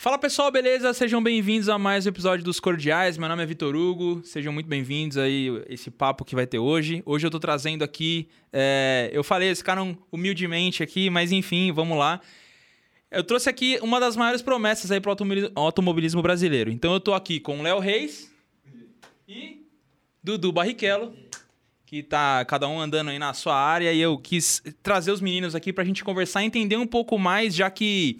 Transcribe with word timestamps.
Fala 0.00 0.16
pessoal, 0.16 0.50
beleza? 0.50 0.94
Sejam 0.94 1.22
bem-vindos 1.22 1.68
a 1.68 1.76
mais 1.78 2.06
um 2.06 2.08
episódio 2.08 2.42
dos 2.42 2.58
Cordiais. 2.58 3.18
Meu 3.18 3.28
nome 3.28 3.42
é 3.42 3.44
Vitor 3.44 3.76
Hugo. 3.76 4.22
Sejam 4.24 4.50
muito 4.50 4.66
bem-vindos 4.66 5.18
aí 5.18 5.48
esse 5.68 5.90
papo 5.90 6.24
que 6.24 6.34
vai 6.34 6.46
ter 6.46 6.58
hoje. 6.58 7.02
Hoje 7.04 7.26
eu 7.26 7.30
tô 7.30 7.38
trazendo 7.38 7.84
aqui, 7.84 8.26
é... 8.50 9.10
eu 9.12 9.22
falei, 9.22 9.50
esse 9.50 9.62
cara 9.62 9.82
humildemente 10.10 10.82
aqui, 10.82 11.10
mas 11.10 11.32
enfim, 11.32 11.70
vamos 11.70 11.98
lá. 11.98 12.18
Eu 13.10 13.22
trouxe 13.22 13.50
aqui 13.50 13.78
uma 13.82 14.00
das 14.00 14.16
maiores 14.16 14.40
promessas 14.40 14.90
aí 14.90 15.02
pro 15.02 15.14
automobilismo 15.54 16.22
brasileiro. 16.22 16.70
Então 16.70 16.94
eu 16.94 17.00
tô 17.00 17.12
aqui 17.12 17.38
com 17.38 17.60
Léo 17.60 17.78
Reis 17.78 18.32
e 19.28 19.66
Dudu 20.24 20.50
Barrichello, 20.50 21.14
que 21.84 22.02
tá 22.02 22.42
cada 22.46 22.66
um 22.66 22.80
andando 22.80 23.10
aí 23.10 23.18
na 23.18 23.34
sua 23.34 23.54
área 23.54 23.92
e 23.92 24.00
eu 24.00 24.16
quis 24.16 24.62
trazer 24.82 25.12
os 25.12 25.20
meninos 25.20 25.54
aqui 25.54 25.74
pra 25.74 25.84
gente 25.84 26.02
conversar 26.02 26.42
e 26.42 26.46
entender 26.46 26.78
um 26.78 26.86
pouco 26.86 27.18
mais, 27.18 27.54
já 27.54 27.68
que 27.68 28.18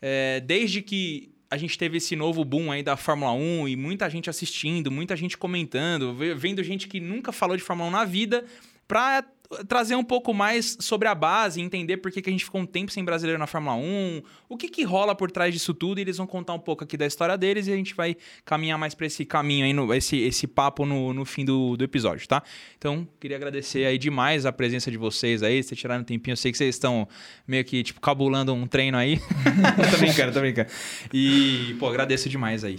é, 0.00 0.40
desde 0.40 0.82
que 0.82 1.34
a 1.50 1.56
gente 1.56 1.76
teve 1.76 1.98
esse 1.98 2.14
novo 2.14 2.44
boom 2.44 2.70
aí 2.70 2.82
da 2.82 2.96
Fórmula 2.96 3.32
1 3.32 3.68
e 3.68 3.76
muita 3.76 4.08
gente 4.08 4.30
assistindo, 4.30 4.90
muita 4.90 5.16
gente 5.16 5.36
comentando, 5.36 6.14
vendo 6.36 6.62
gente 6.62 6.86
que 6.86 7.00
nunca 7.00 7.32
falou 7.32 7.56
de 7.56 7.62
Fórmula 7.62 7.88
1 7.88 7.92
na 7.92 8.04
vida, 8.04 8.44
pra 8.86 9.24
trazer 9.66 9.96
um 9.96 10.04
pouco 10.04 10.32
mais 10.32 10.76
sobre 10.78 11.08
a 11.08 11.14
base, 11.14 11.60
entender 11.60 11.96
por 11.96 12.10
que, 12.10 12.22
que 12.22 12.30
a 12.30 12.32
gente 12.32 12.44
ficou 12.44 12.60
um 12.60 12.66
tempo 12.66 12.92
sem 12.92 13.04
brasileiro 13.04 13.38
na 13.38 13.46
Fórmula 13.46 13.74
1, 13.74 14.22
o 14.48 14.56
que, 14.56 14.68
que 14.68 14.84
rola 14.84 15.14
por 15.14 15.30
trás 15.30 15.52
disso 15.52 15.74
tudo, 15.74 15.98
e 15.98 16.02
eles 16.02 16.16
vão 16.18 16.26
contar 16.26 16.54
um 16.54 16.58
pouco 16.58 16.84
aqui 16.84 16.96
da 16.96 17.06
história 17.06 17.36
deles 17.36 17.66
e 17.66 17.72
a 17.72 17.76
gente 17.76 17.94
vai 17.94 18.16
caminhar 18.44 18.78
mais 18.78 18.94
para 18.94 19.06
esse 19.06 19.24
caminho 19.24 19.64
aí, 19.64 19.72
no, 19.72 19.92
esse, 19.92 20.16
esse 20.18 20.46
papo 20.46 20.86
no, 20.86 21.12
no 21.12 21.24
fim 21.24 21.44
do, 21.44 21.76
do 21.76 21.82
episódio, 21.82 22.26
tá? 22.28 22.42
Então, 22.78 23.06
queria 23.18 23.36
agradecer 23.36 23.84
aí 23.84 23.98
demais 23.98 24.46
a 24.46 24.52
presença 24.52 24.90
de 24.90 24.96
vocês 24.96 25.42
aí, 25.42 25.62
vocês 25.62 25.78
tiraram 25.78 26.02
um 26.02 26.04
tempinho, 26.04 26.32
eu 26.32 26.36
sei 26.36 26.52
que 26.52 26.58
vocês 26.58 26.76
estão 26.76 27.08
meio 27.46 27.64
que, 27.64 27.82
tipo, 27.82 28.00
cabulando 28.00 28.54
um 28.54 28.66
treino 28.66 28.96
aí. 28.96 29.18
tô 29.90 29.98
brincando, 29.98 30.32
tô 30.32 30.40
brincando. 30.40 30.70
E, 31.12 31.74
pô, 31.78 31.88
agradeço 31.88 32.28
demais 32.28 32.62
aí. 32.62 32.78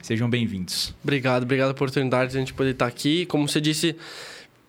Sejam 0.00 0.28
bem-vindos. 0.28 0.94
Obrigado, 1.02 1.44
obrigado 1.44 1.68
pela 1.68 1.72
oportunidade 1.72 2.32
de 2.32 2.36
a 2.36 2.40
gente 2.40 2.52
poder 2.52 2.70
estar 2.70 2.86
aqui. 2.86 3.24
Como 3.26 3.48
você 3.48 3.60
disse, 3.60 3.96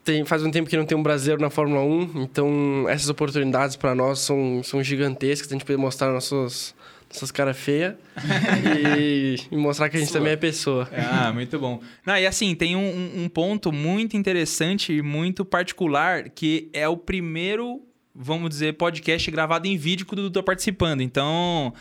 tem, 0.03 0.25
faz 0.25 0.43
um 0.43 0.51
tempo 0.51 0.69
que 0.69 0.77
não 0.77 0.85
tem 0.85 0.97
um 0.97 1.03
brasileiro 1.03 1.41
na 1.41 1.49
Fórmula 1.49 1.81
1, 1.81 2.23
então 2.23 2.85
essas 2.89 3.09
oportunidades 3.09 3.75
para 3.75 3.95
nós 3.95 4.19
são, 4.19 4.61
são 4.63 4.83
gigantescas. 4.83 5.49
A 5.49 5.53
gente 5.53 5.65
poder 5.65 5.77
mostrar 5.77 6.11
nossas, 6.11 6.75
nossas 7.09 7.31
caras 7.31 7.57
feias 7.57 7.95
e, 8.97 9.37
e, 9.51 9.57
mostrar 9.57 9.89
que 9.89 9.97
a 9.97 9.99
gente 9.99 10.09
Sua. 10.09 10.19
também 10.19 10.33
é 10.33 10.37
pessoa. 10.37 10.89
Ah, 10.91 11.31
muito 11.31 11.57
bom. 11.57 11.81
Não, 12.05 12.17
e 12.17 12.27
assim, 12.27 12.53
tem 12.53 12.75
um, 12.75 13.23
um 13.23 13.29
ponto 13.29 13.71
muito 13.71 14.17
interessante 14.17 14.93
e 14.93 15.01
muito 15.01 15.45
particular 15.45 16.29
que 16.29 16.69
é 16.73 16.87
o 16.87 16.97
primeiro, 16.97 17.81
vamos 18.13 18.49
dizer, 18.49 18.73
podcast 18.73 19.31
gravado 19.31 19.67
em 19.67 19.77
vídeo 19.77 20.05
que 20.05 20.13
o 20.13 20.15
Dudu 20.15 20.31
tá 20.31 20.43
participando. 20.43 21.01
Então. 21.01 21.73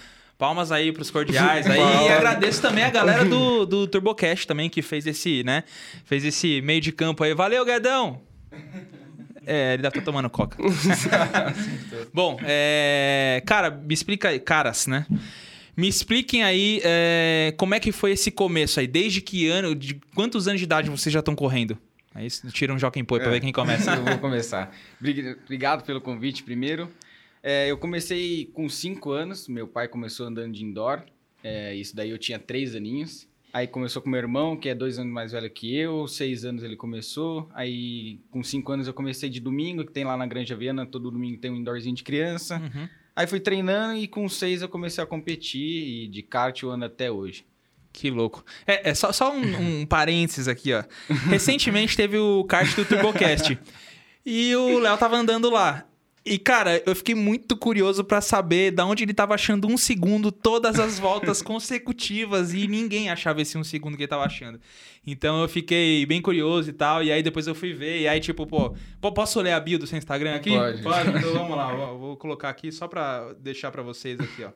Palmas 0.42 0.72
aí 0.72 0.90
pros 0.90 1.08
cordiais 1.08 1.68
aí. 1.68 1.78
e 2.08 2.08
agradeço 2.08 2.60
também 2.60 2.82
a 2.82 2.90
galera 2.90 3.24
do, 3.24 3.64
do 3.64 3.86
TurboCast 3.86 4.44
também, 4.44 4.68
que 4.68 4.82
fez 4.82 5.06
esse, 5.06 5.44
né? 5.44 5.62
Fez 6.04 6.24
esse 6.24 6.60
meio 6.62 6.80
de 6.80 6.90
campo 6.90 7.22
aí. 7.22 7.32
Valeu, 7.32 7.64
Guedão! 7.64 8.20
É, 9.46 9.74
ele 9.74 9.82
deve 9.82 9.88
estar 9.90 10.00
tá 10.00 10.04
tomando 10.04 10.28
coca. 10.28 10.56
Bom, 12.12 12.36
é... 12.42 13.40
cara, 13.46 13.70
me 13.70 13.94
explica 13.94 14.30
aí. 14.30 14.40
Caras, 14.40 14.88
né? 14.88 15.06
Me 15.76 15.86
expliquem 15.86 16.42
aí 16.42 16.80
é... 16.82 17.54
como 17.56 17.76
é 17.76 17.78
que 17.78 17.92
foi 17.92 18.10
esse 18.10 18.32
começo 18.32 18.80
aí. 18.80 18.88
Desde 18.88 19.20
que 19.20 19.46
ano, 19.46 19.76
de 19.76 20.00
quantos 20.12 20.48
anos 20.48 20.58
de 20.58 20.64
idade 20.64 20.90
vocês 20.90 21.12
já 21.12 21.20
estão 21.20 21.36
correndo? 21.36 21.78
Aí 22.12 22.26
tira 22.50 22.74
um 22.74 22.78
Joaquim 22.80 23.04
Poi 23.04 23.20
é. 23.20 23.22
pra 23.22 23.30
ver 23.30 23.38
quem 23.38 23.52
começa. 23.52 23.94
Eu 23.94 24.04
vou 24.04 24.18
começar. 24.18 24.74
Obrigado 25.00 25.84
pelo 25.84 26.00
convite 26.00 26.42
primeiro. 26.42 26.90
É, 27.42 27.70
eu 27.70 27.76
comecei 27.76 28.46
com 28.46 28.68
5 28.68 29.10
anos, 29.10 29.48
meu 29.48 29.66
pai 29.66 29.88
começou 29.88 30.26
andando 30.26 30.52
de 30.52 30.64
indoor, 30.64 31.02
é, 31.42 31.74
isso 31.74 31.96
daí 31.96 32.10
eu 32.10 32.18
tinha 32.18 32.38
3 32.38 32.76
aninhos. 32.76 33.28
Aí 33.52 33.66
começou 33.66 34.00
com 34.00 34.08
meu 34.08 34.18
irmão, 34.18 34.56
que 34.56 34.70
é 34.70 34.74
dois 34.74 34.98
anos 34.98 35.12
mais 35.12 35.32
velho 35.32 35.50
que 35.50 35.76
eu, 35.76 36.08
seis 36.08 36.42
anos 36.42 36.62
ele 36.62 36.74
começou. 36.74 37.50
Aí 37.52 38.18
com 38.30 38.42
cinco 38.42 38.72
anos 38.72 38.86
eu 38.86 38.94
comecei 38.94 39.28
de 39.28 39.40
domingo, 39.40 39.84
que 39.84 39.92
tem 39.92 40.04
lá 40.04 40.16
na 40.16 40.24
Granja 40.24 40.56
Viana, 40.56 40.86
todo 40.86 41.10
domingo 41.10 41.38
tem 41.38 41.50
um 41.50 41.56
indoorzinho 41.56 41.94
de 41.94 42.02
criança. 42.02 42.56
Uhum. 42.56 42.88
Aí 43.14 43.26
fui 43.26 43.40
treinando 43.40 43.98
e 43.98 44.08
com 44.08 44.26
seis 44.26 44.62
eu 44.62 44.70
comecei 44.70 45.04
a 45.04 45.06
competir 45.06 46.04
e 46.04 46.08
de 46.08 46.22
kart 46.22 46.62
eu 46.62 46.70
ando 46.70 46.86
até 46.86 47.10
hoje. 47.10 47.44
Que 47.92 48.10
louco. 48.10 48.42
É, 48.66 48.88
é 48.88 48.94
só, 48.94 49.12
só 49.12 49.30
um, 49.34 49.80
um 49.82 49.84
parênteses 49.86 50.48
aqui, 50.48 50.72
ó. 50.72 50.82
Recentemente 51.28 51.94
teve 51.94 52.16
o 52.16 52.42
kart 52.44 52.74
do 52.74 52.86
TurboCast. 52.86 53.58
e 54.24 54.56
o 54.56 54.78
Léo 54.78 54.96
tava 54.96 55.16
andando 55.16 55.50
lá. 55.50 55.86
E, 56.24 56.38
cara, 56.38 56.80
eu 56.86 56.94
fiquei 56.94 57.16
muito 57.16 57.56
curioso 57.56 58.04
para 58.04 58.20
saber 58.20 58.70
da 58.70 58.86
onde 58.86 59.02
ele 59.02 59.12
tava 59.12 59.34
achando 59.34 59.66
um 59.66 59.76
segundo 59.76 60.30
todas 60.30 60.78
as 60.78 60.96
voltas 60.96 61.42
consecutivas 61.42 62.54
e 62.54 62.68
ninguém 62.68 63.10
achava 63.10 63.42
esse 63.42 63.58
um 63.58 63.64
segundo 63.64 63.96
que 63.96 64.04
ele 64.04 64.08
tava 64.08 64.24
achando. 64.24 64.60
Então 65.04 65.42
eu 65.42 65.48
fiquei 65.48 66.06
bem 66.06 66.22
curioso 66.22 66.70
e 66.70 66.72
tal. 66.72 67.02
E 67.02 67.10
aí 67.10 67.24
depois 67.24 67.48
eu 67.48 67.56
fui 67.56 67.72
ver. 67.72 68.02
E 68.02 68.08
aí, 68.08 68.20
tipo, 68.20 68.46
pô, 68.46 68.72
posso 69.12 69.40
ler 69.40 69.52
a 69.52 69.58
bio 69.58 69.80
do 69.80 69.86
seu 69.86 69.98
Instagram 69.98 70.36
aqui? 70.36 70.50
Pode. 70.50 70.82
Pode, 70.82 71.08
então 71.08 71.32
vamos 71.34 71.56
lá. 71.56 71.74
Vou, 71.74 71.98
vou 71.98 72.16
colocar 72.16 72.50
aqui 72.50 72.70
só 72.70 72.86
pra 72.86 73.32
deixar 73.32 73.72
para 73.72 73.82
vocês 73.82 74.20
aqui, 74.20 74.44
ó. 74.44 74.52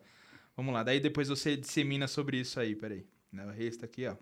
Vamos 0.57 0.73
lá. 0.73 0.85
Daí 0.85 1.01
depois 1.01 1.29
você 1.29 1.57
dissemina 1.57 2.07
sobre 2.07 2.39
isso 2.39 2.61
aí. 2.61 2.77
Peraí. 2.77 3.05
O 3.33 3.51
resto 3.51 3.85
aqui, 3.85 4.07
ó. 4.07 4.15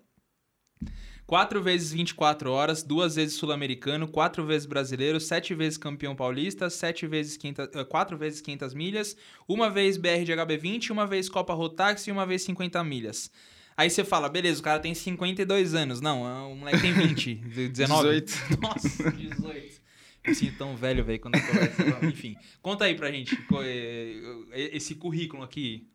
4 1.27 1.62
vezes 1.62 1.93
24 1.93 2.51
horas, 2.51 2.83
duas 2.83 3.17
vezes 3.17 3.37
sul-americano, 3.37 4.07
quatro 4.07 4.45
vezes 4.45 4.67
brasileiro, 4.67 5.19
sete 5.19 5.55
vezes 5.55 5.79
campeão 5.79 6.15
paulista, 6.15 6.69
sete 6.69 7.07
vezes 7.07 7.37
500, 7.37 7.69
eh, 7.75 7.85
quatro 7.85 8.17
vezes 8.19 8.41
500 8.41 8.75
milhas, 8.75 9.17
uma 9.49 9.71
vez 9.71 9.97
BR 9.97 10.23
de 10.25 10.33
HB20, 10.33 10.91
uma 10.91 11.07
vez 11.07 11.29
Copa 11.29 11.55
Rotax 11.55 12.07
e 12.07 12.12
uma 12.12 12.27
vez 12.27 12.43
50 12.43 12.85
milhas. 12.85 13.31
Aí 13.77 13.91
você 13.91 14.05
fala, 14.05 14.29
beleza, 14.29 14.61
o 14.61 14.62
cara 14.62 14.79
tem 14.79 14.95
52 14.95 15.75
anos. 15.75 16.01
Não, 16.01 16.29
é, 16.29 16.53
o 16.53 16.55
moleque 16.55 16.81
tem 16.81 16.93
20, 16.93 17.35
19. 17.69 18.21
18. 18.21 18.61
Nossa, 18.61 19.11
18. 19.11 19.83
Me 20.27 20.35
sinto 20.35 20.56
tão 20.56 20.77
velho, 20.77 21.05
velho, 21.05 21.21
quando 21.21 21.35
eu 21.35 21.43
converso. 21.43 21.83
Enfim, 22.06 22.37
conta 22.62 22.85
aí 22.85 22.95
pra 22.95 23.11
gente 23.11 23.37
eh, 23.62 24.71
esse 24.73 24.95
currículo 24.95 25.43
aqui. 25.43 25.89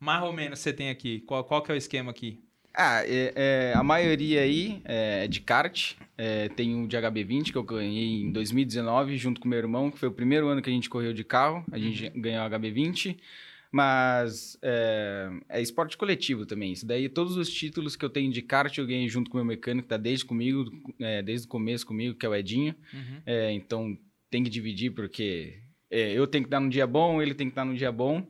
Mais 0.00 0.22
ou 0.22 0.32
menos 0.32 0.58
você 0.58 0.72
tem 0.72 0.90
aqui. 0.90 1.20
Qual, 1.20 1.44
qual 1.44 1.62
que 1.62 1.70
é 1.70 1.74
o 1.74 1.78
esquema 1.78 2.10
aqui? 2.10 2.42
Ah, 2.74 3.02
é, 3.04 3.32
é, 3.34 3.72
a 3.74 3.82
maioria 3.82 4.40
aí 4.40 4.80
é 4.84 5.26
de 5.28 5.40
kart. 5.40 5.94
É, 6.16 6.48
tem 6.48 6.74
um 6.74 6.86
de 6.86 6.96
HB20 6.96 7.52
que 7.52 7.56
eu 7.56 7.62
ganhei 7.62 8.22
em 8.22 8.32
2019 8.32 9.16
junto 9.16 9.40
com 9.40 9.48
meu 9.48 9.58
irmão, 9.58 9.90
que 9.90 9.98
foi 9.98 10.08
o 10.08 10.12
primeiro 10.12 10.48
ano 10.48 10.62
que 10.62 10.70
a 10.70 10.72
gente 10.72 10.88
correu 10.88 11.12
de 11.12 11.24
carro. 11.24 11.64
A 11.70 11.78
gente 11.78 12.06
uhum. 12.06 12.20
ganhou 12.20 12.48
HB20. 12.48 13.18
Mas 13.70 14.58
é, 14.60 15.30
é, 15.48 15.62
esporte 15.62 15.96
coletivo 15.96 16.44
também. 16.44 16.72
Isso 16.72 16.86
daí, 16.86 17.08
todos 17.08 17.38
os 17.38 17.50
títulos 17.50 17.96
que 17.96 18.04
eu 18.04 18.10
tenho 18.10 18.30
de 18.30 18.42
kart 18.42 18.76
eu 18.76 18.86
ganhei 18.86 19.08
junto 19.08 19.30
com 19.30 19.38
o 19.38 19.40
meu 19.40 19.46
mecânico, 19.46 19.84
que 19.84 19.88
tá 19.88 19.96
desde 19.96 20.26
comigo, 20.26 20.70
é, 21.00 21.22
desde 21.22 21.46
o 21.46 21.50
começo 21.50 21.86
comigo, 21.86 22.14
que 22.14 22.26
é 22.26 22.28
o 22.28 22.34
Edinho. 22.34 22.74
Uhum. 22.92 23.22
É, 23.24 23.52
então 23.52 23.96
tem 24.30 24.44
que 24.44 24.50
dividir, 24.50 24.90
porque 24.90 25.58
é, 25.90 26.12
eu 26.12 26.26
tenho 26.26 26.44
que 26.44 26.50
dar 26.50 26.60
num 26.60 26.68
dia 26.68 26.86
bom, 26.86 27.22
ele 27.22 27.34
tem 27.34 27.48
que 27.48 27.56
dar 27.56 27.64
num 27.64 27.74
dia 27.74 27.90
bom. 27.90 28.26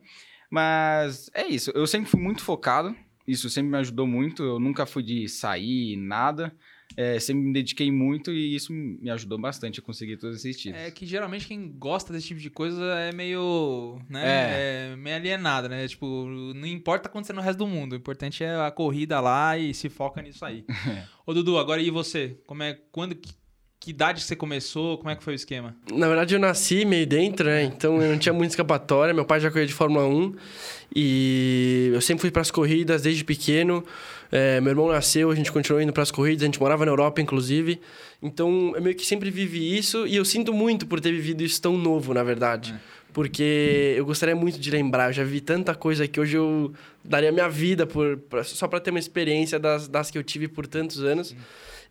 Mas 0.49 1.29
é 1.33 1.45
isso, 1.47 1.71
eu 1.71 1.87
sempre 1.87 2.09
fui 2.09 2.21
muito 2.21 2.41
focado 2.41 2.95
isso 3.27 3.49
sempre 3.49 3.71
me 3.71 3.77
ajudou 3.77 4.05
muito. 4.05 4.43
Eu 4.43 4.59
nunca 4.59 4.85
fui 4.85 5.03
de 5.03 5.27
sair, 5.27 5.95
nada. 5.95 6.53
É, 6.95 7.19
sempre 7.19 7.43
me 7.43 7.53
dediquei 7.53 7.91
muito 7.91 8.31
e 8.31 8.55
isso 8.55 8.71
me 8.71 9.09
ajudou 9.09 9.39
bastante 9.39 9.79
a 9.79 9.83
conseguir 9.83 10.17
todos 10.17 10.37
esses 10.37 10.55
títulos. 10.61 10.85
É 10.85 10.91
que 10.91 11.05
geralmente 11.05 11.47
quem 11.47 11.71
gosta 11.71 12.13
desse 12.13 12.27
tipo 12.27 12.39
de 12.39 12.49
coisa 12.49 12.83
é 12.99 13.11
meio, 13.11 13.99
né, 14.07 14.21
é. 14.23 14.91
é 14.91 14.95
meio 14.95 15.15
alienado, 15.15 15.69
né? 15.69 15.87
Tipo, 15.87 16.25
não 16.53 16.67
importa 16.67 17.09
acontecer 17.09 17.33
no 17.33 17.41
resto 17.41 17.59
do 17.59 17.67
mundo, 17.67 17.93
o 17.93 17.95
importante 17.95 18.43
é 18.43 18.55
a 18.55 18.69
corrida 18.69 19.19
lá 19.19 19.57
e 19.57 19.73
se 19.73 19.89
foca 19.89 20.21
nisso 20.21 20.45
aí. 20.45 20.63
É. 20.83 21.07
Ô 21.25 21.33
Dudu, 21.33 21.57
agora 21.57 21.81
e 21.81 21.89
você? 21.89 22.37
Como 22.45 22.61
é, 22.61 22.73
quando, 22.91 23.17
que 23.83 23.91
idade 23.91 24.21
você 24.21 24.33
começou? 24.33 24.97
Como 24.97 25.09
é 25.09 25.15
que 25.15 25.21
foi 25.21 25.33
o 25.33 25.35
esquema? 25.35 25.75
Na 25.91 26.07
verdade, 26.07 26.33
eu 26.33 26.39
nasci 26.39 26.85
meio 26.85 27.05
dentro, 27.05 27.45
né? 27.45 27.63
Então 27.63 28.01
eu 28.01 28.13
não 28.13 28.17
tinha 28.17 28.31
muita 28.31 28.53
escapatória. 28.53 29.13
Meu 29.13 29.25
pai 29.25 29.41
já 29.41 29.51
corria 29.51 29.67
de 29.67 29.73
Fórmula 29.73 30.07
1 30.07 30.35
e 30.95 31.91
eu 31.93 31.99
sempre 31.99 32.21
fui 32.21 32.31
para 32.31 32.41
as 32.41 32.49
corridas 32.49 33.01
desde 33.01 33.25
pequeno. 33.25 33.83
É, 34.31 34.61
meu 34.61 34.71
irmão 34.71 34.87
nasceu, 34.87 35.29
a 35.29 35.35
gente 35.35 35.51
continuou 35.51 35.83
indo 35.83 35.91
para 35.91 36.01
as 36.01 36.11
corridas, 36.11 36.43
a 36.43 36.45
gente 36.45 36.61
morava 36.61 36.85
na 36.85 36.91
Europa, 36.93 37.19
inclusive. 37.21 37.81
Então 38.21 38.71
eu 38.73 38.81
meio 38.81 38.95
que 38.95 39.05
sempre 39.05 39.29
vivi 39.29 39.77
isso 39.77 40.07
e 40.07 40.15
eu 40.15 40.23
sinto 40.23 40.53
muito 40.53 40.87
por 40.87 41.01
ter 41.01 41.11
vivido 41.11 41.43
isso 41.43 41.61
tão 41.61 41.77
novo, 41.77 42.13
na 42.13 42.23
verdade. 42.23 42.71
É. 42.71 43.03
Porque 43.11 43.95
eu 43.97 44.05
gostaria 44.05 44.33
muito 44.35 44.57
de 44.57 44.71
lembrar, 44.71 45.09
eu 45.09 45.13
já 45.13 45.25
vi 45.25 45.41
tanta 45.41 45.75
coisa 45.75 46.07
que 46.07 46.21
hoje 46.21 46.37
eu 46.37 46.73
daria 47.03 47.33
minha 47.33 47.49
vida 47.49 47.85
por, 47.85 48.15
pra, 48.15 48.45
só 48.45 48.65
para 48.65 48.79
ter 48.79 48.91
uma 48.91 48.99
experiência 48.99 49.59
das, 49.59 49.89
das 49.89 50.09
que 50.09 50.17
eu 50.17 50.23
tive 50.23 50.47
por 50.47 50.65
tantos 50.65 51.03
anos. 51.03 51.35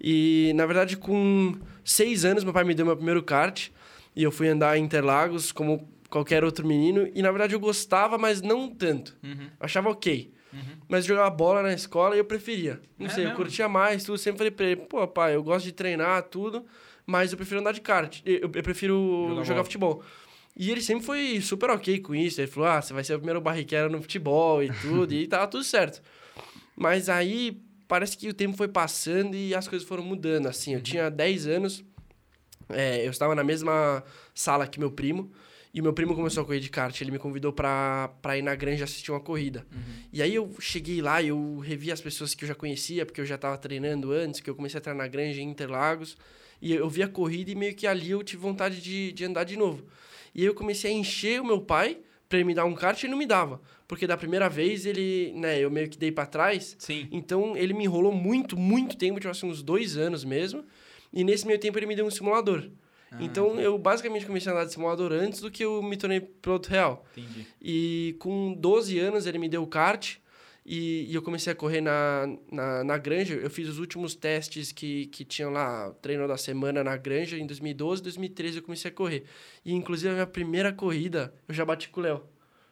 E, 0.02 0.52
na 0.56 0.66
verdade, 0.66 0.96
com 0.96 1.54
seis 1.84 2.24
anos, 2.24 2.42
meu 2.42 2.52
pai 2.52 2.64
me 2.64 2.74
deu 2.74 2.84
meu 2.84 2.96
primeiro 2.96 3.22
kart. 3.22 3.68
E 4.16 4.22
eu 4.22 4.32
fui 4.32 4.48
andar 4.48 4.76
em 4.76 4.82
Interlagos 4.82 5.52
como 5.52 5.88
qualquer 6.10 6.42
outro 6.42 6.66
menino. 6.66 7.08
E, 7.14 7.22
na 7.22 7.30
verdade, 7.30 7.54
eu 7.54 7.60
gostava, 7.60 8.18
mas 8.18 8.42
não 8.42 8.68
tanto. 8.68 9.16
Uhum. 9.22 9.48
Achava 9.60 9.90
ok. 9.90 10.32
Uhum. 10.52 10.60
Mas 10.88 11.04
jogava 11.04 11.30
bola 11.30 11.62
na 11.62 11.72
escola 11.72 12.16
e 12.16 12.18
eu 12.18 12.24
preferia. 12.24 12.80
Não 12.98 13.06
é 13.06 13.10
sei, 13.10 13.24
mesmo? 13.24 13.32
eu 13.32 13.36
curtia 13.36 13.68
mais, 13.68 14.02
tudo. 14.02 14.18
Sempre 14.18 14.38
falei 14.38 14.50
pra 14.50 14.66
ele, 14.66 14.76
pô, 14.76 15.06
pai, 15.06 15.36
eu 15.36 15.42
gosto 15.42 15.64
de 15.64 15.72
treinar, 15.72 16.24
tudo. 16.24 16.66
Mas 17.06 17.30
eu 17.30 17.36
prefiro 17.36 17.60
andar 17.60 17.72
de 17.72 17.80
kart. 17.80 18.20
Eu, 18.26 18.40
eu 18.40 18.62
prefiro 18.62 19.26
jogar, 19.28 19.44
jogar 19.44 19.64
futebol. 19.64 20.02
E 20.56 20.70
ele 20.70 20.82
sempre 20.82 21.04
foi 21.04 21.40
super 21.40 21.70
ok 21.70 22.00
com 22.00 22.14
isso. 22.14 22.40
Ele 22.40 22.48
falou: 22.50 22.68
ah, 22.68 22.82
você 22.82 22.92
vai 22.92 23.02
ser 23.02 23.14
o 23.14 23.18
primeiro 23.18 23.40
barriqueiro 23.40 23.90
no 23.90 24.02
futebol 24.02 24.62
e 24.62 24.70
tudo, 24.82 25.14
e 25.14 25.26
tava 25.26 25.46
tudo 25.46 25.64
certo. 25.64 26.02
Mas 26.76 27.08
aí 27.08 27.60
parece 27.92 28.16
que 28.16 28.26
o 28.26 28.32
tempo 28.32 28.56
foi 28.56 28.68
passando 28.68 29.36
e 29.36 29.54
as 29.54 29.68
coisas 29.68 29.86
foram 29.86 30.02
mudando. 30.02 30.46
Assim, 30.46 30.72
eu 30.72 30.80
tinha 30.80 31.10
10 31.10 31.46
anos, 31.46 31.84
é, 32.70 33.06
eu 33.06 33.10
estava 33.10 33.34
na 33.34 33.44
mesma 33.44 34.02
sala 34.34 34.66
que 34.66 34.80
meu 34.80 34.90
primo. 34.90 35.30
E 35.74 35.82
meu 35.82 35.92
primo 35.92 36.14
começou 36.14 36.42
a 36.42 36.46
correr 36.46 36.60
de 36.60 36.70
kart, 36.70 36.98
ele 37.02 37.10
me 37.10 37.18
convidou 37.18 37.52
pra, 37.52 38.08
pra 38.22 38.38
ir 38.38 38.40
na 38.40 38.54
granja 38.54 38.84
assistir 38.84 39.10
uma 39.10 39.20
corrida. 39.20 39.66
Uhum. 39.70 39.80
E 40.10 40.22
aí 40.22 40.34
eu 40.34 40.50
cheguei 40.58 41.02
lá 41.02 41.20
e 41.20 41.28
eu 41.28 41.58
revi 41.58 41.92
as 41.92 42.00
pessoas 42.00 42.34
que 42.34 42.44
eu 42.44 42.48
já 42.48 42.54
conhecia, 42.54 43.04
porque 43.04 43.20
eu 43.20 43.26
já 43.26 43.34
estava 43.34 43.58
treinando 43.58 44.10
antes, 44.10 44.40
que 44.40 44.48
eu 44.48 44.54
comecei 44.54 44.78
a 44.78 44.80
treinar 44.80 45.04
na 45.04 45.12
granja 45.12 45.42
em 45.42 45.50
Interlagos. 45.50 46.16
E 46.62 46.72
eu 46.72 46.88
vi 46.88 47.02
a 47.02 47.08
corrida 47.08 47.50
e 47.50 47.54
meio 47.54 47.74
que 47.74 47.86
ali 47.86 48.10
eu 48.10 48.22
tive 48.22 48.40
vontade 48.40 48.80
de, 48.80 49.12
de 49.12 49.24
andar 49.26 49.44
de 49.44 49.58
novo. 49.58 49.84
E 50.34 50.40
aí 50.40 50.46
eu 50.46 50.54
comecei 50.54 50.90
a 50.90 50.94
encher 50.94 51.42
o 51.42 51.44
meu 51.44 51.60
pai 51.60 51.98
pra 52.32 52.38
ele 52.38 52.46
me 52.46 52.54
dar 52.54 52.64
um 52.64 52.74
kart 52.74 52.98
e 52.98 53.04
ele 53.04 53.10
não 53.10 53.18
me 53.18 53.26
dava. 53.26 53.60
Porque 53.86 54.06
da 54.06 54.16
primeira 54.16 54.48
vez 54.48 54.86
ele, 54.86 55.34
né, 55.36 55.60
eu 55.60 55.70
meio 55.70 55.86
que 55.86 55.98
dei 55.98 56.10
para 56.10 56.24
trás. 56.24 56.74
Sim. 56.78 57.06
Então 57.12 57.54
ele 57.54 57.74
me 57.74 57.84
enrolou 57.84 58.10
muito, 58.10 58.56
muito 58.56 58.96
tempo, 58.96 59.20
tipo 59.20 59.30
assim, 59.30 59.46
uns 59.46 59.62
dois 59.62 59.98
anos 59.98 60.24
mesmo. 60.24 60.64
E 61.12 61.22
nesse 61.24 61.46
meio 61.46 61.58
tempo 61.58 61.78
ele 61.78 61.84
me 61.84 61.94
deu 61.94 62.06
um 62.06 62.10
simulador. 62.10 62.70
Ah, 63.10 63.18
então 63.20 63.60
eu 63.60 63.76
basicamente 63.76 64.24
comecei 64.24 64.50
a 64.50 64.54
andar 64.54 64.64
de 64.64 64.72
simulador 64.72 65.12
antes 65.12 65.42
do 65.42 65.50
que 65.50 65.62
eu 65.62 65.82
me 65.82 65.94
tornei 65.94 66.20
piloto 66.20 66.70
real. 66.70 67.04
Entendi. 67.14 67.46
E 67.60 68.16
com 68.18 68.54
12 68.54 68.98
anos 68.98 69.26
ele 69.26 69.36
me 69.36 69.48
deu 69.50 69.62
o 69.62 69.66
kart 69.66 70.16
e, 70.64 71.10
e 71.10 71.14
eu 71.14 71.22
comecei 71.22 71.52
a 71.52 71.56
correr 71.56 71.80
na, 71.80 72.28
na, 72.50 72.84
na 72.84 72.98
granja. 72.98 73.34
Eu 73.34 73.50
fiz 73.50 73.68
os 73.68 73.78
últimos 73.78 74.14
testes 74.14 74.70
que, 74.70 75.06
que 75.06 75.24
tinham 75.24 75.50
lá, 75.50 75.90
treino 76.00 76.26
da 76.28 76.36
semana 76.36 76.84
na 76.84 76.96
granja 76.96 77.36
em 77.36 77.46
2012, 77.46 78.02
2013 78.02 78.56
eu 78.58 78.62
comecei 78.62 78.90
a 78.90 78.94
correr. 78.94 79.24
E 79.64 79.72
inclusive 79.72 80.10
a 80.10 80.14
minha 80.14 80.26
primeira 80.26 80.72
corrida 80.72 81.34
eu 81.48 81.54
já 81.54 81.64
bati 81.64 81.88
com 81.88 82.00
o 82.00 82.02
Léo. 82.04 82.22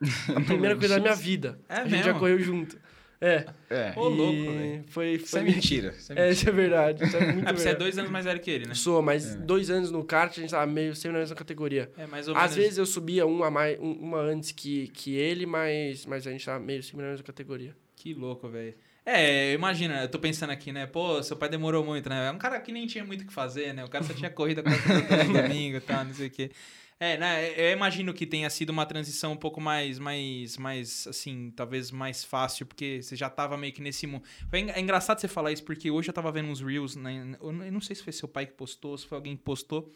A 0.35 0.41
primeira 0.41 0.75
corrida 0.75 0.95
da 0.95 1.01
minha 1.01 1.15
vida. 1.15 1.61
É 1.69 1.75
a 1.75 1.83
gente 1.83 1.91
mesmo? 1.91 2.05
já 2.05 2.15
correu 2.19 2.39
junto. 2.39 2.79
É. 3.21 3.45
É. 3.69 3.93
Ô, 3.97 4.09
louco, 4.09 4.33
velho. 4.53 4.85
Foi, 4.89 5.11
Isso 5.13 5.27
foi 5.29 5.41
é 5.41 5.43
mentira. 5.45 5.95
Isso 5.97 6.13
é 6.13 6.17
É, 6.17 6.29
mentira. 6.29 6.31
isso 6.33 6.49
é 6.49 6.53
verdade. 6.53 7.05
Isso 7.05 7.17
é 7.17 7.21
muito 7.21 7.35
verdade. 7.37 7.59
você 7.61 7.69
é 7.69 7.75
dois 7.75 7.99
anos 7.99 8.11
mais 8.11 8.25
velho 8.25 8.41
que 8.41 8.51
ele, 8.51 8.67
né? 8.67 8.75
Sou, 8.75 9.03
mas 9.03 9.35
É. 9.35 9.37
dois 9.37 9.69
anos 9.71 9.91
no 9.91 10.03
kart 10.05 10.31
a 10.39 10.41
gente 10.41 10.51
tava 10.51 10.67
meio 10.67 10.95
sempre 10.95 11.13
na 11.13 11.19
mesma 11.19 11.37
categoria. 11.37 11.91
É, 11.99 12.07
mais 12.07 12.29
ou 12.29 12.35
Às 12.35 12.43
menos. 12.53 12.57
vezes 12.57 12.79
eu 12.79 12.87
subia 12.87 13.27
uma, 13.27 13.49
a 13.49 13.51
mais, 13.51 13.79
um- 13.79 13.93
uma 13.93 14.19
antes 14.21 14.53
que, 14.53 14.89
que 14.89 15.15
ele, 15.17 15.45
mas, 15.45 16.07
mas 16.07 16.27
a 16.27 16.31
gente 16.31 16.45
tava 16.45 16.59
meio 16.59 16.83
sempre 16.83 17.03
na 17.03 17.11
mesma 17.11 17.25
categoria. 17.25 17.77
Que 17.95 18.15
louco, 18.15 18.49
velho. 18.49 18.75
É, 19.05 19.53
imagina, 19.53 20.03
eu 20.03 20.09
tô 20.09 20.19
pensando 20.19 20.51
aqui, 20.51 20.73
né? 20.73 20.87
Pô, 20.87 21.23
seu 21.23 21.37
pai 21.37 21.49
demorou 21.49 21.85
muito, 21.85 22.09
né? 22.09 22.29
É 22.29 22.31
um 22.31 22.39
cara 22.39 22.61
que 22.61 22.71
nem 22.73 22.87
tinha 22.87 23.05
muito 23.05 23.23
o 23.23 23.27
que 23.27 23.33
fazer, 23.33 23.75
né? 23.75 23.85
O 23.85 23.89
cara 23.89 24.05
só 24.05 24.13
tinha 24.15 24.31
corrida 24.31 24.63
quase 24.63 24.79
todo 24.83 25.33
domingo 25.43 25.77
e 25.77 25.81
tal, 25.81 26.05
não 26.05 26.15
sei 26.15 26.29
o 26.29 26.31
quê. 26.31 26.51
É, 27.03 27.17
né? 27.17 27.51
Eu 27.59 27.73
imagino 27.73 28.13
que 28.13 28.27
tenha 28.27 28.51
sido 28.51 28.69
uma 28.69 28.85
transição 28.85 29.33
um 29.33 29.37
pouco 29.37 29.59
mais, 29.59 29.99
mais, 29.99 30.59
mais, 30.59 31.07
assim, 31.07 31.51
talvez 31.57 31.91
mais 31.91 32.23
fácil, 32.23 32.67
porque 32.67 33.03
você 33.03 33.17
já 33.17 33.31
tava 33.31 33.57
meio 33.57 33.73
que 33.73 33.81
nesse 33.81 34.07
mundo. 34.07 34.23
É 34.53 34.79
engraçado 34.79 35.19
você 35.19 35.27
falar 35.27 35.51
isso, 35.51 35.65
porque 35.65 35.91
hoje 35.91 36.11
eu 36.11 36.13
tava 36.13 36.31
vendo 36.31 36.51
uns 36.51 36.61
Reels, 36.61 36.97
né? 36.97 37.37
eu 37.41 37.53
não 37.53 37.81
sei 37.81 37.97
se 37.97 38.03
foi 38.03 38.13
seu 38.13 38.29
pai 38.29 38.45
que 38.45 38.53
postou, 38.53 38.99
se 38.99 39.07
foi 39.07 39.17
alguém 39.17 39.35
que 39.35 39.43
postou, 39.43 39.91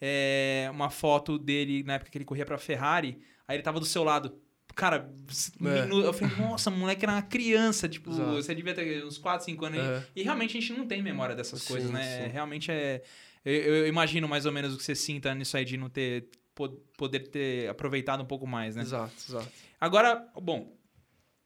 é, 0.00 0.68
uma 0.70 0.90
foto 0.90 1.36
dele 1.40 1.82
na 1.82 1.94
época 1.94 2.12
que 2.12 2.16
ele 2.18 2.24
corria 2.24 2.46
pra 2.46 2.56
Ferrari, 2.56 3.18
aí 3.48 3.56
ele 3.56 3.62
tava 3.64 3.80
do 3.80 3.86
seu 3.86 4.04
lado. 4.04 4.38
Cara, 4.76 5.12
É. 5.60 5.88
eu 5.92 6.12
falei, 6.12 6.36
nossa, 6.36 6.70
o 6.70 6.72
moleque 6.76 7.04
era 7.04 7.12
uma 7.14 7.22
criança, 7.22 7.88
tipo, 7.88 8.10
Exato. 8.10 8.30
você 8.32 8.54
devia 8.54 8.74
ter 8.74 9.04
uns 9.04 9.18
4, 9.18 9.44
5 9.44 9.64
anos 9.64 9.80
aí. 9.80 9.86
É. 9.86 10.02
E 10.14 10.22
realmente 10.22 10.56
a 10.56 10.60
gente 10.60 10.72
não 10.72 10.86
tem 10.86 11.02
memória 11.02 11.34
dessas 11.34 11.62
Sim, 11.62 11.68
coisas, 11.68 11.90
né? 11.90 12.22
sim. 12.26 12.30
Realmente 12.30 12.70
é. 12.70 13.02
Eu, 13.44 13.52
eu 13.54 13.86
imagino 13.88 14.26
mais 14.28 14.46
ou 14.46 14.52
menos 14.52 14.72
o 14.72 14.78
que 14.78 14.82
você 14.84 14.94
sinta 14.94 15.34
nisso 15.34 15.56
aí 15.56 15.64
de 15.64 15.76
não 15.76 15.88
ter. 15.90 16.28
Po- 16.54 16.80
poder 16.96 17.20
ter 17.28 17.68
aproveitado 17.68 18.22
um 18.22 18.26
pouco 18.26 18.46
mais, 18.46 18.76
né? 18.76 18.82
Exato, 18.82 19.12
exato. 19.28 19.48
Agora, 19.80 20.26
bom, 20.40 20.76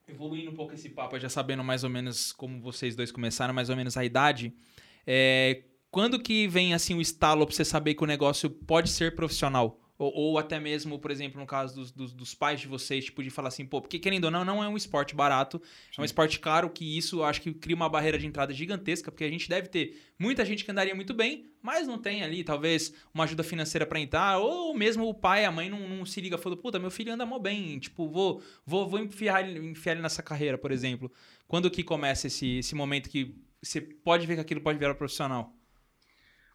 evoluindo 0.07 0.51
um 0.51 0.55
pouco 0.55 0.73
esse 0.73 0.89
papo, 0.89 1.19
já 1.19 1.29
sabendo 1.29 1.63
mais 1.63 1.83
ou 1.83 1.89
menos 1.89 2.31
como 2.31 2.61
vocês 2.61 2.95
dois 2.95 3.11
começaram, 3.11 3.53
mais 3.53 3.69
ou 3.69 3.75
menos 3.75 3.95
a 3.97 4.03
idade, 4.05 4.53
é, 5.05 5.63
quando 5.91 6.19
que 6.19 6.47
vem 6.47 6.73
assim 6.73 6.95
o 6.95 7.01
estalo 7.01 7.45
pra 7.45 7.55
você 7.55 7.65
saber 7.65 7.93
que 7.95 8.03
o 8.03 8.07
negócio 8.07 8.49
pode 8.49 8.89
ser 8.89 9.15
profissional? 9.15 9.79
Ou, 9.99 10.13
ou 10.15 10.37
até 10.39 10.61
mesmo, 10.61 10.97
por 10.97 11.11
exemplo, 11.11 11.41
no 11.41 11.45
caso 11.45 11.75
dos, 11.75 11.91
dos, 11.91 12.13
dos 12.13 12.33
pais 12.33 12.61
de 12.61 12.67
vocês, 12.67 13.03
tipo, 13.03 13.21
de 13.21 13.29
falar 13.29 13.49
assim, 13.49 13.65
pô, 13.65 13.81
porque 13.81 13.99
querendo 13.99 14.23
ou 14.23 14.31
não, 14.31 14.45
não 14.45 14.63
é 14.63 14.69
um 14.69 14.77
esporte 14.77 15.13
barato, 15.13 15.61
é 15.97 16.01
um 16.01 16.05
esporte 16.05 16.39
caro, 16.39 16.69
que 16.69 16.97
isso 16.97 17.21
acho 17.21 17.41
que 17.41 17.53
cria 17.53 17.75
uma 17.75 17.89
barreira 17.89 18.17
de 18.17 18.25
entrada 18.25 18.53
gigantesca, 18.53 19.11
porque 19.11 19.25
a 19.25 19.29
gente 19.29 19.49
deve 19.49 19.67
ter 19.67 20.01
muita 20.17 20.45
gente 20.45 20.63
que 20.63 20.71
andaria 20.71 20.95
muito 20.95 21.13
bem, 21.13 21.51
mas 21.61 21.85
não 21.85 21.97
tem 21.97 22.23
ali, 22.23 22.45
talvez, 22.45 22.93
uma 23.13 23.25
ajuda 23.25 23.43
financeira 23.43 23.85
pra 23.85 23.99
entrar, 23.99 24.37
ou 24.37 24.73
mesmo 24.73 25.05
o 25.05 25.13
pai, 25.13 25.43
a 25.43 25.51
mãe 25.51 25.69
não, 25.69 25.85
não 25.89 26.05
se 26.05 26.21
liga, 26.21 26.37
falando, 26.37 26.61
puta, 26.61 26.79
meu 26.79 26.89
filho 26.89 27.11
anda 27.11 27.25
mó 27.25 27.37
bem, 27.37 27.77
tipo, 27.77 28.07
vou, 28.07 28.41
vou, 28.65 28.87
vou 28.87 28.99
enfiar, 29.01 29.45
ele, 29.45 29.59
enfiar 29.67 29.91
ele 29.91 30.01
nessa 30.01 30.23
carreira, 30.23 30.57
por 30.57 30.71
exemplo. 30.71 31.11
Quando 31.45 31.69
que 31.69 31.83
começa 31.83 32.27
esse, 32.27 32.59
esse 32.59 32.73
momento 32.73 33.09
que 33.09 33.35
você 33.61 33.81
pode 33.81 34.25
ver 34.25 34.35
que 34.35 34.41
aquilo 34.41 34.61
pode 34.61 34.79
virar 34.79 34.95
profissional? 34.95 35.53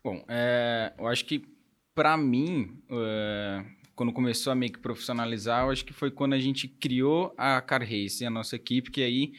Bom, 0.03 0.25
é, 0.29 0.95
eu 0.99 1.07
acho 1.07 1.27
que 1.27 1.54
pra 1.95 2.17
mim, 2.17 2.83
é, 2.91 3.65
quando 3.95 4.13
começou 4.13 4.53
a 4.53 4.57
meio 4.57 4.73
que 4.73 4.79
profissionalizar, 4.79 5.65
eu 5.65 5.71
acho 5.71 5.85
que 5.85 5.93
foi 5.93 6.11
quando 6.11 6.33
a 6.35 6.39
gente 6.41 6.67
criou 6.69 7.33
a 7.37 7.61
Car 7.61 7.83
Race, 7.83 8.25
a 8.25 8.31
nossa 8.31 8.57
equipe, 8.57 8.91
que 8.91 9.03
aí 9.03 9.33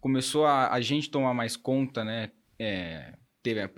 começou 0.00 0.46
a, 0.46 0.72
a 0.72 0.80
gente 0.80 1.10
tomar 1.10 1.34
mais 1.34 1.56
conta, 1.56 2.04
né? 2.04 2.30
É, 2.58 3.14
ter, 3.42 3.58
a, 3.60 3.68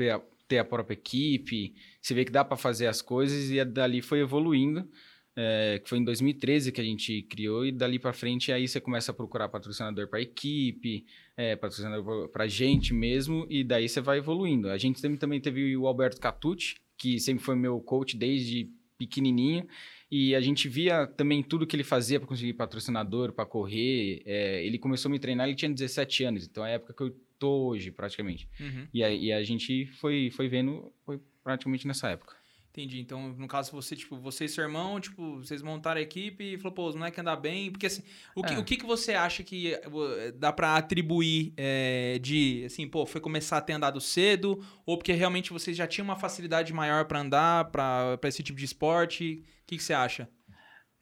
ter 0.48 0.58
a 0.58 0.64
própria 0.64 0.94
equipe, 0.94 1.74
você 2.00 2.14
vê 2.14 2.24
que 2.24 2.32
dá 2.32 2.44
pra 2.44 2.56
fazer 2.56 2.86
as 2.86 3.02
coisas 3.02 3.50
e 3.50 3.64
dali 3.64 4.02
foi 4.02 4.20
evoluindo. 4.20 4.88
é, 5.36 5.78
que 5.82 5.88
foi 5.88 5.98
em 5.98 6.04
2013 6.04 6.72
que 6.72 6.80
a 6.80 6.84
gente 6.84 7.22
criou 7.22 7.64
e 7.64 7.72
dali 7.72 7.98
pra 7.98 8.12
frente 8.12 8.52
aí 8.52 8.66
você 8.68 8.80
começa 8.80 9.12
a 9.12 9.14
procurar 9.14 9.48
patrocinador 9.48 10.08
pra 10.08 10.20
equipe, 10.20 11.06
é, 11.36 11.56
patrocinador 11.56 12.28
pra 12.28 12.46
gente 12.48 12.92
mesmo 12.92 13.46
e 13.48 13.64
daí 13.64 13.88
você 13.88 14.00
vai 14.00 14.18
evoluindo. 14.18 14.68
A 14.68 14.76
gente 14.76 15.00
também, 15.00 15.16
também 15.18 15.40
teve 15.40 15.76
o 15.76 15.86
Alberto 15.86 16.20
Catucci, 16.20 16.76
que 17.00 17.18
sempre 17.18 17.42
foi 17.42 17.56
meu 17.56 17.80
coach 17.80 18.14
desde 18.14 18.70
pequenininho 18.98 19.66
e 20.10 20.34
a 20.34 20.40
gente 20.40 20.68
via 20.68 21.06
também 21.06 21.42
tudo 21.42 21.66
que 21.66 21.74
ele 21.74 21.82
fazia 21.82 22.20
para 22.20 22.28
conseguir 22.28 22.52
patrocinador, 22.52 23.32
para 23.32 23.46
correr. 23.46 24.22
É, 24.26 24.62
ele 24.62 24.78
começou 24.78 25.08
a 25.08 25.12
me 25.12 25.18
treinar, 25.18 25.46
ele 25.46 25.56
tinha 25.56 25.70
17 25.70 26.24
anos, 26.24 26.44
então 26.44 26.66
é 26.66 26.72
a 26.72 26.74
época 26.74 26.92
que 26.92 27.02
eu 27.02 27.16
tô 27.38 27.68
hoje, 27.68 27.90
praticamente. 27.90 28.46
Uhum. 28.60 28.86
E 28.92 29.02
a, 29.02 29.10
e 29.10 29.32
a 29.32 29.42
gente 29.42 29.86
foi, 29.86 30.30
foi 30.30 30.46
vendo, 30.46 30.92
foi 31.06 31.18
praticamente 31.42 31.86
nessa 31.86 32.10
época. 32.10 32.36
Entendi. 32.72 33.00
Então, 33.00 33.32
no 33.32 33.48
caso, 33.48 33.72
você, 33.72 33.96
tipo, 33.96 34.16
você 34.16 34.44
e 34.44 34.48
seu 34.48 34.62
irmão, 34.62 35.00
tipo, 35.00 35.38
vocês 35.38 35.60
montaram 35.60 35.98
a 35.98 36.02
equipe 36.02 36.54
e 36.54 36.56
falou, 36.56 36.72
pô, 36.72 36.88
os 36.88 36.94
moleques 36.94 37.18
andar 37.18 37.34
bem. 37.34 37.68
Porque 37.70 37.86
assim, 37.86 38.02
o 38.34 38.44
que, 38.44 38.54
É. 38.54 38.58
o 38.58 38.64
que, 38.64 38.76
que 38.76 38.86
você 38.86 39.12
acha 39.12 39.42
que 39.42 39.74
eh, 39.74 40.32
dá 40.36 40.52
pra 40.52 40.76
atribuir 40.76 41.52
é, 41.56 42.18
de, 42.22 42.62
assim, 42.64 42.86
pô, 42.86 43.04
foi 43.04 43.20
começar 43.20 43.56
a 43.58 43.60
ter 43.60 43.72
andado 43.72 44.00
cedo? 44.00 44.64
Ou 44.86 44.96
porque 44.96 45.12
realmente 45.12 45.52
vocês 45.52 45.76
já 45.76 45.86
tinham 45.86 46.04
uma 46.04 46.16
facilidade 46.16 46.72
maior 46.72 47.06
pra 47.06 47.20
andar, 47.20 47.64
pra 47.72 48.16
pra 48.18 48.28
esse 48.28 48.42
tipo 48.42 48.58
de 48.58 48.66
esporte? 48.66 49.42
O 49.62 49.66
que, 49.66 49.76
que 49.76 49.82
você 49.82 49.92
acha? 49.92 50.28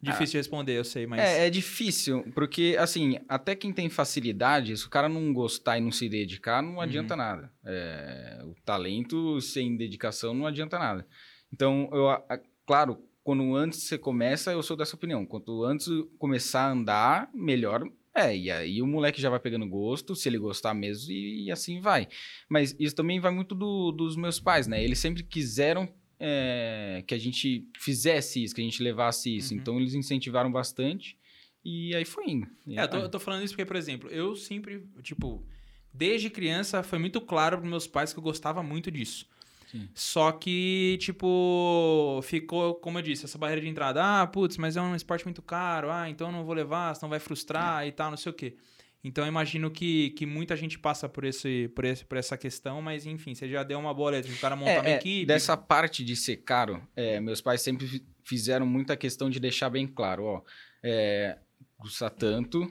Difícil 0.01 0.33
de 0.33 0.37
responder, 0.39 0.79
eu 0.79 0.85
sei, 0.85 1.09
mas. 1.09 1.21
É, 1.21 1.49
é 1.49 1.51
difícil, 1.51 2.23
porque, 2.33 2.77
assim, 2.79 3.19
até 3.29 3.57
quem 3.57 3.73
tem 3.73 3.89
facilidade, 3.91 4.77
se 4.77 4.87
o 4.87 4.89
cara 4.89 5.09
não 5.09 5.33
gostar 5.33 5.77
e 5.77 5.81
não 5.81 5.91
se 5.91 6.09
dedicar, 6.09 6.63
não 6.63 6.81
adianta 6.81 7.17
nada. 7.17 7.53
É, 7.67 8.41
o 8.45 8.55
talento 8.65 9.41
sem 9.41 9.77
dedicação 9.77 10.33
não 10.33 10.47
adianta 10.47 10.79
nada. 10.79 11.05
Então, 11.53 11.89
eu, 11.93 12.09
a- 12.09 12.41
claro, 12.67 12.99
quando 13.25 13.55
antes 13.55 13.83
você 13.83 13.99
começa, 13.99 14.53
eu 14.53 14.63
sou 14.63 14.77
dessa 14.77 14.97
opinião. 14.97 15.25
Quanto 15.27 15.65
antes 15.65 15.87
começar 16.19 16.63
a 16.63 16.73
andar, 16.73 17.31
melhor 17.35 17.83
é. 18.15 18.37
E 18.37 18.51
aí 18.51 18.83
o 18.83 18.87
moleque 18.87 19.21
já 19.21 19.31
vai 19.31 19.39
pegando 19.39 19.69
gosto, 19.69 20.17
se 20.17 20.29
ele 20.29 20.39
gostar 20.39 20.75
mesmo, 20.75 21.13
e, 21.13 21.45
e 21.45 21.51
assim 21.53 21.79
vai. 21.81 22.09
Mas 22.49 22.75
isso 22.79 22.95
também 22.97 23.21
vai 23.21 23.31
muito 23.33 23.55
do- 23.55 23.93
dos 23.93 24.17
meus 24.17 24.41
pais, 24.41 24.67
né? 24.67 24.83
Eles 24.83 24.99
sempre 24.99 25.23
quiseram 25.23 25.89
é, 26.21 27.05
que 27.07 27.15
a 27.15 27.19
gente 27.19 27.69
fizesse 27.79 28.43
isso, 28.43 28.53
que 28.55 28.61
a 28.61 28.65
gente 28.65 28.83
levasse 28.83 29.37
isso. 29.37 29.55
Uhum. 29.55 29.61
Então 29.61 29.79
eles 29.79 29.95
incentivaram 29.95 30.51
bastante 30.51 31.17
e 31.65 31.95
aí 31.95 32.05
foi 32.05 32.31
indo. 32.31 32.47
É, 32.69 32.83
eu 32.83 32.89
tô, 32.89 32.97
eu 32.97 33.09
tô 33.09 33.21
falando 33.21 33.45
isso 33.45 33.53
porque, 33.55 33.65
por 33.65 33.77
exemplo, 33.77 34.11
eu 34.11 34.35
sempre, 34.35 34.83
tipo, 35.03 35.47
desde 35.95 36.29
criança 36.29 36.83
foi 36.83 36.99
muito 36.99 37.21
claro 37.21 37.59
pros 37.59 37.71
meus 37.71 37.87
pais 37.87 38.13
que 38.13 38.19
eu 38.19 38.23
gostava 38.23 38.65
muito 38.65 38.91
disso. 38.91 39.29
Sim. 39.71 39.89
Só 39.95 40.33
que, 40.33 40.97
tipo, 41.01 42.21
ficou, 42.23 42.75
como 42.77 42.99
eu 42.99 43.03
disse, 43.03 43.25
essa 43.25 43.37
barreira 43.39 43.61
de 43.61 43.69
entrada. 43.69 44.01
Ah, 44.03 44.27
putz, 44.27 44.57
mas 44.57 44.77
é 44.77 44.81
um 44.81 44.95
esporte 44.95 45.25
muito 45.25 45.43
caro. 45.43 45.91
Ah, 45.91 46.09
então 46.09 46.29
eu 46.29 46.33
não 46.33 46.45
vou 46.45 46.55
levar, 46.55 46.95
senão 46.95 47.11
vai 47.11 47.19
frustrar 47.19 47.87
e 47.87 47.93
tal, 47.93 48.11
não 48.11 48.17
sei 48.17 48.31
o 48.31 48.35
quê. 48.35 48.57
Então 49.05 49.25
eu 49.25 49.29
imagino 49.29 49.71
que, 49.71 50.11
que 50.11 50.27
muita 50.27 50.57
gente 50.57 50.79
passa 50.79 51.09
por, 51.09 51.25
esse, 51.25 51.69
por, 51.69 51.85
esse, 51.85 52.05
por 52.05 52.19
essa 52.19 52.37
questão, 52.37 52.83
mas 52.83 53.07
enfim, 53.07 53.35
você 53.35 53.49
já 53.49 53.63
deu 53.63 53.79
uma 53.79 53.95
boa 53.95 54.11
letra. 54.11 54.33
O 54.33 54.39
cara 54.39 54.57
montar 54.57 54.81
uma 54.81 54.89
É, 54.89 54.93
é, 54.93 54.97
equipe. 54.97 55.27
Dessa 55.27 55.57
parte 55.57 56.05
de 56.05 56.17
ser 56.17 56.39
caro, 56.39 56.83
é, 56.97 57.21
meus 57.21 57.41
pais 57.41 57.61
sempre 57.63 57.87
fi- 57.87 58.05
fizeram 58.25 58.67
muita 58.67 58.97
questão 58.97 59.31
de 59.31 59.39
deixar 59.39 59.71
bem 59.71 59.87
claro, 59.87 60.25
ó, 60.25 60.43
é, 60.83 61.39
custa 61.77 62.11
tanto 62.11 62.67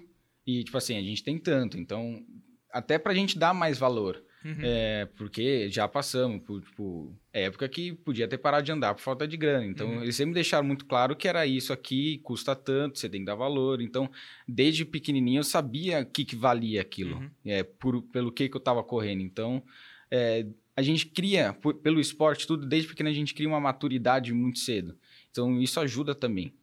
e, 0.45 0.63
tipo 0.63 0.77
assim, 0.77 0.97
a 0.97 1.01
gente 1.01 1.23
tem 1.23 1.37
tanto. 1.37 1.77
Então, 1.79 2.21
até 2.71 2.99
pra 2.99 3.13
gente 3.13 3.37
dar 3.39 3.53
mais 3.53 3.77
valor. 3.77 4.21
É, 4.63 5.05
porque 5.17 5.69
já 5.69 5.87
passamos 5.87 6.41
por, 6.43 6.61
tipo, 6.61 7.13
época 7.33 7.67
que 7.67 7.93
podia 7.93 8.27
ter 8.27 8.37
parado 8.37 8.65
de 8.65 8.71
andar 8.71 8.93
por 8.93 9.01
falta 9.01 9.27
de 9.27 9.35
grana. 9.37 9.65
Então, 9.65 9.87
Uhum. 9.89 10.03
eles 10.03 10.15
sempre 10.15 10.33
deixaram 10.33 10.65
muito 10.65 10.85
claro 10.85 11.15
que 11.15 11.27
era 11.27 11.45
isso 11.45 11.73
aqui, 11.73 12.19
custa 12.19 12.55
tanto, 12.55 12.97
você 12.99 13.09
tem 13.09 13.21
que 13.21 13.25
dar 13.25 13.35
valor. 13.35 13.81
Então, 13.81 14.09
desde 14.47 14.85
pequenininho 14.85 15.39
eu 15.39 15.43
sabia 15.43 16.01
o 16.01 16.05
que, 16.05 16.23
que 16.25 16.35
valia 16.35 16.81
aquilo, 16.81 17.17
Uhum. 17.17 17.29
é, 17.45 17.63
por, 17.63 18.01
pelo 18.03 18.31
que, 18.31 18.47
que 18.49 18.55
eu 18.55 18.59
estava 18.59 18.83
correndo. 18.83 19.21
Então, 19.21 19.61
é, 20.11 20.45
a 20.75 20.81
gente 20.81 21.07
cria, 21.07 21.53
por- 21.53 21.75
pelo 21.75 21.99
esporte, 21.99 22.45
tudo, 22.47 22.65
desde 22.65 22.87
pequeno 22.89 23.09
a 23.09 23.13
gente 23.13 23.33
cria 23.33 23.47
uma 23.47 23.59
maturidade 23.59 24.33
muito 24.33 24.59
cedo. 24.59 24.97
Então, 25.31 25.59
isso 25.61 25.79
ajuda 25.79 26.13
também. 26.15 26.53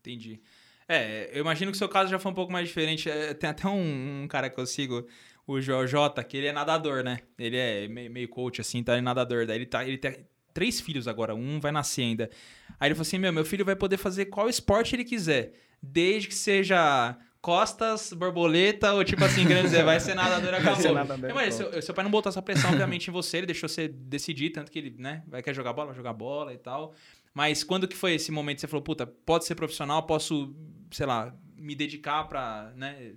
Entendi. 0.00 0.40
É, 0.88 1.30
eu 1.32 1.40
imagino 1.42 1.70
que 1.70 1.76
o 1.76 1.78
seu 1.78 1.88
caso 1.88 2.10
já 2.10 2.18
foi 2.18 2.32
um 2.32 2.34
pouco 2.34 2.52
mais 2.52 2.66
diferente. 2.66 3.08
É, 3.08 3.32
Tem 3.32 3.48
até 3.48 3.68
um, 3.68 4.22
um 4.24 4.26
cara 4.28 4.50
que 4.50 4.58
eu 4.58 4.66
sigo, 4.66 5.06
o 5.46 5.60
Joel 5.60 5.86
J, 5.86 6.22
que 6.24 6.36
ele 6.36 6.46
é 6.46 6.52
nadador, 6.52 7.02
né? 7.02 7.20
Ele 7.38 7.56
é 7.56 7.88
meio, 7.88 8.28
coach, 8.28 8.60
assim, 8.60 8.82
tá? 8.82 8.92
Ele 8.92 9.00
é 9.00 9.02
nadador. 9.02 9.46
Daí 9.46 9.58
ele, 9.58 9.66
tá, 9.66 9.84
ele 9.84 9.98
tem 9.98 10.26
três 10.52 10.80
filhos 10.80 11.08
agora, 11.08 11.34
um 11.34 11.60
vai 11.60 11.72
nascer 11.72 12.02
ainda. 12.02 12.30
Aí 12.78 12.88
ele 12.88 12.94
falou 12.94 13.02
assim: 13.02 13.18
meu, 13.18 13.32
meu 13.32 13.44
filho 13.44 13.64
vai 13.64 13.76
poder 13.76 13.96
fazer 13.96 14.26
qual 14.26 14.48
esporte 14.48 14.94
ele 14.94 15.04
quiser, 15.04 15.52
desde 15.82 16.28
que 16.28 16.34
seja 16.34 17.16
costas, 17.40 18.12
borboleta 18.12 18.92
ou 18.92 19.02
tipo 19.02 19.24
assim, 19.24 19.46
dizer, 19.46 19.82
vai 19.82 19.98
ser 19.98 20.14
nadador, 20.14 20.54
acabou. 20.54 20.92
nadador, 20.92 21.30
É, 21.30 21.32
mas 21.32 21.54
seu, 21.54 21.80
seu 21.80 21.94
pai 21.94 22.04
não 22.04 22.10
botou 22.10 22.28
essa 22.28 22.42
pressão, 22.42 22.70
obviamente, 22.70 23.08
em 23.08 23.12
você, 23.12 23.38
ele 23.38 23.46
deixou 23.46 23.68
você 23.68 23.88
decidir, 23.88 24.50
tanto 24.50 24.70
que 24.70 24.78
ele, 24.78 24.94
né, 24.98 25.22
vai 25.26 25.42
querer 25.42 25.54
jogar 25.54 25.72
bola, 25.72 25.86
vai 25.86 25.96
jogar 25.96 26.12
bola 26.12 26.52
e 26.52 26.58
tal. 26.58 26.94
Mas 27.32 27.64
quando 27.64 27.88
que 27.88 27.96
foi 27.96 28.14
esse 28.14 28.30
momento 28.30 28.56
que 28.56 28.60
você 28.62 28.68
falou, 28.68 28.82
puta, 28.82 29.06
pode 29.06 29.46
ser 29.46 29.54
profissional, 29.54 30.02
posso, 30.02 30.54
sei 30.90 31.06
lá, 31.06 31.34
me 31.56 31.74
dedicar 31.74 32.24
pra, 32.24 32.72
né, 32.76 33.12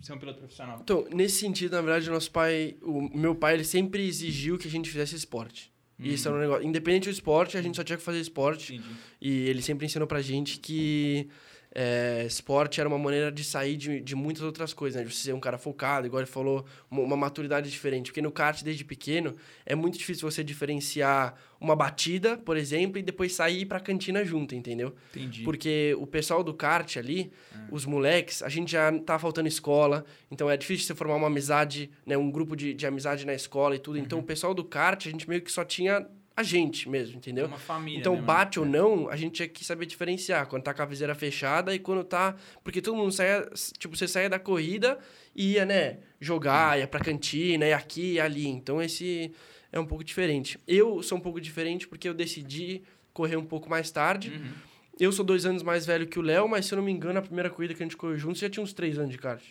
ser 0.00 0.12
um 0.12 0.18
piloto 0.18 0.38
profissional? 0.38 0.80
Então, 0.82 1.06
nesse 1.12 1.38
sentido, 1.38 1.72
na 1.72 1.82
verdade, 1.82 2.08
nosso 2.10 2.30
pai, 2.30 2.76
o 2.82 3.16
meu 3.16 3.34
pai, 3.34 3.54
ele 3.54 3.64
sempre 3.64 4.06
exigiu 4.06 4.58
que 4.58 4.66
a 4.66 4.70
gente 4.70 4.90
fizesse 4.90 5.14
esporte. 5.14 5.72
E 5.98 6.14
isso 6.14 6.26
era 6.26 6.36
um 6.36 6.40
negócio. 6.40 6.66
Independente 6.66 7.04
do 7.04 7.12
esporte, 7.12 7.56
a 7.56 7.62
gente 7.62 7.76
só 7.76 7.84
tinha 7.84 7.96
que 7.96 8.02
fazer 8.02 8.18
esporte. 8.18 8.74
Entendi. 8.74 8.94
E 9.20 9.48
ele 9.48 9.62
sempre 9.62 9.86
ensinou 9.86 10.08
pra 10.08 10.20
gente 10.20 10.58
que 10.58 11.28
é, 11.74 12.24
esporte 12.26 12.80
era 12.80 12.88
uma 12.88 12.98
maneira 12.98 13.32
de 13.32 13.42
sair 13.42 13.76
de, 13.76 14.00
de 14.00 14.14
muitas 14.14 14.42
outras 14.42 14.74
coisas, 14.74 15.00
né? 15.00 15.06
De 15.06 15.14
você 15.14 15.24
ser 15.24 15.32
um 15.32 15.40
cara 15.40 15.56
focado, 15.56 16.06
igual 16.06 16.20
ele 16.20 16.30
falou, 16.30 16.64
uma, 16.90 17.02
uma 17.02 17.16
maturidade 17.16 17.70
diferente. 17.70 18.10
Porque 18.10 18.20
no 18.20 18.30
kart, 18.30 18.62
desde 18.62 18.84
pequeno, 18.84 19.34
é 19.64 19.74
muito 19.74 19.96
difícil 19.98 20.30
você 20.30 20.44
diferenciar 20.44 21.34
uma 21.58 21.74
batida, 21.74 22.36
por 22.36 22.56
exemplo, 22.56 22.98
e 22.98 23.02
depois 23.02 23.34
sair 23.34 23.62
ir 23.62 23.66
pra 23.66 23.80
cantina 23.80 24.24
junto, 24.24 24.54
entendeu? 24.54 24.94
Entendi. 25.14 25.44
Porque 25.44 25.96
o 25.98 26.06
pessoal 26.06 26.44
do 26.44 26.52
kart 26.52 26.96
ali, 26.96 27.32
os 27.70 27.86
moleques, 27.86 28.42
a 28.42 28.48
gente 28.48 28.72
já 28.72 28.92
tá 28.98 29.18
faltando 29.18 29.48
escola, 29.48 30.04
então 30.30 30.50
é 30.50 30.56
difícil 30.56 30.86
você 30.86 30.94
formar 30.94 31.14
uma 31.14 31.28
amizade, 31.28 31.90
né? 32.04 32.18
Um 32.18 32.30
grupo 32.30 32.54
de, 32.54 32.74
de 32.74 32.86
amizade 32.86 33.24
na 33.24 33.32
escola 33.32 33.74
e 33.76 33.78
tudo. 33.78 33.98
Então 33.98 34.18
o 34.18 34.22
pessoal 34.22 34.52
do 34.52 34.64
kart, 34.64 35.06
a 35.06 35.10
gente 35.10 35.28
meio 35.28 35.40
que 35.40 35.50
só 35.50 35.64
tinha 35.64 36.06
a 36.36 36.42
gente 36.42 36.88
mesmo, 36.88 37.16
entendeu? 37.16 37.44
É 37.44 37.48
uma 37.48 37.58
família 37.58 38.00
Então, 38.00 38.12
mesmo. 38.14 38.26
bate 38.26 38.58
ou 38.58 38.64
não, 38.66 39.08
a 39.08 39.16
gente 39.16 39.34
tinha 39.34 39.48
que 39.48 39.64
saber 39.64 39.86
diferenciar. 39.86 40.46
Quando 40.46 40.62
tá 40.62 40.72
com 40.72 40.82
a 40.82 40.86
viseira 40.86 41.14
fechada 41.14 41.74
e 41.74 41.78
quando 41.78 42.02
tá. 42.04 42.34
Porque 42.64 42.80
todo 42.80 42.96
mundo 42.96 43.12
saia. 43.12 43.48
Tipo, 43.78 43.96
você 43.96 44.08
saia 44.08 44.30
da 44.30 44.38
corrida 44.38 44.98
e 45.34 45.52
ia, 45.52 45.64
né? 45.64 45.98
Jogar, 46.20 46.78
ia 46.78 46.86
pra 46.86 47.00
cantina, 47.00 47.66
ia 47.66 47.76
aqui 47.76 48.14
e 48.14 48.20
ali. 48.20 48.46
Então, 48.46 48.80
esse 48.82 49.32
é 49.70 49.78
um 49.78 49.86
pouco 49.86 50.02
diferente. 50.02 50.58
Eu 50.66 51.02
sou 51.02 51.18
um 51.18 51.20
pouco 51.20 51.40
diferente 51.40 51.86
porque 51.86 52.08
eu 52.08 52.14
decidi 52.14 52.82
correr 53.12 53.36
um 53.36 53.44
pouco 53.44 53.68
mais 53.68 53.90
tarde. 53.90 54.30
Uhum. 54.30 54.52
Eu 55.00 55.10
sou 55.12 55.24
dois 55.24 55.44
anos 55.46 55.62
mais 55.62 55.84
velho 55.86 56.06
que 56.06 56.18
o 56.18 56.22
Léo, 56.22 56.48
mas 56.48 56.66
se 56.66 56.74
eu 56.74 56.76
não 56.76 56.84
me 56.84 56.92
engano, 56.92 57.18
a 57.18 57.22
primeira 57.22 57.48
corrida 57.50 57.74
que 57.74 57.82
a 57.82 57.86
gente 57.86 57.96
correu 57.96 58.16
juntos 58.18 58.40
já 58.40 58.48
tinha 58.48 58.62
uns 58.62 58.72
três 58.72 58.98
anos 58.98 59.10
de 59.10 59.18
kart. 59.18 59.42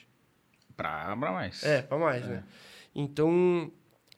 Pra, 0.77 1.15
pra 1.17 1.31
mais. 1.31 1.63
É, 1.63 1.81
pra 1.81 1.97
mais, 1.97 2.25
né? 2.27 2.43
Então, 2.95 3.71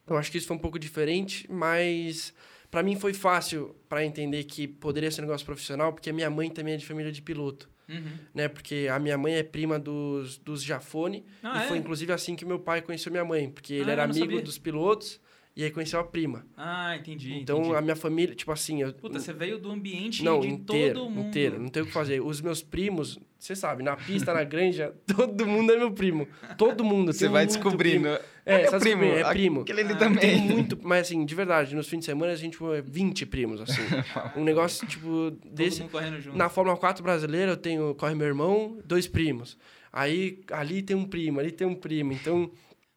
eu 0.06 0.16
acho 0.16 0.30
que 0.30 0.38
isso 0.38 0.46
foi 0.46 0.56
um 0.56 0.60
pouco 0.60 0.78
diferente, 0.78 1.46
mas 1.50 2.34
pra 2.74 2.82
mim 2.82 2.96
foi 2.96 3.14
fácil 3.14 3.72
pra 3.88 4.04
entender 4.04 4.42
que 4.42 4.66
poderia 4.66 5.08
ser 5.08 5.20
um 5.20 5.26
negócio 5.26 5.46
profissional, 5.46 5.92
porque 5.92 6.10
a 6.10 6.12
minha 6.12 6.28
mãe 6.28 6.50
também 6.50 6.74
é 6.74 6.76
de 6.76 6.84
família 6.84 7.12
de 7.12 7.22
piloto, 7.22 7.70
Uhum. 7.88 8.02
né? 8.34 8.48
Porque 8.48 8.88
a 8.90 8.98
minha 8.98 9.16
mãe 9.16 9.34
é 9.34 9.42
prima 9.44 9.78
dos, 9.78 10.38
dos 10.38 10.60
Jafone, 10.60 11.24
Ah, 11.40 11.64
e 11.64 11.68
foi 11.68 11.76
é? 11.76 11.80
inclusive 11.80 12.12
assim 12.12 12.34
que 12.34 12.44
meu 12.44 12.58
pai 12.58 12.82
conheceu 12.82 13.12
minha 13.12 13.24
mãe, 13.24 13.48
porque 13.48 13.74
ele 13.74 13.90
Ah, 13.90 13.92
era 13.92 14.02
amigo 14.04 14.18
sabia. 14.26 14.42
dos 14.42 14.58
pilotos 14.58 15.20
e 15.56 15.62
aí 15.64 15.70
conheceu 15.70 16.00
a 16.00 16.04
prima. 16.04 16.44
Ah, 16.56 16.96
entendi. 16.96 17.34
então, 17.34 17.60
entendi. 17.60 17.76
a 17.76 17.80
minha 17.80 17.96
família, 17.96 18.34
tipo 18.34 18.50
assim, 18.50 18.82
eu, 18.82 18.92
Puta, 18.92 19.20
você 19.20 19.32
veio 19.32 19.58
do 19.58 19.70
ambiente 19.70 20.22
não, 20.24 20.40
de 20.40 20.48
inteiro, 20.48 20.94
todo 21.00 21.10
mundo. 21.10 21.28
inteiro, 21.28 21.58
não 21.60 21.68
tem 21.68 21.82
o 21.82 21.86
que 21.86 21.92
fazer. 21.92 22.20
Os 22.20 22.40
meus 22.40 22.62
primos, 22.62 23.18
você 23.38 23.54
sabe, 23.54 23.82
na 23.82 23.96
pista, 23.96 24.34
na 24.34 24.42
granja, 24.42 24.94
todo 25.06 25.46
mundo 25.46 25.72
é 25.72 25.76
meu 25.76 25.92
primo. 25.92 26.26
Todo 26.58 26.82
mundo. 26.84 27.12
Você 27.12 27.28
vai 27.28 27.46
descobrindo. 27.46 28.08
primo. 28.08 28.18
É, 28.46 28.66
sabe 28.66 28.82
primo, 28.84 29.04
é 29.04 29.24
primo. 29.30 29.60
Aquele 29.62 29.80
ali 29.80 29.92
Ah, 29.94 29.96
também. 29.96 30.20
Tem 30.20 30.40
muito, 30.42 30.78
mas 30.82 31.06
assim, 31.06 31.24
de 31.24 31.34
verdade, 31.34 31.74
nos 31.74 31.88
fins 31.88 32.00
de 32.00 32.04
semana 32.04 32.32
a 32.32 32.36
gente 32.36 32.56
foi 32.56 32.82
20 32.82 33.24
primos, 33.26 33.60
assim. 33.60 33.80
Um 34.36 34.44
negócio, 34.44 34.86
tipo, 34.86 35.30
Todo 35.30 35.38
desse. 35.54 35.80
mundo 35.80 35.90
correndo 35.92 36.20
junto. 36.20 36.36
Na 36.36 36.48
Fórmula 36.48 36.76
4 36.76 37.02
brasileira, 37.02 37.52
eu 37.52 37.56
tenho, 37.56 37.94
corre 37.94 38.14
meu 38.14 38.26
irmão, 38.26 38.78
dois 38.84 39.06
primos. 39.06 39.56
Aí, 39.92 40.40
ali 40.50 40.82
tem 40.82 40.96
um 40.96 41.04
primo, 41.06 41.38
ali 41.40 41.52
tem 41.52 41.66
um 41.66 41.74
primo. 41.74 42.12
Então, 42.12 42.50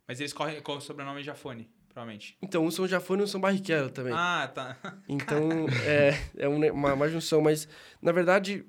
Mas 0.08 0.20
eles 0.20 0.34
correm 0.34 0.60
com 0.62 0.76
o 0.76 0.82
sobrenome 0.82 1.22
Jafone, 1.24 1.70
provavelmente. 1.98 2.38
então 2.42 2.64
um 2.64 2.70
São 2.70 2.88
Jafone 2.88 3.22
e 3.22 3.24
um 3.24 3.28
São 3.28 3.42
Barrichello 3.42 3.90
também. 3.90 4.14
Ah, 4.16 4.50
tá. 4.54 4.78
Então, 5.10 5.68
é, 5.86 6.18
é 6.38 6.48
um 6.48 6.58
uma, 6.72 6.94
uma 6.94 7.10
junção. 7.10 7.42
Mas, 7.42 7.68
na 8.02 8.12
verdade, 8.12 8.64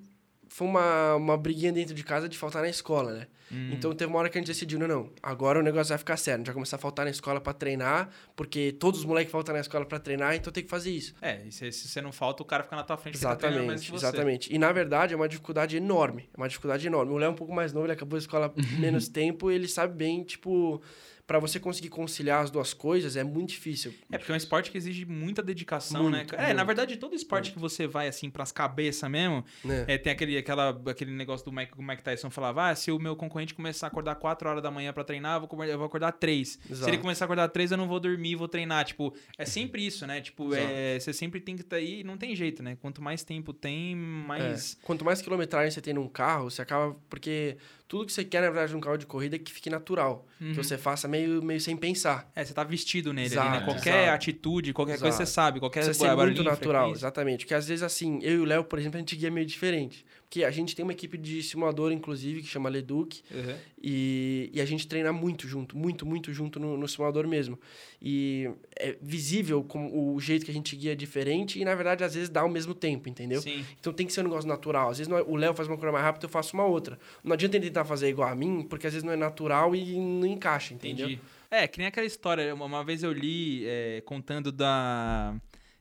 foi 0.49 0.66
uma, 0.66 1.14
uma 1.16 1.37
briguinha 1.37 1.73
dentro 1.73 1.94
de 1.94 2.02
casa 2.02 2.28
de 2.28 2.38
faltar 2.38 2.62
na 2.62 2.68
escola, 2.68 3.12
né? 3.12 3.26
Hum. 3.50 3.70
Então, 3.73 3.94
teve 3.94 4.11
uma 4.11 4.18
hora 4.18 4.28
que 4.28 4.38
a 4.38 4.40
gente 4.40 4.49
decidiu, 4.49 4.78
não, 4.78 4.87
não, 4.87 5.12
agora 5.23 5.58
o 5.58 5.62
negócio 5.62 5.88
vai 5.88 5.99
ficar 5.99 6.16
sério. 6.16 6.37
A 6.37 6.38
gente 6.38 6.47
vai 6.47 6.54
começar 6.54 6.76
a 6.76 6.78
faltar 6.78 7.04
na 7.04 7.11
escola 7.11 7.40
pra 7.40 7.52
treinar, 7.52 8.08
porque 8.37 8.73
todos 8.73 9.00
os 9.00 9.06
moleques 9.06 9.32
faltam 9.32 9.54
na 9.54 9.61
escola 9.61 9.85
pra 9.85 9.99
treinar, 9.99 10.35
então 10.35 10.52
tem 10.52 10.62
que 10.62 10.70
fazer 10.70 10.90
isso. 10.90 11.14
É, 11.20 11.42
e 11.47 11.52
se, 11.52 11.70
se 11.73 11.88
você 11.88 12.00
não 12.00 12.12
falta, 12.12 12.42
o 12.42 12.47
cara 12.47 12.62
fica 12.62 12.76
na 12.76 12.85
tua 12.85 12.97
frente. 12.97 13.14
mais 13.14 13.23
Exatamente, 13.23 13.85
que 13.87 13.90
você. 13.90 14.06
exatamente. 14.06 14.54
E, 14.54 14.58
na 14.58 14.70
verdade, 14.73 15.12
é 15.12 15.16
uma 15.16 15.28
dificuldade 15.28 15.76
enorme. 15.76 16.28
É 16.32 16.37
uma 16.37 16.49
dificuldade 16.49 16.87
enorme. 16.87 17.12
O 17.12 17.16
Léo 17.16 17.28
é 17.28 17.30
um 17.30 17.37
pouco 17.37 17.52
mais 17.52 17.73
novo, 17.73 17.87
ele 17.87 17.92
acabou 17.92 18.16
a 18.16 18.20
escola 18.20 18.54
menos 18.78 19.08
tempo, 19.08 19.50
ele 19.50 19.68
sabe 19.68 19.94
bem, 19.94 20.23
tipo... 20.23 20.80
Pra 21.28 21.38
você 21.38 21.61
conseguir 21.61 21.90
conciliar 21.90 22.42
as 22.42 22.50
duas 22.50 22.73
coisas, 22.73 23.14
é 23.14 23.23
muito 23.23 23.50
difícil. 23.50 23.94
É, 24.11 24.16
porque 24.16 24.32
é 24.32 24.35
um 24.35 24.37
esporte 24.38 24.70
que 24.70 24.78
exige 24.78 25.04
muita 25.04 25.42
dedicação, 25.42 26.04
Muito, 26.04 26.16
né? 26.16 26.25
cara? 26.25 26.42
É, 26.42 26.47
muito. 26.47 26.56
na 26.56 26.64
verdade, 26.64 26.97
todo 26.97 27.14
esporte 27.14 27.52
que 27.52 27.58
você 27.58 27.87
vai, 27.87 28.08
assim, 28.08 28.30
pras 28.30 28.50
cabeças 28.50 29.11
mesmo, 29.11 29.44
Né? 29.62 29.85
é, 29.87 29.99
tem 29.99 30.11
aquele, 30.11 30.38
aquela, 30.38 30.70
aquele 30.87 31.11
negócio 31.12 31.44
do 31.44 31.52
Mike, 31.52 31.73
o 31.76 31.82
Mike 31.82 32.02
Tyson 32.02 32.30
falava, 32.30 32.70
ah, 32.70 32.75
se 32.75 32.90
o 32.90 32.99
meu 32.99 33.14
concorrente 33.14 33.52
começar 33.52 33.87
a 33.87 33.88
acordar 33.88 34.14
4 34.14 34.49
horas 34.49 34.62
da 34.62 34.70
manhã 34.70 34.90
pra 34.90 35.04
treinar, 35.04 35.37
eu 35.37 35.40
vou, 35.40 35.47
acordar- 35.47 35.68
eu 35.73 35.76
vou 35.78 35.87
acordar 35.87 36.12
3. 36.12 36.58
Se 36.64 36.73
Exato. 36.73 36.88
ele 36.90 36.97
começar 36.97 37.25
a 37.25 37.26
acordar 37.26 37.49
3, 37.49 37.73
eu 37.73 37.76
não 37.76 37.87
vou 37.87 38.00
dormir, 38.00 38.35
vou 38.35 38.49
treinar. 38.49 38.87
Tipo, 38.87 39.14
é 39.37 39.44
sempre 39.44 39.87
isso, 39.87 40.06
né? 40.06 40.23
Tipo, 40.23 40.54
é, 40.54 40.99
você 40.99 41.12
sempre 41.12 41.40
tem 41.42 41.56
que 41.56 41.61
estar 41.62 41.76
aí, 41.76 42.02
não 42.02 42.16
tem 42.16 42.35
jeito, 42.35 42.62
né? 42.62 42.75
Quanto 42.80 43.02
mais 43.02 43.23
tempo 43.23 43.52
tem, 43.52 43.94
mais... 43.94 44.78
É. 44.80 44.87
Quanto 44.87 45.04
mais 45.04 45.20
quilometragem 45.20 45.70
você 45.70 45.82
tem 45.82 45.92
num 45.92 46.08
carro, 46.08 46.50
você 46.50 46.62
acaba. 46.62 46.97
Porque 47.11 47.58
tudo 47.88 48.04
que 48.04 48.12
você 48.12 48.23
quer, 48.23 48.42
na 48.42 48.50
verdade, 48.50 48.75
num 48.75 48.80
carro 48.80 48.99
de 48.99 49.07
corrida 49.07 49.37
é 49.37 49.38
que 49.38 49.50
fique 49.50 49.71
natural. 49.71 50.26
Uhum. 50.38 50.50
Que 50.50 50.57
você 50.57 50.76
faça 50.76 51.09
meio, 51.09 51.42
meio 51.42 51.59
sem 51.59 51.75
pensar. 51.75 52.30
É, 52.37 52.45
você 52.45 52.52
tá 52.52 52.62
vestido 52.62 53.14
nele 53.14 53.28
ali, 53.37 53.49
né? 53.49 53.57
Exato, 53.57 53.64
Qualquer 53.64 54.02
exato. 54.02 54.14
atitude, 54.14 54.73
qualquer 54.75 54.99
coisa 54.99 55.09
Exato. 55.16 55.26
você 55.26 55.33
sabe, 55.33 55.59
qualquer 55.59 55.83
ser 55.95 56.04
barulho, 56.14 56.26
muito 56.26 56.45
natural, 56.45 56.83
frequência. 56.83 57.00
exatamente. 57.07 57.45
Porque 57.47 57.54
às 57.54 57.66
vezes, 57.66 57.83
assim, 57.83 58.18
eu 58.23 58.35
e 58.35 58.38
o 58.40 58.45
Léo, 58.45 58.62
por 58.62 58.78
exemplo, 58.78 58.97
a 58.97 59.00
gente 59.00 59.16
guia 59.16 59.30
meio 59.30 59.47
diferente. 59.47 60.04
Porque 60.28 60.44
a 60.44 60.50
gente 60.50 60.76
tem 60.76 60.82
uma 60.82 60.92
equipe 60.92 61.16
de 61.16 61.42
simulador, 61.42 61.90
inclusive, 61.90 62.42
que 62.42 62.47
chama 62.49 62.68
Leduc. 62.68 63.23
Uhum. 63.30 63.56
E, 63.82 64.50
e 64.52 64.61
a 64.61 64.64
gente 64.66 64.87
treina 64.87 65.11
muito 65.11 65.49
junto, 65.49 65.75
muito, 65.75 66.04
muito 66.04 66.30
junto 66.35 66.61
no, 66.61 66.76
no 66.76 66.87
simulador 66.87 67.26
mesmo. 67.26 67.58
E 68.00 68.50
é 68.78 68.94
visível 69.00 69.64
como 69.64 70.14
o 70.14 70.20
jeito 70.20 70.44
que 70.44 70.50
a 70.50 70.54
gente 70.54 70.76
guia 70.76 70.92
é 70.92 70.94
diferente 70.94 71.58
e, 71.58 71.64
na 71.64 71.75
verdade, 71.75 72.04
às 72.04 72.12
vezes 72.14 72.28
dá 72.28 72.42
ao 72.42 72.49
mesmo 72.50 72.75
tempo, 72.75 73.08
entendeu? 73.08 73.40
Sim. 73.40 73.64
Então 73.80 73.90
tem 73.90 74.06
que 74.06 74.12
ser 74.12 74.20
um 74.20 74.25
negócio 74.25 74.47
natural. 74.47 74.90
Às 74.90 74.99
vezes 74.99 75.08
não 75.08 75.16
é- 75.16 75.23
o 75.23 75.35
Léo 75.35 75.54
faz 75.54 75.66
uma 75.66 75.78
coisa 75.78 75.92
mais 75.92 76.04
rápida, 76.04 76.26
eu 76.26 76.28
faço 76.28 76.52
uma 76.52 76.66
outra. 76.66 76.99
Não 77.25 77.32
adianta 77.32 77.56
ele 77.56 77.64
tentar 77.68 77.87
fazer 77.87 78.11
igual 78.11 78.28
a 78.28 78.35
mim, 78.35 78.66
porque 78.68 78.87
às 78.87 78.92
vezes 78.92 79.04
não 79.04 79.14
é 79.14 79.16
natural 79.16 79.75
e 79.75 79.99
não 79.99 80.26
encaixa, 80.26 80.75
entendeu? 80.75 81.06
Entendi. 81.06 81.23
É, 81.50 81.66
que 81.66 81.78
nem 81.78 81.87
aquela 81.87 82.06
história. 82.06 82.54
Uma, 82.54 82.66
uma 82.66 82.85
vez 82.85 83.02
eu 83.02 83.12
li 83.14 83.64
é, 83.66 84.02
contando 84.04 84.52
da. 84.52 85.35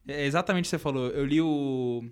É 0.08 0.25
exatamente 0.25 0.63
o 0.63 0.68
que 0.68 0.70
você 0.70 0.80
falou. 0.80 1.10
Eu 1.10 1.25
li 1.25 1.42
o. 1.42 2.06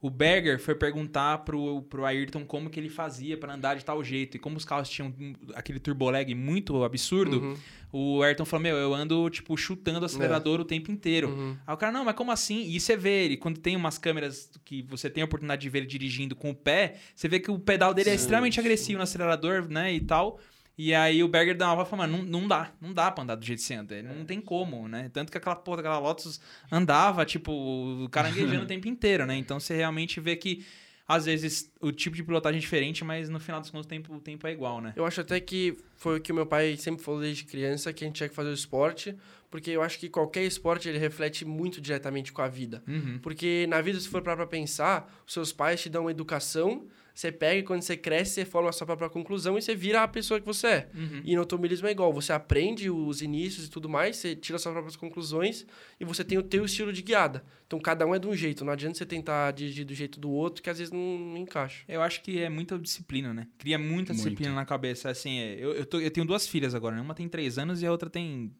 O 0.00 0.10
Berger 0.10 0.58
foi 0.60 0.74
perguntar 0.74 1.38
pro, 1.38 1.80
pro 1.82 2.04
Ayrton 2.04 2.44
como 2.44 2.68
que 2.68 2.78
ele 2.78 2.90
fazia 2.90 3.36
pra 3.36 3.54
andar 3.54 3.76
de 3.76 3.84
tal 3.84 4.04
jeito. 4.04 4.36
E 4.36 4.38
como 4.38 4.56
os 4.56 4.64
carros 4.64 4.90
tinham 4.90 5.12
aquele 5.54 5.80
turbolag 5.80 6.34
muito 6.34 6.84
absurdo, 6.84 7.40
Uhum, 7.40 7.56
o 7.92 8.22
Ayrton 8.22 8.44
falou: 8.44 8.62
Meu, 8.62 8.76
eu 8.76 8.94
ando, 8.94 9.28
tipo, 9.30 9.56
chutando 9.56 10.02
o 10.02 10.04
acelerador 10.04 10.60
o 10.60 10.64
tempo 10.66 10.90
inteiro. 10.92 11.30
uhum. 11.30 11.56
Aí 11.66 11.74
o 11.74 11.78
cara, 11.78 11.90
não, 11.92 12.04
mas 12.04 12.14
como 12.14 12.30
assim? 12.30 12.68
E 12.68 12.78
você 12.78 12.94
vê 12.94 13.24
ele, 13.24 13.36
quando 13.38 13.58
tem 13.58 13.74
umas 13.74 13.96
câmeras 13.96 14.50
que 14.64 14.82
você 14.82 15.08
tem 15.08 15.22
a 15.22 15.24
oportunidade 15.24 15.62
de 15.62 15.70
ver 15.70 15.78
ele 15.78 15.86
dirigindo 15.86 16.36
com 16.36 16.50
o 16.50 16.54
pé, 16.54 16.96
você 17.14 17.26
vê 17.26 17.40
que 17.40 17.50
o 17.50 17.58
pedal 17.58 17.94
dele 17.94 18.10
é 18.10 18.12
Sim, 18.12 18.18
extremamente 18.18 18.54
sim. 18.54 18.60
agressivo 18.60 18.98
no 18.98 19.02
acelerador, 19.04 19.66
né, 19.68 19.94
e 19.94 20.00
tal. 20.00 20.38
E 20.78 20.94
aí 20.94 21.24
o 21.24 21.28
Berger 21.28 21.56
volta 21.56 21.82
e 21.82 21.90
fala, 21.90 22.06
mano, 22.06 22.18
não, 22.18 22.40
não 22.40 22.48
dá, 22.48 22.70
não 22.80 22.92
dá 22.92 23.10
pra 23.10 23.24
andar 23.24 23.34
do 23.34 23.44
jeito 23.44 23.60
que 23.60 23.64
você 23.64 23.74
anda, 23.74 24.02
não 24.02 24.26
tem 24.26 24.40
como, 24.40 24.86
né? 24.86 25.10
Tanto 25.10 25.32
que 25.32 25.38
aquela 25.38 25.56
porra 25.56 25.78
daquela 25.78 25.98
Lotus 25.98 26.38
andava, 26.70 27.24
tipo, 27.24 28.06
caranguejando 28.10 28.64
o 28.64 28.66
tempo 28.68 28.86
inteiro, 28.86 29.24
né? 29.24 29.36
Então 29.36 29.58
você 29.58 29.74
realmente 29.74 30.20
vê 30.20 30.36
que, 30.36 30.66
às 31.08 31.24
vezes, 31.24 31.72
o 31.80 31.90
tipo 31.90 32.14
de 32.14 32.22
pilotagem 32.22 32.58
é 32.58 32.60
diferente, 32.60 33.02
mas 33.04 33.30
no 33.30 33.40
final 33.40 33.58
dos 33.58 33.70
contos 33.70 33.86
o 33.86 33.88
tempo, 33.88 34.14
o 34.14 34.20
tempo 34.20 34.46
é 34.46 34.52
igual, 34.52 34.82
né? 34.82 34.92
Eu 34.94 35.06
acho 35.06 35.22
até 35.22 35.40
que 35.40 35.78
foi 35.96 36.18
o 36.18 36.20
que 36.20 36.30
meu 36.30 36.44
pai 36.44 36.76
sempre 36.76 37.02
falou 37.02 37.22
desde 37.22 37.44
criança, 37.44 37.90
que 37.90 38.04
a 38.04 38.06
gente 38.06 38.16
tinha 38.16 38.28
que 38.28 38.34
fazer 38.34 38.50
o 38.50 38.54
esporte, 38.54 39.16
porque 39.50 39.70
eu 39.70 39.80
acho 39.80 39.98
que 39.98 40.10
qualquer 40.10 40.44
esporte 40.44 40.90
ele 40.90 40.98
reflete 40.98 41.46
muito 41.46 41.80
diretamente 41.80 42.34
com 42.34 42.42
a 42.42 42.48
vida. 42.48 42.82
Uhum. 42.86 43.18
Porque 43.22 43.66
na 43.66 43.80
vida, 43.80 43.98
se 43.98 44.08
for 44.08 44.20
para 44.20 44.46
pensar, 44.46 45.10
os 45.26 45.32
seus 45.32 45.54
pais 45.54 45.80
te 45.80 45.88
dão 45.88 46.02
uma 46.02 46.10
educação, 46.10 46.86
você 47.18 47.32
pega 47.32 47.60
e 47.60 47.62
quando 47.62 47.80
você 47.80 47.96
cresce, 47.96 48.32
você 48.34 48.44
forma 48.44 48.68
a 48.68 48.72
sua 48.72 48.86
própria 48.86 49.08
conclusão 49.08 49.56
e 49.56 49.62
você 49.62 49.74
vira 49.74 50.02
a 50.02 50.08
pessoa 50.08 50.38
que 50.38 50.44
você 50.44 50.66
é. 50.66 50.88
Uhum. 50.94 51.22
E 51.24 51.34
no 51.34 51.40
automobilismo 51.40 51.88
é 51.88 51.90
igual, 51.90 52.12
você 52.12 52.30
aprende 52.30 52.90
os 52.90 53.22
inícios 53.22 53.66
e 53.66 53.70
tudo 53.70 53.88
mais, 53.88 54.16
você 54.16 54.36
tira 54.36 54.58
suas 54.58 54.72
próprias 54.74 54.96
conclusões 54.96 55.64
e 55.98 56.04
você 56.04 56.22
tem 56.22 56.36
o 56.36 56.42
teu 56.42 56.66
estilo 56.66 56.92
de 56.92 57.00
guiada. 57.00 57.42
Então 57.66 57.80
cada 57.80 58.06
um 58.06 58.14
é 58.14 58.18
de 58.18 58.26
um 58.28 58.34
jeito, 58.36 58.66
não 58.66 58.72
adianta 58.74 58.98
você 58.98 59.06
tentar 59.06 59.50
dirigir 59.52 59.86
do 59.86 59.94
jeito 59.94 60.20
do 60.20 60.28
outro, 60.30 60.62
que 60.62 60.68
às 60.68 60.78
vezes 60.78 60.92
não, 60.92 61.18
não 61.18 61.38
encaixa. 61.38 61.84
Eu 61.88 62.02
acho 62.02 62.20
que 62.22 62.38
é 62.38 62.50
muita 62.50 62.78
disciplina, 62.78 63.32
né? 63.32 63.48
Cria 63.56 63.78
muita 63.78 64.12
Muito. 64.12 64.22
disciplina 64.24 64.54
na 64.54 64.66
cabeça. 64.66 65.08
Assim, 65.08 65.38
é, 65.38 65.54
eu, 65.58 65.72
eu, 65.72 65.86
tô- 65.86 65.98
eu 66.00 66.10
tenho 66.10 66.26
duas 66.26 66.46
filhas 66.46 66.74
agora, 66.74 66.96
né? 66.96 67.00
Uma 67.00 67.14
tem 67.14 67.26
três 67.28 67.56
anos 67.56 67.80
e 67.80 67.86
a 67.86 67.90
outra 67.90 68.10
tem 68.10 68.52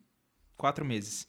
quatro 0.56 0.82
meses. 0.82 1.26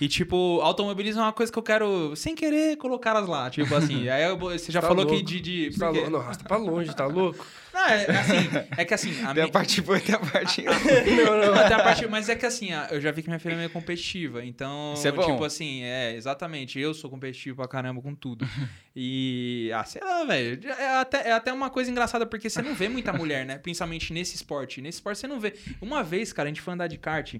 E, 0.00 0.08
tipo, 0.08 0.60
automobilismo 0.60 1.20
é 1.20 1.24
uma 1.24 1.32
coisa 1.32 1.52
que 1.52 1.58
eu 1.58 1.62
quero, 1.62 2.14
sem 2.16 2.34
querer, 2.34 2.76
colocar 2.76 3.10
elas 3.10 3.28
lá. 3.28 3.48
Tipo 3.48 3.74
assim, 3.76 4.08
aí 4.08 4.24
eu- 4.24 4.36
você 4.36 4.72
já 4.72 4.80
Tá 4.80 4.88
falou 4.88 5.06
que 5.06 5.12
louco. 5.12 5.26
de. 5.26 5.40
de 5.40 5.72
Você 5.72 5.78
tá 5.78 5.86
por 5.86 5.92
quê? 5.94 5.98
louco? 6.00 6.12
Não, 6.12 6.20
arrasta 6.20 6.44
pra 6.44 6.56
longe, 6.56 6.94
tá 6.94 7.06
louco? 7.06 7.46
Não, 7.74 7.86
é, 7.88 8.04
é 8.04 8.16
assim, 8.18 8.36
é 8.76 8.84
que 8.84 8.94
assim. 8.94 9.10
A 9.22 9.24
Tem 9.26 9.34
minha- 9.34 9.44
a 9.46 9.48
parte 9.50 9.80
boa 9.82 9.98
tem 9.98 10.14
a 10.14 10.18
parte... 10.20 10.62
não, 10.62 11.36
não. 11.44 11.54
Até 11.56 11.74
a 11.74 11.82
parte, 11.82 12.06
mas 12.06 12.28
é 12.28 12.36
que 12.36 12.46
assim, 12.46 12.68
eu 12.88 13.00
já 13.00 13.10
vi 13.10 13.20
que 13.20 13.28
minha 13.28 13.40
filha 13.40 13.54
é 13.54 13.56
meio 13.56 13.70
competitiva, 13.70 14.44
então, 14.44 14.94
Isso 14.94 15.08
é 15.08 15.10
bom. 15.10 15.22
tipo 15.26 15.42
assim, 15.44 15.82
é, 15.82 16.14
exatamente, 16.14 16.78
eu 16.78 16.94
sou 16.94 17.10
competitivo 17.10 17.56
pra 17.56 17.66
caramba 17.66 18.00
com 18.00 18.14
tudo. 18.14 18.46
E, 18.94 19.72
ah, 19.74 19.82
sei 19.84 20.00
lá, 20.04 20.22
velho, 20.24 20.68
é 20.70 20.98
até, 21.00 21.28
é 21.28 21.32
até 21.32 21.52
uma 21.52 21.68
coisa 21.68 21.90
engraçada, 21.90 22.24
porque 22.24 22.48
você 22.48 22.62
não 22.62 22.74
vê 22.76 22.88
muita 22.88 23.12
mulher, 23.12 23.44
né, 23.44 23.58
principalmente 23.58 24.12
nesse 24.12 24.36
esporte. 24.36 24.80
Nesse 24.80 24.98
esporte 24.98 25.18
você 25.18 25.26
não 25.26 25.40
vê. 25.40 25.52
Uma 25.82 26.04
vez, 26.04 26.32
cara, 26.32 26.46
a 26.48 26.50
gente 26.50 26.60
foi 26.62 26.74
andar 26.74 26.86
de 26.86 26.96
kart, 26.96 27.34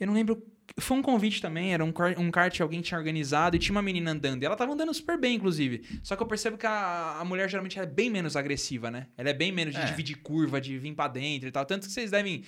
eu 0.00 0.06
não 0.08 0.14
lembro, 0.14 0.42
foi 0.78 0.96
um 0.96 1.02
convite 1.02 1.40
também, 1.40 1.72
era 1.72 1.84
um, 1.84 1.90
kart- 1.92 2.18
um 2.18 2.30
kart 2.30 2.60
alguém 2.60 2.80
tinha 2.80 2.98
organizado 2.98 3.56
e 3.56 3.58
tinha 3.58 3.74
uma 3.74 3.82
menina 3.82 4.10
andando, 4.12 4.42
e 4.42 4.46
ela 4.46 4.56
tava 4.56 4.72
andando 4.72 4.92
super 4.92 5.18
bem, 5.18 5.36
inclusive. 5.36 5.82
Só 6.02 6.14
que 6.16 6.22
eu 6.22 6.26
percebo 6.26 6.56
que 6.58 6.66
a, 6.66 7.16
a 7.20 7.24
mulher 7.24 7.48
geralmente 7.48 7.78
é 7.78 7.86
bem 7.86 8.10
menos 8.10 8.36
agressiva, 8.36 8.90
né? 8.90 9.06
Ela 9.16 9.30
é 9.30 9.34
bem 9.34 9.50
menos 9.52 9.74
de 9.74 9.80
É. 9.80 9.84
dividir 9.84 10.16
curva, 10.18 10.60
de 10.60 10.78
vir 10.78 10.94
pra 10.94 11.08
dentro 11.08 11.48
e 11.48 11.50
tal. 11.52 11.64
Tanto 11.64 11.86
que 11.86 11.92
vocês 11.92 12.10
devem 12.10 12.44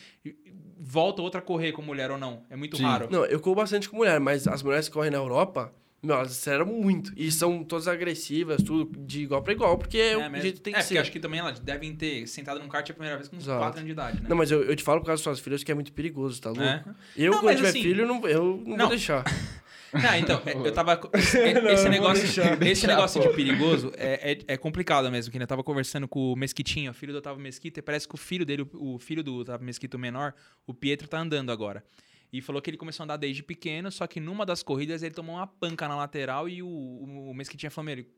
volta 0.79 1.23
outra 1.23 1.41
a 1.41 1.43
correr 1.43 1.73
com 1.73 1.83
mulher 1.83 2.11
ou 2.11 2.19
não. 2.19 2.43
É 2.49 2.57
muito 2.57 2.77
Sim. 2.77 2.85
raro. 2.85 3.09
Não, 3.11 3.25
eu 3.27 3.41
corro 3.41 3.57
bastante 3.57 3.89
com 3.89 3.97
mulher, 3.97 4.19
mas 4.21 4.47
as 4.49 4.63
mulheres 4.63 4.89
que 4.89 4.95
correm 4.95 5.11
na 5.11 5.19
Europa, 5.19 5.73
meu, 6.03 6.17
elas 6.17 6.33
aceleram 6.33 6.67
muito. 6.67 7.13
E 7.17 7.31
são 7.31 7.63
todas 7.63 7.87
agressivas, 7.89 8.63
tudo 8.63 8.91
de 9.01 9.23
igual 9.23 9.43
pra 9.43 9.53
igual, 9.53 9.77
porque 9.77 9.99
é, 9.99 10.17
o 10.17 10.21
mesmo. 10.23 10.41
jeito 10.43 10.57
que 10.57 10.63
tem 10.63 10.75
é, 10.75 10.79
que 10.79 10.85
ser. 10.85 10.99
acho 10.99 11.13
que 11.13 11.21
também 11.21 11.41
elas 11.41 11.59
devem 11.61 11.95
ter 11.95 12.27
sentado 12.27 12.59
num 12.61 12.69
kart 12.69 12.89
a 12.89 12.93
primeira 12.95 13.17
vez 13.17 13.29
com 13.29 13.37
uns 13.37 13.43
Exato. 13.45 13.59
4 13.59 13.79
anos 13.81 13.87
de 13.87 13.93
idade, 13.93 14.23
né? 14.23 14.27
Não, 14.29 14.37
mas 14.37 14.51
eu, 14.51 14.63
eu 14.65 14.75
te 14.75 14.83
falo 14.83 15.01
por 15.01 15.07
causa 15.07 15.19
das 15.21 15.25
suas 15.25 15.41
filhas 15.41 15.63
que 15.63 15.71
é 15.71 15.75
muito 15.75 15.93
perigoso, 15.93 16.41
tá 16.41 16.49
louco? 16.51 16.63
É. 16.63 16.85
Eu, 17.17 17.33
Não, 17.33 17.41
quando 17.41 17.57
tiver 17.57 17.69
assim- 17.69 17.83
filho, 17.83 18.07
não, 18.07 18.27
eu 18.27 18.63
não, 18.65 18.77
Não. 18.77 18.79
vou 18.87 18.89
deixar. 18.89 19.25
Ah, 19.93 20.17
então, 20.17 20.41
é, 20.47 20.53
eu 20.55 20.71
tava. 20.73 21.01
Esse, 21.15 21.37
Não, 21.53 21.69
esse 21.69 21.71
eu 21.71 21.77
vou 21.83 21.91
negócio, 21.91 22.23
deixar. 22.23 22.63
esse 22.63 22.87
negócio 22.87 23.21
de 23.21 23.29
perigoso 23.31 23.91
é, 23.97 24.35
é, 24.35 24.39
é 24.55 24.57
complicado 24.57 25.11
mesmo. 25.11 25.33
Que 25.33 25.39
eu 25.43 25.47
tava 25.49 25.65
conversando 25.65 26.07
com 26.07 26.33
o 26.33 26.37
Mesquitinho, 26.37 26.95
filho 26.95 27.13
do 27.13 27.19
Otávio 27.19 27.43
Mesquita, 27.43 27.81
e 27.81 27.83
parece 27.83 28.07
que 28.07 28.15
o 28.15 28.17
filho 28.17 28.47
dele, 28.47 28.63
o, 28.73 28.95
o 28.95 28.99
filho 29.01 29.21
do 29.25 29.35
Otávio 29.39 29.67
Mesquita, 29.67 29.97
o 29.97 30.01
menor, 30.01 30.33
o 30.65 30.73
Pietro, 30.73 31.09
tá 31.09 31.19
andando 31.19 31.51
agora. 31.51 31.83
E 32.33 32.41
falou 32.41 32.63
que 32.63 32.71
ele 32.71 32.77
começou 32.77 33.03
a 33.03 33.05
andar 33.05 33.17
desde 33.17 33.43
pequeno, 33.43 33.91
só 33.91 34.07
que 34.07 34.21
numa 34.21 34.47
das 34.47 34.63
corridas 34.63 35.03
ele 35.03 35.15
tomou 35.15 35.37
uma 35.37 35.47
panca 35.47 35.89
na 35.89 35.97
lateral 35.97 36.49
e 36.49 36.63
o, 36.63 36.69
o, 36.69 37.31
o 37.31 37.35
Mesquitinha 37.35 37.71
falou: 37.71 37.87
"Meu, 37.87 37.93
ele, 37.95 38.09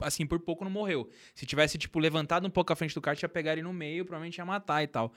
assim, 0.00 0.26
por 0.26 0.38
pouco 0.40 0.64
não 0.64 0.70
morreu. 0.70 1.08
Se 1.34 1.46
tivesse, 1.46 1.78
tipo, 1.78 1.98
levantado 1.98 2.46
um 2.46 2.50
pouco 2.50 2.72
à 2.72 2.76
frente 2.76 2.94
do 2.94 3.00
kart, 3.00 3.20
ia 3.20 3.28
pegar 3.28 3.52
ele 3.52 3.62
no 3.62 3.72
meio, 3.72 4.04
provavelmente 4.04 4.38
ia 4.38 4.44
matar 4.44 4.82
e 4.82 4.86
tal. 4.86 5.12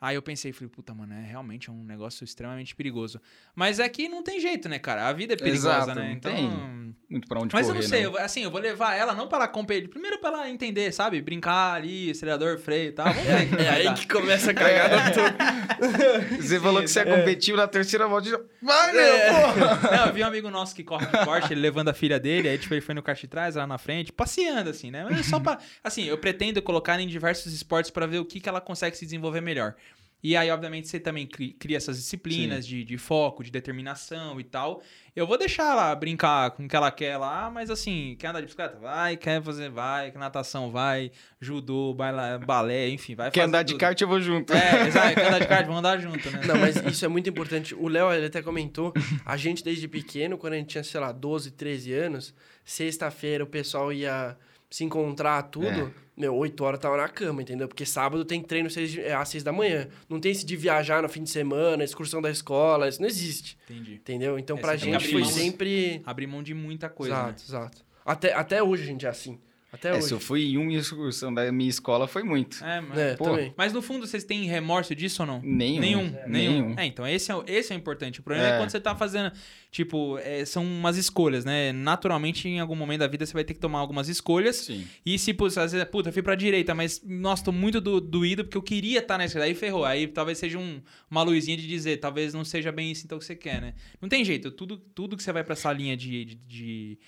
Aí 0.00 0.14
eu 0.14 0.22
pensei, 0.22 0.52
falei, 0.52 0.68
puta, 0.68 0.94
mano, 0.94 1.12
é 1.12 1.22
realmente 1.26 1.70
um 1.70 1.82
negócio 1.84 2.22
extremamente 2.24 2.74
perigoso. 2.74 3.20
Mas 3.54 3.80
é 3.80 3.88
que 3.88 4.08
não 4.08 4.22
tem 4.22 4.38
jeito, 4.38 4.68
né, 4.68 4.78
cara? 4.78 5.08
A 5.08 5.12
vida 5.12 5.34
é 5.34 5.36
perigosa, 5.36 5.68
Exato, 5.76 5.94
né? 5.98 6.04
não 6.06 6.12
Então. 6.12 6.32
tem 6.34 6.94
Muito 7.10 7.26
pra 7.26 7.40
onde 7.40 7.52
Mas 7.54 7.66
eu 7.66 7.74
correr, 7.74 7.82
não 7.84 7.88
sei, 7.88 8.00
né? 8.02 8.06
eu, 8.06 8.18
assim, 8.18 8.44
eu 8.44 8.50
vou 8.50 8.60
levar 8.60 8.94
ela 8.94 9.14
não 9.14 9.26
pra 9.26 9.38
ela 9.38 9.48
competir. 9.48 9.88
Primeiro 9.88 10.18
pra 10.20 10.28
ela 10.30 10.48
entender, 10.50 10.92
sabe? 10.92 11.20
Brincar 11.22 11.74
ali, 11.74 12.10
acelerador, 12.10 12.58
freio 12.58 12.90
e 12.90 12.92
tal. 12.92 13.06
Vamos 13.12 13.22
ver. 13.24 13.48
que 13.48 13.54
É 13.54 13.56
vai 13.64 13.68
aí 13.68 13.84
dar. 13.84 13.94
que 13.94 14.06
começa 14.06 14.50
a 14.50 14.54
cagada 14.54 14.96
toda. 15.12 15.36
Você 16.42 16.60
falou 16.60 16.80
que 16.82 16.88
você 16.88 17.00
é 17.00 17.04
competitivo 17.04 17.56
na 17.56 17.66
terceira 17.68 18.06
volta. 18.06 18.28
já- 18.28 18.40
Vai, 18.60 18.92
meu, 18.92 19.00
É. 19.00 19.30
porra! 19.30 19.96
Não, 19.96 20.06
eu 20.06 20.12
vi 20.12 20.22
um 20.22 20.26
amigo 20.26 20.50
nosso 20.50 20.74
que 20.74 20.82
corre 20.82 21.06
de 21.06 21.24
Porsche, 21.24 21.52
ele 21.52 21.60
levando 21.60 21.88
a 21.88 21.94
filha 21.94 22.18
dele, 22.18 22.48
aí 22.48 22.58
tipo, 22.58 22.74
ele 22.74 22.80
foi 22.80 22.94
no 22.94 23.02
kart 23.02 23.20
de 23.20 23.28
trás, 23.28 23.54
lá 23.54 23.66
na 23.66 23.78
frente, 23.78 24.12
passeando, 24.12 24.70
assim, 24.70 24.90
né? 24.90 25.04
Mas 25.08 25.20
é 25.20 25.22
só 25.22 25.38
pra. 25.38 25.58
Assim, 25.82 26.04
eu 26.04 26.18
pretendo 26.18 26.60
colocar 26.60 26.98
em 27.00 27.06
diversos 27.06 27.52
esportes 27.52 27.90
pra 27.90 28.06
ver 28.06 28.18
o 28.18 28.24
que, 28.24 28.40
que 28.40 28.48
ela 28.48 28.60
consegue 28.60 28.96
se 28.96 29.04
desenvolver 29.04 29.40
melhor. 29.40 29.74
E 30.20 30.36
aí, 30.36 30.50
obviamente, 30.50 30.88
você 30.88 30.98
também 30.98 31.26
cri- 31.26 31.52
cria 31.52 31.76
essas 31.76 31.96
disciplinas 31.96 32.66
de, 32.66 32.82
de 32.82 32.98
foco, 32.98 33.44
de 33.44 33.52
determinação 33.52 34.40
e 34.40 34.44
tal. 34.44 34.82
Eu 35.14 35.26
vou 35.28 35.38
deixar 35.38 35.70
ela 35.72 35.94
brincar 35.94 36.50
com 36.52 36.64
o 36.64 36.68
que 36.68 36.74
ela 36.74 36.90
quer 36.90 37.16
lá, 37.16 37.48
mas 37.50 37.70
assim, 37.70 38.16
quer 38.18 38.28
andar 38.28 38.40
de 38.40 38.46
bicicleta? 38.46 38.76
Vai, 38.80 39.16
quer 39.16 39.40
fazer, 39.42 39.70
vai, 39.70 40.10
quer 40.10 40.18
natação, 40.18 40.70
vai, 40.72 41.12
judô, 41.40 41.94
baila, 41.94 42.36
balé, 42.38 42.88
enfim, 42.88 43.14
vai 43.14 43.30
Quer 43.30 43.40
fazer 43.42 43.48
andar 43.48 43.62
de 43.62 43.72
tudo. 43.74 43.80
kart, 43.80 44.00
eu 44.00 44.08
vou 44.08 44.20
junto. 44.20 44.52
É, 44.52 44.88
exato, 44.88 45.14
quer 45.14 45.26
andar 45.28 45.38
de 45.40 45.46
kart, 45.46 45.66
vamos 45.66 45.78
andar 45.78 45.98
junto, 45.98 46.30
né? 46.30 46.40
Não, 46.46 46.58
mas 46.58 46.76
isso 46.76 47.04
é 47.04 47.08
muito 47.08 47.30
importante. 47.30 47.74
O 47.74 47.86
Léo, 47.86 48.12
ele 48.12 48.26
até 48.26 48.42
comentou, 48.42 48.92
a 49.24 49.36
gente 49.36 49.62
desde 49.62 49.86
pequeno, 49.86 50.36
quando 50.36 50.54
a 50.54 50.56
gente 50.56 50.68
tinha, 50.68 50.82
sei 50.84 51.00
lá, 51.00 51.12
12, 51.12 51.52
13 51.52 51.92
anos, 51.92 52.34
sexta-feira 52.64 53.44
o 53.44 53.46
pessoal 53.46 53.92
ia 53.92 54.36
se 54.70 54.84
encontrar, 54.84 55.42
tudo, 55.44 55.66
É. 55.66 55.90
meu, 56.16 56.34
8 56.34 56.62
horas 56.62 56.78
tava 56.80 56.96
na 56.96 57.08
cama, 57.08 57.40
entendeu? 57.42 57.66
Porque 57.68 57.86
sábado 57.86 58.24
tem 58.24 58.42
treino 58.42 58.68
seis, 58.68 58.96
é, 58.98 59.14
às 59.14 59.28
6 59.30 59.42
da 59.42 59.52
manhã. 59.52 59.88
Não 60.08 60.20
tem 60.20 60.30
esse 60.32 60.44
de 60.44 60.56
viajar 60.56 61.02
no 61.02 61.08
fim 61.08 61.22
de 61.22 61.30
semana, 61.30 61.82
excursão 61.82 62.20
da 62.20 62.30
escola, 62.30 62.88
isso 62.88 63.00
não 63.00 63.08
existe, 63.08 63.56
Entendi. 63.70 63.94
entendeu? 63.94 64.38
Então 64.38 64.58
É, 64.58 64.60
pra 64.60 64.76
gente 64.76 65.08
foi 65.10 65.22
mão. 65.22 65.30
sempre... 65.30 66.02
Abrir 66.04 66.26
mão 66.26 66.42
de 66.42 66.52
muita 66.54 66.88
coisa, 66.88 67.14
né? 67.14 67.20
exato, 67.30 67.42
exato. 67.48 67.84
Até, 68.04 68.32
até 68.32 68.62
hoje 68.62 68.82
a 68.82 68.86
gente 68.86 69.06
é 69.06 69.08
assim. 69.08 69.38
Até 69.70 69.90
É, 69.90 69.92
hoje. 69.92 70.06
se 70.08 70.14
eu 70.14 70.18
fui 70.20 70.44
em 70.52 70.56
uma 70.56 70.72
excursão 70.72 71.32
da 71.32 71.52
minha 71.52 71.68
escola, 71.68 72.08
foi 72.08 72.22
muito. 72.22 72.64
É, 72.64 72.80
mas... 72.80 72.98
É. 72.98 73.16
Mas 73.54 73.72
no 73.74 73.82
fundo, 73.82 74.06
vocês 74.06 74.24
têm 74.24 74.44
remorso 74.46 74.94
disso 74.94 75.22
ou 75.22 75.26
não? 75.26 75.42
Nenhum. 75.42 75.80
Nenhum. 75.80 76.06
É. 76.16 76.26
nenhum. 76.26 76.52
Nenhum. 76.62 76.74
É, 76.78 76.86
então 76.86 77.06
esse 77.06 77.30
é, 77.30 77.34
o- 77.36 77.44
esse 77.46 77.72
é 77.74 77.76
importante. 77.76 78.20
O 78.20 78.22
problema 78.22 78.48
é, 78.48 78.54
É. 78.54 78.56
quando 78.58 78.70
você 78.70 78.80
tá 78.80 78.96
fazendo. 78.96 79.30
Tipo, 79.70 80.16
é, 80.20 80.42
são 80.46 80.64
umas 80.64 80.96
escolhas, 80.96 81.44
né? 81.44 81.70
Naturalmente, 81.72 82.48
em 82.48 82.58
algum 82.58 82.74
momento 82.74 83.00
da 83.00 83.06
vida, 83.06 83.26
você 83.26 83.34
vai 83.34 83.44
ter 83.44 83.52
que 83.52 83.60
tomar 83.60 83.80
algumas 83.80 84.08
escolhas. 84.08 84.56
Sim. 84.56 84.86
E 85.04 85.18
se, 85.18 85.36
às 85.58 85.72
vezes, 85.72 85.84
puta, 85.90 86.08
eu 86.08 86.12
fui 86.14 86.22
pra 86.22 86.34
direita, 86.34 86.74
mas, 86.74 87.02
nossa, 87.04 87.44
tô 87.44 87.52
muito 87.52 87.78
do- 87.78 88.00
doído 88.00 88.44
porque 88.44 88.56
eu 88.56 88.62
queria 88.62 89.00
estar 89.00 89.18
na 89.18 89.26
esquerda. 89.26 89.44
Aí 89.44 89.54
ferrou. 89.54 89.84
Aí 89.84 90.06
talvez 90.06 90.38
seja 90.38 90.58
um- 90.58 90.80
uma 91.10 91.22
luzinha 91.22 91.58
de 91.58 91.66
dizer, 91.68 91.98
talvez 91.98 92.32
não 92.32 92.42
seja 92.42 92.72
bem 92.72 92.90
isso 92.90 93.04
então 93.04 93.18
que 93.18 93.24
você 93.26 93.36
quer, 93.36 93.60
né? 93.60 93.74
Não 94.00 94.08
tem 94.08 94.24
jeito. 94.24 94.50
Tudo, 94.50 94.78
tudo 94.78 95.14
que 95.14 95.22
você 95.22 95.30
vai 95.32 95.44
pra 95.44 95.52
essa 95.52 95.70
linha 95.70 95.94
de. 95.94 96.24
de, 96.24 96.34
de 96.36 96.98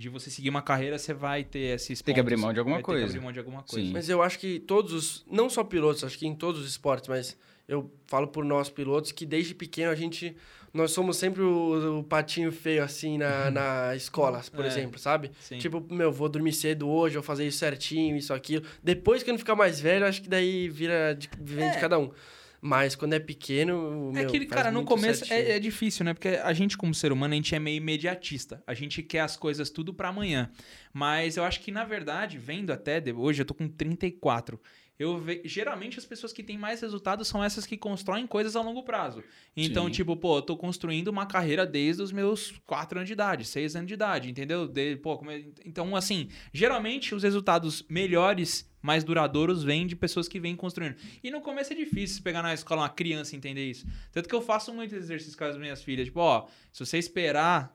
de 0.00 0.08
você 0.08 0.30
seguir 0.30 0.48
uma 0.48 0.62
carreira, 0.62 0.98
você 0.98 1.12
vai 1.12 1.44
ter 1.44 1.74
esses 1.76 2.00
Tem 2.00 2.14
que 2.14 2.20
abrir 2.20 2.36
mão 2.36 2.52
de 2.52 2.58
alguma 2.58 2.80
coisa. 2.80 3.02
que 3.04 3.10
abrir 3.10 3.20
mão 3.22 3.32
de 3.32 3.38
alguma 3.38 3.62
coisa. 3.62 3.86
Sim. 3.86 3.92
Mas 3.92 4.08
eu 4.08 4.22
acho 4.22 4.38
que 4.38 4.58
todos 4.58 4.92
os. 4.92 5.24
Não 5.30 5.50
só 5.50 5.62
pilotos, 5.62 6.02
acho 6.02 6.18
que 6.18 6.26
em 6.26 6.34
todos 6.34 6.62
os 6.62 6.68
esportes, 6.70 7.08
mas 7.08 7.36
eu 7.68 7.90
falo 8.06 8.26
por 8.28 8.44
nós 8.44 8.70
pilotos 8.70 9.12
que 9.12 9.26
desde 9.26 9.54
pequeno 9.54 9.90
a 9.92 9.94
gente. 9.94 10.34
Nós 10.72 10.92
somos 10.92 11.16
sempre 11.16 11.42
o, 11.42 11.98
o 11.98 12.04
patinho 12.04 12.52
feio, 12.52 12.84
assim, 12.84 13.18
na, 13.18 13.50
na 13.50 13.96
escola, 13.96 14.40
por 14.52 14.64
É, 14.64 14.68
exemplo, 14.68 15.00
sabe? 15.00 15.32
Sim. 15.40 15.58
Tipo, 15.58 15.84
meu, 15.92 16.12
vou 16.12 16.28
dormir 16.28 16.52
cedo 16.52 16.88
hoje, 16.88 17.14
vou 17.16 17.24
fazer 17.24 17.44
isso 17.44 17.58
certinho, 17.58 18.16
isso, 18.16 18.32
aquilo. 18.32 18.64
Depois 18.82 19.22
que 19.24 19.30
eu 19.30 19.32
não 19.32 19.38
ficar 19.38 19.56
mais 19.56 19.80
velho, 19.80 20.06
acho 20.06 20.22
que 20.22 20.28
daí 20.28 20.68
vira 20.68 21.12
de, 21.18 21.28
vem 21.40 21.68
de 21.70 21.76
É. 21.76 21.80
cada 21.80 21.98
um. 21.98 22.12
Mas 22.60 22.94
quando 22.94 23.14
é 23.14 23.18
pequeno. 23.18 24.10
É 24.14 24.22
meu, 24.22 24.30
que, 24.30 24.38
faz 24.40 24.50
cara, 24.50 24.70
no 24.70 24.84
começo 24.84 25.32
é, 25.32 25.52
é 25.52 25.58
difícil, 25.58 26.04
né? 26.04 26.12
Porque 26.12 26.28
a 26.28 26.52
gente, 26.52 26.76
como 26.76 26.94
ser 26.94 27.10
humano, 27.10 27.32
a 27.32 27.36
gente 27.36 27.54
é 27.54 27.58
meio 27.58 27.78
imediatista. 27.78 28.62
A 28.66 28.74
gente 28.74 29.02
quer 29.02 29.20
as 29.20 29.36
coisas 29.36 29.70
tudo 29.70 29.94
pra 29.94 30.08
amanhã. 30.10 30.50
Mas 30.92 31.36
eu 31.36 31.44
acho 31.44 31.60
que, 31.60 31.72
na 31.72 31.84
verdade, 31.84 32.36
vendo 32.36 32.70
até 32.70 33.00
de- 33.00 33.12
hoje, 33.12 33.40
eu 33.40 33.46
tô 33.46 33.54
com 33.54 33.66
34. 33.66 34.60
Eu 35.00 35.16
ve... 35.16 35.40
Geralmente 35.46 35.98
as 35.98 36.04
pessoas 36.04 36.30
que 36.30 36.42
têm 36.42 36.58
mais 36.58 36.82
resultados 36.82 37.26
são 37.26 37.42
essas 37.42 37.64
que 37.64 37.74
constroem 37.78 38.26
coisas 38.26 38.54
a 38.54 38.60
longo 38.60 38.82
prazo. 38.82 39.24
Então, 39.56 39.86
Sim. 39.86 39.92
tipo, 39.92 40.14
pô, 40.14 40.36
eu 40.36 40.42
tô 40.42 40.58
construindo 40.58 41.08
uma 41.08 41.24
carreira 41.24 41.64
desde 41.66 42.02
os 42.02 42.12
meus 42.12 42.52
4 42.66 42.98
anos 42.98 43.08
de 43.08 43.14
idade, 43.14 43.46
6 43.46 43.76
anos 43.76 43.88
de 43.88 43.94
idade, 43.94 44.28
entendeu? 44.30 44.68
De... 44.68 44.96
Pô, 44.96 45.16
como 45.16 45.30
é- 45.30 45.42
Então, 45.64 45.96
assim, 45.96 46.28
geralmente 46.52 47.14
os 47.14 47.22
resultados 47.22 47.82
melhores, 47.88 48.70
mais 48.82 49.02
duradouros, 49.02 49.64
vêm 49.64 49.86
de 49.86 49.96
pessoas 49.96 50.28
que 50.28 50.38
vêm 50.38 50.54
construindo. 50.54 50.96
E 51.24 51.30
no 51.30 51.40
começo 51.40 51.72
é 51.72 51.76
difícil 51.76 52.22
pegar 52.22 52.42
na 52.42 52.52
escola 52.52 52.82
uma 52.82 52.90
criança 52.90 53.34
e 53.34 53.38
entender 53.38 53.70
isso. 53.70 53.86
Tanto 54.12 54.28
que 54.28 54.34
eu 54.34 54.42
faço 54.42 54.70
muito 54.74 54.94
exercício 54.94 55.38
com 55.38 55.44
as 55.44 55.56
minhas 55.56 55.82
filhas. 55.82 56.08
Tipo, 56.08 56.20
ó, 56.20 56.46
se 56.70 56.84
você 56.84 56.98
esperar 56.98 57.74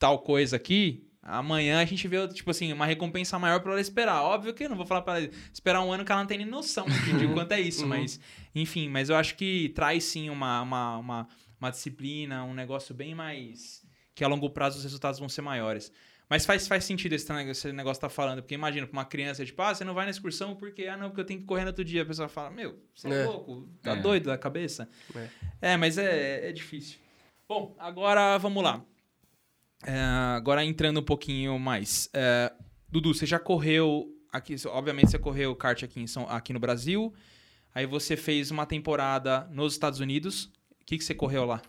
tal 0.00 0.18
coisa 0.18 0.56
aqui, 0.56 1.06
amanhã 1.26 1.80
a 1.80 1.84
gente 1.84 2.06
vê, 2.08 2.26
tipo 2.28 2.50
assim, 2.50 2.72
uma 2.72 2.86
recompensa 2.86 3.38
maior 3.38 3.60
pra 3.60 3.72
ela 3.72 3.80
esperar. 3.80 4.22
Óbvio 4.22 4.54
que 4.54 4.64
eu 4.64 4.68
não 4.68 4.76
vou 4.76 4.86
falar 4.86 5.02
pra 5.02 5.18
ela 5.18 5.30
esperar 5.52 5.82
um 5.82 5.92
ano 5.92 6.04
que 6.04 6.12
ela 6.12 6.20
não 6.22 6.26
tem 6.28 6.38
nem 6.38 6.46
noção 6.46 6.86
de, 6.86 7.18
de 7.18 7.28
quanto 7.34 7.52
é 7.52 7.60
isso, 7.60 7.82
Uhum. 7.82 7.88
mas, 7.88 8.20
enfim, 8.54 8.88
mas 8.88 9.08
eu 9.08 9.16
acho 9.16 9.34
que 9.36 9.70
traz 9.70 10.04
sim 10.04 10.30
uma, 10.30 10.62
uma, 10.62 10.98
uma, 10.98 11.28
uma 11.60 11.70
disciplina, 11.70 12.44
um 12.44 12.54
negócio 12.54 12.94
bem 12.94 13.14
mais. 13.14 13.84
que 14.14 14.24
a 14.24 14.28
longo 14.28 14.48
prazo 14.48 14.78
os 14.78 14.84
resultados 14.84 15.18
vão 15.20 15.28
ser 15.28 15.42
maiores. 15.42 15.92
Mas 16.28 16.44
faz, 16.44 16.66
faz 16.66 16.82
sentido 16.84 17.12
esse 17.12 17.32
negócio, 17.32 17.50
esse 17.68 17.72
negócio 17.72 18.00
tá 18.00 18.08
falando, 18.08 18.42
porque 18.42 18.54
imagina, 18.54 18.84
pra 18.86 18.92
uma 18.98 19.04
criança, 19.04 19.44
tipo, 19.46 19.62
ah, 19.62 19.72
você 19.74 19.84
não 19.84 19.94
vai 19.94 20.06
na 20.06 20.10
excursão 20.10 20.56
porque, 20.56 20.86
ah, 20.86 20.96
não, 20.96 21.08
porque 21.10 21.20
eu 21.20 21.24
tenho 21.24 21.38
que 21.40 21.46
correr 21.46 21.62
no 21.62 21.68
outro 21.68 21.84
dia. 21.84 22.02
A 22.02 22.06
pessoa 22.06 22.28
fala, 22.28 22.50
meu, 22.50 22.76
você 22.94 23.08
é, 23.08 23.22
É. 23.22 23.24
louco, 23.26 23.68
tá 23.82 23.92
É. 23.92 23.96
doido 24.00 24.24
da 24.24 24.36
cabeça? 24.36 24.88
É. 25.14 25.28
É, 25.72 25.76
mas 25.76 25.98
é, 25.98 26.48
é 26.48 26.52
difícil. 26.52 26.98
Bom, 27.48 27.76
agora 27.78 28.38
vamos 28.38 28.60
lá. 28.64 28.82
É, 29.84 29.98
agora 30.36 30.64
entrando 30.64 31.00
um 31.00 31.04
pouquinho 31.04 31.58
mais. 31.58 32.08
É, 32.12 32.52
Dudu, 32.88 33.14
você 33.14 33.26
já 33.26 33.38
correu 33.38 34.08
aqui, 34.32 34.56
obviamente 34.66 35.10
você 35.10 35.18
correu 35.18 35.54
kart 35.54 35.82
aqui, 35.82 36.00
em 36.00 36.06
São, 36.06 36.28
aqui 36.28 36.52
no 36.52 36.60
Brasil, 36.60 37.12
aí 37.74 37.86
você 37.86 38.16
fez 38.16 38.50
uma 38.50 38.66
temporada 38.66 39.46
nos 39.50 39.74
Estados 39.74 40.00
Unidos. 40.00 40.44
O 40.80 40.84
que, 40.86 40.98
que 40.98 41.04
você 41.04 41.14
correu 41.14 41.44
lá? 41.44 41.62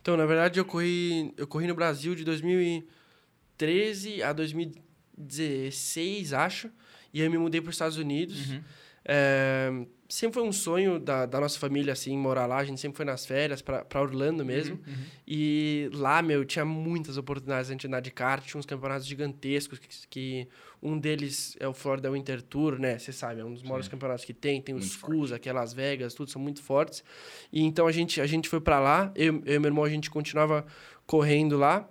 Então, 0.00 0.16
na 0.16 0.26
verdade, 0.26 0.58
eu 0.58 0.64
corri, 0.64 1.32
eu 1.36 1.46
corri 1.46 1.66
no 1.66 1.74
Brasil 1.74 2.14
de 2.14 2.24
2013 2.24 4.22
a 4.22 4.32
2016, 4.32 6.32
acho. 6.32 6.70
E 7.12 7.20
aí 7.20 7.26
eu 7.26 7.30
me 7.30 7.38
mudei 7.38 7.60
para 7.60 7.68
os 7.68 7.74
Estados 7.74 7.98
Unidos. 7.98 8.50
Uhum. 8.50 8.62
É, 9.04 9.70
sempre 10.12 10.34
foi 10.34 10.42
um 10.42 10.52
sonho 10.52 10.98
da, 11.00 11.24
da 11.24 11.40
nossa 11.40 11.58
família, 11.58 11.92
assim, 11.94 12.16
morar 12.18 12.44
lá. 12.44 12.58
A 12.58 12.64
gente 12.64 12.78
sempre 12.78 12.96
foi 12.98 13.06
nas 13.06 13.24
férias 13.24 13.62
para 13.62 13.86
Orlando 14.00 14.44
mesmo. 14.44 14.74
Uhum, 14.86 14.92
uhum. 14.92 15.04
E 15.26 15.88
lá, 15.94 16.20
meu, 16.20 16.44
tinha 16.44 16.66
muitas 16.66 17.16
oportunidades 17.16 17.74
de 17.74 17.86
andar 17.86 18.00
de 18.00 18.10
kart. 18.10 18.44
Tinha 18.44 18.58
uns 18.58 18.66
campeonatos 18.66 19.06
gigantescos, 19.06 19.78
que, 19.78 19.88
que 20.10 20.48
um 20.82 20.98
deles 20.98 21.56
é 21.58 21.66
o 21.66 21.72
Florida 21.72 22.10
Winter 22.10 22.42
Tour, 22.42 22.78
né? 22.78 22.98
Você 22.98 23.10
sabe, 23.10 23.40
é 23.40 23.44
um 23.44 23.54
dos 23.54 23.62
maiores 23.62 23.86
Sim. 23.86 23.92
campeonatos 23.92 24.24
que 24.26 24.34
tem. 24.34 24.60
Tem 24.60 24.74
os 24.74 24.84
SCUS, 24.84 25.32
aqui 25.32 25.48
em 25.48 25.52
Las 25.52 25.72
Vegas, 25.72 26.12
tudo 26.12 26.30
são 26.30 26.42
muito 26.42 26.62
fortes. 26.62 27.02
E 27.50 27.62
então 27.62 27.86
a 27.86 27.92
gente, 27.92 28.20
a 28.20 28.26
gente 28.26 28.50
foi 28.50 28.60
para 28.60 28.78
lá. 28.78 29.10
Eu, 29.16 29.42
eu 29.46 29.54
e 29.54 29.58
meu 29.58 29.68
irmão, 29.68 29.82
a 29.84 29.88
gente 29.88 30.10
continuava 30.10 30.66
correndo 31.06 31.56
lá. 31.56 31.88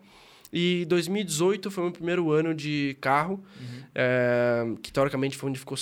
E 0.54 0.86
2018 0.86 1.72
foi 1.72 1.82
o 1.84 1.86
meu 1.88 1.94
primeiro 1.94 2.30
ano 2.32 2.54
de 2.54 2.96
carro, 3.02 3.44
Uhum. 3.60 3.84
é, 3.96 4.64
que 4.82 4.92
teoricamente 4.92 5.38
foi 5.38 5.50
onde 5.50 5.58
ficou 5.58 5.78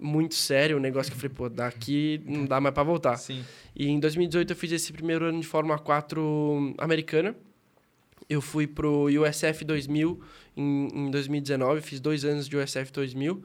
muito 0.00 0.34
sério 0.34 0.76
o 0.76 0.80
negócio 0.80 1.10
que 1.12 1.16
eu 1.16 1.20
falei, 1.20 1.34
pô, 1.34 1.48
daqui 1.48 2.20
não 2.24 2.44
dá 2.46 2.60
mais 2.60 2.74
para 2.74 2.82
voltar. 2.82 3.16
Sim. 3.16 3.44
E 3.76 3.88
em 3.88 4.00
2018 4.00 4.52
eu 4.52 4.56
fiz 4.56 4.72
esse 4.72 4.92
primeiro 4.92 5.24
ano 5.26 5.40
de 5.40 5.46
Fórmula 5.46 5.78
4 5.78 6.74
americana. 6.78 7.34
Eu 8.28 8.40
fui 8.40 8.66
pro 8.66 9.06
USF 9.06 9.64
2000 9.64 10.20
em, 10.56 10.88
em 10.94 11.10
2019, 11.10 11.80
fiz 11.80 12.00
dois 12.00 12.24
anos 12.24 12.48
de 12.48 12.56
USF 12.56 12.92
2000. 12.92 13.42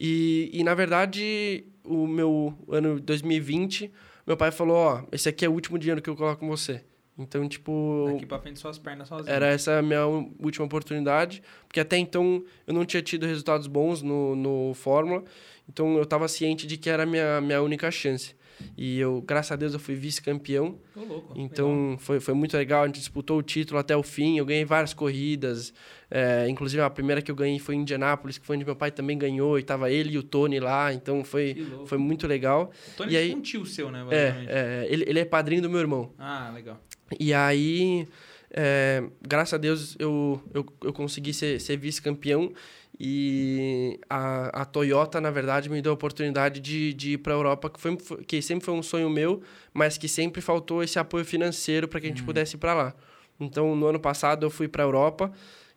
E, 0.00 0.50
e 0.52 0.64
na 0.64 0.74
verdade, 0.74 1.64
o 1.84 2.06
meu 2.06 2.56
ano 2.68 2.98
2020, 3.00 3.92
meu 4.26 4.36
pai 4.36 4.50
falou: 4.50 4.76
Ó, 4.76 5.02
esse 5.12 5.28
aqui 5.28 5.44
é 5.44 5.48
o 5.48 5.52
último 5.52 5.78
dinheiro 5.78 6.00
que 6.02 6.10
eu 6.10 6.16
coloco 6.16 6.40
com 6.40 6.48
você. 6.48 6.82
Então, 7.16 7.48
tipo, 7.48 8.06
Daqui 8.12 8.26
pra 8.26 8.40
frente 8.40 8.58
suas 8.58 8.76
pernas 8.76 9.06
sozinho. 9.06 9.32
era 9.32 9.46
essa 9.46 9.78
a 9.78 9.82
minha 9.82 10.04
última 10.04 10.66
oportunidade, 10.66 11.42
porque 11.68 11.78
até 11.78 11.96
então 11.96 12.44
eu 12.66 12.74
não 12.74 12.84
tinha 12.84 13.00
tido 13.00 13.24
resultados 13.24 13.68
bons 13.68 14.02
no, 14.02 14.34
no 14.34 14.74
Fórmula, 14.74 15.22
então 15.68 15.96
eu 15.96 16.02
estava 16.02 16.28
ciente 16.28 16.66
de 16.66 16.76
que 16.76 16.88
era 16.90 17.02
a 17.02 17.06
minha, 17.06 17.40
minha 17.40 17.62
única 17.62 17.90
chance. 17.90 18.34
E 18.78 19.00
eu, 19.00 19.20
graças 19.26 19.50
a 19.50 19.56
Deus, 19.56 19.72
eu 19.74 19.80
fui 19.80 19.96
vice-campeão, 19.96 20.78
legal. 20.94 21.24
então 21.34 21.96
foi, 21.98 22.20
foi 22.20 22.34
muito 22.34 22.56
legal, 22.56 22.84
a 22.84 22.86
gente 22.86 23.00
disputou 23.00 23.38
o 23.38 23.42
título 23.42 23.80
até 23.80 23.96
o 23.96 24.02
fim, 24.02 24.38
eu 24.38 24.46
ganhei 24.46 24.64
várias 24.64 24.94
corridas, 24.94 25.74
é, 26.08 26.48
inclusive 26.48 26.80
a 26.80 26.88
primeira 26.88 27.20
que 27.20 27.30
eu 27.32 27.34
ganhei 27.34 27.58
foi 27.58 27.74
em 27.74 27.80
Indianápolis, 27.80 28.38
que 28.38 28.46
foi 28.46 28.54
onde 28.54 28.64
meu 28.64 28.76
pai 28.76 28.92
também 28.92 29.18
ganhou, 29.18 29.58
e 29.58 29.62
tava 29.64 29.90
ele 29.90 30.12
e 30.14 30.18
o 30.18 30.22
Tony 30.22 30.60
lá, 30.60 30.92
então 30.94 31.24
foi, 31.24 31.56
foi 31.86 31.98
muito 31.98 32.28
legal. 32.28 32.70
O 32.92 32.96
Tony 32.96 33.12
e 33.12 33.16
é 33.16 33.18
aí- 33.18 33.26
tipo 33.26 33.38
um 33.38 33.42
tio 33.42 33.66
seu, 33.66 33.90
né? 33.90 34.06
É, 34.12 34.44
é, 34.46 34.86
ele, 34.88 35.04
ele 35.08 35.18
é 35.18 35.24
padrinho 35.24 35.62
do 35.62 35.68
meu 35.68 35.80
irmão. 35.80 36.12
Ah, 36.16 36.52
legal. 36.54 36.80
E 37.18 37.34
aí, 37.34 38.06
é, 38.50 39.02
graças 39.20 39.54
a 39.54 39.58
Deus, 39.58 39.96
eu, 39.98 40.40
eu, 40.54 40.64
eu 40.84 40.92
consegui 40.92 41.34
ser, 41.34 41.60
ser 41.60 41.76
vice-campeão. 41.76 42.52
E 42.98 43.98
a, 44.08 44.62
a 44.62 44.64
Toyota, 44.64 45.20
na 45.20 45.30
verdade, 45.30 45.68
me 45.68 45.82
deu 45.82 45.92
a 45.92 45.94
oportunidade 45.94 46.60
de, 46.60 46.94
de 46.94 47.12
ir 47.12 47.18
para 47.18 47.32
a 47.32 47.36
Europa, 47.36 47.68
que, 47.68 47.80
foi, 47.80 47.96
que 48.26 48.40
sempre 48.40 48.64
foi 48.64 48.74
um 48.74 48.82
sonho 48.82 49.10
meu, 49.10 49.42
mas 49.72 49.98
que 49.98 50.08
sempre 50.08 50.40
faltou 50.40 50.82
esse 50.82 50.98
apoio 50.98 51.24
financeiro 51.24 51.88
para 51.88 52.00
que 52.00 52.06
a 52.06 52.08
gente 52.10 52.22
pudesse 52.22 52.54
ir 52.56 52.58
para 52.58 52.72
lá. 52.74 52.94
Então, 53.40 53.74
no 53.74 53.86
ano 53.86 53.98
passado, 53.98 54.46
eu 54.46 54.50
fui 54.50 54.68
para 54.68 54.84
a 54.84 54.86
Europa, 54.86 55.32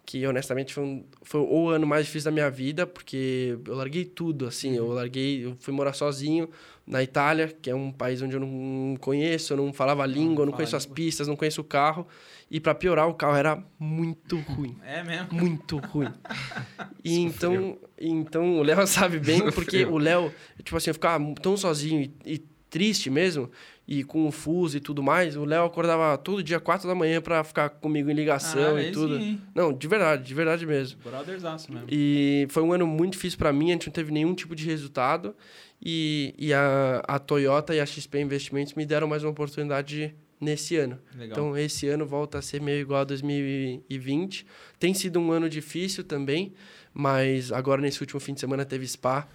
que 0.06 0.26
honestamente 0.28 0.74
foi, 0.74 0.84
um, 0.84 1.04
foi 1.24 1.42
o 1.42 1.70
ano 1.70 1.88
mais 1.88 2.06
difícil 2.06 2.26
da 2.30 2.32
minha 2.32 2.52
vida, 2.52 2.86
porque 2.86 3.58
eu 3.66 3.76
larguei 3.76 4.06
tudo, 4.06 4.46
assim, 4.46 4.76
eu 4.76 4.88
larguei, 4.88 5.46
eu 5.46 5.56
fui 5.60 5.74
morar 5.74 5.94
sozinho 5.94 6.48
na 6.86 7.04
Itália, 7.04 7.48
que 7.62 7.70
é 7.70 7.76
um 7.76 7.92
país 7.92 8.22
onde 8.22 8.36
eu 8.36 8.40
não 8.40 8.96
conheço, 9.02 9.52
eu 9.54 9.58
não 9.58 9.74
falava 9.74 10.04
a 10.04 10.06
língua, 10.06 10.44
eu 10.44 10.46
não 10.46 10.54
fala 10.54 10.58
conheço 10.58 10.76
as 10.78 10.84
língua. 10.84 10.96
pistas, 10.96 11.28
não 11.28 11.36
conheço 11.36 11.60
o 11.60 11.64
carro, 11.64 12.08
e 12.50 12.60
para 12.60 12.74
piorar, 12.76 13.08
o 13.08 13.14
carro 13.14 13.36
era 13.36 13.64
muito 13.80 14.40
ruim, 14.40 14.76
É 14.86 15.04
mesmo? 15.04 15.28
muito 15.34 15.78
ruim. 15.78 16.12
E 17.04 17.20
então, 17.20 17.78
então 17.98 18.58
o 18.60 18.64
Léo 18.64 18.86
sabe 18.88 19.20
bem, 19.20 19.40
porque 19.52 19.80
Sofreu. 19.82 19.94
o 19.94 19.98
Léo, 19.98 20.34
tipo 20.64 20.76
assim, 20.76 20.90
eu 20.90 20.94
ficava 20.94 21.24
tão 21.36 21.56
sozinho 21.56 22.02
e, 22.26 22.34
e 22.34 22.38
triste 22.70 23.10
mesmo, 23.10 23.50
e 23.88 24.04
com 24.04 24.28
o 24.28 24.32
fuso 24.32 24.76
e 24.76 24.82
tudo 24.82 25.02
mais, 25.02 25.38
o 25.38 25.46
Léo 25.46 25.64
acordava 25.64 26.18
todo 26.18 26.44
dia, 26.44 26.60
quatro 26.60 26.86
da 26.86 26.94
manhã, 26.94 27.22
para 27.22 27.42
ficar 27.46 27.70
comigo 27.70 28.10
em 28.10 28.14
ligação 28.14 28.76
Ah, 28.76 28.84
e 28.84 28.92
tudo. 28.92 29.18
sim? 29.18 29.40
Não, 29.56 29.72
de 29.72 29.88
verdade, 29.88 30.24
de 30.24 30.34
verdade 30.34 30.66
mesmo. 30.66 31.00
Brotherzaço 31.02 31.72
mesmo. 31.72 31.88
E 31.90 32.46
foi 32.50 32.62
um 32.64 32.74
ano 32.74 32.86
muito 32.86 33.14
difícil 33.14 33.38
para 33.40 33.54
mim, 33.54 33.70
a 33.70 33.74
gente 33.74 33.88
não 33.88 33.94
teve 33.94 34.12
nenhum 34.12 34.34
tipo 34.36 34.54
de 34.54 34.66
resultado. 34.66 35.34
E, 35.82 36.34
e 36.38 36.54
a, 36.54 37.02
a 37.08 37.20
Toyota 37.20 37.74
e 37.74 37.80
a 37.80 37.86
XP 37.86 38.20
Investimentos 38.20 38.74
me 38.74 38.86
deram 38.86 39.08
mais 39.08 39.24
uma 39.24 39.30
oportunidade 39.32 40.14
nesse 40.40 40.76
ano. 40.78 41.00
Legal. 41.14 41.32
Então, 41.32 41.58
esse 41.58 41.88
ano 41.88 42.06
volta 42.06 42.40
a 42.40 42.42
ser 42.42 42.62
meio 42.62 42.80
igual 42.80 43.02
a 43.02 43.04
2020. 43.04 44.46
Tem 44.80 44.94
sido 44.94 45.20
um 45.20 45.32
ano 45.32 45.50
difícil 45.50 46.04
também, 46.04 46.54
mas 46.94 47.52
agora 47.52 47.82
nesse 47.82 48.02
último 48.02 48.20
fim 48.20 48.34
de 48.34 48.40
semana 48.40 48.66
teve 48.66 48.88
Spa. 48.88 49.28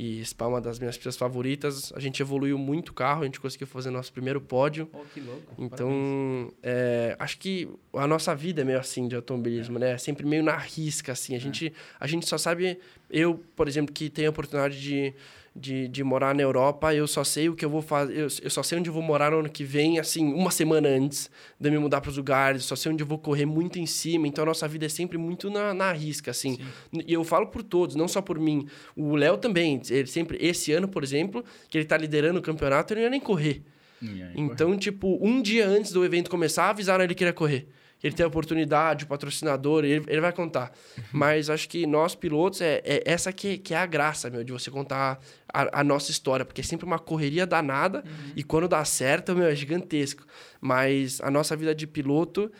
E 0.00 0.24
Spa 0.24 0.44
é 0.44 0.48
uma 0.48 0.60
das 0.60 0.78
minhas 0.78 0.96
pistas 0.96 1.16
favoritas. 1.16 1.92
A 1.92 1.98
gente 1.98 2.22
evoluiu 2.22 2.56
muito 2.56 2.90
o 2.90 2.92
carro, 2.92 3.22
a 3.22 3.24
gente 3.24 3.40
conseguiu 3.40 3.66
fazer 3.66 3.90
nosso 3.90 4.12
primeiro 4.12 4.40
pódio. 4.40 4.88
Oh, 4.92 5.00
que 5.12 5.20
louco. 5.20 5.54
Então, 5.58 6.52
é, 6.62 7.16
acho 7.18 7.36
que 7.38 7.68
a 7.92 8.06
nossa 8.06 8.32
vida 8.32 8.60
é 8.60 8.64
meio 8.64 8.78
assim 8.78 9.08
de 9.08 9.16
automobilismo, 9.16 9.76
né? 9.76 9.92
É 9.94 9.98
sempre 9.98 10.24
meio 10.24 10.44
na 10.44 10.56
risca, 10.56 11.10
assim. 11.10 11.34
A, 11.34 11.38
gente, 11.40 11.72
a 11.98 12.06
gente 12.06 12.28
só 12.28 12.38
sabe... 12.38 12.78
Eu, 13.10 13.42
por 13.56 13.66
exemplo, 13.66 13.92
que 13.92 14.08
tenho 14.08 14.28
a 14.28 14.30
oportunidade 14.30 14.80
de, 14.80 15.12
de, 15.58 15.88
de 15.88 16.04
morar 16.04 16.34
na 16.34 16.42
Europa, 16.42 16.94
eu 16.94 17.06
só 17.06 17.24
sei 17.24 17.48
o 17.48 17.54
que 17.54 17.64
eu 17.64 17.70
vou 17.70 17.82
fazer... 17.82 18.12
Eu, 18.12 18.28
eu 18.42 18.50
só 18.50 18.62
sei 18.62 18.78
onde 18.78 18.88
eu 18.88 18.92
vou 18.92 19.02
morar 19.02 19.32
no 19.32 19.38
ano 19.38 19.48
que 19.48 19.64
vem, 19.64 19.98
assim, 19.98 20.32
uma 20.32 20.50
semana 20.50 20.88
antes 20.88 21.30
de 21.58 21.68
eu 21.68 21.72
me 21.72 21.78
mudar 21.78 22.00
para 22.00 22.10
os 22.10 22.16
lugares. 22.16 22.64
Só 22.64 22.76
sei 22.76 22.92
onde 22.92 23.02
eu 23.02 23.06
vou 23.06 23.18
correr 23.18 23.46
muito 23.46 23.78
em 23.78 23.86
cima. 23.86 24.26
Então, 24.26 24.42
a 24.42 24.46
nossa 24.46 24.68
vida 24.68 24.86
é 24.86 24.88
sempre 24.88 25.18
muito 25.18 25.50
na, 25.50 25.74
na 25.74 25.92
risca, 25.92 26.30
assim. 26.30 26.58
E 27.06 27.12
eu 27.12 27.24
falo 27.24 27.48
por 27.48 27.62
todos, 27.62 27.96
não 27.96 28.08
só 28.08 28.22
por 28.22 28.38
mim. 28.38 28.66
O 28.96 29.16
Léo 29.16 29.36
também. 29.36 29.80
Ele 29.90 30.06
sempre... 30.06 30.38
Esse 30.40 30.72
ano, 30.72 30.88
por 30.88 31.02
exemplo, 31.02 31.44
que 31.68 31.76
ele 31.76 31.84
tá 31.84 31.96
liderando 31.96 32.38
o 32.38 32.42
campeonato, 32.42 32.92
ele 32.92 33.00
não 33.00 33.06
ia 33.06 33.10
nem 33.10 33.20
correr. 33.20 33.62
Aí, 34.00 34.34
Então, 34.36 34.76
tipo, 34.76 35.18
um 35.20 35.42
dia 35.42 35.66
antes 35.66 35.92
do 35.92 36.04
evento 36.04 36.30
começar, 36.30 36.70
avisaram 36.70 37.02
ele 37.04 37.14
que 37.14 37.24
ia 37.24 37.32
correr. 37.32 37.68
Ele 38.02 38.14
tem 38.14 38.24
a 38.24 38.28
oportunidade, 38.28 39.04
o 39.04 39.08
patrocinador, 39.08 39.84
ele, 39.84 40.04
ele 40.06 40.20
vai 40.20 40.32
contar. 40.32 40.72
Mas 41.12 41.50
acho 41.50 41.68
que 41.68 41.86
nós, 41.86 42.14
pilotos, 42.14 42.60
é, 42.60 42.80
é 42.84 43.02
essa 43.04 43.32
que, 43.32 43.58
que 43.58 43.74
é 43.74 43.76
a 43.76 43.86
graça, 43.86 44.30
meu, 44.30 44.44
de 44.44 44.52
você 44.52 44.70
contar 44.70 45.20
a, 45.52 45.80
a 45.80 45.84
nossa 45.84 46.10
história. 46.10 46.44
Porque 46.44 46.60
é 46.60 46.64
sempre 46.64 46.86
uma 46.86 46.98
correria 46.98 47.46
danada 47.46 48.04
e 48.36 48.44
quando 48.44 48.68
dá 48.68 48.84
certo, 48.84 49.34
meu, 49.34 49.48
é 49.48 49.54
gigantesco. 49.54 50.24
Mas 50.60 51.20
a 51.20 51.30
nossa 51.30 51.56
vida 51.56 51.74
de 51.74 51.86
piloto, 51.86 52.50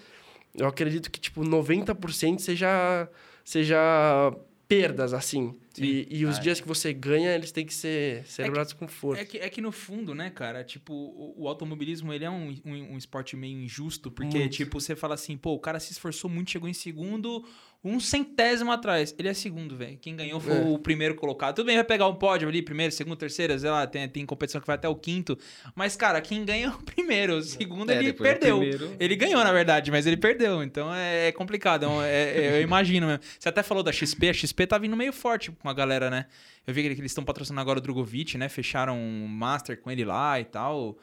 eu 0.57 0.67
acredito 0.67 1.11
que, 1.11 1.21
tipo, 1.21 1.43
90% 1.43 2.41
seja, 2.41 3.09
seja 3.45 3.79
perdas, 4.69 5.15
assim. 5.15 5.57
E, 5.79 6.07
e 6.11 6.27
os 6.27 6.37
Ah, 6.37 6.41
dias 6.41 6.61
que 6.61 6.69
você 6.69 6.93
ganha, 6.93 7.35
eles 7.35 7.51
têm 7.51 7.65
que 7.65 7.73
ser 7.73 8.27
celebrados 8.27 8.73
com 8.75 8.87
força. 8.87 9.23
É 9.23 9.25
que, 9.25 9.39
é 9.39 9.49
que 9.49 9.61
no 9.61 9.73
fundo, 9.73 10.15
né, 10.15 10.29
cara, 10.29 10.63
tipo, 10.63 10.93
o, 10.93 11.35
o 11.45 11.49
automobilismo, 11.49 12.13
ele 12.13 12.25
é 12.25 12.31
um, 12.31 12.51
um, 12.65 12.75
um 12.93 12.99
esporte 12.99 13.35
meio 13.37 13.59
injusto, 13.59 14.11
porque, 14.11 14.39
Muito. 14.39 14.53
tipo, 14.53 14.79
você 14.81 14.95
fala 14.95 15.15
assim, 15.15 15.37
pô, 15.37 15.53
o 15.55 15.59
cara 15.59 15.81
se 15.81 15.93
esforçou 15.93 16.29
muito, 16.29 16.51
chegou 16.51 16.69
em 16.69 16.75
segundo, 16.75 17.45
um 17.85 18.01
centésimo 18.01 18.73
atrás. 18.73 19.15
Ele 19.19 19.29
é 19.29 19.35
segundo, 19.35 19.77
velho. 19.77 19.97
Quem 19.99 20.17
ganhou 20.17 20.41
foi 20.41 20.57
É. 20.57 20.61
o 20.61 20.79
primeiro 20.79 21.15
colocado. 21.15 21.55
Tudo 21.55 21.67
bem, 21.67 21.77
vai 21.77 21.85
pegar 21.85 22.09
um 22.09 22.15
pódio 22.15 22.49
ali, 22.49 22.61
primeiro, 22.61 22.93
segundo, 22.93 23.17
terceiro, 23.17 23.57
sei 23.59 23.71
lá, 23.71 23.87
tem, 23.87 24.09
tem 24.09 24.27
competição 24.27 24.61
que 24.61 24.67
vai 24.67 24.75
até 24.75 24.89
o 24.89 24.97
quinto. 24.97 25.39
Mas, 25.77 25.95
cara, 25.97 26.21
quem 26.21 26.45
ganha 26.45 26.67
é 26.69 26.71
o 26.71 26.83
primeiro. 26.83 27.37
O 27.37 27.43
segundo, 27.43 27.91
É, 27.93 27.99
ele 27.99 28.13
perdeu. 28.13 28.59
primeiro- 28.59 28.97
Ele 28.99 29.15
ganhou, 29.17 29.43
na 29.45 29.53
verdade, 29.53 29.91
mas 29.91 30.07
ele 30.07 30.17
perdeu. 30.17 30.63
Então 30.63 30.93
é, 30.95 31.29
é 31.29 31.33
complicado. 31.33 31.89
um- 31.89 32.03
é- 32.03 32.09
é- 32.37 32.59
eu 32.59 32.63
imagino 32.63 33.07
mesmo. 33.07 33.23
Você 33.39 33.49
até 33.49 33.63
falou 33.63 33.83
da 33.83 33.93
XP. 33.93 34.29
A 34.29 34.33
XP 34.35 34.67
tá 34.67 34.77
vindo 34.77 34.97
meio 34.97 35.13
forte 35.13 35.53
com 35.53 35.69
a 35.69 35.73
galera, 35.75 36.11
né? 36.11 36.27
Eu 36.67 36.75
vi 36.75 36.83
que 36.83 36.89
eles 36.89 37.01
estão 37.13 37.25
patrocinando 37.25 37.61
agora 37.61 37.79
o 37.79 37.83
Drogovic, 37.83 38.37
né? 38.37 38.49
Fecharam 38.49 38.99
um 38.99 39.27
master 39.27 39.81
com 39.81 39.91
ele 39.91 40.05
lá 40.05 40.39
e 40.41 40.45
tal. 40.45 40.99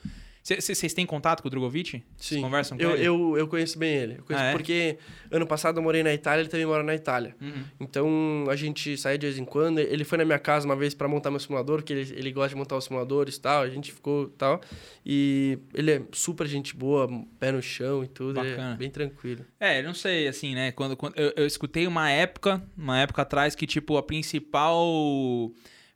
Vocês 0.45 0.93
têm 0.93 1.07
contato 1.07 1.41
com 1.41 1.47
o 1.47 1.49
Drogovic? 1.49 2.03
Sim. 2.17 2.39
conversam 2.39 2.77
com 2.77 2.83
eu, 2.83 2.91
ele? 2.91 3.03
Eu, 3.03 3.35
eu 3.35 3.47
conheço 3.47 3.79
bem 3.79 3.95
ele. 3.95 4.13
Eu 4.19 4.23
conheço 4.23 4.45
Ah, 4.45 4.49
é? 4.49 4.51
porque 4.51 4.99
ano 5.31 5.47
passado 5.47 5.79
eu 5.79 5.81
morei 5.81 6.03
na 6.03 6.13
Itália, 6.13 6.43
ele 6.43 6.49
também 6.49 6.67
mora 6.67 6.83
na 6.83 6.93
Itália. 6.93 7.35
Uhum. 7.41 7.63
Então 7.79 8.45
a 8.47 8.55
gente 8.55 8.95
saía 8.95 9.17
de 9.17 9.25
vez 9.25 9.39
em 9.39 9.43
quando. 9.43 9.79
Ele 9.79 10.03
foi 10.03 10.19
na 10.19 10.23
minha 10.23 10.37
casa 10.37 10.67
uma 10.67 10.75
vez 10.75 10.93
para 10.93 11.07
montar 11.07 11.31
meu 11.31 11.39
simulador, 11.39 11.81
que 11.81 11.91
ele, 11.91 12.13
ele 12.15 12.31
gosta 12.31 12.49
de 12.49 12.55
montar 12.57 12.77
os 12.77 12.83
simuladores 12.83 13.37
e 13.37 13.41
tal. 13.41 13.63
A 13.63 13.69
gente 13.69 13.91
ficou 13.91 14.27
tal. 14.37 14.61
E 15.03 15.57
ele 15.73 15.91
é 15.91 16.01
super 16.11 16.45
gente 16.45 16.75
boa, 16.75 17.09
pé 17.39 17.51
no 17.51 17.61
chão 17.63 18.03
e 18.03 18.07
tudo. 18.07 18.39
É 18.39 18.75
bem 18.75 18.91
tranquilo. 18.91 19.43
É, 19.59 19.81
não 19.81 19.95
sei, 19.95 20.27
assim, 20.27 20.53
né? 20.53 20.71
Quando, 20.71 20.95
quando 20.95 21.17
eu, 21.17 21.33
eu 21.35 21.47
escutei 21.47 21.87
uma 21.87 22.11
época, 22.11 22.61
uma 22.77 22.99
época 22.99 23.23
atrás, 23.23 23.55
que, 23.55 23.65
tipo, 23.65 23.97
a 23.97 24.03
principal. 24.03 25.51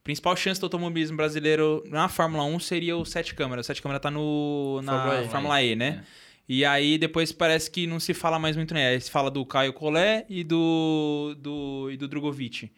Principal 0.10 0.36
chance 0.36 0.60
do 0.60 0.64
automobilismo 0.64 1.16
brasileiro 1.16 1.84
na 1.86 2.10
Fórmula 2.10 2.44
1 2.44 2.60
seria 2.62 2.98
o 2.98 3.06
Sete 3.06 3.36
Câmara. 3.36 3.62
O 3.62 3.64
Sete 3.64 3.80
Câmara 3.80 4.00
tá 4.00 4.10
no, 4.10 4.82
na 4.82 5.04
Fórmula 5.04 5.30
Fórmula, 5.30 5.62
E. 5.62 5.74
E, 5.74 5.76
né? 5.76 6.04
E 6.48 6.66
aí 6.66 6.98
depois 6.98 7.32
parece 7.32 7.70
que 7.70 7.86
não 7.86 8.00
se 8.00 8.16
fala 8.16 8.40
mais 8.40 8.56
muito, 8.56 8.74
né? 8.74 8.88
Aí 8.88 9.00
se 9.00 9.12
fala 9.12 9.30
do 9.30 9.46
Caio 9.46 9.72
Collet 9.72 10.26
e 10.28 10.44
do, 10.44 11.36
do, 11.38 11.90
e 11.92 11.96
do 11.98 12.08
Drogovic. 12.08 12.72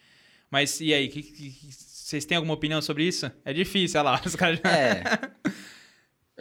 Mas 0.50 0.82
e 0.82 0.94
aí, 0.94 1.08
que- 1.08 1.24
que- 1.24 1.52
que- 1.52 1.70
vocês 1.72 2.26
têm 2.26 2.36
alguma 2.36 2.54
opinião 2.54 2.82
sobre 2.82 3.06
isso? 3.06 3.32
É 3.46 3.54
difícil, 3.54 4.02
olha 4.02 4.10
lá. 4.12 4.22
Os 4.26 4.36
caras 4.36 4.60
já... 4.62 4.70
É. 4.70 5.02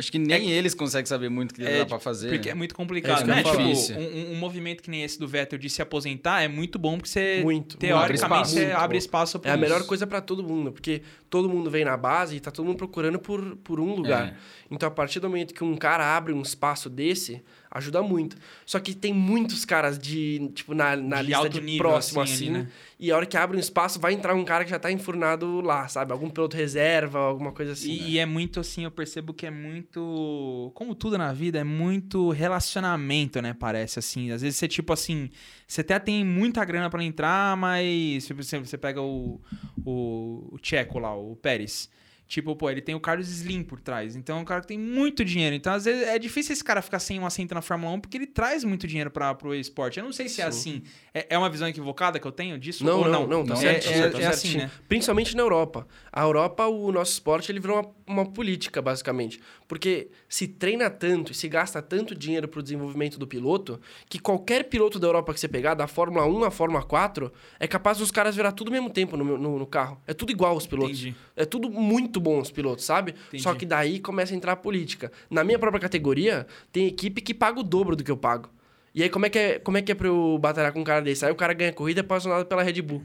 Acho 0.01 0.11
que 0.11 0.19
nem 0.19 0.51
eles 0.51 0.75
conseguem 0.75 1.07
saber 1.07 1.29
muito 1.29 1.53
o 1.53 1.55
que 1.55 1.63
É, 1.65 1.79
dá 1.79 1.87
pra 1.87 2.01
fazer. 2.01 2.31
Porque 2.31 2.51
é 2.51 2.55
muito 2.55 2.73
É 2.73 2.75
complicado, 2.75 3.21
eu 3.21 3.27
né? 3.29 3.43
Tipo, 3.43 3.57
Difícil. 3.59 3.97
um, 3.97 4.33
um- 4.33 4.37
movimento 4.37 4.83
que 4.83 4.91
nem 4.91 5.03
esse 5.05 5.19
do 5.19 5.29
Vettel 5.29 5.59
de 5.59 5.71
se 5.71 5.81
aposentar 5.83 6.41
é 6.43 6.49
muito 6.49 6.79
bom 6.79 6.97
porque 6.97 7.09
você, 7.09 7.41
Muito. 7.45 7.77
teoricamente, 7.77 8.05
Abre 8.05 8.17
espaço. 8.17 8.51
você 8.55 8.65
Muito 8.65 8.77
abre 8.77 8.99
espaço 8.99 9.37
É 9.37 9.41
para 9.41 9.53
a 9.53 9.57
melhor 9.57 9.87
coisa 9.87 10.07
para 10.07 10.21
todo 10.21 10.43
mundo, 10.43 10.73
porque 10.73 11.03
todo 11.29 11.49
mundo 11.49 11.71
vem 11.71 11.85
na 11.85 11.97
base 11.97 12.37
e 12.37 12.41
tá 12.41 12.51
todo 12.51 12.65
mundo 12.67 12.77
procurando 12.79 13.19
por, 13.19 13.57
por 13.59 13.79
um 13.79 13.95
lugar. 13.95 14.29
É. 14.29 14.35
Então, 14.71 14.89
a 14.89 14.91
partir 14.91 15.21
do 15.21 15.29
momento 15.29 15.53
que 15.55 15.63
um 15.63 15.77
cara 15.77 16.17
abre 16.17 16.33
um 16.33 16.43
espaço 16.43 16.89
desse, 16.91 17.43
ajuda 17.71 18.03
muito. 18.03 18.37
Só 18.67 18.81
que 18.81 18.95
tem 18.95 19.15
muitos 19.15 19.65
caras 19.65 19.99
de, 19.99 20.51
tipo, 20.55 20.75
na, 20.75 20.97
na 20.97 21.23
De 21.23 21.29
lista 21.29 21.49
de 21.49 21.61
nível, 21.61 21.79
próximo, 21.87 22.21
assim, 22.21 22.33
assim, 22.33 22.49
ali, 22.49 22.59
né? 22.59 22.69
e 22.99 23.13
a 23.13 23.17
hora 23.17 23.25
que 23.25 23.37
abre 23.37 23.57
um 23.57 23.61
espaço, 23.61 24.01
vai 24.01 24.13
entrar 24.13 24.35
um 24.35 24.45
cara 24.45 24.65
que 24.65 24.71
já 24.71 24.79
tá 24.79 24.91
enfurnado 24.91 25.61
lá, 25.61 25.87
sabe? 25.87 26.13
Algum 26.13 26.29
piloto 26.29 26.57
reserva, 26.57 27.21
alguma 27.21 27.53
coisa 27.53 27.73
assim. 27.73 27.93
E, 27.93 28.11
e 28.13 28.19
é 28.19 28.27
muito 28.27 28.59
assim, 28.59 28.85
eu 28.85 28.91
percebo 28.91 29.33
que 29.33 29.47
é 29.47 29.51
muito. 29.51 30.73
Como 30.75 30.95
tudo 30.95 31.17
na 31.17 31.33
vida, 31.33 31.61
é 31.61 31.65
muito 31.65 32.31
relacionamento, 32.31 33.41
né? 33.41 33.55
Parece 33.55 34.01
assim. 34.01 34.33
Às 34.33 34.43
vezes 34.43 34.59
você, 34.59 34.67
tipo 34.67 34.93
assim, 34.93 35.31
você 35.67 35.83
até 35.83 35.99
tem 36.01 36.25
muita 36.25 36.65
grana 36.65 36.91
pra 36.91 37.05
entrar, 37.05 37.57
mas 37.57 38.27
tipo, 38.27 38.43
você, 38.43 38.59
você 38.59 38.77
pega 38.77 39.01
o, 39.01 39.41
o, 39.85 40.49
o 40.53 40.59
Tcheco 40.59 40.99
lá, 40.99 41.15
o 41.15 41.37
Pérez. 41.37 41.89
Tipo, 42.31 42.55
pô, 42.55 42.71
ele 42.71 42.81
tem 42.81 42.95
o 42.95 43.01
Carlos 43.01 43.29
Slim 43.29 43.65
por 43.65 43.81
trás. 43.81 44.15
Então 44.15 44.39
é 44.39 44.41
um 44.41 44.45
cara 44.45 44.61
que 44.61 44.69
tem 44.69 44.79
muito 44.79 45.25
dinheiro. 45.25 45.53
Então, 45.53 45.73
às 45.73 45.85
vezes, 45.85 46.07
é 46.07 46.17
difícil 46.17 46.53
esse 46.53 46.63
cara 46.63 46.81
ficar 46.81 47.01
sem 47.01 47.19
um 47.19 47.27
assento 47.27 47.53
na 47.53 47.61
Fórmula 47.61 47.93
1 47.95 48.01
porque 48.03 48.17
ele 48.17 48.27
traz 48.29 48.63
muito 48.63 48.87
dinheiro 48.87 49.11
para 49.11 49.35
pro 49.35 49.53
esporte. 49.53 49.99
Eu 49.99 50.05
não 50.05 50.13
sei 50.13 50.29
se 50.29 50.41
é 50.41 50.45
assim. 50.45 50.85
É, 51.13 51.27
é 51.31 51.37
uma 51.37 51.51
visão 51.51 51.67
equivocada 51.67 52.21
que 52.21 52.27
eu 52.27 52.31
tenho 52.31 52.57
disso? 52.57 52.85
Não, 52.85 53.01
ou 53.01 53.09
não, 53.09 53.27
não, 53.27 53.45
tá 53.45 53.55
é, 53.55 53.57
certinho, 53.57 54.05
é, 54.05 54.11
tá 54.11 54.21
é 54.21 54.27
assim, 54.27 54.43
certinho. 54.43 54.63
né? 54.63 54.71
Principalmente 54.89 55.35
na 55.35 55.43
Europa. 55.43 55.89
A 56.13 56.23
Europa, 56.23 56.69
o 56.69 56.93
nosso 56.93 57.15
esporte, 57.15 57.51
ele 57.51 57.59
virou 57.59 57.79
uma, 57.81 57.91
uma 58.11 58.27
política, 58.27 58.83
basicamente. 58.83 59.41
Porque 59.69 60.09
se 60.29 60.49
treina 60.49 60.91
tanto 60.91 61.33
e 61.33 61.35
se 61.35 61.49
gasta 61.49 61.81
tanto 61.81 62.15
dinheiro 62.15 62.49
pro 62.49 62.63
desenvolvimento 62.63 63.19
do 63.19 63.27
piloto, 63.27 63.81
que 64.09 64.19
qualquer 64.19 64.65
piloto 64.65 64.99
da 64.99 65.07
Europa 65.07 65.33
que 65.33 65.41
você 65.41 65.49
pegar, 65.49 65.75
da 65.75 65.87
Fórmula 65.87 66.27
1 66.27 66.45
à 66.45 66.51
Fórmula 66.51 66.83
4, 66.83 67.33
é 67.59 67.67
capaz 67.67 67.99
dos 67.99 68.11
caras 68.11 68.35
virar 68.35 68.53
tudo 68.53 68.69
ao 68.69 68.73
mesmo 68.73 68.91
tempo 68.91 69.17
no, 69.17 69.39
no, 69.39 69.59
no 69.59 69.67
carro. 69.67 70.01
É 70.07 70.13
tudo 70.13 70.31
igual 70.31 70.57
os 70.57 70.67
pilotos. 70.67 71.01
Entendi. 71.01 71.17
É 71.37 71.45
tudo 71.45 71.71
muito 71.71 72.21
bom 72.21 72.41
os 72.41 72.51
pilotos, 72.51 72.85
sabe? 72.85 73.15
Entendi. 73.29 73.43
Só 73.43 73.55
que 73.55 73.65
daí 73.65 74.01
começa 74.01 74.35
a 74.35 74.37
entrar 74.37 74.53
a 74.53 74.57
política. 74.57 75.13
Na 75.31 75.45
minha 75.45 75.59
própria 75.59 75.81
categoria, 75.81 76.47
tem 76.73 76.87
equipe 76.87 77.21
que 77.21 77.33
paga 77.33 77.61
o 77.61 77.63
dobro 77.63 77.95
do 77.95 78.05
que 78.05 78.11
eu 78.11 78.17
pago. 78.17 78.49
E 78.95 79.03
aí, 79.03 79.09
como 79.09 79.27
é 79.27 79.31
que 79.31 79.39
é, 79.39 79.59
como 79.59 79.79
é, 79.79 79.83
que 79.83 79.93
é 79.93 79.95
pra 79.95 80.09
eu 80.09 80.37
batalhar 80.41 80.73
com 80.73 80.81
um 80.81 80.85
cara 80.85 81.01
desse? 81.01 81.25
Aí 81.25 81.31
o 81.31 81.37
cara 81.37 81.53
ganha 81.53 81.73
corrida 81.73 82.01
apaixonado 82.01 82.45
pela 82.47 82.63
Red 82.63 82.83
Bull. 82.83 83.03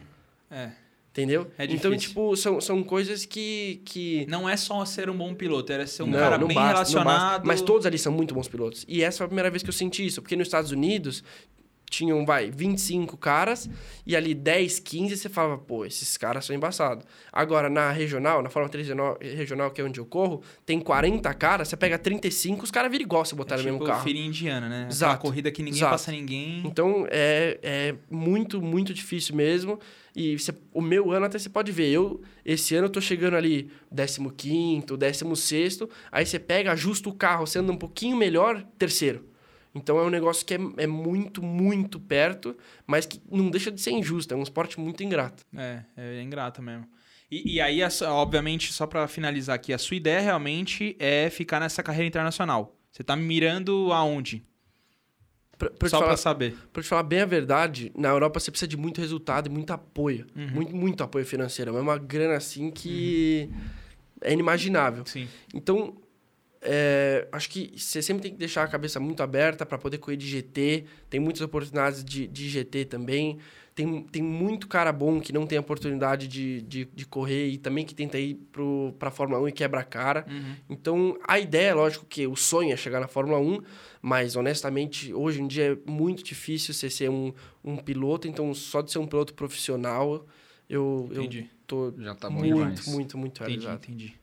É. 0.50 0.72
Entendeu? 1.16 1.50
É 1.58 1.64
então, 1.64 1.92
difícil. 1.92 2.10
tipo, 2.10 2.36
são, 2.36 2.60
são 2.60 2.84
coisas 2.84 3.26
que. 3.26 3.82
que... 3.86 4.26
Não 4.28 4.50
é 4.50 4.58
só 4.58 4.84
ser 4.84 5.10
um 5.10 5.18
bom 5.18 5.34
piloto, 5.34 5.72
era 5.72 5.88
ser 5.88 6.04
um 6.04 6.08
Não, 6.08 6.20
cara 6.20 6.38
não 6.38 6.46
bem 6.46 6.56
basta, 6.56 6.74
relacionado. 6.74 7.46
Mas 7.46 7.62
todos 7.62 7.86
ali 7.86 7.98
são 7.98 8.12
muito 8.12 8.34
bons 8.34 8.50
pilotos. 8.50 8.84
E 8.86 9.02
essa 9.02 9.20
foi 9.20 9.26
a 9.26 9.30
primeira 9.30 9.50
vez 9.50 9.64
que 9.64 9.70
eu 9.70 9.74
senti 9.74 10.06
isso. 10.06 10.22
Porque 10.22 10.36
nos 10.36 10.48
Estados 10.48 10.72
Unidos 10.72 11.24
tinham, 11.90 12.26
vai, 12.26 12.50
25 12.52 13.16
caras. 13.18 13.70
E 14.06 14.16
ali 14.16 14.34
10, 14.34 14.80
15 14.80 15.18
você 15.18 15.30
falava, 15.30 15.58
pô, 15.58 15.86
esses 15.86 16.18
caras 16.18 16.46
são 16.46 16.56
embaçados. 16.56 17.06
Agora, 17.32 17.70
na 17.70 17.92
regional, 17.92 18.42
na 18.42 18.50
Fórmula 18.50 18.72
3 18.72 18.88
regional- 19.36 19.72
que 19.72 19.82
é 19.82 19.84
onde 19.84 20.00
eu 20.00 20.06
corro, 20.06 20.42
tem 20.66 20.80
40 20.80 21.34
caras, 21.34 21.68
você 21.68 21.78
pega 21.78 21.98
35, 21.98 22.64
os 22.64 22.72
caras 22.72 22.92
viram 22.92 23.04
igual 23.06 23.24
se 23.26 23.34
botar 23.36 23.56
é 23.56 23.58
no 23.58 23.64
tipo 23.64 23.74
mesmo 23.74 23.86
carro. 23.88 24.04
Feira 24.04 24.20
indiana, 24.20 24.68
né? 24.68 24.76
Aquela 24.76 24.90
Exato. 24.92 25.22
corrida 25.22 25.52
que 25.52 25.62
ninguém 25.64 25.80
Exato. 25.80 25.92
passa 25.92 26.12
ninguém. 26.12 26.62
Então 26.66 27.08
é, 27.10 27.60
é 27.64 27.96
muito, 28.10 28.62
muito 28.62 28.94
difícil 28.94 29.36
mesmo. 29.36 29.80
E 30.16 30.38
você- 30.40 30.54
o 30.74 30.82
meu 30.82 31.12
ano 31.12 31.26
até 31.26 31.38
você 31.38 31.50
pode 31.50 31.72
ver. 31.74 31.90
Eu, 31.90 32.22
esse 32.46 32.74
ano, 32.76 32.86
eu 32.86 32.90
tô 32.90 33.02
chegando 33.02 33.36
ali 33.36 33.70
15, 34.38 34.86
16. 34.98 35.80
Aí 36.12 36.26
você 36.26 36.40
pega, 36.40 36.72
ajusta 36.72 37.10
o 37.10 37.14
carro, 37.14 37.46
você 37.46 37.60
anda 37.60 37.72
um 37.72 37.78
pouquinho 37.78 38.16
melhor, 38.16 38.64
terceiro. 38.78 39.26
Então 39.76 40.00
é 40.00 40.04
um 40.04 40.10
negócio 40.10 40.46
que 40.46 40.54
é, 40.54 40.60
é 40.78 40.88
muito, 40.88 41.44
muito 41.44 42.00
perto, 42.00 42.58
mas 42.88 43.06
que 43.06 43.22
não 43.30 43.50
deixa 43.50 43.70
de 43.70 43.82
ser 43.82 43.92
injusto. 43.92 44.34
É 44.34 44.38
um 44.38 44.44
esporte 44.44 44.80
muito 44.80 45.04
ingrato. 45.04 45.44
É, 45.56 45.84
é 45.98 46.22
ingrato 46.22 46.62
mesmo. 46.62 46.88
E, 47.30 47.56
e 47.56 47.62
aí, 47.62 47.82
obviamente, 48.08 48.72
só 48.72 48.88
pra 48.88 49.08
finalizar 49.08 49.56
aqui, 49.56 49.74
a 49.74 49.78
sua 49.78 49.98
ideia 49.98 50.22
realmente 50.22 50.96
é 50.98 51.30
ficar 51.30 51.60
nessa 51.60 51.84
carreira 51.84 52.08
internacional. 52.08 52.78
Você 52.90 53.04
tá 53.04 53.16
mirando 53.16 53.92
aonde? 53.92 54.46
Pra, 55.58 55.70
pra, 55.70 55.90
só 55.90 56.00
falar, 56.00 56.18
saber. 56.18 56.56
pra 56.72 56.82
te 56.82 56.88
falar 56.88 57.04
bem 57.04 57.22
a 57.22 57.26
verdade, 57.26 57.92
na 57.96 58.10
Europa 58.10 58.40
você 58.40 58.52
precisa 58.52 58.68
de 58.68 58.78
muito 58.78 59.00
resultado 59.00 59.48
e 59.48 59.50
muito 59.50 59.72
apoio. 59.72 60.26
Uhum. 60.36 60.50
Muito, 60.50 60.76
muito 60.76 61.04
apoio 61.04 61.26
financeiro. 61.26 61.76
É 61.76 61.82
uma 61.82 61.98
grana 61.98 62.36
assim 62.36 62.72
que 62.72 63.50
é 64.22 64.32
inimaginável. 64.32 65.06
Sim. 65.06 65.28
Então, 65.54 65.96
é, 66.66 67.28
acho 67.32 67.50
que 67.50 67.74
você 67.78 68.02
sempre 68.02 68.24
tem 68.24 68.32
que 68.32 68.38
deixar 68.38 68.64
a 68.64 68.68
cabeça 68.68 69.00
muito 69.00 69.22
aberta 69.22 69.66
para 69.66 69.78
poder 69.78 70.00
correr 70.00 70.18
de 70.18 70.28
GT. 70.28 70.86
Tem 71.10 71.20
muitas 71.20 71.42
oportunidades 71.42 72.04
de, 72.04 72.28
de 72.28 72.50
GT 72.50 72.86
também. 72.86 73.38
Tem, 73.76 74.04
tem 74.04 74.24
muito 74.24 74.68
cara 74.68 74.92
bom 74.92 75.20
que 75.20 75.34
não 75.34 75.46
tem 75.46 75.60
oportunidade 75.60 76.28
de, 76.28 76.62
de, 76.62 76.86
de 76.86 77.06
correr 77.06 77.50
e 77.50 77.58
também 77.58 77.86
que 77.86 77.94
tenta 77.94 78.18
ir 78.18 78.36
para 78.98 79.10
a 79.10 79.12
Fórmula 79.12 79.42
1 79.42 79.50
e 79.50 79.52
quebra 79.52 79.82
a 79.82 79.84
cara. 79.84 80.26
Uhum. 80.30 80.56
Então, 80.70 81.20
a 81.28 81.38
ideia, 81.38 81.76
lógico 81.76 82.06
que 82.06 82.26
o 82.26 82.36
sonho 82.38 82.72
é 82.72 82.78
chegar 82.78 83.02
na 83.02 83.08
Fórmula 83.08 83.38
1, 83.38 83.60
mas 84.02 84.36
honestamente, 84.36 85.14
hoje 85.14 85.42
em 85.42 85.48
dia 85.48 85.74
é 85.74 85.92
muito 85.92 86.24
difícil 86.24 86.74
você 86.74 86.90
ser 86.90 87.10
um, 87.10 87.34
um 87.64 87.76
piloto. 87.76 88.28
Então, 88.28 88.54
só 88.54 88.82
de 88.82 88.92
ser 88.92 89.00
um 89.00 89.08
piloto 89.08 89.34
profissional, 89.34 90.26
eu, 90.70 91.10
eu 91.12 91.24
Entendi. 91.24 91.50
tô 91.68 91.94
Já 91.98 92.16
tá 92.16 92.30
bom 92.30 92.40
muito, 92.40 92.56
demais. 92.56 92.88
muito, 92.88 93.18
muito 93.18 93.44
Entendi, 93.44 93.60
realizado. 93.60 93.84
entendi. 93.84 94.16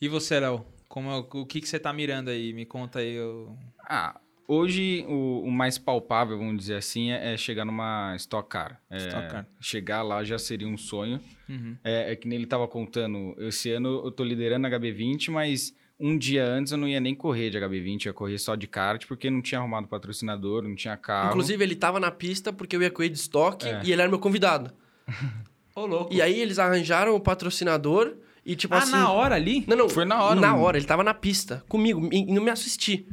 E 0.00 0.08
você, 0.08 0.40
Léo? 0.40 0.66
Como 0.92 1.10
é- 1.10 1.16
o 1.40 1.46
que, 1.46 1.58
que 1.62 1.66
você 1.66 1.78
tá 1.78 1.90
mirando 1.90 2.28
aí? 2.28 2.52
Me 2.52 2.66
conta 2.66 2.98
aí. 2.98 3.18
o- 3.18 3.56
Ah, 3.88 4.20
hoje 4.46 5.06
o, 5.08 5.40
o 5.42 5.50
mais 5.50 5.78
palpável, 5.78 6.36
vamos 6.36 6.58
dizer 6.58 6.74
assim, 6.76 7.10
é, 7.10 7.32
é 7.32 7.36
chegar 7.38 7.64
numa 7.64 8.14
Stock 8.16 8.46
Car. 8.46 8.78
É, 8.90 8.98
Stock 8.98 9.26
Car. 9.30 9.46
Chegar 9.58 10.02
lá 10.02 10.22
já 10.22 10.38
seria 10.38 10.68
um 10.68 10.76
sonho. 10.76 11.18
Uhum. 11.48 11.78
É, 11.82 12.12
é 12.12 12.16
que 12.16 12.28
nem 12.28 12.36
ele 12.36 12.46
tava 12.46 12.68
contando, 12.68 13.34
esse 13.38 13.70
ano 13.70 14.02
eu 14.04 14.10
tô 14.12 14.22
liderando 14.22 14.66
a 14.66 14.70
HB20, 14.70 15.30
mas 15.30 15.74
um 15.98 16.18
dia 16.18 16.44
antes 16.44 16.72
eu 16.72 16.76
não 16.78 16.86
ia 16.86 17.00
nem 17.00 17.14
correr 17.14 17.48
de 17.48 17.56
HB20, 17.56 18.04
eu 18.04 18.10
ia 18.10 18.12
correr 18.12 18.36
só 18.38 18.54
de 18.54 18.66
kart, 18.66 19.06
porque 19.06 19.30
não 19.30 19.40
tinha 19.40 19.60
arrumado 19.60 19.88
patrocinador, 19.88 20.62
não 20.62 20.74
tinha 20.74 20.94
carro. 20.98 21.30
Inclusive, 21.30 21.64
ele 21.64 21.74
tava 21.74 21.98
na 21.98 22.10
pista 22.10 22.52
porque 22.52 22.76
eu 22.76 22.82
ia 22.82 22.90
correr 22.90 23.08
de 23.08 23.16
estoque 23.18 23.66
É. 23.66 23.80
e 23.82 23.92
ele 23.92 24.02
era 24.02 24.10
meu 24.10 24.18
convidado. 24.18 24.70
Ô, 25.74 25.86
louco. 25.86 26.12
E 26.12 26.20
aí 26.20 26.38
eles 26.38 26.58
arranjaram 26.58 27.14
o 27.16 27.20
patrocinador 27.20 28.14
e 28.44 28.56
tipo 28.56 28.74
ah, 28.74 28.78
assim. 28.78 28.92
na 28.92 29.10
hora 29.10 29.34
ali? 29.34 29.64
Não, 29.66 29.76
não. 29.76 29.88
Foi 29.88 30.04
na 30.04 30.22
hora, 30.22 30.40
Na 30.40 30.50
mano. 30.52 30.62
hora, 30.64 30.76
ele 30.76 30.86
tava 30.86 31.02
na 31.04 31.14
pista 31.14 31.64
comigo 31.68 32.08
e 32.12 32.24
não 32.32 32.42
me 32.42 32.50
assisti. 32.50 33.06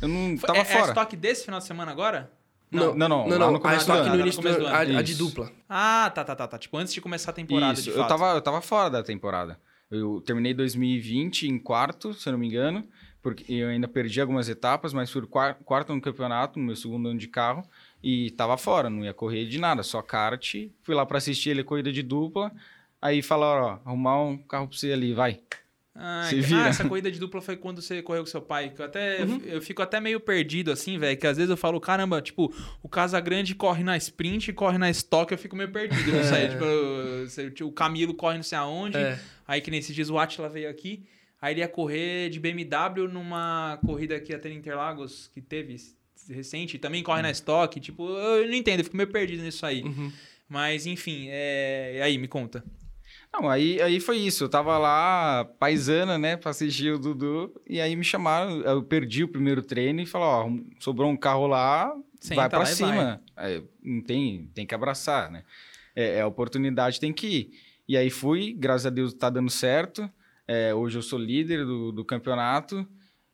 eu 0.00 0.08
não 0.08 0.36
Foi- 0.36 0.46
tava 0.46 0.58
é, 0.58 0.62
é 0.62 0.64
fora. 0.64 0.88
estoque 0.88 1.16
desse 1.16 1.44
final 1.44 1.60
de 1.60 1.66
semana 1.66 1.90
agora? 1.92 2.30
Não, 2.70 2.94
não, 2.94 3.06
não, 3.08 3.28
Não, 3.28 3.38
não. 3.38 3.52
no 3.52 3.66
a 3.66 3.76
estoque 3.76 4.08
no 4.08 4.14
no 4.16 4.20
início 4.22 4.40
do 4.40 4.48
ano, 4.48 4.98
a, 4.98 5.02
de 5.02 5.14
dupla. 5.14 5.52
Ah, 5.68 6.10
tá, 6.14 6.24
tá, 6.24 6.34
tá, 6.34 6.48
tá. 6.48 6.58
Tipo, 6.58 6.78
antes 6.78 6.94
de 6.94 7.02
começar 7.02 7.30
a 7.30 7.34
temporada, 7.34 7.74
Isso, 7.74 7.82
de 7.82 7.90
eu 7.90 8.06
tava, 8.06 8.32
eu 8.32 8.40
tava 8.40 8.62
fora 8.62 8.88
da 8.88 9.02
temporada. 9.02 9.60
Eu 9.90 10.22
terminei 10.22 10.54
2020 10.54 11.46
em 11.48 11.58
quarto, 11.58 12.14
se 12.14 12.26
eu 12.26 12.32
não 12.32 12.38
me 12.40 12.46
engano, 12.46 12.82
porque 13.20 13.44
eu 13.52 13.68
ainda 13.68 13.86
perdi 13.86 14.22
algumas 14.22 14.48
etapas, 14.48 14.94
mas 14.94 15.10
fui 15.10 15.20
quar- 15.26 15.56
quarto 15.66 15.94
no 15.94 16.00
campeonato, 16.00 16.58
no 16.58 16.64
meu 16.64 16.74
segundo 16.74 17.10
ano 17.10 17.18
de 17.18 17.28
carro, 17.28 17.62
e 18.02 18.30
tava 18.30 18.56
fora, 18.56 18.88
não 18.88 19.04
ia 19.04 19.12
correr 19.12 19.44
de 19.44 19.58
nada, 19.58 19.82
só 19.82 20.00
kart. 20.00 20.54
Fui 20.82 20.94
lá 20.94 21.04
pra 21.04 21.18
assistir 21.18 21.50
ele 21.50 21.62
corrida 21.62 21.92
de 21.92 22.02
dupla, 22.02 22.50
aí 23.02 23.20
falaram, 23.20 23.64
ó, 23.84 23.88
arrumar 23.90 24.22
um 24.22 24.38
carro 24.38 24.68
pra 24.68 24.76
você 24.78 24.92
ali, 24.92 25.12
vai. 25.12 25.40
Ah, 25.94 26.26
Se 26.30 26.38
ah, 26.38 26.42
vira. 26.42 26.68
essa 26.68 26.88
corrida 26.88 27.10
de 27.12 27.18
dupla 27.20 27.42
foi 27.42 27.54
quando 27.54 27.82
você 27.82 28.00
correu 28.00 28.22
com 28.22 28.26
seu 28.30 28.40
pai. 28.40 28.70
Que 28.70 28.80
eu, 28.80 28.86
até, 28.86 29.22
Uhum. 29.24 29.42
eu 29.44 29.60
fico 29.60 29.82
até 29.82 30.00
meio 30.00 30.18
perdido, 30.20 30.70
assim, 30.72 30.96
velho. 30.98 31.18
Que 31.18 31.26
às 31.26 31.36
vezes 31.36 31.50
eu 31.50 31.56
falo, 31.56 31.78
caramba, 31.78 32.22
tipo, 32.22 32.50
o 32.82 32.88
Casagrande 32.88 33.54
corre 33.54 33.84
na 33.84 33.94
sprint 33.98 34.54
corre 34.54 34.78
na 34.78 34.88
estoque, 34.88 35.34
eu 35.34 35.38
fico 35.38 35.54
meio 35.54 35.70
perdido. 35.70 36.10
Não 36.10 36.24
sei, 36.24 36.48
tipo, 36.48 36.64
eu- 36.64 37.28
sei, 37.28 37.52
o 37.60 37.70
Camilo 37.72 38.14
corre 38.14 38.36
não 38.36 38.42
sei 38.42 38.56
aonde. 38.56 38.96
É. 38.96 39.20
Aí 39.46 39.60
que 39.60 39.70
nesses 39.70 39.94
dias 39.94 40.08
o 40.08 40.18
Atila 40.18 40.48
veio 40.48 40.70
aqui. 40.70 41.04
Aí 41.42 41.52
ele 41.52 41.60
ia 41.60 41.68
correr 41.68 42.30
de 42.30 42.40
BMW 42.40 43.06
numa 43.12 43.78
corrida 43.84 44.16
aqui 44.16 44.32
até 44.32 44.48
em 44.48 44.56
Interlagos, 44.56 45.28
que 45.34 45.42
teve 45.42 45.76
recente, 46.30 46.78
também 46.78 47.02
corre 47.02 47.20
na 47.20 47.30
estoque. 47.30 47.80
Tipo, 47.80 48.08
eu 48.08 48.46
não 48.46 48.54
entendo, 48.54 48.78
eu 48.80 48.84
fico 48.84 48.96
meio 48.96 49.10
perdido 49.10 49.42
nisso 49.42 49.66
aí. 49.66 49.82
Uhum. 49.82 50.10
Mas, 50.48 50.86
enfim, 50.86 51.26
é... 51.28 52.00
aí, 52.02 52.16
me 52.16 52.28
conta. 52.28 52.64
Não, 53.32 53.48
aí, 53.48 53.80
aí 53.80 53.98
foi 53.98 54.18
isso. 54.18 54.44
Eu 54.44 54.48
tava 54.48 54.76
lá, 54.78 55.44
paisana, 55.58 56.18
né, 56.18 56.36
pra 56.36 56.50
assistir 56.50 56.92
o 56.92 56.98
Dudu. 56.98 57.52
E 57.66 57.80
aí 57.80 57.96
me 57.96 58.04
chamaram, 58.04 58.60
eu 58.60 58.82
perdi 58.82 59.24
o 59.24 59.28
primeiro 59.28 59.62
treino 59.62 60.00
e 60.00 60.06
falaram, 60.06 60.54
ó, 60.54 60.80
sobrou 60.80 61.10
um 61.10 61.16
carro 61.16 61.46
lá, 61.46 61.92
Senta 62.20 62.48
vai 62.50 62.62
e 62.62 62.66
cima. 62.66 63.22
Aí, 63.34 63.64
não 63.82 64.02
tem, 64.02 64.50
tem 64.54 64.66
que 64.66 64.74
abraçar, 64.74 65.30
né? 65.30 65.44
É, 65.96 66.18
é 66.18 66.20
a 66.20 66.26
oportunidade, 66.26 67.00
tem 67.00 67.12
que 67.12 67.26
ir. 67.26 67.50
E 67.88 67.96
aí 67.96 68.10
fui, 68.10 68.52
graças 68.52 68.86
a 68.86 68.90
Deus 68.90 69.12
tá 69.12 69.28
dando 69.28 69.50
certo. 69.50 70.08
É, 70.46 70.74
hoje 70.74 70.98
eu 70.98 71.02
sou 71.02 71.18
líder 71.18 71.64
do, 71.64 71.90
do 71.90 72.04
campeonato. 72.04 72.86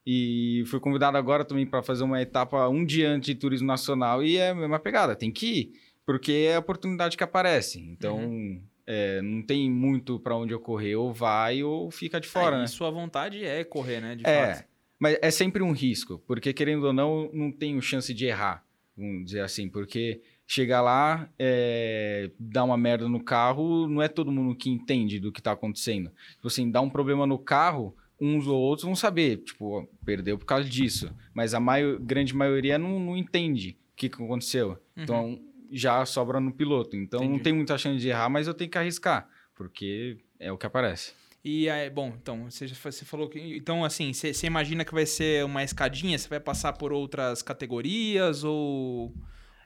E 0.07 0.65
fui 0.69 0.81
convidado 0.81 1.19
agora 1.19 1.45
também 1.45 1.67
para 1.67 1.83
fazer 1.83 2.03
uma 2.03 2.23
etapa 2.23 2.67
um 2.69 2.83
dia 2.83 3.11
antes 3.11 3.27
de 3.27 3.35
turismo 3.35 3.67
nacional. 3.67 4.23
E 4.23 4.39
é 4.39 4.51
a 4.51 4.55
mesma 4.55 4.79
pegada, 4.79 5.15
tem 5.15 5.31
que 5.31 5.47
ir. 5.47 5.73
Porque 6.07 6.33
é 6.49 6.57
a 6.57 6.61
oportunidade 6.61 7.15
que 7.15 7.23
aparece. 7.23 7.79
Então, 7.79 8.17
Uhum. 8.17 8.63
É, 8.91 9.21
não 9.21 9.43
tem 9.43 9.71
muito 9.71 10.19
para 10.19 10.35
onde 10.35 10.53
eu 10.55 10.59
correr. 10.59 10.97
Ou 10.97 11.13
vai 11.13 11.63
ou 11.63 11.91
fica 11.91 12.19
de 12.19 12.27
fora, 12.27 12.57
Aí, 12.57 12.63
né? 12.63 12.67
sua 12.67 12.91
vontade 12.91 13.45
é 13.45 13.63
correr, 13.63 14.01
né? 14.01 14.17
De 14.17 14.27
É, 14.27 14.55
fato. 14.55 14.65
mas 14.99 15.19
é 15.21 15.31
sempre 15.31 15.63
um 15.63 15.73
risco, 15.73 16.19
porque 16.27 16.53
querendo 16.55 16.85
ou 16.87 16.93
não, 16.93 17.31
não 17.33 17.53
tenho 17.53 17.81
chance 17.83 18.13
de 18.15 18.25
errar, 18.25 18.65
vamos 18.97 19.27
dizer 19.27 19.41
assim, 19.41 19.69
porque 19.69 20.23
chegar 20.47 20.81
lá, 20.81 21.29
é, 21.39 22.31
dá 22.41 22.65
uma 22.65 22.79
merda 22.79 23.07
no 23.07 23.23
carro, 23.23 23.87
não 23.87 24.01
é 24.01 24.09
todo 24.09 24.33
mundo 24.33 24.57
que 24.57 24.71
entende 24.71 25.21
do 25.21 25.31
que 25.31 25.43
tá 25.43 25.53
acontecendo. 25.53 26.11
Tipo 26.37 26.49
assim, 26.49 26.71
dá 26.71 26.81
um 26.81 26.89
problema 26.89 27.27
no 27.27 27.39
carro, 27.39 27.95
uns 28.19 28.47
ou 28.47 28.59
outros 28.59 28.87
vão 28.87 28.97
saber, 28.97 29.37
tipo, 29.45 29.87
perdeu 30.05 30.39
por 30.39 30.47
causa 30.47 30.67
disso, 30.69 31.15
mas 31.35 31.53
a 31.53 31.61
maio- 31.61 32.01
grande 32.01 32.35
maioria 32.35 32.79
não, 32.79 32.99
não 32.99 33.17
entende 33.17 33.77
o 33.93 33.97
que, 33.97 34.09
que 34.09 34.23
aconteceu. 34.23 34.79
Então, 34.97 35.39
já 35.71 36.05
sobra 36.07 36.41
no 36.41 36.53
piloto. 36.53 36.97
Então, 36.97 37.21
não 37.21 37.27
Entendi. 37.31 37.43
tem 37.45 37.53
muita 37.53 37.77
chance 37.79 37.99
de 38.01 38.09
errar, 38.09 38.29
mas 38.29 38.47
eu 38.47 38.55
tenho 38.55 38.71
que 38.71 38.79
arriscar, 38.79 39.29
porque 39.55 40.19
é 40.39 40.51
o 40.53 40.59
que 40.59 40.67
aparece. 40.67 41.13
E 41.45 41.71
aí, 41.71 41.89
bom, 41.89 42.13
então, 42.21 42.51
você, 42.51 42.67
já- 42.67 42.75
você 42.75 43.05
falou 43.05 43.29
que. 43.29 43.39
Então, 43.57 43.85
assim, 43.85 44.13
você, 44.13 44.35
você 44.35 44.47
imagina 44.47 44.85
que 44.85 44.93
vai 44.93 45.07
ser 45.07 45.45
uma 45.45 45.63
escadinha? 45.63 46.19
Você 46.19 46.29
vai 46.29 46.41
passar 46.41 46.73
por 46.73 46.93
outras 46.93 47.43
categorias? 47.43 48.43
Ou. 48.45 49.15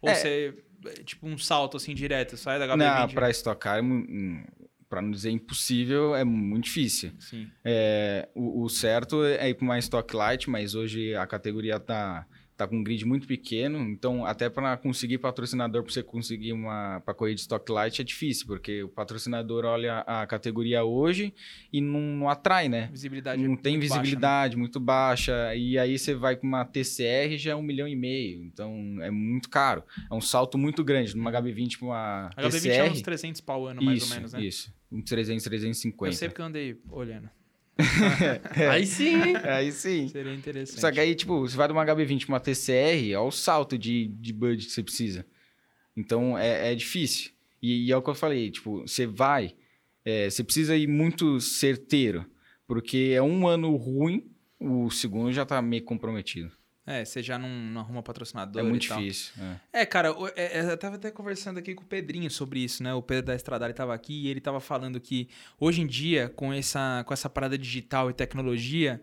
Ou 0.03 0.11
É. 0.11 0.15
você. 0.15 0.65
Tipo, 1.05 1.29
um 1.29 1.39
salto 1.39 1.77
assim 1.77 1.95
direto, 1.95 2.37
sai 2.37 2.59
da 2.59 2.67
Não, 2.77 2.85
HB20? 3.07 3.15
para 3.15 3.31
estocar, 3.31 3.79
é, 3.79 3.83
hum, 3.83 4.45
pra 4.89 5.01
não 5.01 5.13
dizer 5.13 5.31
impossível, 5.31 6.15
é 6.15 6.25
muito 6.25 6.65
difícil. 6.65 7.13
Sim. 7.21 7.49
É, 7.65 8.29
o, 8.35 8.65
o 8.65 8.69
certo 8.69 9.25
é 9.25 9.49
ir 9.49 9.55
para 9.55 9.65
uma 9.65 9.79
Stock 9.79 10.15
Light, 10.15 10.51
mas 10.51 10.75
hoje 10.75 11.15
a 11.15 11.25
categoria 11.27 11.79
tá, 11.79 12.27
tá 12.57 12.67
com 12.67 12.77
um 12.77 12.85
grid 12.85 13.05
muito 13.05 13.27
pequeno, 13.27 13.79
então 13.89 14.25
até 14.25 14.49
para 14.49 14.77
conseguir 14.77 15.19
patrocinador, 15.19 15.83
para 15.83 15.93
você 15.93 16.03
conseguir 16.03 16.53
uma 16.53 17.01
para 17.01 17.15
correr 17.15 17.35
de 17.35 17.41
Stock 17.41 17.71
Light 17.71 18.01
é 18.01 18.05
difícil, 18.05 18.47
porque 18.47 18.83
o 18.83 18.89
patrocinador 18.89 19.65
olha 19.65 20.01
a 20.01 20.27
categoria 20.27 20.85
hoje 20.85 21.35
e 21.73 21.81
não, 21.81 22.01
não 22.01 22.29
atrai, 22.29 22.69
né? 22.69 22.89
Visibilidade 22.93 23.43
Não 23.43 23.57
tem 23.57 23.77
muito 23.77 23.89
baixa, 23.89 23.97
né? 23.97 24.03
visibilidade 24.03 24.57
muito 24.57 24.81
baixa, 24.81 25.55
e 25.55 25.79
aí 25.79 25.99
você 25.99 26.15
vai 26.15 26.37
com 26.37 26.47
uma 26.47 26.65
TCR 26.65 27.37
já 27.37 27.53
é 27.53 27.57
um 27.57 27.63
milhão 27.63 27.89
e 27.89 27.97
meio, 27.97 28.45
então 28.45 28.97
é 29.01 29.11
muito 29.11 29.49
caro. 29.49 29.83
É 30.11 30.15
um 30.15 30.21
salto 30.21 30.59
muito 30.59 30.85
grande, 30.85 31.17
numa 31.17 31.33
HB20 31.33 31.79
para 31.79 31.87
uma 31.87 32.31
A 32.37 32.43
HB20 32.43 32.51
TCR. 32.53 32.69
é 32.69 32.91
uns 32.91 33.03
300 33.03 33.41
pau 33.41 33.67
ano, 33.67 33.83
mais 33.83 34.03
isso, 34.03 34.13
ou 34.13 34.17
menos, 34.17 34.33
né? 34.33 34.43
Isso, 34.43 34.75
uns 34.91 35.05
300, 35.05 35.45
350. 35.45 36.13
Eu 36.13 36.13
sei 36.13 36.29
porque 36.29 36.41
eu 36.41 36.47
andei 36.47 36.79
olhando. 36.91 37.29
Aí 38.71 38.87
sim, 38.87 39.15
hein? 39.15 39.37
Aí 39.45 39.73
sim. 39.73 40.09
Seria 40.09 40.35
interessante. 40.35 40.81
Só 40.81 40.91
que 40.91 41.01
aí, 41.01 41.15
tipo, 41.15 41.41
você 41.41 41.57
vai 41.57 41.67
de 41.67 41.73
uma 41.73 41.85
HB20 41.85 42.27
pra 42.27 42.35
uma 42.35 42.41
TCR, 42.41 43.13
é 43.13 43.19
o 43.19 43.31
salto 43.31 43.79
de, 43.79 44.09
de 44.09 44.33
budget 44.33 44.67
que 44.67 44.73
você 44.73 44.83
precisa. 44.83 45.27
Então, 45.97 46.37
é, 46.39 46.73
é 46.73 46.75
difícil. 46.75 47.31
E, 47.63 47.87
e 47.87 47.93
é 47.93 47.97
o 47.97 48.03
que 48.03 48.11
eu 48.11 48.15
falei, 48.15 48.51
tipo, 48.51 48.81
você 48.81 49.07
vai, 49.07 49.55
é, 50.05 50.29
você 50.29 50.43
precisa 50.43 50.77
ir 50.77 50.87
muito 50.87 51.41
certeiro, 51.41 52.27
porque 52.67 53.13
é 53.15 53.23
um 53.23 53.47
ano 53.47 53.75
ruim, 53.77 54.31
o 54.59 54.91
segundo 54.91 55.33
já 55.33 55.45
tá 55.45 55.61
meio 55.63 55.85
comprometido. 55.85 56.51
É, 56.85 57.05
você 57.05 57.23
já 57.23 57.39
não, 57.39 57.49
não 57.49 57.81
arruma 57.81 58.03
patrocinador 58.03 58.61
é 58.61 58.65
muito 58.69 58.83
difícil. 58.83 59.33
É, 59.73 59.83
é. 59.83 59.87
cara, 59.87 60.13
o- 60.19 60.27
é, 60.29 60.33
é, 60.37 60.71
eu 60.73 60.77
tava 60.77 60.97
até 60.97 61.11
conversando 61.13 61.59
aqui 61.59 61.75
com 61.75 61.85
o 61.85 61.87
Pedrinho 61.87 62.29
sobre 62.31 62.59
isso, 62.59 62.83
né? 62.83 62.93
O 62.93 63.01
Pedro 63.01 63.27
da 63.27 63.37
Estradar 63.37 63.69
ele 63.69 63.75
tava 63.77 63.95
aqui 63.95 64.23
e 64.25 64.29
ele 64.29 64.41
tava 64.41 64.59
falando 64.61 65.01
que 65.01 65.29
hoje 65.61 65.81
em 65.81 65.87
dia, 65.87 66.29
com 66.29 66.53
essa, 66.53 67.05
com 67.07 67.15
essa 67.15 67.31
parada 67.31 67.57
digital 67.57 68.11
e 68.11 68.13
tecnologia, 68.13 69.01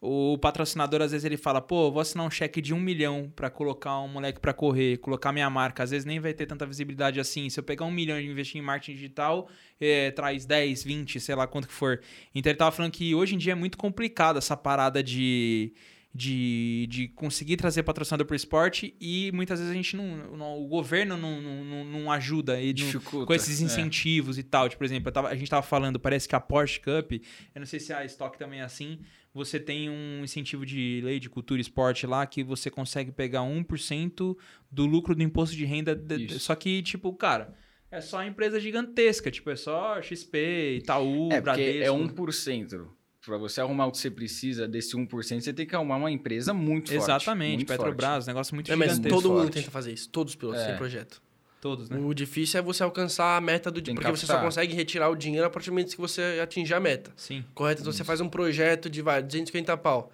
o 0.00 0.38
patrocinador 0.38 1.02
às 1.02 1.10
vezes 1.10 1.24
ele 1.24 1.36
fala, 1.36 1.60
pô, 1.60 1.90
vou 1.90 2.00
assinar 2.00 2.24
um 2.24 2.30
cheque 2.30 2.62
de 2.62 2.72
um 2.72 2.78
milhão 2.78 3.32
pra 3.34 3.50
colocar 3.50 3.98
um 3.98 4.06
moleque 4.06 4.38
pra 4.38 4.52
correr, 4.54 4.98
colocar 4.98 5.32
minha 5.32 5.50
marca. 5.50 5.82
Às 5.82 5.90
vezes 5.90 6.04
nem 6.04 6.20
vai 6.20 6.32
ter 6.32 6.46
tanta 6.46 6.64
visibilidade 6.64 7.18
assim. 7.18 7.50
Se 7.50 7.58
eu 7.58 7.64
pegar 7.64 7.84
um 7.84 7.90
milhão 7.90 8.20
e 8.20 8.26
investir 8.30 8.60
em 8.60 8.64
marketing 8.64 8.92
digital, 8.94 9.48
é, 9.80 10.12
traz 10.12 10.46
10, 10.46 10.84
20, 10.84 11.18
sei 11.18 11.34
lá 11.34 11.48
quanto 11.48 11.66
que 11.66 11.74
for. 11.74 12.00
Então 12.32 12.48
ele 12.48 12.56
tava 12.56 12.70
falando 12.70 12.92
que 12.92 13.12
hoje 13.12 13.34
em 13.34 13.38
dia 13.38 13.52
é 13.52 13.56
muito 13.56 13.76
complicado 13.76 14.36
essa 14.38 14.56
parada 14.56 15.02
de 15.02 15.72
de, 16.14 16.86
de 16.90 17.08
conseguir 17.08 17.56
trazer 17.56 17.82
patrocinador 17.82 18.26
para 18.26 18.32
o 18.32 18.36
esporte 18.36 18.96
e 19.00 19.30
muitas 19.32 19.58
vezes 19.60 19.70
a 19.72 19.76
gente 19.76 19.94
não, 19.96 20.36
não- 20.36 20.58
o 20.62 20.66
governo 20.66 21.16
não, 21.16 21.40
não, 21.40 21.84
não- 21.84 22.10
ajuda 22.12 22.56
não- 22.56 22.72
Dificulta. 22.72 23.26
com 23.26 23.34
esses 23.34 23.60
é. 23.60 23.64
incentivos 23.64 24.38
e 24.38 24.42
tal. 24.42 24.68
Tipo, 24.68 24.78
por 24.78 24.84
exemplo, 24.86 25.12
tava- 25.12 25.28
a 25.28 25.34
gente 25.36 25.48
tava 25.50 25.62
falando, 25.62 26.00
parece 26.00 26.26
que 26.28 26.34
a 26.34 26.40
Porsche 26.40 26.80
Cup, 26.80 27.12
eu 27.12 27.58
não 27.60 27.66
sei 27.66 27.78
se 27.78 27.92
a 27.92 28.04
Stock 28.06 28.38
também 28.38 28.60
é 28.60 28.64
assim, 28.64 29.00
você 29.34 29.60
tem 29.60 29.88
um 29.90 30.24
incentivo 30.24 30.64
de 30.64 31.00
lei 31.04 31.20
de 31.20 31.28
cultura 31.28 31.60
e 31.60 31.62
esporte 31.62 32.06
lá 32.06 32.26
que 32.26 32.42
você 32.42 32.70
consegue 32.70 33.12
pegar 33.12 33.42
1% 33.42 34.36
do 34.72 34.86
lucro 34.86 35.14
do 35.14 35.22
imposto 35.22 35.54
de 35.54 35.64
renda. 35.66 35.94
de- 35.94 36.38
só 36.38 36.54
que, 36.54 36.82
tipo, 36.82 37.12
cara, 37.12 37.54
é 37.90 38.00
só 38.00 38.24
empresa 38.24 38.58
gigantesca, 38.58 39.30
tipo, 39.30 39.50
é 39.50 39.56
só 39.56 40.00
XP, 40.02 40.78
Itaú, 40.78 41.26
É, 41.30 41.40
porque 41.40 41.42
Bradesco. 41.42 41.84
é 41.84 41.90
1%. 41.92 42.88
Pra 43.28 43.36
você 43.36 43.60
arrumar 43.60 43.86
o 43.86 43.92
que 43.92 43.98
você 43.98 44.10
precisa 44.10 44.66
desse 44.66 44.96
1%, 44.96 45.40
você 45.42 45.52
tem 45.52 45.66
que 45.66 45.76
arrumar 45.76 45.96
uma 45.96 46.10
empresa 46.10 46.54
muito 46.54 46.88
forte. 46.90 47.02
Exatamente, 47.02 47.64
Petrobras, 47.66 48.26
negócio 48.26 48.54
muito 48.54 48.72
É, 48.72 48.74
mas 48.76 48.98
todo 48.98 49.28
mundo 49.28 49.42
forte. 49.42 49.52
tenta 49.54 49.70
fazer 49.70 49.92
isso. 49.92 50.08
Todos 50.08 50.32
os 50.32 50.36
pilotos 50.36 50.62
É. 50.62 50.68
têm 50.68 50.76
projeto. 50.78 51.20
Todos, 51.60 51.90
né? 51.90 51.98
O 51.98 52.14
difícil 52.14 52.58
é 52.58 52.62
você 52.62 52.82
alcançar 52.82 53.36
a 53.36 53.40
meta 53.40 53.70
do 53.70 53.82
que 53.82 53.92
Porque 53.92 54.10
você 54.10 54.24
só 54.24 54.34
captar. 54.34 54.44
consegue 54.46 54.74
retirar 54.74 55.10
o 55.10 55.14
dinheiro 55.16 55.46
a 55.46 55.50
partir 55.50 55.68
do 55.68 55.72
momento 55.74 55.90
que 55.90 56.00
você 56.00 56.40
atingir 56.42 56.72
a 56.72 56.80
meta. 56.80 57.10
Sim. 57.16 57.44
Correto? 57.54 57.82
Então 57.82 57.92
você 57.92 58.02
faz 58.04 58.20
um 58.22 58.28
projeto 58.30 58.88
de 58.88 59.02
vai, 59.02 59.22
250 59.22 59.76
pau. 59.76 60.10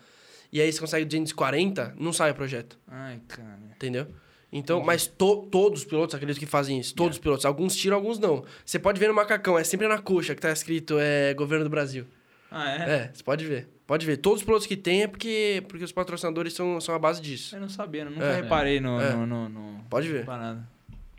E 0.53 0.61
aí 0.61 0.73
você 0.73 0.81
consegue 0.81 1.05
240, 1.05 1.95
não 1.99 2.13
sai 2.13 2.33
o 2.33 2.35
projeto. 2.35 2.77
Ai, 2.89 3.21
cara. 3.29 3.59
Entendeu? 3.77 4.07
Então, 4.51 4.83
mas 4.83 5.07
to- 5.07 5.47
todos 5.53 5.81
os 5.81 5.85
pilotos, 5.85 6.15
acredito 6.15 6.39
que 6.41 6.47
fazem 6.47 6.79
isso. 6.81 6.95
Todos 6.95 7.17
os 7.17 7.23
pilotos. 7.23 7.45
Alguns 7.45 7.77
tiram, 7.77 7.97
alguns 7.97 8.19
não. 8.19 8.45
Você 8.65 8.79
pode 8.79 8.99
ver 8.99 9.09
no 9.09 9.15
macacão, 9.15 9.59
é 9.59 9.63
sempre 9.65 9.87
na 9.87 9.99
coxa 9.99 10.35
que 10.35 10.41
tá 10.41 10.51
escrito 10.51 10.97
é, 10.99 11.33
Governo 11.35 11.65
do 11.65 11.71
Brasil. 11.71 12.07
Ah, 12.55 12.71
é? 12.71 12.95
É, 12.97 13.11
você 13.13 13.23
pode 13.23 13.45
ver. 13.45 13.69
Pode 13.87 14.07
ver. 14.07 14.17
Todos 14.19 14.41
os 14.41 14.45
pilotos 14.45 14.67
que 14.67 14.77
tem 14.77 15.03
é 15.03 15.07
porque, 15.09 15.63
porque 15.69 15.85
os 15.85 15.93
patrocinadores 15.93 16.53
são, 16.55 16.81
são 16.81 16.95
a 16.95 16.99
base 16.99 17.21
disso. 17.21 17.55
Eu 17.57 17.61
não 17.61 17.69
sabia, 17.69 18.03
eu 18.03 18.11
nunca 18.11 18.25
É. 18.25 18.37
reparei 18.43 18.81
no, 18.81 19.01
É. 19.01 19.13
no, 19.15 19.27
no, 19.27 19.49
no- 19.49 19.85
Pode 19.91 20.09
ver. 20.09 20.25
Parada. 20.25 20.67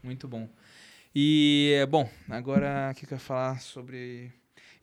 Muito 0.02 0.28
bom. 0.28 0.48
E, 1.14 1.86
bom, 1.90 2.10
agora 2.30 2.90
o 2.92 2.96
que, 2.96 3.06
que 3.06 3.14
eu 3.14 3.18
ia 3.18 3.20
falar 3.20 3.60
sobre. 3.62 4.32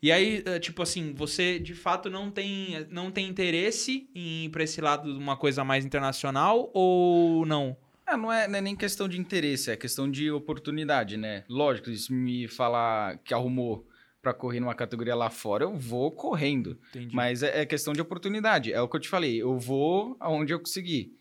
E 0.01 0.11
aí, 0.11 0.43
eh, 0.45 0.59
tipo 0.59 0.81
assim, 0.81 1.13
você 1.13 1.59
de 1.59 1.73
fato 1.73 2.09
não 2.09 2.29
tem, 2.29 2.85
não 2.89 3.09
tem 3.11 3.27
interesse 3.27 4.09
em 4.13 4.45
ir 4.45 4.49
pra 4.49 4.63
esse 4.63 4.81
lado 4.81 5.11
de 5.11 5.17
uma 5.17 5.37
coisa 5.37 5.63
mais 5.63 5.85
internacional 5.85 6.69
ou 6.73 7.45
não? 7.45 7.77
Ah, 8.05 8.17
não 8.17 8.31
é, 8.31 8.47
não 8.47 8.57
é 8.57 8.61
nem 8.61 8.75
questão 8.75 9.07
de 9.07 9.17
interesse, 9.19 9.71
é 9.71 9.77
questão 9.77 10.09
de 10.11 10.29
oportunidade, 10.29 11.15
né? 11.15 11.43
Lógico, 11.47 11.89
se 11.95 12.11
me 12.11 12.47
falar 12.49 13.17
que 13.19 13.33
arrumou 13.33 13.87
pra 14.23 14.33
correr 14.33 14.61
numa 14.61 14.73
categoria 14.73 15.13
lá 15.13 15.29
fora, 15.29 15.65
eu 15.65 15.75
vou 15.77 16.09
correndo. 16.09 16.79
Entendi. 16.95 17.13
Mas 17.13 17.43
é, 17.43 17.61
é 17.61 17.65
questão 17.65 17.93
de 17.93 18.01
oportunidade. 18.01 18.71
É 18.71 18.81
o 18.81 18.87
que 18.87 18.95
eu 18.95 18.99
te 19.01 19.09
falei, 19.09 19.39
eu 19.39 19.59
vou 19.59 20.15
aonde 20.19 20.53
eu 20.53 20.59
conseguir. 20.59 21.13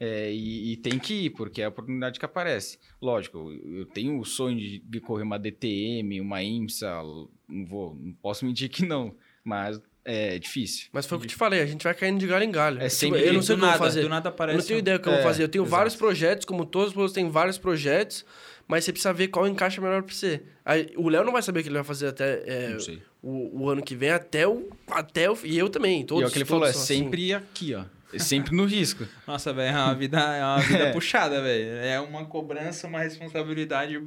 É, 0.00 0.30
e, 0.32 0.72
e 0.72 0.76
tem 0.78 0.98
que 0.98 1.26
ir, 1.26 1.30
porque 1.30 1.60
é 1.62 1.66
a 1.66 1.68
oportunidade 1.68 2.18
que 2.18 2.24
aparece. 2.24 2.78
Lógico, 3.00 3.38
eu, 3.52 3.78
eu 3.80 3.86
tenho 3.86 4.18
o 4.18 4.24
sonho 4.24 4.56
de, 4.58 4.78
de 4.78 5.00
correr 5.00 5.22
uma 5.22 5.38
DTM, 5.38 6.20
uma 6.20 6.42
IMSA, 6.42 7.02
não 7.48 7.64
vou, 7.66 7.94
não 7.94 8.12
posso 8.14 8.44
mentir 8.44 8.68
que 8.70 8.84
não, 8.84 9.14
mas 9.44 9.80
é 10.04 10.38
difícil. 10.38 10.88
Mas 10.92 11.04
foi 11.06 11.16
o 11.16 11.20
que 11.20 11.26
eu 11.26 11.30
te 11.30 11.34
falei, 11.36 11.60
a 11.62 11.66
gente 11.66 11.82
vai 11.82 11.94
caindo 11.94 12.18
de 12.18 12.26
galho 12.26 12.44
em 12.44 12.50
galho. 12.50 12.76
É 12.78 12.88
Tipo, 12.88 12.90
sempre 12.94 13.20
eu 13.26 13.32
não 13.34 13.40
do 13.40 13.46
sei 13.46 13.54
o 13.54 13.58
que 13.58 13.64
eu 13.64 13.66
nada, 13.66 13.78
vou 13.78 13.86
fazer. 13.86 14.02
Do 14.02 14.08
nada 14.08 14.28
Eu 14.28 14.32
aparece. 14.32 14.58
não 14.58 14.64
tenho 14.66 14.76
um- 14.76 14.80
ideia 14.80 14.98
do 14.98 15.02
que 15.02 15.08
eu 15.08 15.12
vou 15.12 15.20
É, 15.20 15.24
fazer. 15.24 15.42
Eu 15.44 15.48
tenho 15.48 15.64
exato. 15.64 15.76
vários 15.76 15.96
projetos, 15.96 16.44
como 16.44 16.64
todos 16.66 16.94
os 16.96 17.12
têm 17.12 17.28
vários 17.30 17.56
projetos, 17.58 18.24
mas 18.68 18.84
você 18.84 18.92
precisa 18.92 19.12
ver 19.12 19.28
qual 19.28 19.46
encaixa 19.46 19.80
melhor 19.80 20.02
pra 20.02 20.14
você. 20.14 20.42
Aí, 20.64 20.88
o 20.96 21.08
Léo 21.08 21.24
não 21.24 21.32
vai 21.32 21.42
saber 21.42 21.60
o 21.60 21.62
que 21.62 21.68
ele 21.68 21.76
vai 21.76 21.84
fazer 21.84 22.08
até 22.08 22.42
é, 22.46 22.76
o, 23.22 23.62
o 23.62 23.70
ano 23.70 23.82
que 23.82 23.94
vem, 23.94 24.10
até 24.10 24.46
o. 24.46 24.68
Até 24.88 25.30
o. 25.30 25.36
E 25.44 25.56
eu 25.56 25.68
também. 25.68 26.04
Todos, 26.04 26.22
e 26.22 26.24
é 26.24 26.28
o 26.28 26.30
que 26.30 26.38
ele 26.38 26.44
falou, 26.44 26.66
é 26.66 26.72
são 26.72 26.82
assim. 26.82 27.04
sempre 27.04 27.32
aqui, 27.32 27.74
ó. 27.74 27.84
Sempre 28.18 28.56
no 28.56 28.64
risco. 28.64 29.04
Nossa, 29.26 29.52
velho, 29.52 29.76
é 29.76 29.78
uma 29.82 29.94
vida, 29.94 30.18
é 30.18 30.42
uma 30.42 30.60
vida 30.60 30.84
É. 30.88 30.92
puxada, 30.92 31.42
velho. 31.42 31.76
É 31.76 32.00
uma 32.00 32.24
cobrança, 32.24 32.86
uma 32.86 33.00
responsabilidade. 33.00 34.00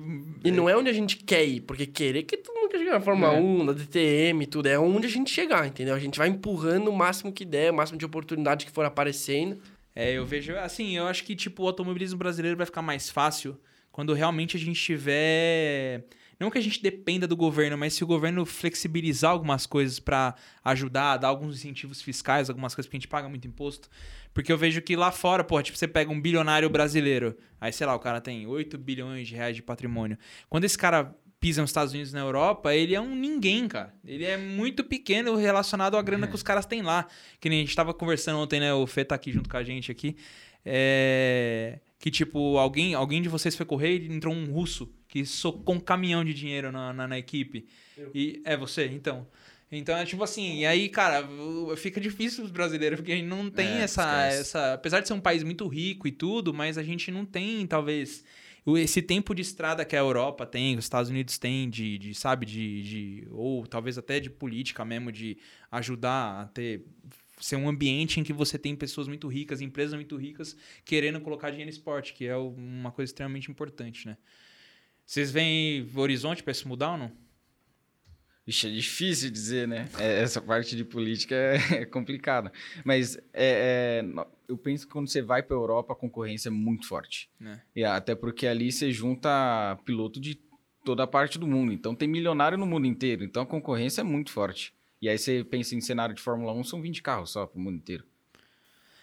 E 0.44 0.52
não 0.52 0.70
é 0.70 0.76
onde 0.76 0.90
a 0.90 0.94
gente 0.94 1.18
quer 1.18 1.46
ir, 1.46 1.62
porque 1.62 1.86
querer 1.86 2.24
que 2.24 2.38
todo 2.38 2.56
mundo 2.56 2.70
quer 2.70 2.80
chegar 2.80 2.94
na 2.94 3.02
Fórmula 3.02 3.34
É. 3.34 3.40
1, 3.40 3.64
na 3.66 3.74
DTM 3.74 4.44
e 4.44 4.48
tudo, 4.48 4.68
é 4.68 4.80
onde 4.80 5.06
a 5.06 5.10
gente 5.10 5.30
chegar, 5.30 5.68
entendeu? 5.68 5.94
A 5.94 6.00
gente 6.00 6.18
vai 6.18 6.28
empurrando 6.30 6.88
o 6.90 6.96
máximo 6.96 7.32
que 7.32 7.46
der, 7.46 7.72
o 7.72 7.76
máximo 7.76 8.00
de 8.00 8.06
oportunidade 8.06 8.66
que 8.66 8.72
for 8.72 8.86
aparecendo. 8.86 9.60
É, 9.96 10.14
eu 10.14 10.26
vejo, 10.26 10.56
assim, 10.56 10.98
eu 10.98 11.06
acho 11.06 11.24
que, 11.24 11.36
tipo, 11.36 11.64
o 11.64 11.68
automobilismo 11.68 12.18
brasileiro 12.18 12.56
vai 12.58 12.66
ficar 12.66 12.82
mais 12.82 13.10
fácil 13.10 13.58
quando 13.92 14.14
realmente 14.14 14.58
a 14.58 14.60
gente 14.60 14.82
tiver. 14.82 16.06
Não 16.40 16.50
que 16.50 16.58
a 16.58 16.62
gente 16.62 16.82
dependa 16.82 17.28
do 17.28 17.36
governo, 17.36 17.78
mas 17.78 17.94
se 17.94 18.04
o 18.04 18.08
governo 18.08 18.46
flexibilizar 18.46 19.32
algumas 19.32 19.66
coisas 19.66 20.00
pra 20.00 20.36
ajudar, 20.64 21.18
dar 21.18 21.28
alguns 21.28 21.58
incentivos 21.58 22.02
fiscais, 22.02 22.50
algumas 22.50 22.74
coisas, 22.74 22.88
porque 22.88 22.96
a 22.96 23.00
gente 23.00 23.10
paga 23.10 23.28
muito 23.28 23.46
imposto. 23.46 23.90
Porque 24.34 24.52
eu 24.52 24.58
vejo 24.58 24.82
que 24.82 24.96
lá 24.96 25.12
fora, 25.12 25.44
pô, 25.44 25.62
tipo, 25.62 25.78
você 25.78 25.88
pega 25.88 26.10
um 26.10 26.22
bilionário 26.22 26.70
brasileiro, 26.70 27.36
aí, 27.60 27.74
sei 27.74 27.86
lá, 27.86 27.94
o 27.94 28.00
cara 28.00 28.22
tem 28.22 28.48
8 28.48 28.78
bilhões 28.78 29.28
de 29.28 29.36
reais 29.36 29.54
de 29.54 29.62
patrimônio. 29.62 30.18
Quando 30.50 30.64
esse 30.64 30.78
cara 30.78 31.14
pisa 31.40 31.62
nos 31.62 31.70
Estados 31.70 31.94
Unidos 31.94 32.12
na 32.12 32.20
Europa, 32.20 32.76
ele 32.76 32.94
é 32.94 33.02
um 33.02 33.16
ninguém, 33.16 33.68
cara. 33.68 33.94
Ele 34.06 34.26
é 34.26 34.38
muito 34.38 34.84
pequeno 34.84 35.36
relacionado 35.36 35.96
à 35.96 36.02
grana 36.02 36.28
que 36.28 36.36
os 36.36 36.44
caras 36.44 36.66
têm 36.66 36.82
lá. 36.82 37.08
Que 37.40 37.50
nem 37.50 37.60
a 37.60 37.66
gente 37.66 37.76
tava 37.76 37.94
conversando 37.94 38.40
ontem, 38.40 38.60
né? 38.60 38.74
O 38.74 38.86
Fê 38.86 39.06
tá 39.06 39.16
aqui 39.16 39.32
junto 39.32 39.50
com 39.50 39.58
a 39.58 39.64
gente 39.64 39.92
aqui. 39.92 40.18
É... 40.66 41.80
Que, 42.00 42.10
tipo, 42.10 42.58
alguém, 42.58 42.94
alguém 42.94 43.22
de 43.22 43.28
vocês 43.30 43.56
foi 43.56 43.66
correr 43.66 43.98
e 44.00 44.08
entrou 44.12 44.34
um 44.34 44.46
russo 44.52 44.90
que 45.08 45.26
socou 45.26 45.76
um 45.76 45.80
caminhão 45.82 46.24
de 46.24 46.34
dinheiro 46.34 46.72
na, 46.72 46.94
na, 46.94 47.08
na 47.08 47.20
equipe. 47.20 47.68
E 48.16 48.42
é 48.46 48.56
você, 48.56 48.86
então. 48.88 49.28
Então 49.72 49.96
é 49.96 50.04
tipo 50.06 50.24
assim, 50.24 50.60
e 50.60 50.66
aí, 50.66 50.90
cara, 50.90 51.28
fica 51.78 52.02
difícil 52.02 52.44
os 52.44 52.50
brasileiros, 52.52 53.00
porque 53.00 53.12
a 53.12 53.16
gente 53.16 53.28
não 53.28 53.52
tem 53.52 53.68
É, 53.68 53.82
essa, 53.82 54.02
esquece. 54.04 54.42
essa. 54.42 54.74
Apesar 54.74 55.00
de 55.02 55.08
ser 55.08 55.14
um 55.14 55.20
país 55.22 55.44
muito 55.44 55.68
rico 55.68 56.08
e 56.08 56.12
tudo, 56.12 56.54
mas 56.54 56.78
a 56.78 56.84
gente 56.84 57.12
não 57.12 57.24
tem, 57.26 57.68
talvez, 57.68 58.24
esse 58.78 59.02
tempo 59.02 59.36
de 59.36 59.42
estrada 59.44 59.86
que 59.86 59.96
a 59.96 60.00
Europa 60.00 60.46
tem, 60.46 60.78
os 60.78 60.86
Estados 60.86 61.10
Unidos 61.12 61.38
têm, 61.38 61.70
de, 61.70 61.98
de 62.00 62.16
sabe, 62.16 62.46
de, 62.48 62.82
de. 62.84 63.28
Ou 63.32 63.68
talvez 63.68 63.98
até 63.98 64.20
de 64.20 64.30
política 64.30 64.84
mesmo, 64.86 65.12
de 65.12 65.38
ajudar 65.72 66.42
a 66.42 66.46
ter. 66.48 66.84
Ser 67.40 67.56
um 67.56 67.70
ambiente 67.70 68.20
em 68.20 68.24
que 68.24 68.34
você 68.34 68.58
tem 68.58 68.76
pessoas 68.76 69.08
muito 69.08 69.28
ricas, 69.28 69.62
empresas 69.62 69.94
muito 69.94 70.18
ricas, 70.18 70.56
querendo 70.84 71.22
colocar 71.22 71.50
dinheiro 71.50 71.70
no 71.70 71.76
esporte, 71.76 72.14
que 72.14 72.26
é 72.26 72.36
uma 72.36 72.92
coisa 72.92 73.10
extremamente 73.10 73.50
importante, 73.50 74.06
né? 74.06 74.18
Vocês 75.06 75.32
veem 75.32 75.90
horizonte 75.96 76.44
pra 76.44 76.52
isso 76.52 76.68
mudar 76.68 76.92
ou 76.92 76.98
não? 76.98 77.12
Ixi, 78.50 78.68
é 78.68 78.72
difícil 78.72 79.30
dizer, 79.30 79.68
né? 79.68 79.88
É, 80.00 80.22
Essa 80.22 80.42
parte 80.42 80.76
de 80.76 80.84
política 80.84 81.36
é, 81.36 81.58
é 81.82 81.86
complicada. 81.86 82.52
Mas 82.84 83.16
é, 83.32 84.04
é, 84.04 84.26
eu 84.48 84.58
penso 84.58 84.88
que 84.88 84.92
quando 84.92 85.08
você 85.08 85.22
vai 85.22 85.44
para 85.44 85.56
a 85.56 85.60
Europa, 85.60 85.94
a 85.94 85.96
concorrência 85.96 86.50
é 86.50 86.52
muito 86.52 86.88
forte. 86.88 87.30
Né? 87.40 87.62
E 87.76 87.84
até 87.84 88.16
porque 88.16 88.48
ali 88.48 88.72
você 88.72 88.92
junta 88.92 89.78
piloto 89.86 90.20
de 90.20 90.40
toda 90.84 91.04
a 91.04 91.08
parte 91.08 91.38
do 91.38 91.46
mundo. 91.46 91.72
Então 91.72 91.94
tem 91.94 92.08
milionário 92.08 92.58
no 92.58 92.66
mundo 92.66 92.88
inteiro. 92.88 93.24
Então 93.24 93.44
a 93.44 93.46
concorrência 93.46 94.02
é 94.02 94.04
muito 94.04 94.32
forte. 94.32 94.74
E 95.02 95.08
aí 95.10 95.18
você 95.18 95.44
pensa 95.44 95.76
em 95.76 95.82
cenário 95.82 96.14
de 96.14 96.22
Fórmula 96.22 96.52
1, 96.54 96.64
são 96.66 96.82
20 96.82 97.02
carros 97.02 97.32
só 97.32 97.46
pro 97.46 97.60
mundo 97.60 97.78
inteiro. 97.78 98.04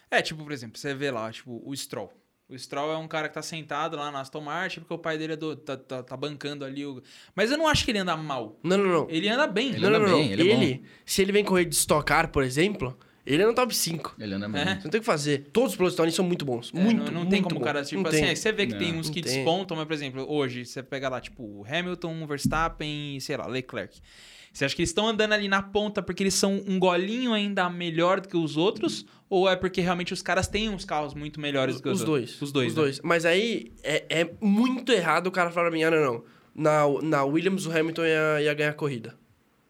É, 0.09 0.21
tipo, 0.21 0.43
por 0.43 0.51
exemplo, 0.51 0.77
você 0.77 0.93
vê 0.93 1.11
lá, 1.11 1.31
tipo, 1.31 1.61
o 1.65 1.75
Stroll. 1.75 2.11
O 2.49 2.57
Stroll 2.57 2.93
é 2.93 2.97
um 2.97 3.07
cara 3.09 3.27
que 3.27 3.33
tá 3.33 3.41
sentado 3.41 3.97
lá 3.97 4.09
na 4.09 4.21
Aston 4.21 4.39
Martin 4.39 4.79
porque 4.79 4.93
o 4.93 4.97
pai 4.97 5.17
dele 5.17 5.33
é 5.33 5.35
do- 5.35 5.55
tá, 5.57 5.75
tá- 5.75 6.01
tá 6.01 6.15
bancando 6.15 6.63
ali 6.63 6.85
o... 6.85 7.01
Mas 7.35 7.51
eu 7.51 7.57
não 7.57 7.67
acho 7.67 7.83
que 7.83 7.91
ele 7.91 7.97
anda 7.99 8.15
mal. 8.15 8.57
Não, 8.63 8.77
não, 8.77 8.85
não. 8.87 9.07
Ele 9.09 9.27
anda 9.27 9.45
bem. 9.47 9.69
Ele 9.71 9.79
não, 9.81 9.89
anda 9.89 9.99
não, 9.99 10.07
não. 10.07 10.17
bem, 10.17 10.31
ele 10.31 10.49
é 10.49 10.53
ele 10.53 10.83
se 11.05 11.21
ele 11.21 11.33
vem 11.33 11.43
correr 11.43 11.65
de 11.65 11.75
Stock 11.75 12.05
Car, 12.05 12.31
por 12.31 12.43
exemplo, 12.43 12.97
ele 13.25 13.43
é 13.43 13.45
no 13.45 13.53
top 13.53 13.75
5. 13.75 14.15
Ele 14.17 14.33
anda 14.35 14.47
bem. 14.47 14.61
É. 14.61 14.65
Você 14.75 14.83
não 14.85 14.91
tem 14.91 14.99
o 14.99 15.01
que 15.01 15.05
fazer. 15.05 15.49
Todos 15.51 15.71
os 15.71 15.75
pilotos 15.75 15.97
Tony 15.97 16.09
são 16.13 16.23
muito 16.23 16.45
bons. 16.45 16.71
É, 16.73 16.79
muito, 16.79 17.11
não, 17.11 17.23
não 17.23 17.29
tem 17.29 17.41
muito 17.41 17.49
como 17.49 17.59
o 17.59 17.63
cara, 17.65 17.83
tipo 17.83 18.01
Não 18.01 18.09
assim, 18.09 18.21
tem. 18.21 18.33
você 18.35 18.51
vê 18.53 18.65
que 18.65 18.71
Não, 18.73 18.79
tem 18.79 18.93
uns 18.95 19.09
que 19.09 19.21
tem. 19.21 19.33
despontam, 19.43 19.75
mas, 19.75 19.85
por 19.85 19.93
exemplo, 19.93 20.25
hoje 20.31 20.63
você 20.63 20.81
pega 20.81 21.09
lá, 21.09 21.19
tipo, 21.19 21.43
o 21.43 21.65
Hamilton, 21.69 22.23
o 22.23 22.27
Verstappen 22.27 23.17
e, 23.17 23.19
sei 23.19 23.35
lá, 23.35 23.45
Leclerc. 23.45 23.99
Você 24.57 24.65
acha 24.65 24.75
que 24.75 24.81
eles 24.81 24.89
estão 24.89 25.07
andando 25.07 25.33
ali 25.33 25.47
na 25.47 25.61
ponta 25.61 26.01
porque 26.01 26.23
eles 26.23 26.33
são 26.33 26.63
um 26.67 26.79
golinho 26.79 27.31
ainda 27.31 27.69
melhor 27.69 28.19
do 28.19 28.27
que 28.27 28.35
os 28.35 28.57
outros? 28.57 29.05
Ou 29.29 29.47
é 29.47 29.55
porque 29.55 29.81
realmente 29.81 30.13
os 30.13 30.23
caras 30.23 30.47
têm 30.47 30.67
uns 30.67 30.83
carros 30.83 31.13
muito 31.13 31.39
melhores 31.39 31.75
do 31.75 31.83
que 31.83 31.89
os, 31.89 32.01
Os 32.01 32.07
outros? 32.07 32.29
dois. 32.31 32.41
Os 32.41 32.51
dois, 32.51 32.67
Os 32.69 32.75
né? 32.75 32.81
dois. 32.81 33.01
Mas 33.03 33.23
aí 33.23 33.71
é, 33.83 34.03
é 34.09 34.29
muito 34.41 34.91
errado 34.91 35.27
o 35.27 35.31
cara 35.31 35.51
falar 35.51 35.69
pra 35.69 35.77
mim, 35.77 35.83
ah, 35.83 35.91
não, 35.91 36.01
não. 36.03 36.23
Na, 36.55 37.01
na 37.03 37.23
Williams, 37.23 37.67
o 37.67 37.71
Hamilton 37.71 38.03
ia, 38.03 38.41
ia 38.41 38.53
ganhar 38.55 38.71
a 38.71 38.73
corrida. 38.73 39.15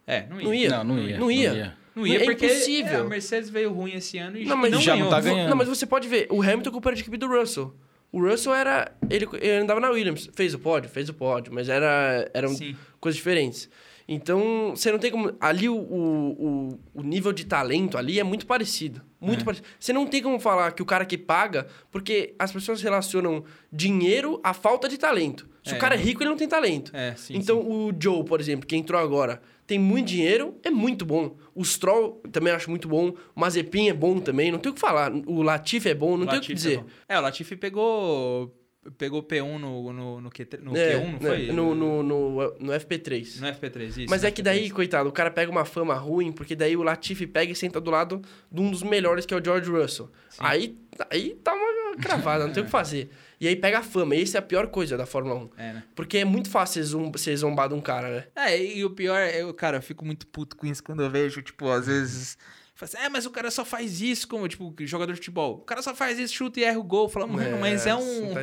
É, 0.06 0.26
não 0.30 0.40
ia. 0.40 0.46
Não 0.46 0.54
ia. 0.54 0.70
Não, 0.70 0.84
não 0.86 1.00
ia. 1.00 1.18
Não 1.18 1.32
ia. 1.32 1.78
Não 1.94 2.08
ia 2.08 2.22
É 2.22 2.24
porque 2.24 2.46
impossível. 2.46 2.94
é, 2.94 2.96
a 3.02 3.04
Mercedes 3.04 3.50
veio 3.50 3.74
ruim 3.74 3.92
esse 3.92 4.18
ano 4.18 4.38
e 4.38 4.46
Não, 4.46 4.56
mas 4.56 4.72
não 4.72 4.80
já 4.80 4.94
ganhou. 4.94 5.10
não 5.10 5.18
tá 5.18 5.20
ganhando. 5.22 5.50
Não, 5.50 5.58
mas 5.58 5.68
você 5.68 5.86
pode 5.86 6.08
ver, 6.08 6.28
o 6.32 6.42
Hamilton 6.42 6.72
culpa 6.72 6.94
de 6.94 7.02
equipe 7.02 7.18
do 7.18 7.28
Russell. 7.28 7.76
O 8.10 8.22
Russell 8.26 8.54
era. 8.54 8.90
Ele, 9.10 9.28
ele 9.34 9.58
andava 9.64 9.82
na 9.82 9.90
Williams. 9.90 10.30
Fez 10.34 10.54
o 10.54 10.60
pódio? 10.60 10.90
Fez 10.90 11.10
o 11.10 11.14
pódio. 11.14 11.52
Mas 11.54 11.68
era, 11.68 12.30
eram 12.34 12.56
Sim. 12.56 12.74
coisas 13.02 13.18
diferentes. 13.18 13.70
Então, 14.08 14.72
você 14.76 14.92
não 14.92 15.00
tem 15.00 15.12
como. 15.12 15.34
Ali, 15.40 15.68
o, 15.68 15.76
o, 15.76 16.70
o- 16.74 16.80
o 16.96 17.04
nível 17.04 17.34
de 17.34 17.46
talento 17.46 17.98
ali 17.98 18.20
é 18.20 18.24
muito 18.24 18.46
parecido. 18.46 19.02
Muito 19.20 19.42
É. 19.42 19.44
parecido. 19.44 19.68
Você 19.80 19.92
não 19.92 20.08
tem 20.08 20.22
como 20.24 20.40
falar 20.40 20.72
que 20.72 20.82
o 20.82 20.86
cara 20.86 21.06
que 21.06 21.18
paga, 21.18 21.68
porque 21.92 22.34
as 22.40 22.52
pessoas 22.52 22.82
relacionam 22.82 23.44
dinheiro 23.72 24.40
à 24.44 24.54
falta 24.54 24.88
de 24.88 24.98
talento. 24.98 25.50
Se 25.64 25.74
É. 25.74 25.78
o 25.78 25.80
cara 25.80 25.96
é 25.96 25.98
rico, 25.98 26.22
ele 26.24 26.30
não 26.30 26.38
tem 26.38 26.48
talento. 26.48 26.92
É, 26.96 27.16
sim. 27.16 27.36
então, 27.36 27.62
sim. 27.62 27.68
o 27.68 27.92
Joe, 28.00 28.24
por 28.24 28.40
exemplo, 28.40 28.66
que 28.66 28.78
entrou 28.78 29.02
agora, 29.02 29.42
tem 29.66 29.78
muito 29.78 30.08
dinheiro, 30.08 30.56
é 30.64 30.70
muito 30.70 31.06
bom. 31.06 31.36
O 31.54 31.66
Stroll 31.66 32.22
também 32.32 32.54
acho 32.54 32.70
muito 32.70 32.88
bom. 32.88 33.10
O 33.36 33.40
Mazepin 33.42 33.90
é 33.90 33.94
bom 33.94 34.20
também, 34.20 34.52
não 34.52 34.60
tem 34.60 34.72
o 34.72 34.76
que 34.76 34.80
falar. 34.80 35.12
O 35.26 35.42
Latifi 35.42 35.90
é 35.90 35.94
bom, 35.94 36.16
não 36.16 36.26
tem 36.26 36.40
o 36.40 36.42
que 36.42 36.54
Latifi 36.54 36.54
dizer. 36.54 36.86
É, 37.10 37.16
é, 37.16 37.20
o 37.20 37.22
Latifi 37.22 37.58
pegou 37.58 38.54
pegou 38.98 39.22
P1 39.24 39.58
no, 39.58 39.92
no, 39.94 40.22
no, 40.22 40.30
Q3, 40.30 40.62
no 40.62 40.76
É, 40.78 40.94
Q1, 40.96 41.04
não 41.04 41.12
né, 41.14 41.20
foi? 41.20 41.48
No, 41.52 41.76
no, 41.76 42.04
no, 42.04 42.32
no 42.60 42.72
FP3. 42.74 43.40
No 43.42 43.48
FP3, 43.48 43.88
isso. 43.88 44.06
Mas 44.10 44.24
é 44.24 44.32
que 44.32 44.42
daí, 44.42 44.68
FP3. 44.70 44.74
coitado, 44.74 45.10
o 45.10 45.12
cara 45.12 45.30
pega 45.32 45.52
uma 45.52 45.66
fama 45.66 45.94
ruim, 45.96 46.32
porque 46.32 46.56
daí 46.56 46.76
o 46.78 46.84
Latifi 46.84 47.28
pega 47.28 47.52
e 47.52 47.56
senta 47.56 47.80
do 47.82 47.92
lado 47.92 48.22
de 48.52 48.62
um 48.62 48.72
dos 48.72 48.84
melhores, 48.84 49.26
que 49.26 49.34
é 49.34 49.38
o 49.38 49.44
George 49.44 49.70
Russell. 49.70 50.10
Aí, 50.40 50.78
aí 51.10 51.36
tá 51.44 51.54
uma 51.54 51.96
cravada, 51.98 52.46
não 52.46 52.54
tem 52.54 52.62
o 52.64 52.66
que 52.66 52.72
fazer. 52.72 53.10
E 53.40 53.48
aí 53.48 53.56
pega 53.56 53.80
a 53.80 53.84
fama, 53.84 54.16
e 54.16 54.22
essa 54.24 54.38
é 54.38 54.40
a 54.40 54.42
pior 54.42 54.68
coisa 54.68 54.98
da 54.98 55.06
Fórmula 55.06 55.36
1. 55.36 55.50
É, 55.58 55.74
né? 55.74 55.84
Porque 55.96 56.18
é 56.20 56.26
muito 56.26 56.50
fácil 56.50 56.82
ser, 56.84 56.90
zom- 56.90 57.12
ser 57.16 57.36
zombado 57.38 57.76
um 57.76 57.82
cara, 57.82 58.10
né? 58.10 58.24
É, 58.36 58.64
e 58.64 58.84
o 58.84 58.90
pior, 58.90 59.20
eu, 59.30 59.54
cara, 59.54 59.78
eu 59.78 59.82
fico 59.82 60.04
muito 60.06 60.26
puto 60.28 60.56
com 60.56 60.66
isso 60.66 60.84
quando 60.84 61.04
eu 61.04 61.10
vejo, 61.10 61.42
tipo, 61.42 61.70
às 61.70 61.86
vezes. 61.88 62.38
Fala 62.78 62.90
assim, 62.94 62.98
é, 62.98 63.10
mas 63.10 63.26
o 63.26 63.32
cara 63.32 63.50
só 63.50 63.66
faz 63.66 64.02
isso, 64.02 64.28
como, 64.28 64.48
tipo, 64.48 64.72
jogador 64.82 65.12
de 65.14 65.18
futebol. 65.18 65.56
O 65.56 65.62
cara 65.62 65.82
só 65.82 65.96
faz 65.96 66.20
isso, 66.20 66.34
chuta 66.36 66.60
e 66.60 66.64
erra 66.64 66.78
o 66.78 66.84
gol. 66.84 67.10
Fala, 67.10 67.26
mano, 67.26 67.58
mas 67.60 67.88
é 67.88 67.96
você 67.96 68.22
um. 68.22 68.34
tá. 68.36 68.42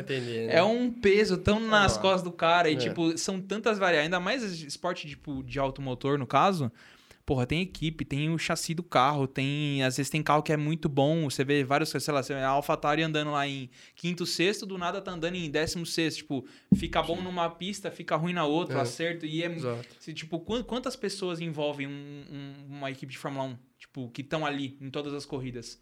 É 0.49 0.62
um 0.62 0.91
peso 0.91 1.37
tão 1.39 1.61
nas 1.61 1.97
Ah. 1.97 2.01
costas 2.01 2.22
do 2.22 2.32
cara. 2.32 2.68
E, 2.68 2.74
É. 2.74 2.76
tipo, 2.76 3.16
são 3.16 3.41
tantas 3.41 3.78
variáveis. 3.78 4.07
Ainda 4.07 4.18
mais 4.18 4.43
esporte, 4.62 5.07
tipo, 5.09 5.43
de 5.45 5.59
automotor, 5.61 6.18
no 6.18 6.26
caso. 6.26 6.70
Porra, 7.26 7.47
tem 7.47 7.62
equipe, 7.62 8.05
tem 8.05 8.28
o 8.28 8.37
chassi 8.37 8.74
do 8.74 8.82
carro, 8.82 9.26
tem. 9.26 9.82
Às 9.82 9.97
vezes 9.97 10.11
tem 10.11 10.22
carro 10.22 10.43
que 10.43 10.53
é 10.53 10.59
muito 10.59 10.91
bom. 10.91 11.24
Você 11.30 11.43
vê 11.43 11.64
vários, 11.64 11.89
sei 11.89 12.12
lá, 12.12 12.20
a 12.20 12.49
AlphaTauri 12.49 13.03
andando 13.03 13.30
lá 13.30 13.49
em 13.49 13.70
quinto, 13.95 14.26
sexto, 14.26 14.66
do 14.66 14.76
nada 14.76 15.01
tá 15.01 15.11
andando 15.12 15.35
em 15.37 15.49
décimo 15.51 15.87
sexto. 15.87 16.18
Tipo, 16.18 16.45
fica 16.76 17.03
bom 17.03 17.22
numa 17.22 17.49
pista, 17.49 17.91
fica 17.91 18.14
ruim 18.16 18.35
na 18.35 18.45
outra, 18.45 18.76
É. 18.78 18.80
acerto. 18.82 19.24
E 19.24 19.43
é. 19.43 19.57
Se, 19.99 20.12
tipo, 20.12 20.39
quan- 20.41 20.62
quantas 20.62 20.97
pessoas 20.97 21.41
envolvem 21.41 21.87
um- 21.87 22.24
um- 22.30 22.76
uma 22.76 22.91
equipe 22.91 23.11
de 23.12 23.16
Fórmula 23.18 23.47
1? 23.47 23.57
Tipo, 23.85 24.09
que 24.09 24.22
estão 24.22 24.47
ali 24.47 24.78
em 24.80 24.91
todas 24.91 25.12
as 25.12 25.26
corridas? 25.26 25.78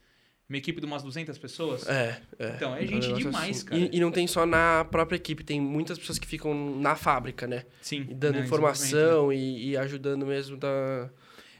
Uma 0.48 0.58
equipe 0.58 0.80
de 0.80 0.86
umas 0.86 1.02
200 1.02 1.38
pessoas? 1.38 1.88
É, 1.88 2.20
é. 2.38 2.48
Então, 2.56 2.74
é 2.76 2.82
um 2.82 2.86
gente 2.86 3.14
demais, 3.14 3.62
cara. 3.62 3.80
E, 3.80 3.90
e 3.92 4.00
não 4.00 4.10
tem 4.10 4.26
só 4.26 4.44
na 4.44 4.84
própria 4.84 5.16
equipe, 5.16 5.44
tem 5.44 5.60
muitas 5.60 5.96
pessoas 5.96 6.18
que 6.18 6.26
ficam 6.26 6.52
na 6.78 6.96
fábrica, 6.96 7.46
né? 7.46 7.64
Sim. 7.80 8.06
E 8.10 8.14
dando 8.14 8.38
né, 8.38 8.44
informação 8.44 9.32
e, 9.32 9.70
e 9.70 9.76
ajudando 9.76 10.26
mesmo 10.26 10.56
da. 10.56 11.08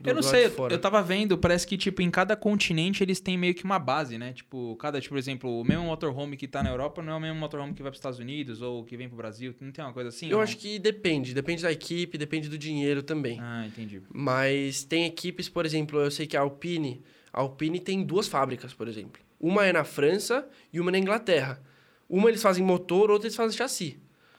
Do- 0.03 0.11
Eu 0.11 0.14
não 0.14 0.22
sei, 0.22 0.46
eu, 0.70 0.78
tava 0.80 1.03
vendo, 1.03 1.38
parece 1.38 1.66
que, 1.66 1.76
tipo, 1.78 2.03
em 2.03 2.11
cada 2.11 2.34
continente 2.36 3.03
eles 3.03 3.20
têm 3.20 3.38
meio 3.38 3.55
que 3.55 3.64
uma 3.64 3.78
base, 3.78 4.18
né? 4.18 4.32
Tipo, 4.32 4.76
cada, 4.76 5.00
tipo, 5.00 5.14
por 5.14 5.18
exemplo, 5.18 5.61
o 5.61 5.64
mesmo 5.64 5.84
motorhome 5.84 6.36
que 6.36 6.46
tá 6.48 6.62
na 6.62 6.70
Europa 6.70 7.03
não 7.03 7.12
é 7.12 7.16
o 7.16 7.20
mesmo 7.20 7.38
motorhome 7.38 7.72
que 7.74 7.82
vai 7.82 7.90
pros 7.90 7.98
Estados 7.98 8.18
Unidos 8.18 8.61
ou 8.62 8.84
que 8.84 8.96
vem 8.96 9.09
pro 9.09 9.16
Brasil. 9.16 9.55
Não 9.61 9.72
tem 9.72 9.84
uma 9.84 9.92
coisa 9.92 10.09
assim? 10.11 10.28
Eu 10.28 10.36
ou 10.38 10.42
acho 10.42 10.55
não? 10.55 10.61
que 10.61 10.78
depende, 10.78 11.32
depende 11.32 11.62
da 11.62 11.70
equipe, 11.72 12.18
depende 12.18 12.48
do 12.48 12.59
dinheiro 12.59 13.03
também. 13.03 13.38
Ah, 13.40 13.64
entendi. 13.66 14.03
Mas 14.12 14.84
tem 14.84 15.07
equipes, 15.07 15.48
por 15.48 15.64
exemplo, 15.64 16.00
eu 16.00 16.11
sei 16.11 16.26
que 16.26 16.36
a 16.36 16.40
Alpine, 16.40 17.03
a 17.32 17.40
Alpine 17.40 17.80
tem 17.80 18.03
duas 18.05 18.28
fábricas, 18.28 18.74
por 18.74 18.88
exemplo. 18.88 19.22
Uma 19.40 19.66
é 19.66 19.72
na 19.72 19.84
França 19.84 20.46
e 20.72 20.78
uma 20.80 20.90
na 20.90 20.98
Inglaterra. 20.98 21.61
Uma 22.09 22.28
eles 22.28 22.42
fazem 22.42 22.64
motor, 22.64 23.11
outra 23.11 23.26
eles 23.26 23.36
fazem 23.36 23.57
chassi. 23.57 23.98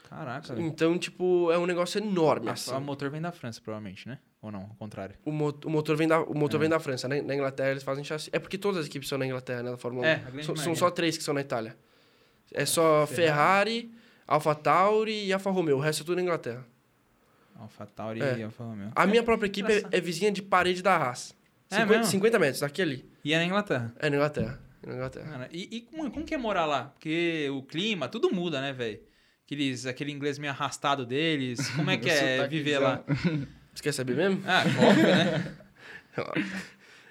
Caraca. 0.09 0.53
Então, 0.59 0.97
tipo, 0.97 1.51
é 1.51 1.57
um 1.57 1.65
negócio 1.65 1.97
enorme, 1.99 2.47
A- 2.49 2.53
assim. 2.53 2.71
O 2.71 2.79
motor 2.79 3.09
vem 3.09 3.19
da 3.19 3.31
França, 3.31 3.59
provavelmente, 3.63 4.07
né? 4.07 4.19
Ou 4.43 4.51
não, 4.51 4.59
ao 4.61 4.75
contrário. 4.77 5.15
O, 5.25 5.31
mo- 5.31 5.57
o 5.65 5.69
motor, 5.69 5.95
vem 5.95 6.07
da, 6.07 6.21
o 6.21 6.37
motor 6.37 6.57
É. 6.57 6.61
vem 6.61 6.69
da 6.69 6.79
França. 6.79 7.07
né? 7.07 7.21
Na 7.21 7.33
Inglaterra 7.33 7.71
eles 7.71 7.81
fazem 7.81 8.03
chassi. 8.03 8.29
É 8.31 8.37
porque 8.37 8.57
todas 8.59 8.81
as 8.81 8.85
equipes 8.85 9.07
são 9.09 9.17
na 9.17 9.25
Inglaterra, 9.25 9.63
né? 9.63 9.71
Na 9.71 9.77
Fórmula 9.77 10.05
1. 10.05 10.09
É, 10.09 10.13
a 10.13 10.17
grande 10.17 10.45
São- 10.45 10.55
são 10.55 10.65
maioria. 10.65 10.75
só 10.79 10.91
três 10.91 11.17
que 11.17 11.23
são 11.23 11.33
na 11.33 11.41
Itália. 11.41 11.75
É 12.53 12.65
só 12.65 13.07
Ferrari, 13.07 13.89
Alfa 14.27 14.53
Tauri 14.53 15.25
e 15.25 15.33
Alfa 15.33 15.49
Romeo. 15.49 15.77
O 15.77 15.79
resto 15.79 16.03
é 16.03 16.05
tudo 16.05 16.17
na 16.17 16.21
Inglaterra. 16.21 16.63
AlphaTauri 17.59 18.21
É. 18.21 18.37
e 18.39 18.43
Alfa 18.43 18.63
Romeo. 18.63 18.91
A 18.95 19.05
minha 19.07 19.23
própria 19.23 19.47
equipe 19.47 19.71
é, 19.71 19.83
é 19.91 20.01
vizinha 20.01 20.31
de 20.31 20.41
parede 20.41 20.81
da 20.83 20.95
Haas. 20.97 21.33
É 21.71 21.75
50, 21.77 21.97
mesmo? 21.97 22.11
50 22.11 22.39
metros, 22.39 22.59
daqui 22.59 22.81
ali. 22.81 23.09
E 23.23 23.33
é 23.33 23.37
na 23.37 23.45
Inglaterra. 23.45 23.93
É 23.99 24.09
na 24.09 24.15
Inglaterra. 24.17 24.59
Na 24.85 24.93
Inglaterra. 24.95 25.29
Cara, 25.31 25.49
e, 25.51 25.69
e 25.77 25.81
como, 25.81 26.11
como 26.11 26.25
que 26.25 26.33
é 26.33 26.37
morar 26.37 26.65
lá? 26.65 26.85
Porque 26.85 27.47
o 27.51 27.63
clima, 27.63 28.09
tudo 28.09 28.29
muda, 28.33 28.59
né, 28.59 28.73
velho? 28.73 28.99
Aqueles, 29.45 29.85
aquele 29.85 30.11
inglês 30.11 30.37
meio 30.37 30.51
arrastado 30.51 31.05
deles. 31.05 31.69
Como 31.69 31.89
é 31.89 31.97
que 31.97 32.09
é 32.11 32.45
viver 32.47 32.79
lá? 32.79 33.03
Você 33.73 33.83
quer 33.83 33.91
saber 33.93 34.15
mesmo? 34.15 34.41
Ah, 34.45 34.63
óbvio, 34.87 35.03
né? 35.03 35.53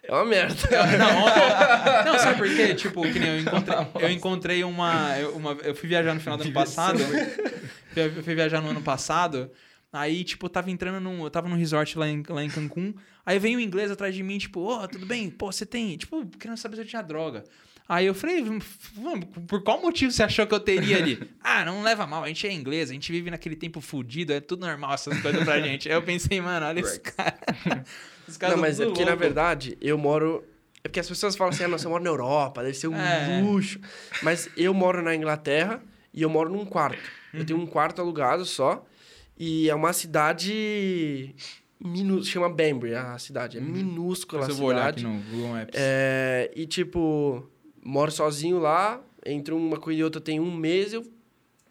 É 0.04 0.12
uma 0.12 0.24
merda. 0.24 0.54
Não, 0.98 1.24
ontem- 1.24 2.04
não, 2.04 2.18
sabe 2.18 2.38
por 2.38 2.48
quê? 2.48 2.74
Tipo, 2.74 3.02
que 3.02 3.20
nem 3.20 3.28
eu 3.36 3.40
encontrei, 3.40 3.76
eu 4.00 4.10
encontrei 4.10 4.64
uma, 4.64 5.16
eu- 5.18 5.36
uma. 5.36 5.52
Eu 5.62 5.76
fui 5.76 5.88
viajar 5.88 6.12
no 6.12 6.20
final 6.20 6.36
do 6.36 6.42
ano 6.42 6.52
passado. 6.52 6.98
Eu 7.94 8.22
fui 8.24 8.34
viajar 8.34 8.60
no 8.60 8.70
ano 8.70 8.82
passado. 8.82 9.48
Aí, 9.92 10.24
tipo, 10.24 10.46
eu 10.46 10.50
tava 10.50 10.70
entrando 10.72 11.00
num. 11.00 11.22
Eu 11.22 11.30
tava 11.30 11.48
num 11.48 11.54
resort 11.56 11.96
lá 11.96 12.08
em, 12.08 12.20
lá 12.28 12.42
em 12.42 12.48
Cancún. 12.50 12.92
Aí 13.24 13.38
veio 13.38 13.58
um 13.58 13.60
inglês 13.60 13.92
atrás 13.92 14.12
de 14.12 14.24
mim, 14.24 14.38
tipo, 14.38 14.60
ô, 14.60 14.88
tudo 14.88 15.06
bem? 15.06 15.30
Pô, 15.30 15.52
você 15.52 15.64
tem. 15.64 15.96
Tipo, 15.96 16.26
querendo 16.26 16.56
saber 16.56 16.74
se 16.76 16.82
eu 16.82 16.86
tinha 16.86 17.02
droga. 17.02 17.44
Aí 17.93 18.07
eu 18.07 18.14
falei, 18.14 18.43
"Vamos, 18.95 19.24
por 19.47 19.62
qual 19.62 19.82
motivo 19.82 20.11
você 20.11 20.22
achou 20.22 20.47
que 20.47 20.55
eu 20.55 20.61
teria 20.61 20.97
ali? 20.97 21.20
ah, 21.45 21.62
não 21.64 21.82
leva 21.82 22.07
mal, 22.07 22.24
a 22.24 22.28
gente 22.28 22.47
é 22.47 22.53
inglês, 22.53 22.88
a 22.88 22.95
gente 22.95 23.12
vive 23.12 23.30
naquele 23.30 23.55
tempo 23.55 23.80
fudido, 23.82 24.32
é 24.32 24.40
tudo 24.40 24.64
normal 24.64 24.95
essas 24.95 25.20
coisas 25.20 25.45
pra 25.45 25.61
gente. 25.61 25.88
Aí 25.90 25.95
eu 25.95 26.03
pensei, 26.03 26.40
mano, 26.40 26.64
olha 26.64 26.80
esse 26.80 26.99
cara. 27.01 27.36
Os 28.26 28.36
caras 28.38 28.55
Não, 28.57 28.62
mas 28.62 28.80
é 28.80 28.84
porque, 28.86 29.01
na 29.05 29.09
louco. 29.11 29.20
verdade, 29.22 29.76
eu 29.80 29.99
moro. 29.99 30.43
É 30.82 30.88
porque 30.88 31.01
as 31.01 31.09
pessoas 31.09 31.36
falam 31.36 31.53
assim, 31.53 31.64
ah, 31.64 31.68
nossa, 31.68 31.84
eu 31.86 31.90
moro 31.90 32.03
na 32.03 32.09
Europa, 32.11 32.62
deve 32.62 32.74
ser 32.74 32.88
um 32.88 32.97
É. 32.97 33.40
luxo. 33.43 33.78
Mas 34.22 34.49
eu 34.57 34.72
moro 34.72 35.03
na 35.03 35.14
Inglaterra 35.14 35.82
e 36.14 36.22
eu 36.22 36.30
moro 36.30 36.49
num 36.51 36.64
quarto. 36.64 36.99
Eu 37.34 37.45
tenho 37.45 37.59
um 37.61 37.66
quarto 37.66 38.01
alugado 38.01 38.45
só. 38.47 38.86
E 39.38 39.68
é 39.68 39.74
uma 39.74 39.93
cidade. 39.93 41.34
Minúscula, 41.80 42.24
chama 42.24 42.49
Banbury 42.49 42.95
a 42.95 43.18
cidade. 43.18 43.59
É 43.59 43.61
minúscula 43.61 44.43
Depois 44.43 44.49
a 44.49 44.53
eu 44.53 44.57
vou 44.57 44.68
olhar 44.74 44.88
aqui 44.88 45.01
cidade. 45.01 45.16
no 45.16 45.22
Google 45.30 45.49
Maps. 45.49 45.74
É, 45.74 46.51
e 46.55 46.64
tipo, 46.66 47.49
moro 47.83 48.11
sozinho 48.11 48.59
lá. 48.59 49.01
Entre 49.24 49.55
uma 49.55 49.76
coisa 49.78 50.01
e 50.01 50.05
outra 50.05 50.20
tem 50.20 50.41
um 50.41 50.51
mês, 50.55 50.93
eu 50.93 51.05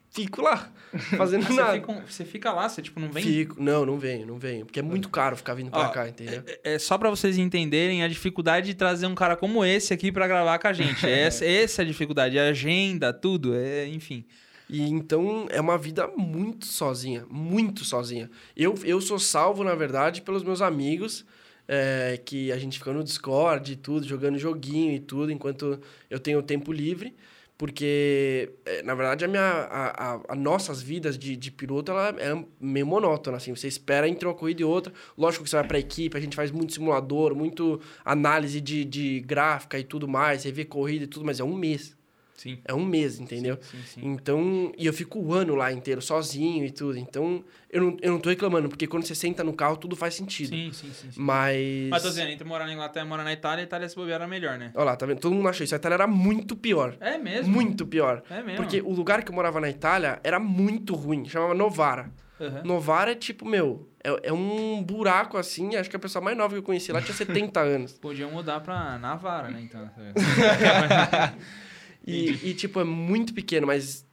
fico 0.09 0.41
lá, 0.41 0.71
fazendo 1.17 1.43
Ah, 1.43 1.47
você, 1.47 1.53
nada. 1.61 1.73
fica, 1.73 2.03
você 2.07 2.25
fica 2.25 2.53
lá, 2.53 2.69
você 2.69 2.81
tipo 2.81 2.99
não 2.99 3.09
vem? 3.11 3.23
Fico. 3.23 3.61
Não, 3.61 3.85
não 3.85 3.97
venho, 3.99 4.25
não 4.25 4.37
venho. 4.37 4.65
Porque 4.65 4.79
é 4.79 4.83
muito 4.83 5.09
caro 5.09 5.35
ficar 5.35 5.53
vindo 5.53 5.69
pra 5.69 5.87
Ó, 5.87 5.89
cá, 5.89 6.07
entendeu? 6.07 6.43
É 6.63 6.79
só 6.79 6.97
pra 6.97 7.09
vocês 7.09 7.37
entenderem 7.37 8.03
a 8.03 8.07
dificuldade 8.07 8.67
de 8.67 8.73
trazer 8.73 9.05
um 9.07 9.15
cara 9.15 9.35
como 9.35 9.65
esse 9.65 9.93
aqui 9.93 10.11
pra 10.11 10.27
gravar 10.27 10.59
com 10.59 10.67
a 10.67 10.73
gente. 10.73 11.05
Essa, 11.09 11.45
essa 11.45 11.81
é 11.81 11.83
a 11.83 11.87
dificuldade, 11.87 12.39
a 12.39 12.47
agenda, 12.49 13.11
tudo, 13.11 13.53
é, 13.55 13.87
enfim. 13.87 14.23
E 14.69 14.81
então 14.89 15.47
é 15.49 15.59
uma 15.59 15.77
vida 15.77 16.07
muito 16.15 16.65
sozinha, 16.65 17.25
muito 17.29 17.83
sozinha. 17.83 18.31
Eu, 18.55 18.75
eu 18.85 19.01
sou 19.01 19.19
salvo, 19.19 19.65
na 19.65 19.75
verdade, 19.75 20.21
pelos 20.21 20.41
meus 20.43 20.61
amigos, 20.61 21.25
é, 21.67 22.19
que 22.23 22.51
a 22.51 22.57
gente 22.57 22.77
fica 22.77 22.91
no 22.91 23.03
Discord 23.03 23.71
e 23.71 23.75
tudo, 23.75 24.07
jogando 24.07 24.37
joguinho 24.37 24.93
e 24.93 24.99
tudo, 24.99 25.31
enquanto 25.31 25.79
eu 26.09 26.19
tenho 26.19 26.41
tempo 26.41 26.71
livre. 26.71 27.15
Porque, 27.61 28.53
é, 28.65 28.81
na 28.81 28.95
verdade, 28.95 29.23
a 29.23 29.27
minha, 29.27 29.43
a, 29.43 30.15
a, 30.15 30.21
a 30.29 30.35
nossas 30.35 30.81
vidas 30.81 31.15
de, 31.15 31.35
de 31.35 31.51
piloto 31.51 31.91
ela 31.91 32.09
é 32.19 32.45
meio 32.59 32.87
monótona, 32.87 33.37
assim. 33.37 33.55
Você 33.55 33.67
espera 33.67 34.09
entre 34.09 34.27
uma 34.27 34.33
corrida 34.33 34.63
e 34.63 34.65
outra. 34.65 34.91
Lógico 35.15 35.43
que 35.43 35.49
você 35.51 35.57
vai 35.57 35.67
pra 35.67 35.77
equipe, 35.77 36.17
a 36.17 36.19
gente 36.19 36.35
faz 36.35 36.49
muito 36.49 36.73
simulador, 36.73 37.35
muito 37.35 37.79
análise 38.03 38.59
de, 38.59 38.83
de 38.83 39.19
gráfica 39.19 39.77
e 39.77 39.83
tudo 39.83 40.07
mais, 40.07 40.43
vê 40.43 40.65
corrida 40.65 41.03
e 41.03 41.07
tudo, 41.07 41.23
mas 41.23 41.39
é 41.39 41.43
um 41.43 41.53
mês. 41.53 41.95
Sim. 42.41 42.57
É 42.65 42.73
um 42.73 42.83
mês, 42.83 43.19
entendeu? 43.19 43.59
Sim, 43.61 43.77
sim. 43.85 44.01
Então, 44.03 44.71
e 44.75 44.87
eu 44.87 44.93
fico 44.93 45.19
o 45.19 45.31
ano 45.31 45.53
lá 45.53 45.71
inteiro 45.71 46.01
sozinho 46.01 46.65
e 46.65 46.71
tudo. 46.71 46.97
Então, 46.97 47.43
eu 47.69 47.81
não, 47.81 47.97
eu 48.01 48.11
não 48.13 48.19
tô 48.19 48.29
reclamando, 48.29 48.67
porque 48.67 48.87
quando 48.87 49.05
você 49.05 49.13
senta 49.13 49.43
no 49.43 49.53
carro, 49.53 49.77
tudo 49.77 49.95
faz 49.95 50.15
sentido. 50.15 50.49
Sim, 50.49 50.71
sim, 50.73 50.91
sim. 50.91 51.11
sim. 51.11 51.21
Mas. 51.21 51.89
Mas 51.91 52.01
tô 52.01 52.09
dizendo, 52.09 52.31
entre 52.31 52.47
morar 52.47 52.65
na 52.65 52.73
Inglaterra 52.73 53.05
e 53.05 53.09
morar 53.09 53.23
na 53.23 53.31
Itália, 53.31 53.61
a 53.61 53.63
Itália 53.63 53.87
se 53.87 53.95
bobear 53.95 54.15
era 54.15 54.27
melhor, 54.27 54.57
né? 54.57 54.71
Olha 54.73 54.85
lá, 54.85 54.95
tá 54.95 55.05
vendo? 55.05 55.19
Todo 55.19 55.35
mundo 55.35 55.47
achou 55.49 55.63
isso. 55.63 55.75
A 55.75 55.77
Itália 55.77 55.93
era 55.93 56.07
muito 56.07 56.55
pior. 56.55 56.97
É 56.99 57.15
mesmo? 57.19 57.53
Muito 57.53 57.85
pior. 57.85 58.23
É 58.27 58.41
mesmo. 58.41 58.55
Porque 58.55 58.81
o 58.81 58.91
lugar 58.91 59.23
que 59.23 59.29
eu 59.29 59.35
morava 59.35 59.61
na 59.61 59.69
Itália 59.69 60.19
era 60.23 60.39
muito 60.39 60.95
ruim. 60.95 61.25
Chamava 61.29 61.53
Novara. 61.53 62.09
Aham. 62.41 62.63
Novara 62.63 63.11
é 63.11 63.15
tipo, 63.15 63.45
meu, 63.45 63.87
é, 64.03 64.29
é 64.29 64.33
um 64.33 64.81
buraco 64.81 65.37
assim. 65.37 65.75
Acho 65.75 65.91
que 65.91 65.95
a 65.95 65.99
pessoa 65.99 66.25
mais 66.25 66.35
nova 66.35 66.53
que 66.53 66.59
eu 66.59 66.63
conheci 66.63 66.91
lá 66.91 66.99
tinha 67.01 67.15
70 67.15 67.59
anos. 67.59 67.93
Podiam 68.01 68.31
mudar 68.31 68.61
pra 68.61 68.97
Navara, 68.97 69.51
né? 69.51 69.61
Então. 69.61 69.87
E, 72.05 72.49
e, 72.49 72.53
tipo, 72.53 72.79
é 72.79 72.83
muito 72.83 73.33
pequeno, 73.33 73.67
mas 73.67 74.05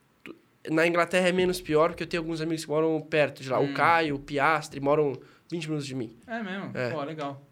na 0.70 0.86
Inglaterra 0.86 1.28
é 1.28 1.32
menos 1.32 1.60
pior, 1.60 1.90
porque 1.90 2.02
eu 2.02 2.06
tenho 2.06 2.22
alguns 2.22 2.40
amigos 2.40 2.64
que 2.64 2.70
moram 2.70 3.00
perto 3.00 3.42
de 3.42 3.48
lá. 3.48 3.58
Hum. 3.58 3.70
O 3.70 3.74
Caio, 3.74 4.14
o 4.16 4.18
Piastre, 4.18 4.80
moram 4.80 5.18
20 5.50 5.64
minutos 5.66 5.86
de 5.86 5.94
mim. 5.94 6.14
É 6.26 6.42
mesmo? 6.42 6.70
É. 6.74 6.90
Pô, 6.90 7.02
legal. 7.02 7.46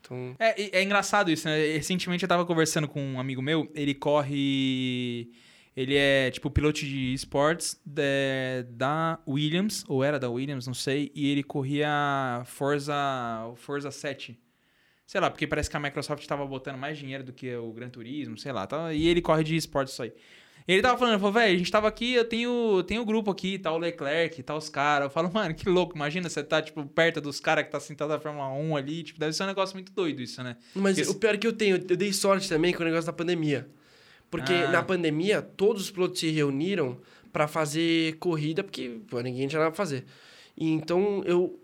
Então, 0.00 0.36
É, 0.38 0.78
é 0.78 0.82
engraçado 0.82 1.30
isso, 1.30 1.46
né? 1.48 1.74
Recentemente 1.74 2.22
eu 2.22 2.28
tava 2.28 2.44
conversando 2.44 2.88
com 2.88 3.00
um 3.00 3.20
amigo 3.20 3.42
meu, 3.42 3.70
ele 3.74 3.94
corre. 3.94 5.30
Ele 5.76 5.94
é, 5.94 6.30
tipo, 6.30 6.50
piloto 6.50 6.80
de 6.80 7.12
esportes 7.12 7.78
da, 7.84 8.02
da 8.70 9.18
Williams, 9.28 9.84
ou 9.86 10.02
era 10.02 10.18
da 10.18 10.30
Williams, 10.30 10.66
não 10.66 10.72
sei, 10.72 11.12
e 11.14 11.30
ele 11.30 11.42
corria 11.42 12.42
Forza, 12.46 12.94
Forza 13.56 13.90
7. 13.90 14.38
Sei 15.06 15.20
lá, 15.20 15.30
porque 15.30 15.46
parece 15.46 15.70
que 15.70 15.76
a 15.76 15.80
Microsoft 15.80 16.26
tava 16.26 16.44
botando 16.44 16.76
mais 16.76 16.98
dinheiro 16.98 17.22
do 17.22 17.32
que 17.32 17.54
o 17.54 17.72
Gran 17.72 17.88
Turismo, 17.88 18.36
sei 18.36 18.50
lá. 18.52 18.66
Tá, 18.66 18.92
e 18.92 19.06
ele 19.06 19.22
corre 19.22 19.44
de 19.44 19.54
esportes 19.56 19.94
isso 19.94 20.02
aí. 20.02 20.12
Ele 20.66 20.82
tava 20.82 20.98
falando, 20.98 21.20
falou, 21.20 21.32
velho, 21.32 21.54
a 21.54 21.58
gente 21.58 21.70
tava 21.70 21.86
aqui, 21.86 22.14
eu 22.14 22.24
tenho, 22.24 22.82
tenho 22.82 23.02
um 23.02 23.04
grupo 23.04 23.30
aqui, 23.30 23.56
tá 23.56 23.70
o 23.70 23.78
Leclerc, 23.78 24.42
tá 24.42 24.56
os 24.56 24.68
caras. 24.68 25.04
Eu 25.06 25.10
falo, 25.10 25.32
mano, 25.32 25.54
que 25.54 25.68
louco, 25.68 25.94
imagina 25.94 26.28
você 26.28 26.42
tá, 26.42 26.60
tipo, 26.60 26.84
perto 26.86 27.20
dos 27.20 27.38
caras 27.38 27.64
que 27.64 27.70
tá 27.70 27.78
sentado 27.78 28.08
na 28.08 28.18
Fórmula 28.18 28.48
1 28.48 28.76
ali, 28.76 29.04
tipo, 29.04 29.20
deve 29.20 29.32
ser 29.32 29.44
um 29.44 29.46
negócio 29.46 29.76
muito 29.76 29.92
doido 29.92 30.20
isso, 30.20 30.42
né? 30.42 30.56
mas 30.74 30.98
Esse- 30.98 31.08
o 31.08 31.14
pior 31.14 31.36
é 31.36 31.38
que 31.38 31.46
eu 31.46 31.52
tenho, 31.52 31.76
eu 31.76 31.96
dei 31.96 32.12
sorte 32.12 32.48
também 32.48 32.72
com 32.74 32.82
o 32.82 32.84
negócio 32.84 33.06
da 33.06 33.12
pandemia. 33.12 33.68
Porque 34.28 34.52
Ah. 34.52 34.72
na 34.72 34.82
pandemia, 34.82 35.40
todos 35.40 35.82
os 35.82 35.90
pilotos 35.92 36.18
se 36.18 36.28
reuniram 36.30 37.00
pra 37.32 37.46
fazer 37.46 38.16
corrida, 38.16 38.64
porque 38.64 38.98
pô, 39.08 39.20
ninguém 39.20 39.46
tinha 39.46 39.60
nada 39.60 39.70
pra 39.70 39.76
fazer. 39.76 40.04
Então 40.58 41.22
eu. 41.24 41.60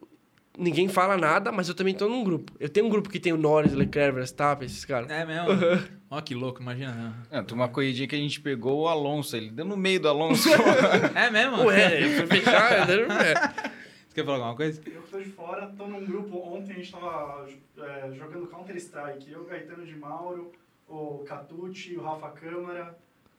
Ninguém 0.59 0.87
fala 0.87 1.17
nada, 1.17 1.51
mas 1.51 1.69
eu 1.69 1.75
também 1.75 1.95
tô 1.95 2.09
num 2.09 2.23
grupo. 2.23 2.53
Eu 2.61 2.69
tenho 2.69 2.87
um 2.87 2.91
grupo 2.91 3.09
que 3.09 3.19
tem 3.19 3.33
o 3.33 3.39
Norris, 3.39 3.73
Leclerc, 3.73 4.15
Verstappen, 4.15 4.67
esses 4.67 4.85
caras. 4.85 5.11
É 5.11 5.25
mesmo? 5.25 5.49
Ó, 6.11 6.21
que 6.21 6.35
louco, 6.35 6.61
imagina. 6.61 7.17
Não. 7.31 7.39
É, 7.39 7.43
tem 7.43 7.55
uma 7.55 7.69
corridinha 7.69 8.07
que 8.07 8.15
a 8.15 8.19
gente 8.19 8.39
pegou 8.39 8.83
o 8.83 8.89
Alonso, 8.89 9.35
ele 9.35 9.51
deu 9.51 9.65
no 9.65 9.79
meio 9.79 9.99
do 9.99 10.09
Alonso. 10.09 10.51
É 11.17 11.31
mesmo? 11.31 11.65
Ué, 11.65 12.05
eu 12.05 12.11
fui 12.19 12.27
fechar, 12.39 12.87
né? 12.87 12.95
É. 12.95 13.73
Você 14.09 14.15
quer 14.15 14.25
falar 14.27 14.37
alguma 14.37 14.55
coisa? 14.57 14.79
Eu 14.85 15.01
que 15.03 15.11
tô 15.11 15.19
de 15.19 15.31
fora, 15.31 15.73
tô 15.77 15.87
num 15.87 16.05
grupo. 16.05 16.37
Ontem 16.55 16.73
a 16.73 16.77
gente 16.77 16.93
tava 16.93 17.49
é, 17.79 18.13
jogando 18.13 18.47
Counter-Strike. 18.47 19.33
Eu, 19.33 19.41
o 19.41 19.45
Gaetano 19.47 19.87
de 19.87 19.97
Mauro, 19.97 20.53
o 20.87 21.25
Catucci, 21.27 21.97
o 21.97 22.03
Rafa 22.03 22.29
Câmara. 22.29 22.95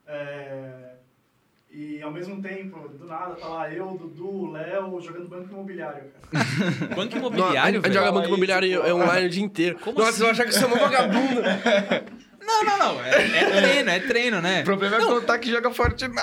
é, 0.08 0.96
e 1.74 2.02
ao 2.04 2.12
mesmo 2.12 2.40
tempo, 2.42 2.88
do 2.88 3.08
nada, 3.08 3.34
tá 3.36 3.48
lá 3.48 3.74
eu, 3.74 3.98
Dudu, 3.98 4.52
Léo 4.52 5.02
jogando 5.02 5.28
banco 5.28 5.52
imobiliário, 5.52 6.04
cara. 6.32 6.46
Banco 6.96 7.16
Não, 7.16 7.26
a 7.26 7.28
imobiliário, 7.28 7.82
gente 7.82 7.94
joga 7.94 8.12
banco 8.12 8.28
imobiliário 8.28 8.86
é 8.86 8.94
online 8.94 9.26
o 9.26 9.30
dia 9.30 9.42
inteiro. 9.44 9.80
Como 9.80 9.98
Nossa, 9.98 10.12
assim? 10.12 10.20
vão 10.22 10.30
achar 10.30 10.44
que 10.44 10.50
eu 10.56 10.60
sou 10.60 10.68
uma 10.68 10.78
vagabunda. 10.78 12.04
Não, 12.46 12.66
não, 12.66 12.78
não. 12.78 13.04
É, 13.06 13.22
é 13.26 13.62
treino, 13.62 13.90
é 13.90 14.00
treino, 14.02 14.42
né? 14.42 14.62
o 14.62 14.64
problema 14.66 14.98
é 14.98 15.00
contar 15.00 15.40
que 15.40 15.50
joga 15.50 15.72
Fortnite. 15.72 16.14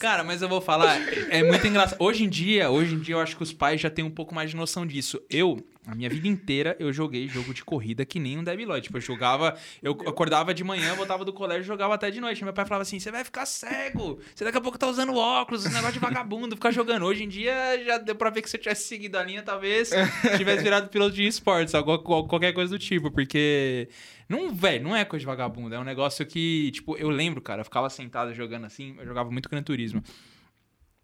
Cara, 0.00 0.24
mas 0.24 0.42
eu 0.42 0.48
vou 0.48 0.60
falar, 0.60 0.98
é 1.30 1.42
muito 1.44 1.64
engraçado. 1.66 1.98
Hoje 2.00 2.24
em 2.24 2.28
dia, 2.28 2.68
hoje 2.68 2.96
em 2.96 2.98
dia 2.98 3.14
eu 3.14 3.20
acho 3.20 3.36
que 3.36 3.42
os 3.44 3.52
pais 3.52 3.80
já 3.80 3.88
têm 3.88 4.04
um 4.04 4.10
pouco 4.10 4.34
mais 4.34 4.50
de 4.50 4.56
noção 4.56 4.84
disso. 4.84 5.20
Eu, 5.30 5.64
a 5.88 5.94
minha 5.94 6.08
vida 6.10 6.28
inteira, 6.28 6.76
eu 6.78 6.92
joguei 6.92 7.26
jogo 7.28 7.54
de 7.54 7.64
corrida 7.64 8.04
que 8.04 8.20
nem 8.20 8.38
um 8.38 8.44
debilóide. 8.44 8.84
Tipo, 8.84 8.98
eu 8.98 9.00
jogava, 9.00 9.56
eu 9.82 9.92
acordava 10.06 10.52
de 10.52 10.62
manhã, 10.62 10.94
voltava 10.94 11.24
do 11.24 11.32
colégio 11.32 11.62
e 11.62 11.66
jogava 11.66 11.94
até 11.94 12.10
de 12.10 12.20
noite. 12.20 12.44
Meu 12.44 12.52
pai 12.52 12.66
falava 12.66 12.82
assim: 12.82 13.00
você 13.00 13.10
vai 13.10 13.24
ficar 13.24 13.46
cego, 13.46 14.20
você 14.34 14.44
daqui 14.44 14.58
a 14.58 14.60
pouco 14.60 14.78
tá 14.78 14.86
usando 14.86 15.14
óculos, 15.14 15.64
esse 15.64 15.74
negócio 15.74 15.94
de 15.94 15.98
vagabundo, 15.98 16.54
ficar 16.54 16.70
jogando. 16.70 17.06
Hoje 17.06 17.24
em 17.24 17.28
dia 17.28 17.54
já 17.84 17.96
deu 17.96 18.14
pra 18.14 18.28
ver 18.28 18.42
que 18.42 18.50
se 18.50 18.56
eu 18.56 18.60
tivesse 18.60 18.86
seguido 18.86 19.16
a 19.16 19.22
linha, 19.22 19.42
talvez 19.42 19.90
tivesse 20.36 20.62
virado 20.62 20.90
piloto 20.90 21.14
de 21.14 21.26
esportes, 21.26 21.72
qualquer 22.04 22.52
coisa 22.52 22.70
do 22.70 22.78
tipo, 22.78 23.10
porque. 23.10 23.88
Não, 24.28 24.52
velho, 24.52 24.84
não 24.84 24.94
é 24.94 25.06
coisa 25.06 25.20
de 25.20 25.26
vagabundo. 25.26 25.74
É 25.74 25.78
um 25.78 25.84
negócio 25.84 26.26
que, 26.26 26.70
tipo, 26.72 26.94
eu 26.98 27.08
lembro, 27.08 27.40
cara, 27.40 27.62
eu 27.62 27.64
ficava 27.64 27.88
sentado 27.88 28.34
jogando 28.34 28.66
assim, 28.66 28.94
eu 28.98 29.06
jogava 29.06 29.30
muito 29.30 29.48
Gran 29.48 29.62
Turismo. 29.62 30.02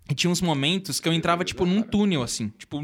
E 0.08 0.14
tinha 0.14 0.30
uns 0.30 0.42
momentos 0.42 1.00
que 1.00 1.08
eu 1.08 1.12
entrava, 1.14 1.44
tipo, 1.44 1.64
num 1.64 1.80
túnel, 1.80 2.22
assim. 2.22 2.52
Tipo, 2.58 2.78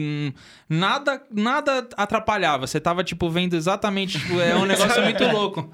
nada, 0.68 1.22
nada 1.30 1.86
atrapalhava. 1.96 2.66
Você 2.66 2.80
tava, 2.80 3.04
tipo, 3.04 3.28
vendo 3.28 3.54
exatamente. 3.54 4.18
Tipo, 4.18 4.40
é 4.40 4.56
um 4.56 4.64
negócio 4.64 5.02
muito 5.02 5.24
louco. 5.30 5.70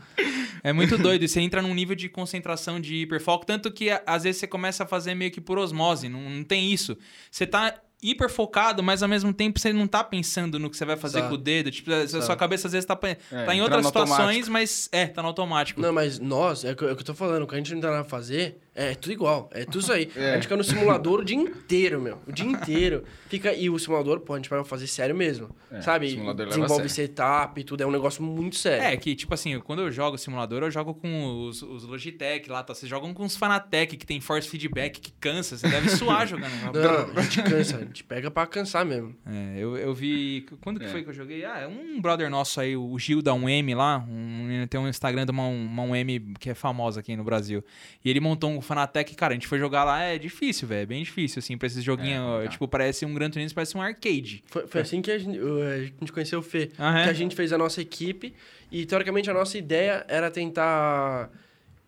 É 0.65 0.73
muito 0.73 0.99
doido. 0.99 1.25
E 1.25 1.29
você 1.29 1.41
entra 1.41 1.63
num 1.63 1.73
nível 1.75 1.95
de 1.95 2.09
concentração, 2.09 2.81
de 2.81 2.97
hiperfoco. 2.97 3.47
Tanto 3.47 3.71
que, 3.71 3.91
às 4.05 4.25
vezes, 4.25 4.41
você 4.41 4.47
começa 4.49 4.83
a 4.85 4.87
fazer 4.87 5.15
meio 5.15 5.31
que 5.31 5.41
por 5.41 5.57
osmose. 5.59 6.09
Não, 6.09 6.21
não 6.21 6.43
tem 6.43 6.73
isso. 6.73 6.97
Você 7.31 7.47
tá 7.47 7.75
hiper 8.03 8.29
focado, 8.29 8.83
mas 8.83 9.03
ao 9.03 9.09
mesmo 9.09 9.33
tempo 9.33 9.59
você 9.59 9.73
não 9.73 9.87
tá 9.87 10.05
pensando 10.05 10.59
no 10.59 10.69
que 10.69 10.77
você 10.77 10.85
vai 10.85 10.97
fazer 10.97 11.23
Tá. 11.23 11.29
com 11.29 11.35
o 11.35 11.39
dedo. 11.39 11.71
Tipo, 11.71 11.93
a 11.93 12.07
sua 12.23 12.37
cabeça 12.37 12.67
às 12.69 12.73
vezes 12.73 12.85
tá, 12.87 12.95
tá 12.95 13.55
em 13.55 13.63
outras 13.63 13.87
situações, 13.87 14.19
automático. 14.21 14.51
mas 14.53 14.89
é, 14.93 15.07
tá 15.07 15.23
no 15.23 15.29
automático. 15.29 15.81
Não, 15.81 15.93
mas 15.93 16.19
nós, 16.19 16.63
é 16.65 16.73
o 16.73 16.77
que 16.77 16.85
é 16.85 16.91
eu 16.91 16.97
tô 16.97 17.15
falando, 17.15 17.45
o 17.45 17.47
que 17.47 17.55
a 17.55 17.59
gente 17.59 17.73
não 17.75 17.81
tem 17.81 17.91
nada 17.91 18.05
fazer, 18.05 18.59
É, 18.77 18.95
tudo 18.95 19.13
igual. 19.13 19.49
É 19.53 19.65
tudo 19.65 19.81
isso 19.81 19.93
aí. 19.93 20.11
É. 20.17 20.31
A 20.31 20.35
gente 20.35 20.45
fica 20.45 20.57
no 20.57 20.65
simulador 20.65 21.21
o 21.21 21.25
dia 21.25 21.37
inteiro, 21.37 22.01
meu. 22.01 22.21
O 22.27 22.33
dia 22.33 22.47
inteiro. 22.47 23.05
Fica... 23.29 23.53
E 23.55 23.69
o 23.71 23.79
simulador, 23.79 24.21
pô, 24.21 24.35
a 24.35 24.37
gente 24.37 24.49
vai 24.51 24.63
fazer 24.65 24.87
sério 24.87 25.15
mesmo. 25.15 25.49
É, 25.71 25.81
sabe? 25.81 26.09
Desenvolve 26.49 26.89
setup 26.89 27.61
e 27.61 27.65
tudo. 27.65 27.83
É 27.83 27.87
um 27.87 27.91
negócio 27.91 28.23
muito 28.23 28.57
sério. 28.57 28.85
É, 28.85 28.97
que 28.97 29.15
tipo 29.15 29.33
assim, 29.35 29.59
quando 29.61 29.83
eu 29.83 29.91
jogo 29.91 30.17
simulador, 30.19 30.63
eu 30.63 30.71
jogo 30.71 30.95
com 30.95 31.47
os, 31.49 31.63
os 31.63 31.85
Logitech 31.85 32.49
lá, 32.51 32.63
tá? 32.63 32.75
Vocês 32.75 32.89
jogam 32.89 33.13
com 33.15 33.25
os 33.25 33.37
Fanatec, 33.37 33.97
que 33.97 34.07
tem 34.07 34.21
force 34.21 34.49
feedback, 34.49 35.01
que 35.01 35.13
cansa, 35.13 35.57
você 35.57 35.69
deve 35.69 35.89
suar 35.91 36.27
jogando. 36.29 36.51
Não, 36.75 37.19
a 37.19 37.23
gente 37.23 37.43
cansa. 37.43 37.77
A 37.77 37.81
gente 37.81 38.05
pega 38.05 38.31
pra 38.31 38.47
cansar 38.47 38.85
mesmo. 38.85 39.15
É, 39.27 39.55
eu, 39.59 39.77
eu 39.77 39.95
vi. 39.95 40.47
Quando 40.61 40.79
que 40.79 40.87
É. 40.87 40.89
foi 40.89 41.03
que 41.03 41.11
eu 41.11 41.15
joguei? 41.15 41.45
Ah, 41.45 41.61
é 41.61 41.67
um 41.67 42.01
brother 42.01 42.29
nosso 42.31 42.61
aí, 42.61 42.77
o 42.77 42.99
Gil 42.99 43.23
da 43.23 43.33
1M 43.33 43.75
lá. 43.77 44.05
Um, 44.09 44.67
tem 44.69 44.81
um 44.81 44.89
Instagram 44.89 45.25
de 45.25 45.31
uma, 45.33 45.47
uma 45.47 45.83
1M 45.85 46.37
que 46.39 46.51
é 46.51 46.55
famosa 46.55 47.01
aqui 47.01 47.17
no 47.17 47.25
Brasil. 47.25 47.65
E 48.05 48.11
ele 48.11 48.21
montou 48.21 48.51
um 48.51 48.61
Fanatec, 48.67 49.15
cara, 49.15 49.33
a 49.33 49.35
gente 49.35 49.47
foi 49.47 49.59
jogar 49.59 49.85
lá, 49.85 50.03
é 50.03 50.19
difícil, 50.19 50.69
velho. 50.69 50.83
É 50.83 50.87
bem 50.87 51.03
difícil, 51.03 51.39
assim, 51.39 51.57
pra 51.57 51.67
esses 51.67 51.83
joguinhos. 51.83 52.45
tá. 52.45 52.49
tipo, 52.51 52.67
parece 52.69 53.07
um 53.07 53.15
Gran 53.15 53.31
Turismo, 53.31 53.55
parece 53.55 53.77
um 53.77 53.81
arcade. 53.81 54.43
Foi, 54.47 54.67
foi 54.67 54.81
assim 54.81 55.01
que 55.01 55.11
a 55.11 55.19
gente, 55.19 55.39
a 55.39 55.79
gente 56.01 56.13
conheceu 56.13 56.41
o 56.41 56.43
Fê. 56.43 56.71
Ah, 56.79 57.01
é? 57.01 57.05
Que 57.05 57.11
a 57.11 57.13
gente 57.15 57.35
fez 57.35 57.53
a 57.53 57.59
nossa 57.59 57.81
equipe. 57.81 58.35
E, 58.71 58.85
teoricamente, 58.85 59.31
a 59.31 59.35
nossa 59.35 59.57
ideia 59.57 60.05
era 60.09 60.31
tentar 60.31 61.31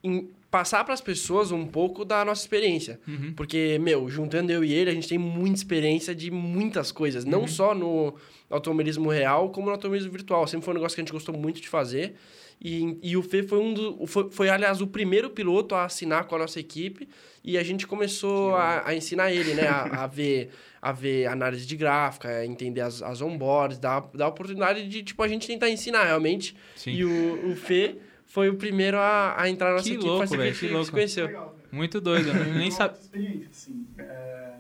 em- 0.03 0.29
passar 0.51 0.83
pras 0.85 1.01
pessoas 1.01 1.51
um 1.51 1.67
pouco 1.67 2.05
da 2.05 2.25
nossa 2.25 2.41
experiência. 2.41 2.99
Uhum. 3.07 3.33
Porque, 3.37 3.79
meu, 3.81 4.09
juntando 4.09 4.51
eu 4.51 4.65
e 4.65 4.73
ele, 4.73 4.91
a 4.91 4.95
gente 4.95 5.09
tem 5.09 5.19
muita 5.19 5.57
experiência 5.57 6.15
de 6.15 6.31
muitas 6.31 6.91
coisas. 6.91 7.25
Não 7.25 7.47
só 7.47 7.75
no 7.75 8.15
automobilismo 8.49 9.11
real, 9.11 9.51
como 9.51 9.67
no 9.67 9.73
automobilismo 9.73 10.11
virtual. 10.11 10.47
Sempre 10.47 10.65
foi 10.65 10.73
um 10.73 10.77
negócio 10.77 10.95
que 10.95 11.01
a 11.01 11.05
gente 11.05 11.13
gostou 11.13 11.37
muito 11.37 11.61
de 11.61 11.69
fazer. 11.69 12.15
E, 12.61 12.99
e 13.03 13.17
o 13.17 13.23
Fê 13.23 13.43
foi 13.43 13.59
um 13.59 13.73
do, 13.73 14.07
foi, 14.07 14.31
foi, 14.31 14.49
aliás, 14.49 14.81
o 14.81 14.87
primeiro 14.87 15.31
piloto 15.31 15.75
a 15.75 15.85
assinar 15.85 16.25
com 16.25 16.35
a 16.35 16.39
nossa 16.39 16.59
equipe. 16.59 17.09
E 17.45 17.57
a 17.57 17.63
gente 17.63 17.87
começou 17.87 18.57
a, 18.57 18.87
a 18.89 18.95
ensinar 18.95 19.33
ele, 19.33 19.55
né? 19.55 19.67
A, 19.69 20.05
a 20.05 20.07
ver, 20.07 20.51
a 20.83 20.93
ver 20.93 21.27
análise 21.27 21.65
de 21.67 21.77
gráfica, 21.77 22.29
a 22.29 22.45
entender 22.45 22.81
as, 22.81 23.01
as 23.01 23.23
onboards, 23.23 23.79
dar, 23.79 24.01
dar 24.13 24.25
a 24.27 24.29
oportunidade 24.29 24.89
de, 24.89 25.03
tipo, 25.03 25.23
a 25.23 25.29
gente 25.29 25.47
tentar 25.47 25.71
ensinar 25.71 26.05
realmente. 26.05 26.57
Sim. 26.77 26.91
E 26.91 27.05
o, 27.05 27.53
o 27.53 27.57
Fê 27.57 27.97
foi 28.27 28.49
o 28.51 28.57
primeiro 28.57 28.99
a, 28.99 29.41
a 29.41 29.49
entrar 29.49 29.69
na 29.69 29.73
nossa 29.77 29.85
Que 29.85 29.93
equipe. 29.95 30.07
louco, 30.07 30.27
velho, 30.27 30.53
que 30.53 30.59
que 30.59 30.65
a 30.67 30.69
gente 30.69 30.73
louco. 30.73 30.87
se 30.87 30.93
conheceu. 30.93 31.27
Legal. 31.27 31.57
Muito 31.71 32.01
doido, 32.01 32.29
eu 32.31 32.55
nem 32.55 32.71
sabia. 32.71 33.47
assim. 33.51 33.87
É... 33.99 34.55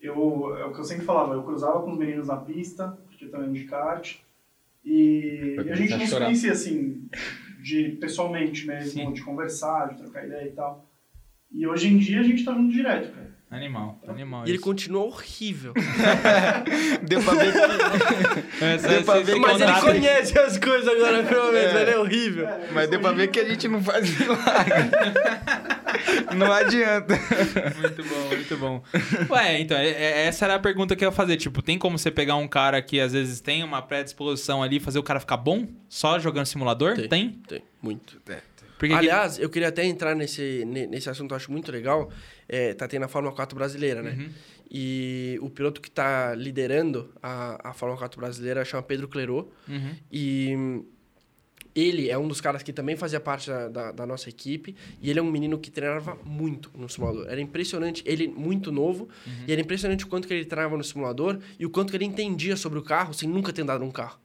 Eu, 0.00 0.56
é 0.56 0.64
o 0.64 0.72
que 0.72 0.78
eu 0.80 0.84
sempre 0.84 1.04
falava, 1.04 1.34
eu 1.34 1.42
cruzava 1.42 1.82
com 1.82 1.92
os 1.92 1.98
meninos 1.98 2.28
na 2.28 2.36
pista, 2.36 2.96
porque 3.08 3.24
eu 3.24 3.30
também 3.30 3.52
de 3.52 3.64
kart, 3.64 4.16
e, 4.84 5.56
e 5.64 5.70
a 5.70 5.74
gente 5.74 5.96
não 5.96 6.06
se 6.06 6.16
conhecia, 6.16 6.52
assim, 6.52 7.08
de, 7.62 7.96
pessoalmente 8.00 8.66
mesmo, 8.66 8.90
Sim. 8.90 9.12
de 9.12 9.22
conversar, 9.22 9.88
de 9.88 9.98
trocar 9.98 10.26
ideia 10.26 10.48
e 10.48 10.52
tal. 10.52 10.88
E 11.52 11.66
hoje 11.66 11.88
em 11.88 11.98
dia 11.98 12.20
a 12.20 12.22
gente 12.22 12.44
tá 12.44 12.52
junto 12.52 12.72
direto, 12.72 13.12
cara. 13.12 13.28
Animal, 13.50 13.98
animal. 14.06 14.46
E 14.46 14.50
ele 14.50 14.58
continua 14.58 15.04
horrível. 15.04 15.72
Deu 17.08 17.22
pra 17.22 17.32
ver 17.32 17.52
que, 17.52 17.58
É, 18.62 18.76
deu 18.76 19.04
pra 19.04 19.20
ver 19.20 19.36
Mas 19.36 19.60
ele 19.62 19.72
conhece 19.80 20.38
as 20.38 20.58
coisas 20.58 20.86
agora, 20.86 21.22
pelo 21.22 21.50
menos. 21.50 21.74
É. 21.74 21.82
Ele 21.82 21.90
é 21.92 21.98
horrível. 21.98 22.46
É, 22.46 22.68
mas 22.72 22.90
deu 22.90 23.00
pra 23.00 23.12
ver 23.12 23.28
que 23.28 23.40
a 23.40 23.48
gente 23.48 23.66
não 23.66 23.82
faz 23.82 24.06
milagre. 24.20 24.90
Não 26.36 26.52
adianta. 26.52 27.14
Muito 27.80 28.04
bom, 28.04 28.26
muito 28.28 28.56
bom. 28.56 28.82
Ué, 29.30 29.60
então, 29.60 29.76
é- 29.76 29.88
é- 29.90 30.26
essa 30.26 30.44
era 30.44 30.54
a 30.56 30.58
pergunta 30.58 30.94
que 30.96 31.04
eu 31.04 31.08
ia 31.08 31.12
fazer. 31.12 31.36
Tipo, 31.36 31.62
tem 31.62 31.78
como 31.78 31.98
você 31.98 32.10
pegar 32.10 32.36
um 32.36 32.48
cara 32.48 32.80
que 32.82 33.00
às 33.00 33.12
vezes 33.12 33.40
tem 33.40 33.62
uma 33.62 33.80
predisposição 33.82 34.62
ali 34.62 34.76
e 34.76 34.80
fazer 34.80 34.98
o 34.98 35.02
cara 35.02 35.20
ficar 35.20 35.36
bom 35.36 35.66
só 35.88 36.18
jogando 36.18 36.46
simulador? 36.46 36.94
Tem. 36.96 37.08
Tem? 37.08 37.30
Tem, 37.48 37.62
muito. 37.82 38.20
Porque 38.78 38.94
Aliás, 38.94 39.38
eu 39.40 39.50
queria 39.50 39.68
até 39.68 39.84
entrar 39.84 40.14
nesse, 40.14 40.64
ne- 40.64 40.86
nesse 40.86 41.10
assunto, 41.10 41.32
eu 41.32 41.36
acho 41.36 41.50
muito 41.50 41.72
legal. 41.72 42.10
É, 42.48 42.72
tá 42.74 42.86
tendo 42.86 43.04
a 43.04 43.08
Fórmula 43.08 43.34
4 43.34 43.56
brasileira, 43.56 44.02
né? 44.02 44.12
Uhum. 44.16 44.28
E 44.70 45.36
o 45.42 45.50
piloto 45.50 45.80
que 45.80 45.90
tá 45.90 46.32
liderando 46.36 47.12
a, 47.20 47.70
a 47.70 47.72
Fórmula 47.72 47.98
4 47.98 48.20
brasileira 48.20 48.64
chama 48.64 48.82
Pedro 48.84 49.08
Clerot. 49.08 49.48
Uhum. 49.68 49.94
E 50.12 50.82
ele 51.80 52.08
é 52.10 52.16
um 52.18 52.26
dos 52.26 52.40
caras 52.40 52.62
que 52.62 52.72
também 52.72 52.96
fazia 52.96 53.20
parte 53.20 53.48
da, 53.48 53.68
da, 53.68 53.92
da 53.92 54.06
nossa 54.06 54.28
equipe. 54.28 54.74
E 55.00 55.10
ele 55.10 55.18
é 55.18 55.22
um 55.22 55.30
menino 55.30 55.58
que 55.58 55.70
treinava 55.70 56.16
muito 56.24 56.70
no 56.76 56.88
simulador. 56.88 57.26
Era 57.28 57.40
impressionante. 57.40 58.02
Ele, 58.06 58.28
muito 58.28 58.72
novo. 58.72 59.08
E 59.46 59.52
era 59.52 59.60
impressionante 59.60 60.04
o 60.04 60.08
quanto 60.08 60.26
que 60.26 60.34
ele 60.34 60.44
treinava 60.44 60.76
no 60.76 60.84
simulador 60.84 61.38
e 61.58 61.66
o 61.66 61.70
quanto 61.70 61.90
que 61.90 61.96
ele 61.96 62.04
entendia 62.04 62.56
sobre 62.56 62.78
o 62.78 62.82
carro 62.82 63.12
sem 63.12 63.28
nunca 63.28 63.52
ter 63.52 63.62
andado 63.62 63.80
num 63.84 63.90
carro. 63.90 64.18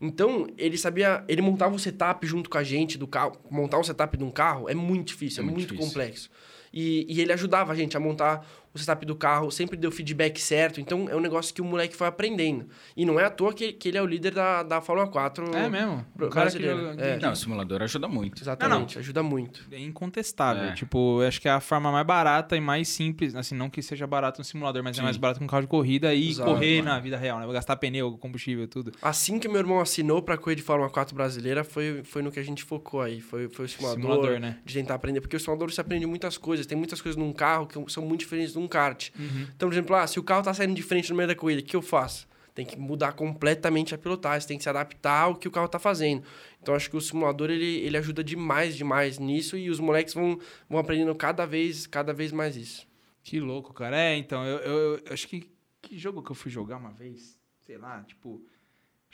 Então, 0.00 0.46
ele 0.58 0.76
sabia... 0.76 1.24
Ele 1.26 1.40
montava 1.40 1.74
o 1.74 1.78
setup 1.78 2.26
junto 2.26 2.50
com 2.50 2.58
a 2.58 2.62
gente 2.62 2.98
do 2.98 3.06
carro. 3.06 3.36
Montar 3.50 3.78
um 3.78 3.84
setup 3.84 4.16
de 4.16 4.24
um 4.24 4.30
carro 4.30 4.68
é 4.68 4.74
muito 4.74 5.08
difícil, 5.08 5.40
é, 5.40 5.42
É 5.42 5.44
muito 5.44 5.56
muito, 5.58 5.68
difícil. 5.72 5.88
complexo. 5.88 6.30
E, 6.72 7.06
e 7.08 7.20
ele 7.22 7.32
ajudava 7.32 7.72
a 7.72 7.74
gente 7.74 7.96
a 7.96 8.00
montar 8.00 8.46
o 8.76 8.78
setup 8.78 9.04
do 9.06 9.14
carro, 9.16 9.50
sempre 9.50 9.76
deu 9.76 9.90
feedback 9.90 10.40
certo. 10.40 10.80
Então, 10.80 11.08
é 11.08 11.16
um 11.16 11.20
negócio 11.20 11.54
que 11.54 11.60
o 11.60 11.64
moleque 11.64 11.96
foi 11.96 12.06
aprendendo. 12.06 12.66
E 12.96 13.04
não 13.04 13.18
é 13.18 13.24
à 13.24 13.30
toa 13.30 13.52
que, 13.52 13.72
que 13.72 13.88
ele 13.88 13.98
é 13.98 14.02
o 14.02 14.06
líder 14.06 14.32
da, 14.34 14.62
da 14.62 14.80
Fórmula 14.80 15.08
4. 15.08 15.54
É 15.56 15.68
mesmo? 15.68 16.04
O 16.14 16.18
cara 16.28 16.50
que 16.50 16.58
brasileiro. 16.58 16.78
joga- 16.90 17.02
É. 17.04 17.18
Não, 17.18 17.32
o 17.32 17.36
simulador 17.36 17.82
ajuda 17.82 18.08
muito. 18.08 18.42
Exatamente, 18.42 18.98
ajuda 18.98 19.22
muito. 19.22 19.66
É 19.70 19.78
incontestável. 19.78 20.64
É. 20.64 20.72
Tipo, 20.74 21.22
eu 21.22 21.28
acho 21.28 21.40
que 21.40 21.48
é 21.48 21.52
a 21.52 21.60
forma 21.60 21.90
mais 21.90 22.06
barata 22.06 22.56
e 22.56 22.60
mais 22.60 22.88
simples. 22.88 23.34
Assim, 23.34 23.54
não 23.54 23.68
que 23.70 23.82
seja 23.82 24.06
barato 24.06 24.38
no 24.40 24.44
simulador, 24.44 24.82
mas 24.82 24.96
é 24.96 25.00
Sim. 25.00 25.04
mais 25.04 25.16
barato 25.16 25.38
que 25.40 25.44
um 25.44 25.48
carro 25.48 25.62
de 25.62 25.68
corrida 25.68 26.14
e 26.14 26.30
Exato, 26.30 26.50
correr 26.50 26.78
mano. 26.82 26.94
na 26.94 27.00
vida 27.00 27.16
real, 27.16 27.38
né? 27.40 27.52
Gastar 27.52 27.76
pneu, 27.76 28.16
combustível, 28.18 28.66
tudo. 28.68 28.92
Assim 29.02 29.38
que 29.38 29.48
meu 29.48 29.58
irmão 29.58 29.80
assinou 29.80 30.22
pra 30.22 30.36
correr 30.36 30.56
de 30.56 30.62
Fórmula 30.62 30.90
4 30.90 31.14
brasileira, 31.14 31.64
foi, 31.64 32.02
foi 32.04 32.22
no 32.22 32.30
que 32.30 32.38
a 32.38 32.42
gente 32.42 32.62
focou 32.64 33.00
aí. 33.00 33.20
Foi, 33.20 33.48
foi 33.48 33.64
o 33.64 33.68
simulador, 33.68 34.00
Simulador, 34.02 34.40
né? 34.40 34.58
de 34.64 34.74
tentar 34.74 34.94
aprender. 34.94 35.20
Porque 35.20 35.36
o 35.36 35.40
simulador 35.40 35.70
você 35.70 35.80
aprende 35.80 36.06
muitas 36.06 36.36
coisas. 36.38 36.66
Tem 36.66 36.76
muitas 36.76 37.00
coisas 37.00 37.16
num 37.16 37.32
carro 37.32 37.66
que 37.66 37.92
são 37.92 38.04
muito 38.04 38.20
diferentes 38.20 38.52
de 38.52 38.58
um 38.58 38.65
kart. 38.68 39.10
Uhum. 39.18 39.46
Então, 39.54 39.68
por 39.68 39.74
exemplo, 39.74 39.96
ah, 39.96 40.06
se 40.06 40.18
o 40.18 40.22
carro 40.22 40.42
tá 40.42 40.52
saindo 40.54 40.74
de 40.74 40.82
frente 40.82 41.10
no 41.10 41.16
meio 41.16 41.28
da 41.28 41.34
corrida, 41.34 41.60
o 41.60 41.64
que 41.64 41.76
eu 41.76 41.82
faço? 41.82 42.26
Tem 42.54 42.64
que 42.64 42.78
mudar 42.78 43.12
completamente 43.12 43.94
a 43.94 43.98
pilotagem, 43.98 44.48
tem 44.48 44.56
que 44.56 44.62
se 44.62 44.68
adaptar 44.70 45.22
ao 45.24 45.34
que 45.36 45.46
o 45.46 45.50
carro 45.50 45.68
tá 45.68 45.78
fazendo. 45.78 46.22
Então, 46.62 46.74
acho 46.74 46.88
que 46.88 46.96
o 46.96 47.00
simulador, 47.00 47.50
ele, 47.50 47.80
ele 47.80 47.96
ajuda 47.98 48.24
demais, 48.24 48.74
demais 48.76 49.18
nisso. 49.18 49.58
E 49.58 49.68
os 49.68 49.78
moleques 49.78 50.14
vão, 50.14 50.38
vão 50.68 50.78
aprendendo 50.78 51.14
cada 51.14 51.44
vez, 51.46 51.86
cada 51.86 52.14
vez 52.14 52.32
mais 52.32 52.56
isso. 52.56 52.86
Que 53.22 53.38
louco, 53.40 53.74
cara. 53.74 53.98
É, 54.00 54.16
então, 54.16 54.44
eu, 54.44 54.58
eu- 54.58 55.00
eu 55.04 55.12
acho 55.12 55.28
que. 55.28 55.50
Que 55.82 55.98
jogo 55.98 56.22
que 56.22 56.30
eu 56.30 56.34
fui 56.34 56.50
jogar 56.50 56.78
uma 56.78 56.90
vez? 56.92 57.38
Sei 57.60 57.76
lá, 57.76 58.02
tipo. 58.04 58.42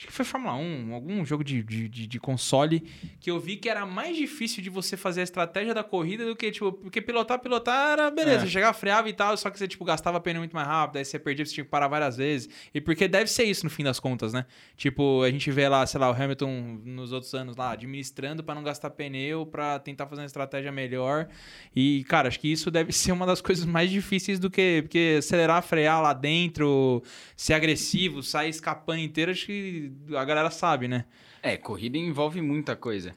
Acho 0.03 0.09
que 0.09 0.13
foi 0.13 0.25
Fórmula 0.25 0.55
1, 0.57 0.93
algum 0.95 1.25
jogo 1.25 1.45
de, 1.45 1.63
de, 1.63 1.89
de- 1.89 2.19
console, 2.19 2.81
que 3.21 3.31
eu 3.31 3.39
vi 3.39 3.57
que 3.57 3.69
era 3.69 3.87
mais 3.87 4.17
difícil 4.17 4.61
de 4.61 4.69
você 4.69 4.97
fazer 4.97 5.21
a 5.21 5.25
estratégia 5.25 5.73
da 5.73 5.85
corrida 5.85 6.25
do 6.27 6.35
que, 6.35 6.51
tipo, 6.51 6.73
porque 6.73 7.01
pilotar, 7.01 7.39
pilotar 7.39 7.93
era 7.93 8.11
beleza, 8.11 8.45
É. 8.45 8.49
chegava, 8.49 8.73
freava 8.73 9.09
e 9.09 9.13
tal, 9.13 9.37
só 9.37 9.49
que 9.49 9.57
você, 9.59 9.69
tipo, 9.69 9.85
gastava 9.85 10.21
pneu 10.21 10.41
muito 10.41 10.55
mais 10.57 10.67
rápido, 10.67 10.97
aí 10.97 11.05
você 11.05 11.21
perdia, 11.21 11.47
você 11.47 11.55
tinha 11.55 11.65
que 11.65 11.71
parar 11.71 11.87
várias 11.87 12.17
vezes. 12.17 12.49
E 12.75 12.81
porque 12.81 13.07
deve 13.07 13.31
ser 13.31 13.45
isso 13.45 13.63
no 13.65 13.71
fim 13.71 13.85
das 13.85 14.01
contas, 14.01 14.33
né? 14.33 14.45
Tipo, 14.77 15.23
a 15.23 15.31
gente 15.31 15.49
vê 15.53 15.69
lá, 15.69 15.87
sei 15.87 16.01
lá, 16.01 16.11
o 16.11 16.15
Hamilton 16.21 16.81
nos 16.85 17.13
outros 17.13 17.33
anos 17.35 17.57
lá, 17.57 17.71
administrando 17.71 18.43
pra 18.43 18.57
não 18.57 18.65
gastar 18.65 18.91
pneu, 18.91 19.47
pra 19.47 19.79
tentar 19.79 20.09
fazer 20.09 20.23
uma 20.23 20.27
estratégia 20.27 20.73
melhor. 20.73 21.29
E, 21.77 22.03
cara, 22.09 22.27
acho 22.27 22.41
que 22.41 22.51
isso 22.51 22.73
deve 22.73 22.91
ser 22.93 23.13
uma 23.13 23.25
das 23.27 23.41
coisas 23.41 23.65
mais 23.65 23.89
difíceis 23.89 24.41
do 24.41 24.51
que. 24.51 24.83
Porque 24.83 25.17
acelerar, 25.19 25.63
frear 25.63 26.03
lá 26.03 26.13
dentro, 26.13 27.03
ser 27.37 27.53
agressivo, 27.55 28.21
sair 28.23 28.49
escapando 28.51 28.99
inteiro, 28.99 29.31
acho 29.31 29.47
que 29.47 29.92
a 30.17 30.25
galera 30.25 30.51
sabe, 30.51 30.89
né? 30.89 31.05
É, 31.43 31.57
corrida 31.57 31.99
envolve 31.99 32.41
muita 32.41 32.75
coisa. 32.77 33.15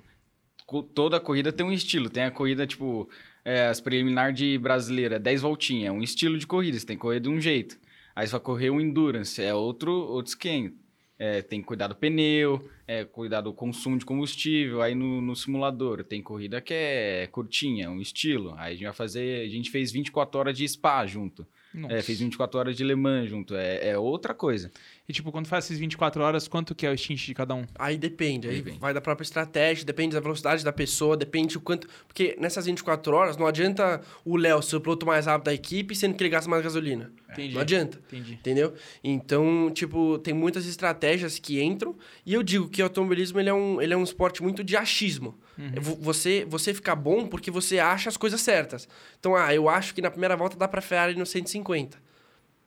Co- 0.65 0.84
Toda 0.84 1.19
corrida 1.19 1.51
tem 1.51 1.65
um 1.65 1.71
estilo. 1.71 2.09
Tem 2.09 2.23
a 2.23 2.32
corrida, 2.32 2.65
tipo, 2.65 3.09
é, 3.43 3.67
as 3.67 3.80
preliminar 3.80 4.34
de 4.34 4.57
brasileira, 4.57 5.19
10 5.19 5.41
voltinhas, 5.41 5.89
é 5.89 5.91
um 5.91 6.01
estilo 6.01 6.38
de 6.38 6.47
corrida, 6.47 6.78
você 6.80 6.86
tem 6.86 6.95
que 6.95 7.01
correr 7.01 7.19
de 7.19 7.30
um 7.30 7.39
jeito. 7.39 7.78
Aí 8.15 8.26
você 8.26 8.32
vai 8.32 8.41
correr 8.41 8.69
o 8.69 8.80
endurance, 8.82 9.41
é 9.41 9.53
outro, 9.53 9.91
outro 9.91 10.30
esquema. 10.30 10.71
É, 11.17 11.41
tem 11.41 11.61
que 11.61 11.67
cuidar 11.67 11.88
do 11.88 11.95
pneu, 11.95 12.69
é, 12.86 13.05
cuidar 13.05 13.39
do 13.39 13.53
consumo 13.53 13.97
de 13.97 14.03
combustível. 14.03 14.82
Aí 14.82 14.93
no, 14.93 15.21
no 15.21 15.34
simulador 15.36 16.03
tem 16.03 16.21
corrida 16.21 16.59
que 16.59 16.73
é 16.73 17.28
curtinha, 17.32 17.89
um 17.89 18.01
estilo. 18.01 18.53
Aí 18.57 18.71
a 18.71 18.76
gente 18.76 18.84
vai 18.84 18.93
fazer, 18.93 19.45
a 19.45 19.49
gente 19.49 19.69
fez 19.69 19.91
24 19.93 20.38
horas 20.39 20.57
de 20.57 20.67
spa 20.67 21.05
junto. 21.05 21.47
É, 21.89 22.01
fez 22.01 22.19
24 22.19 22.59
horas 22.59 22.76
de 22.76 22.84
Le 22.84 22.95
Mans 22.95 23.30
junto. 23.30 23.55
É, 23.55 23.89
é 23.89 23.97
outra 23.97 24.34
coisa. 24.34 24.69
E, 25.08 25.14
tipo, 25.14 25.32
quando 25.32 25.47
faz 25.47 25.66
essas 25.66 25.78
24 25.78 26.22
horas, 26.24 26.47
quanto 26.47 26.74
que 26.74 26.84
é 26.86 26.89
o 26.91 26.97
stint 26.97 27.28
de 27.28 27.34
cada 27.36 27.53
um? 27.53 27.64
Aí 27.78 27.95
depende, 27.95 28.47
aí 28.49 28.56
Depende. 28.56 28.80
vai 28.80 28.91
da 28.91 28.99
própria 28.99 29.24
estratégia, 29.24 29.86
depende 29.86 30.16
da 30.16 30.20
velocidade 30.20 30.64
da 30.64 30.74
pessoa, 30.74 31.16
depende 31.16 31.58
o 31.58 31.62
quanto. 31.62 31.88
Porque 32.08 32.36
nessas 32.39 32.66
24 32.66 33.16
horas 33.16 33.38
não 33.38 33.45
adianta 33.45 34.01
o 34.26 34.36
Léo 34.36 34.64
ser 34.64 34.78
o 34.78 34.82
piloto 34.82 35.06
mais 35.06 35.28
rápido 35.28 35.45
da 35.45 35.53
equipe, 35.53 35.95
sendo 35.95 36.16
que 36.16 36.24
ele 36.24 36.30
gasta 36.32 36.49
mais 36.49 36.64
gasolina. 36.64 37.12
Entendi. 37.32 37.53
Não 37.53 37.62
adianta. 37.62 37.99
Entendi. 38.12 38.34
Entendeu? 38.34 38.74
Então, 39.03 39.70
tipo, 39.72 40.18
tem 40.20 40.34
muitas 40.34 40.66
estratégias 40.66 41.38
que 41.38 41.62
entram. 41.62 41.95
E 42.26 42.34
eu 42.34 42.41
digo 42.41 42.68
que 42.68 42.82
o 42.82 42.86
automobilismo 42.86 43.39
ele 43.39 43.49
é, 43.49 43.53
um, 43.53 43.80
ele 43.82 43.93
é 43.93 43.97
um 43.97 44.03
esporte 44.03 44.41
muito 44.41 44.64
de 44.64 44.76
achismo. 44.76 45.38
É 45.74 45.80
vo- 45.80 45.95
Você, 46.01 46.45
você 46.49 46.74
fica 46.74 46.95
bom 46.95 47.28
porque 47.28 47.49
você 47.51 47.78
acha 47.80 48.10
as 48.10 48.18
coisas 48.18 48.41
certas. 48.41 48.88
Então, 49.20 49.36
ah, 49.36 49.53
eu 49.53 49.70
acho 49.70 49.93
que 49.93 50.01
na 50.01 50.10
primeira 50.10 50.36
volta 50.36 50.58
dá 50.58 50.68
pra 50.68 50.82
ele 51.10 51.20
no 51.20 51.26
150. 51.26 52.03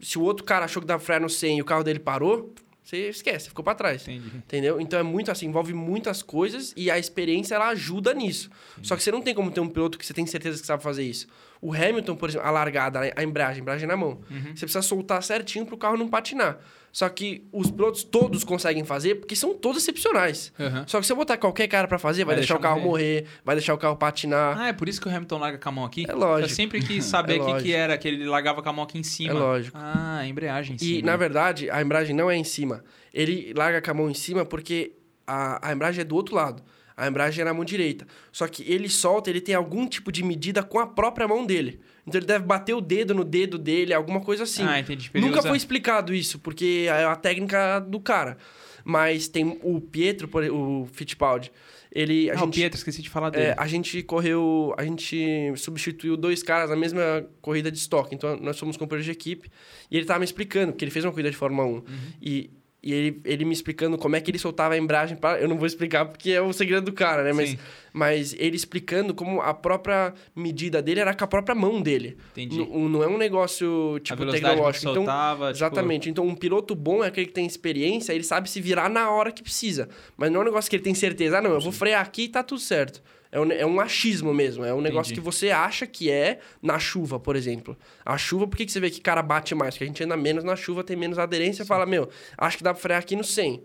Se 0.01 0.19
o 0.19 0.23
outro 0.23 0.45
cara 0.45 0.65
achou 0.65 0.81
que 0.81 0.87
dá 0.87 0.97
pra 0.97 1.05
frear 1.05 1.21
no 1.21 1.29
100 1.29 1.59
e 1.59 1.63
o 1.63 1.65
carro 1.65 1.83
dele 1.83 1.99
parou, 1.99 2.55
você 2.83 3.11
esquece, 3.11 3.49
ficou 3.49 3.63
para 3.63 3.75
trás. 3.75 4.03
Entendi. 4.03 4.37
Entendeu? 4.37 4.81
Então 4.81 4.99
é 4.99 5.03
muito 5.03 5.31
assim, 5.31 5.47
envolve 5.47 5.75
muitas 5.75 6.23
coisas 6.23 6.73
e 6.77 6.91
a 6.91 6.99
experiência 6.99 7.55
ela 7.55 7.69
ajuda 7.69 8.15
nisso. 8.15 8.49
Só 8.83 8.97
que 8.97 9.03
você 9.03 9.13
não 9.13 9.21
tem 9.21 9.35
como 9.35 9.51
ter 9.51 9.61
um 9.61 9.69
piloto 9.69 9.99
que 9.99 10.07
você 10.07 10.15
tem 10.15 10.25
certeza 10.25 10.59
que 10.61 10.67
sabe 10.67 10.83
fazer 10.83 11.03
isso. 11.03 11.27
O 11.61 11.75
Hamilton, 11.75 12.17
por 12.17 12.31
exemplo, 12.31 12.47
a 12.47 12.51
largada, 12.51 13.01
a 13.15 13.23
embreagem, 13.23 13.59
a 13.59 13.61
embreagem 13.61 13.87
na 13.87 13.97
mão. 13.97 14.21
Você 14.55 14.65
precisa 14.65 14.81
soltar 14.81 15.23
certinho 15.23 15.67
pro 15.67 15.77
carro 15.77 15.97
não 15.97 16.09
patinar. 16.09 16.59
Só 16.91 17.09
que 17.09 17.47
os 17.53 17.71
pilotos 17.71 18.03
todos 18.03 18.43
conseguem 18.45 18.83
fazer 18.85 19.17
porque 19.17 19.37
são 19.37 19.55
todos 19.55 19.83
excepcionais. 19.83 20.53
Aham. 20.59 20.85
Só 20.87 20.99
que 21.01 21.07
se 21.07 21.13
eu 21.13 21.17
botar 21.17 21.37
qualquer 21.37 21.69
cara 21.69 21.87
pra 21.87 21.99
fazer, 21.99 22.25
vai, 22.25 22.35
Vai 22.35 22.41
deixar, 22.41 22.55
deixar 22.55 22.69
o 22.69 22.75
carro 22.75 22.81
morrer. 22.89 23.27
vai 23.45 23.55
deixar 23.55 23.75
o 23.75 23.79
carro 23.79 23.97
patinar. 23.97 24.59
Ah, 24.59 24.69
é 24.69 24.73
por 24.73 24.89
isso 24.89 25.01
que 25.01 25.07
o 25.07 25.11
Hamilton 25.15 25.39
larga 25.39 25.59
com 25.59 25.69
a 25.69 25.73
mão 25.73 25.85
aqui? 25.85 26.07
É 26.09 26.13
lógico. 26.13 26.51
Eu 26.51 26.55
sempre 26.55 26.81
quis 26.83 27.05
saber 27.07 27.39
É 27.39 27.43
o 27.43 27.47
que, 27.57 27.63
que 27.65 27.73
era, 27.73 27.97
que 27.99 28.09
ele 28.09 28.25
largava 28.27 28.63
com 28.63 28.69
a 28.69 28.73
mão 28.73 28.85
aqui 28.85 28.99
em 28.99 29.03
cima. 29.03 29.31
É 29.31 29.35
lógico. 29.35 29.77
Ah, 29.79 30.19
a 30.21 30.27
embreagem 30.27 30.73
em 30.75 30.77
E, 30.77 30.97
cima. 30.97 31.07
na 31.11 31.17
verdade, 31.17 31.71
a 31.71 31.81
embreagem 31.83 32.17
não 32.17 32.31
é 32.31 32.37
em 32.37 32.45
cima. 32.45 32.83
Ele 33.13 33.53
larga 33.55 33.81
com 33.83 33.91
a 33.91 33.95
mão 33.95 34.11
em 34.11 34.15
cima 34.15 34.45
porque 34.45 34.93
a, 35.27 35.69
a 35.69 35.73
embreagem 35.73 36.01
é 36.01 36.05
do 36.05 36.15
outro 36.17 36.35
lado. 36.35 36.63
A 36.97 37.07
embreagem 37.07 37.43
é 37.43 37.45
na 37.45 37.55
mão 37.55 37.65
direita. 37.65 38.07
Só 38.33 38.49
que 38.49 38.65
ele 38.71 38.89
solta, 38.89 39.31
ele 39.31 39.41
tem 39.41 39.55
algum 39.55 39.87
tipo 39.87 40.11
de 40.11 40.25
medida 40.25 40.65
com 40.65 40.81
a 40.81 40.87
própria 40.87 41.29
mão 41.29 41.47
dele. 41.47 41.81
Então 42.09 42.19
ele 42.19 42.27
deve 42.27 42.45
bater 42.45 42.75
o 42.75 42.81
dedo 42.81 43.15
no 43.15 43.23
dedo 43.25 43.57
dele, 43.59 43.95
alguma 43.95 44.21
coisa 44.21 44.43
assim. 44.43 44.65
Ah, 44.67 44.81
entendi. 44.81 45.05
Tipo, 45.05 45.21
Nunca 45.21 45.39
usa- 45.39 45.49
foi 45.49 45.57
explicado 45.57 46.13
isso, 46.15 46.39
porque 46.39 46.87
é 46.89 47.05
a 47.05 47.15
técnica 47.17 47.79
do 47.81 48.01
cara. 48.01 48.37
Mas 48.85 49.29
tem 49.29 49.59
o 49.63 49.81
Pietro, 49.81 50.29
o 50.53 50.87
Fittipaldi. 50.93 51.53
Ele, 51.91 52.31
a 52.31 52.35
Ah, 52.35 52.37
o 52.37 52.41
gente, 52.41 52.55
Pietro, 52.55 52.77
esqueci 52.79 53.01
de 53.03 53.09
falar 53.09 53.31
dele. 53.31 53.45
é, 53.47 53.55
a 53.59 53.67
gente 53.67 54.03
correu, 54.03 54.75
a 54.79 54.85
gente 54.85 55.53
substituiu 55.57 56.17
dois 56.17 56.43
caras 56.43 56.69
na 56.71 56.77
mesma 56.77 57.27
corrida 57.41 57.71
de 57.71 57.79
estoque. 57.79 58.15
Então 58.15 58.37
nós 58.41 58.57
somos 58.57 58.77
companheiros 58.77 59.07
de 59.07 59.13
equipe. 59.13 59.51
E 59.91 59.97
ele 59.97 60.07
tava 60.07 60.19
me 60.21 60.25
explicando, 60.25 60.73
porque 60.73 60.85
ele 60.85 60.91
fez 60.93 61.05
uma 61.05 61.11
corrida 61.11 61.31
de 61.31 61.37
Fórmula 61.37 61.67
1. 61.67 61.83
E, 62.23 62.51
e 62.83 62.93
ele, 62.93 63.21
ele 63.25 63.45
me 63.45 63.53
explicando 63.53 63.99
como 63.99 64.15
é 64.15 64.21
que 64.21 64.31
ele 64.31 64.39
soltava 64.39 64.75
a 64.75 64.79
embreagem. 64.79 65.17
Pra, 65.17 65.39
eu 65.41 65.49
não 65.49 65.57
vou 65.57 65.67
explicar 65.67 66.05
porque 66.05 66.31
é 66.31 66.41
o 66.41 66.53
segredo 66.53 66.85
do 66.85 66.93
cara, 66.93 67.25
né? 67.25 67.33
Mas, 67.33 67.51
Sim. 67.51 67.59
mas 67.93 68.37
ele 68.39 68.55
explicando 68.55 69.13
como 69.13 69.41
a 69.41 69.53
própria 69.53 70.15
medida 70.35 70.81
dele 70.81 71.01
era 71.01 71.13
com 71.13 71.25
a 71.25 71.27
própria 71.27 71.55
mão 71.57 71.83
dele. 71.83 72.17
Entendi. 72.33 72.61
N- 72.61 72.89
não 72.89 73.03
é 73.03 73.09
um 73.09 73.19
negócio, 73.19 73.99
tipo, 74.03 74.25
tecnológico. 74.31 74.91
Então, 74.91 74.95
soltava, 75.05 75.47
tipo, 75.53 75.57
Exatamente. 75.57 76.09
Então, 76.09 76.25
um 76.25 76.37
piloto 76.37 76.75
bom 76.75 77.03
é 77.03 77.09
aquele 77.09 77.27
que 77.27 77.33
tem 77.33 77.47
experiência, 77.47 78.13
ele 78.13 78.25
sabe 78.25 78.49
se 78.49 78.61
virar 78.61 78.89
na 78.89 79.11
hora 79.11 79.33
que 79.33 79.43
precisa. 79.43 79.89
Mas 80.17 80.31
não 80.31 80.41
é 80.41 80.43
um 80.43 80.47
negócio 80.47 80.71
que 80.71 80.77
ele 80.77 80.83
tem 80.85 80.95
certeza. 80.95 81.39
Ah, 81.39 81.43
não, 81.43 81.51
eu 81.51 81.61
vou 81.61 81.73
frear 81.73 82.01
aqui 82.01 82.23
e 82.25 82.29
tá 82.29 82.43
tudo 82.45 82.61
certo. 82.61 83.03
É 83.31 83.39
um, 83.39 83.53
é 83.53 83.67
um 83.67 83.79
achismo 83.81 84.33
mesmo. 84.33 84.65
É 84.65 84.73
um 84.73 84.81
negócio 84.81 85.13
Entendi. 85.13 85.21
que 85.21 85.25
você 85.25 85.51
acha 85.51 85.87
que 85.87 86.11
é 86.11 86.39
na 86.63 86.79
chuva, 86.79 87.21
por 87.21 87.37
exemplo. 87.37 87.77
A 88.05 88.17
chuva, 88.17 88.47
por 88.49 88.57
que, 88.57 88.65
que 88.65 88.73
você 88.73 88.81
vê 88.81 88.91
que 88.91 89.01
cara 89.01 89.23
bate 89.23 89.55
mais? 89.55 89.75
Porque 89.75 89.85
a 89.85 89.87
gente 89.87 90.03
anda 90.03 90.17
menos 90.17 90.43
na 90.45 90.57
chuva, 90.57 90.83
tem 90.83 90.97
menos 90.97 91.19
aderência. 91.19 91.65
Fala, 91.67 91.85
meu, 91.85 92.09
acho 92.39 92.57
que 92.57 92.65
dá 92.65 92.73
pra 92.73 92.81
frear 92.83 93.01
aqui 93.01 93.15
no 93.15 93.23
100. 93.25 93.63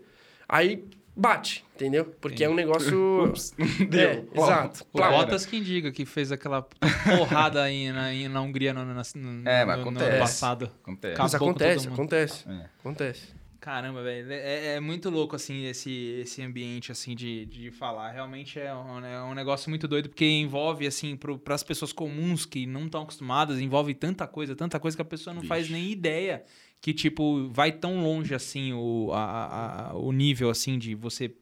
Aí 0.48 0.84
bate, 1.16 1.64
entendeu? 1.76 2.04
Porque 2.20 2.44
é 2.44 2.48
um 2.50 2.54
negócio... 2.54 3.32
Deu. 3.88 4.10
É, 4.10 4.24
Ó, 4.36 4.44
exato. 4.44 4.84
O. 4.92 4.98
Bottas 4.98 5.46
que 5.46 5.56
indica 5.56 5.90
que 5.92 6.04
fez 6.04 6.30
aquela 6.32 6.60
porrada 7.16 7.62
aí 7.62 7.90
na, 7.92 8.12
em- 8.12 8.28
na 8.28 8.40
Hungria 8.42 8.74
no, 8.74 8.84
no, 8.84 8.94
no- 8.94 9.48
É, 9.48 9.64
mas 9.64 9.78
no- 9.78 9.84
no 9.84 9.90
acontece. 9.90 10.10
ano 10.10 10.18
passado. 10.18 10.70
Acontece. 10.82 11.14
Acabou 11.14 11.24
Mas 11.24 11.34
acontece, 11.34 11.88
acontece, 11.88 12.44
É. 12.48 12.64
acontece. 12.80 13.43
Caramba, 13.64 14.02
velho. 14.02 14.30
É, 14.30 14.74
é 14.74 14.80
muito 14.80 15.08
louco, 15.08 15.34
assim, 15.34 15.64
esse, 15.64 15.90
esse 16.20 16.42
ambiente, 16.42 16.92
assim, 16.92 17.14
de, 17.14 17.46
de 17.46 17.70
falar. 17.70 18.10
Realmente 18.12 18.58
é 18.60 18.74
um, 18.74 19.02
é 19.02 19.22
um 19.24 19.32
negócio 19.32 19.70
muito 19.70 19.88
doido, 19.88 20.10
porque 20.10 20.26
envolve, 20.28 20.86
assim, 20.86 21.16
para 21.16 21.54
as 21.54 21.62
pessoas 21.62 21.90
comuns 21.90 22.44
que 22.44 22.66
não 22.66 22.84
estão 22.84 23.00
acostumadas, 23.00 23.58
envolve 23.58 23.94
tanta 23.94 24.26
coisa, 24.26 24.54
tanta 24.54 24.78
coisa 24.78 24.94
que 24.94 25.00
a 25.00 25.04
pessoa 25.06 25.32
não 25.32 25.40
faz 25.48 25.70
nem 25.70 25.90
ideia 25.90 26.44
que, 26.78 26.92
tipo, 26.92 27.48
vai 27.48 27.72
tão 27.72 28.02
longe, 28.02 28.34
assim, 28.34 28.74
o, 28.74 29.10
a- 29.14 29.92
a- 29.92 29.96
o 29.96 30.12
nível, 30.12 30.50
assim, 30.50 30.78
de 30.78 30.94
você 30.94 31.34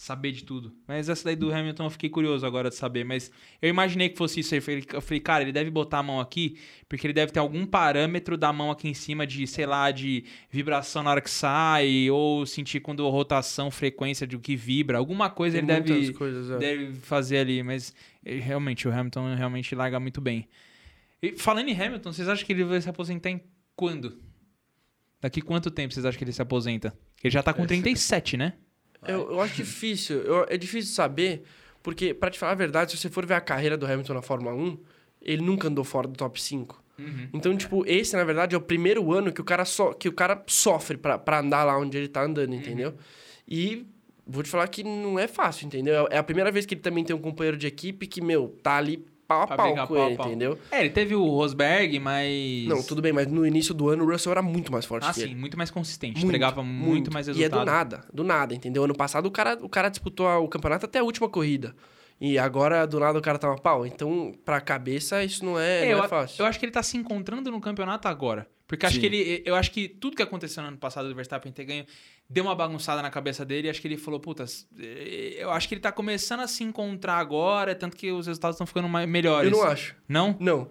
saber 0.00 0.32
de 0.32 0.44
tudo. 0.44 0.72
Mas 0.88 1.10
essa 1.10 1.24
daí 1.24 1.36
do 1.36 1.52
Hamilton 1.52 1.84
eu 1.84 1.90
fiquei 1.90 2.08
curioso 2.08 2.46
agora 2.46 2.70
de 2.70 2.74
saber, 2.74 3.04
mas 3.04 3.30
eu 3.60 3.68
imaginei 3.68 4.08
que 4.08 4.16
fosse 4.16 4.40
isso 4.40 4.54
aí. 4.54 4.62
Eu 4.94 5.02
falei- 5.02 5.20
cara, 5.20 5.44
ele 5.44 5.52
deve 5.52 5.68
botar 5.70 5.98
a 5.98 6.02
mão 6.02 6.18
aqui, 6.20 6.56
porque 6.88 7.06
ele 7.06 7.12
deve 7.12 7.30
ter 7.32 7.38
algum 7.38 7.66
parâmetro 7.66 8.38
da 8.38 8.50
mão 8.50 8.70
aqui 8.70 8.88
em 8.88 8.94
cima 8.94 9.26
de, 9.26 9.46
sei 9.46 9.66
lá, 9.66 9.90
de 9.90 10.24
vibração 10.50 11.02
na 11.02 11.10
hora 11.10 11.20
que 11.20 11.28
sai, 11.28 12.08
ou 12.08 12.46
sentir 12.46 12.80
quando 12.80 13.06
rotação, 13.10 13.70
frequência 13.70 14.26
de 14.26 14.36
o 14.36 14.40
que 14.40 14.56
vibra, 14.56 14.96
alguma 14.96 15.28
coisa 15.28 15.60
Tem 15.60 15.68
ele 15.68 15.82
deve, 15.82 16.12
coisas, 16.14 16.50
é. 16.50 16.56
deve 16.56 16.94
fazer 16.94 17.36
ali, 17.36 17.62
mas 17.62 17.92
eh, 18.24 18.36
realmente, 18.38 18.88
o 18.88 18.90
Hamilton 18.90 19.34
realmente 19.34 19.74
larga 19.74 20.00
muito 20.00 20.18
bem. 20.22 20.48
E 21.20 21.32
falando 21.32 21.68
em 21.68 21.78
Hamilton, 21.78 22.10
vocês 22.10 22.26
acham 22.26 22.46
que 22.46 22.54
ele 22.54 22.64
vai 22.64 22.80
se 22.80 22.88
aposentar 22.88 23.28
em 23.28 23.42
quando? 23.76 24.18
Daqui 25.20 25.42
quanto 25.42 25.70
tempo 25.70 25.92
vocês 25.92 26.06
acham 26.06 26.16
que 26.16 26.24
ele 26.24 26.32
se 26.32 26.40
aposenta? 26.40 26.98
Ele 27.22 27.30
já 27.30 27.42
tá 27.42 27.52
com 27.52 27.66
37, 27.66 28.38
né? 28.38 28.54
Eu, 29.06 29.30
eu 29.32 29.40
acho 29.40 29.54
difícil. 29.54 30.18
eu- 30.20 30.46
é 30.48 30.56
difícil 30.56 30.94
saber, 30.94 31.42
porque, 31.82 32.12
pra 32.14 32.30
te 32.30 32.38
falar 32.38 32.52
a 32.52 32.54
verdade, 32.56 32.90
se 32.92 32.98
você 32.98 33.08
for 33.08 33.24
ver 33.26 33.34
a 33.34 33.40
carreira 33.40 33.76
do 33.76 33.86
Hamilton 33.86 34.14
na 34.14 34.22
Fórmula 34.22 34.54
1, 34.54 34.78
ele 35.22 35.42
nunca 35.42 35.68
andou 35.68 35.84
fora 35.84 36.06
do 36.08 36.14
top 36.16 36.40
5. 36.40 36.82
Então, 37.32 37.56
tipo, 37.56 37.82
esse, 37.86 38.14
na 38.14 38.24
verdade, 38.24 38.54
é 38.54 38.58
o 38.58 38.60
primeiro 38.60 39.10
ano 39.12 39.32
que 39.32 39.40
o 39.40 39.44
cara, 39.44 39.64
so, 39.64 39.94
que 39.94 40.06
o 40.08 40.12
cara 40.12 40.42
sofre 40.46 40.98
pra 40.98 41.38
andar 41.40 41.64
lá 41.64 41.78
onde 41.78 41.96
ele 41.96 42.08
tá 42.08 42.22
andando, 42.22 42.54
entendeu? 42.54 42.94
E 43.48 43.86
vou 44.26 44.42
te 44.42 44.50
falar 44.50 44.68
que 44.68 44.84
não 44.84 45.18
é 45.18 45.26
fácil, 45.26 45.66
entendeu? 45.66 46.06
É 46.10 46.18
a 46.18 46.22
primeira 46.22 46.52
vez 46.52 46.66
que 46.66 46.74
ele 46.74 46.82
também 46.82 47.02
tem 47.02 47.16
um 47.16 47.20
companheiro 47.20 47.56
de 47.56 47.66
equipe 47.66 48.06
que, 48.06 48.20
meu, 48.20 48.54
tá 48.62 48.76
ali 48.76 49.04
pau 49.30 49.42
a 49.42 49.46
Pra 49.46 49.56
pau 49.56 49.86
com 49.86 49.94
pau 49.94 50.06
ele, 50.08 50.16
pau. 50.16 50.26
entendeu? 50.26 50.58
É, 50.72 50.80
ele 50.80 50.90
teve 50.90 51.14
o 51.14 51.24
Rosberg, 51.24 51.98
mas. 52.00 52.66
Não, 52.66 52.82
tudo 52.82 53.00
bem, 53.00 53.12
mas 53.12 53.26
no 53.28 53.46
início 53.46 53.72
do 53.72 53.88
ano 53.88 54.04
o 54.04 54.10
Russell 54.10 54.32
era 54.32 54.42
muito 54.42 54.72
mais 54.72 54.84
forte 54.84 55.06
Ah, 55.06 55.12
que 55.12 55.20
sim, 55.20 55.26
ele. 55.26 55.34
muito 55.36 55.56
mais 55.56 55.70
consistente. 55.70 56.24
entregava 56.24 56.62
muito, 56.62 57.12
mais 57.12 57.28
E 57.28 57.30
é 57.30 57.34
resultado. 57.34 57.60
do 57.60 57.64
nada, 57.66 58.04
do 58.12 58.24
nada, 58.24 58.54
entendeu? 58.54 58.82
Ano 58.84 58.94
passado 58.94 59.26
o 59.26 59.30
cara, 59.30 59.56
o 59.62 59.68
cara 59.68 59.88
disputou 59.88 60.26
o 60.42 60.48
campeonato 60.48 60.86
até 60.86 60.98
a 60.98 61.04
última 61.04 61.28
corrida. 61.28 61.74
E 62.20 62.38
agora, 62.38 62.86
do 62.86 63.00
nada, 63.00 63.18
o 63.18 63.22
cara 63.22 63.38
tava 63.38 63.56
pau. 63.56 63.86
Então, 63.86 64.34
pra 64.44 64.60
cabeça, 64.60 65.24
isso 65.24 65.42
não 65.44 65.58
é, 65.58 65.86
É, 65.86 65.92
não 65.92 65.98
eu, 65.98 66.04
é 66.04 66.08
fácil. 66.08 66.42
eu 66.42 66.46
acho 66.46 66.58
que 66.58 66.66
ele 66.66 66.72
tá 66.72 66.82
se 66.82 66.96
encontrando 66.98 67.50
no 67.50 67.60
campeonato 67.60 68.06
agora. 68.08 68.46
Porque 68.68 68.86
acho 68.86 68.96
Sim. 68.96 69.00
que 69.00 69.06
ele. 69.06 69.42
Eu 69.44 69.56
acho 69.56 69.72
que 69.72 69.88
tudo 69.88 70.14
que 70.16 70.22
aconteceu 70.22 70.62
no 70.62 70.68
ano 70.68 70.76
passado 70.76 71.08
do 71.08 71.14
Verstappen 71.14 71.50
ter 71.50 71.64
ganho 71.64 71.84
deu 72.28 72.44
uma 72.44 72.54
bagunçada 72.54 73.02
na 73.02 73.10
cabeça 73.10 73.44
dele. 73.44 73.66
E 73.66 73.70
acho 73.70 73.80
que 73.80 73.88
ele 73.88 73.96
falou, 73.96 74.20
puta, 74.20 74.44
eu 75.38 75.50
acho 75.50 75.66
que 75.68 75.74
ele 75.74 75.80
tá 75.80 75.90
começando 75.90 76.40
a 76.40 76.46
se 76.46 76.62
encontrar 76.62 77.14
agora, 77.16 77.74
tanto 77.74 77.96
que 77.96 78.12
os 78.12 78.26
resultados 78.26 78.54
estão 78.54 78.66
ficando 78.66 78.88
mais, 78.88 79.08
melhores. 79.08 79.50
Eu 79.50 79.58
não 79.58 79.64
acho. 79.66 79.96
Não? 80.08 80.36
Não, 80.38 80.68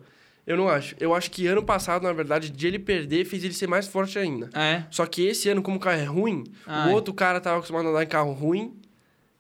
eu 0.48 0.56
não 0.56 0.70
acho. 0.70 0.96
Eu 1.00 1.14
acho 1.14 1.30
que 1.30 1.46
ano 1.48 1.62
passado, 1.64 2.04
na 2.04 2.14
verdade, 2.14 2.50
de 2.50 2.68
ele 2.68 2.80
perder, 2.80 3.26
fez 3.26 3.44
ele 3.44 3.54
ser 3.54 3.68
mais 3.68 3.86
forte 3.88 4.18
ainda. 4.18 4.50
Ah, 4.54 4.64
é? 4.66 4.88
Só 4.90 5.06
que 5.06 5.26
esse 5.26 5.50
ano, 5.50 5.62
como 5.62 5.76
o 5.78 5.80
carro 5.80 6.00
é 6.00 6.06
ruim, 6.06 6.44
Ah, 6.66 6.88
o 6.88 6.92
outro 6.94 7.14
cara 7.14 7.42
tava 7.42 7.58
acostumado 7.58 7.88
a 7.88 7.92
andar 7.92 8.04
em 8.04 8.08
carro 8.08 8.32
ruim, 8.32 8.80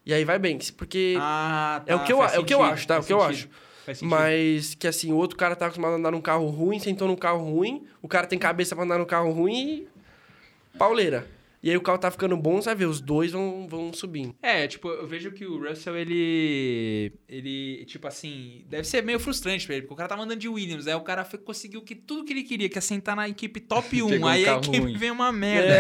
e 0.10 0.14
aí 0.14 0.26
vai 0.26 0.40
bem. 0.40 0.58
Porque 0.76 1.16
Ah, 1.20 1.84
é 1.86 1.94
o 1.96 2.04
que 2.04 2.12
eu, 2.12 2.24
é 2.24 2.40
o 2.40 2.44
que 2.44 2.54
eu 2.54 2.64
acho, 2.64 2.88
tá? 2.88 2.96
É 2.96 3.00
o 3.00 3.04
que 3.04 3.14
eu 3.14 3.20
sentido, 3.22 3.36
acho. 3.36 3.50
faz 3.86 3.98
sentido. 4.00 4.10
Mas 4.10 4.74
que 4.74 4.88
assim, 4.88 5.12
o 5.12 5.16
outro 5.16 5.38
cara 5.38 5.56
tá 5.56 5.68
acostumado 5.68 5.94
a 5.94 5.98
andar 5.98 6.12
num 6.12 6.22
carro 6.22 6.48
ruim, 6.48 6.80
sentou 6.80 7.08
num 7.08 7.16
carro 7.16 7.44
ruim, 7.44 7.86
o 8.02 8.08
cara 8.08 8.26
tem 8.26 8.40
cabeça 8.40 8.76
pra 8.76 8.84
andar 8.84 8.98
num 8.98 9.06
carro 9.06 9.32
ruim 9.32 9.88
e. 10.74 10.78
pauleira. 10.78 11.28
E 11.62 11.70
aí 11.70 11.76
o 11.78 11.82
carro 11.82 11.98
tá 11.98 12.10
ficando 12.10 12.38
bom, 12.38 12.62
você 12.62 12.66
vai 12.70 12.76
ver, 12.76 12.86
os 12.86 13.02
dois 13.02 13.32
vão, 13.32 13.68
vão 13.70 13.92
subindo. 13.94 14.34
É, 14.42 14.68
tipo, 14.68 14.88
eu 14.90 15.06
vejo 15.08 15.32
que 15.32 15.46
o 15.46 15.68
Russell, 15.68 15.98
ele. 15.98 17.12
Ele, 17.28 17.86
tipo 17.86 18.08
assim, 18.08 18.64
deve 18.70 18.86
ser 18.86 19.04
meio 19.04 19.20
frustrante 19.20 19.66
pra 19.66 19.76
ele, 19.76 19.82
porque 19.84 19.94
o 19.94 19.98
cara 19.98 20.10
tá 20.10 20.18
mandando 20.18 20.40
de 20.40 20.48
Williams, 20.48 20.88
aí 20.88 20.96
o 20.96 21.02
cara 21.02 21.24
foi- 21.26 21.40
conseguiu 21.40 21.82
que 21.82 21.96
tudo 21.96 22.24
que 22.24 22.34
ele 22.34 22.44
queria, 22.44 22.70
que 22.70 22.78
é 22.78 22.82
sentar 22.82 23.16
na 23.16 23.28
equipe 23.28 23.60
top 23.60 24.02
1. 24.02 24.08
Pegou 24.10 24.28
um 24.28 24.32
aí 24.32 24.48
a 24.48 24.58
equipe 24.58 24.78
ruim. 24.80 24.98
vem 24.98 25.12
uma 25.12 25.32
merda. 25.32 25.80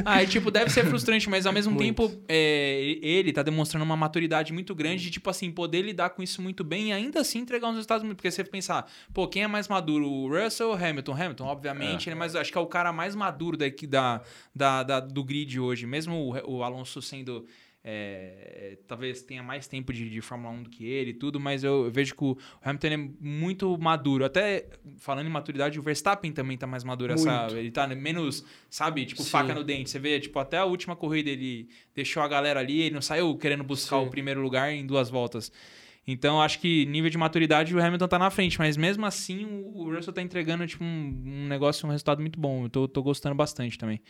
Aí, 0.04 0.26
tipo, 0.26 0.50
deve 0.50 0.70
ser 0.70 0.84
frustrante, 0.86 1.28
mas 1.28 1.46
ao 1.46 1.52
mesmo 1.52 1.72
Muito. 1.74 1.84
tempo, 2.08 2.22
é, 2.28 2.98
ele 3.02 3.32
tá 3.32 3.42
demonstrando 3.42 3.84
uma 3.84 3.96
maturidade 3.96 4.52
muito 4.52 4.74
grande 4.74 5.02
de, 5.04 5.10
tipo 5.10 5.28
assim, 5.30 5.50
poder 5.50 5.82
lidar 5.82 6.10
com 6.10 6.22
isso 6.22 6.40
muito 6.42 6.62
bem 6.64 6.88
e 6.88 6.92
ainda 6.92 7.20
assim 7.20 7.38
entregar 7.40 7.68
uns 7.68 7.74
resultados 7.74 8.04
muito. 8.04 8.16
Porque 8.16 8.30
você 8.30 8.42
pensar, 8.44 8.90
pô, 9.12 9.26
quem 9.28 9.42
é 9.42 9.46
mais 9.46 9.68
maduro, 9.68 10.08
o 10.08 10.28
Russell 10.28 10.68
ou 10.68 10.74
o 10.74 10.76
Hamilton? 10.84 11.12
Hamilton, 11.14 11.44
obviamente, 11.46 12.08
ele 12.08 12.14
é 12.14 12.18
mais, 12.18 12.34
acho 12.34 12.50
que 12.52 12.58
é 12.58 12.60
o 12.60 12.66
cara 12.66 12.92
mais 12.92 13.14
maduro 13.14 13.56
daqui 13.56 13.86
da, 13.86 14.20
da, 14.54 14.82
da- 15.00 15.06
do 15.06 15.24
grid 15.24 15.58
hoje. 15.58 15.86
Mesmo 15.86 16.14
o, 16.46 16.58
o 16.58 16.62
Alonso 16.62 17.00
sendo. 17.02 17.46
é, 17.82 18.76
talvez 18.86 19.22
tenha 19.22 19.42
mais 19.42 19.66
tempo 19.66 19.90
de, 19.92 20.10
de 20.10 20.20
Fórmula 20.20 20.52
1 20.52 20.62
do 20.64 20.68
que 20.70 20.84
ele 20.84 21.12
e 21.12 21.14
tudo, 21.14 21.40
mas 21.40 21.64
eu, 21.64 21.86
eu 21.86 21.90
vejo 21.90 22.14
que 22.14 22.22
o 22.24 22.36
Hamilton 22.62 22.86
é 22.88 22.96
muito 23.18 23.78
maduro. 23.78 24.22
Até 24.24 24.66
falando 24.98 25.26
em 25.26 25.30
maturidade, 25.30 25.78
o 25.78 25.82
Verstappen 25.82 26.30
também 26.30 26.58
tá 26.58 26.66
mais 26.66 26.84
maduro. 26.84 27.14
Ele 27.56 27.70
tá 27.70 27.86
menos, 27.86 28.44
sabe, 28.68 29.06
tipo, 29.06 29.22
Sim. 29.22 29.30
faca 29.30 29.54
no 29.54 29.64
dente. 29.64 29.88
Você 29.88 29.98
vê, 29.98 30.20
tipo, 30.20 30.38
até 30.38 30.58
a 30.58 30.64
última 30.66 30.94
corrida 30.94 31.30
ele 31.30 31.68
deixou 31.94 32.22
a 32.22 32.28
galera 32.28 32.60
ali, 32.60 32.82
ele 32.82 32.94
não 32.94 33.00
saiu 33.02 33.34
querendo 33.38 33.64
buscar 33.64 33.98
Sim. 33.98 34.06
o 34.06 34.10
primeiro 34.10 34.42
lugar 34.42 34.70
em 34.72 34.84
duas 34.86 35.08
voltas. 35.08 35.50
Então, 36.06 36.40
acho 36.42 36.58
que 36.60 36.84
nível 36.86 37.08
de 37.08 37.16
maturidade 37.16 37.74
o 37.74 37.80
Hamilton 37.82 38.08
tá 38.08 38.18
na 38.18 38.30
frente, 38.30 38.58
mas 38.58 38.76
mesmo 38.76 39.06
assim 39.06 39.44
o 39.46 39.70
o 39.86 39.94
Russell 39.94 40.12
tá 40.12 40.20
entregando 40.20 40.66
tipo, 40.66 40.84
um, 40.84 41.22
um 41.24 41.46
negócio, 41.48 41.86
um 41.86 41.90
resultado 41.90 42.20
muito 42.20 42.38
bom. 42.38 42.64
Eu 42.64 42.68
tô, 42.68 42.86
tô 42.88 43.02
gostando 43.02 43.34
bastante 43.34 43.78
também. 43.78 44.00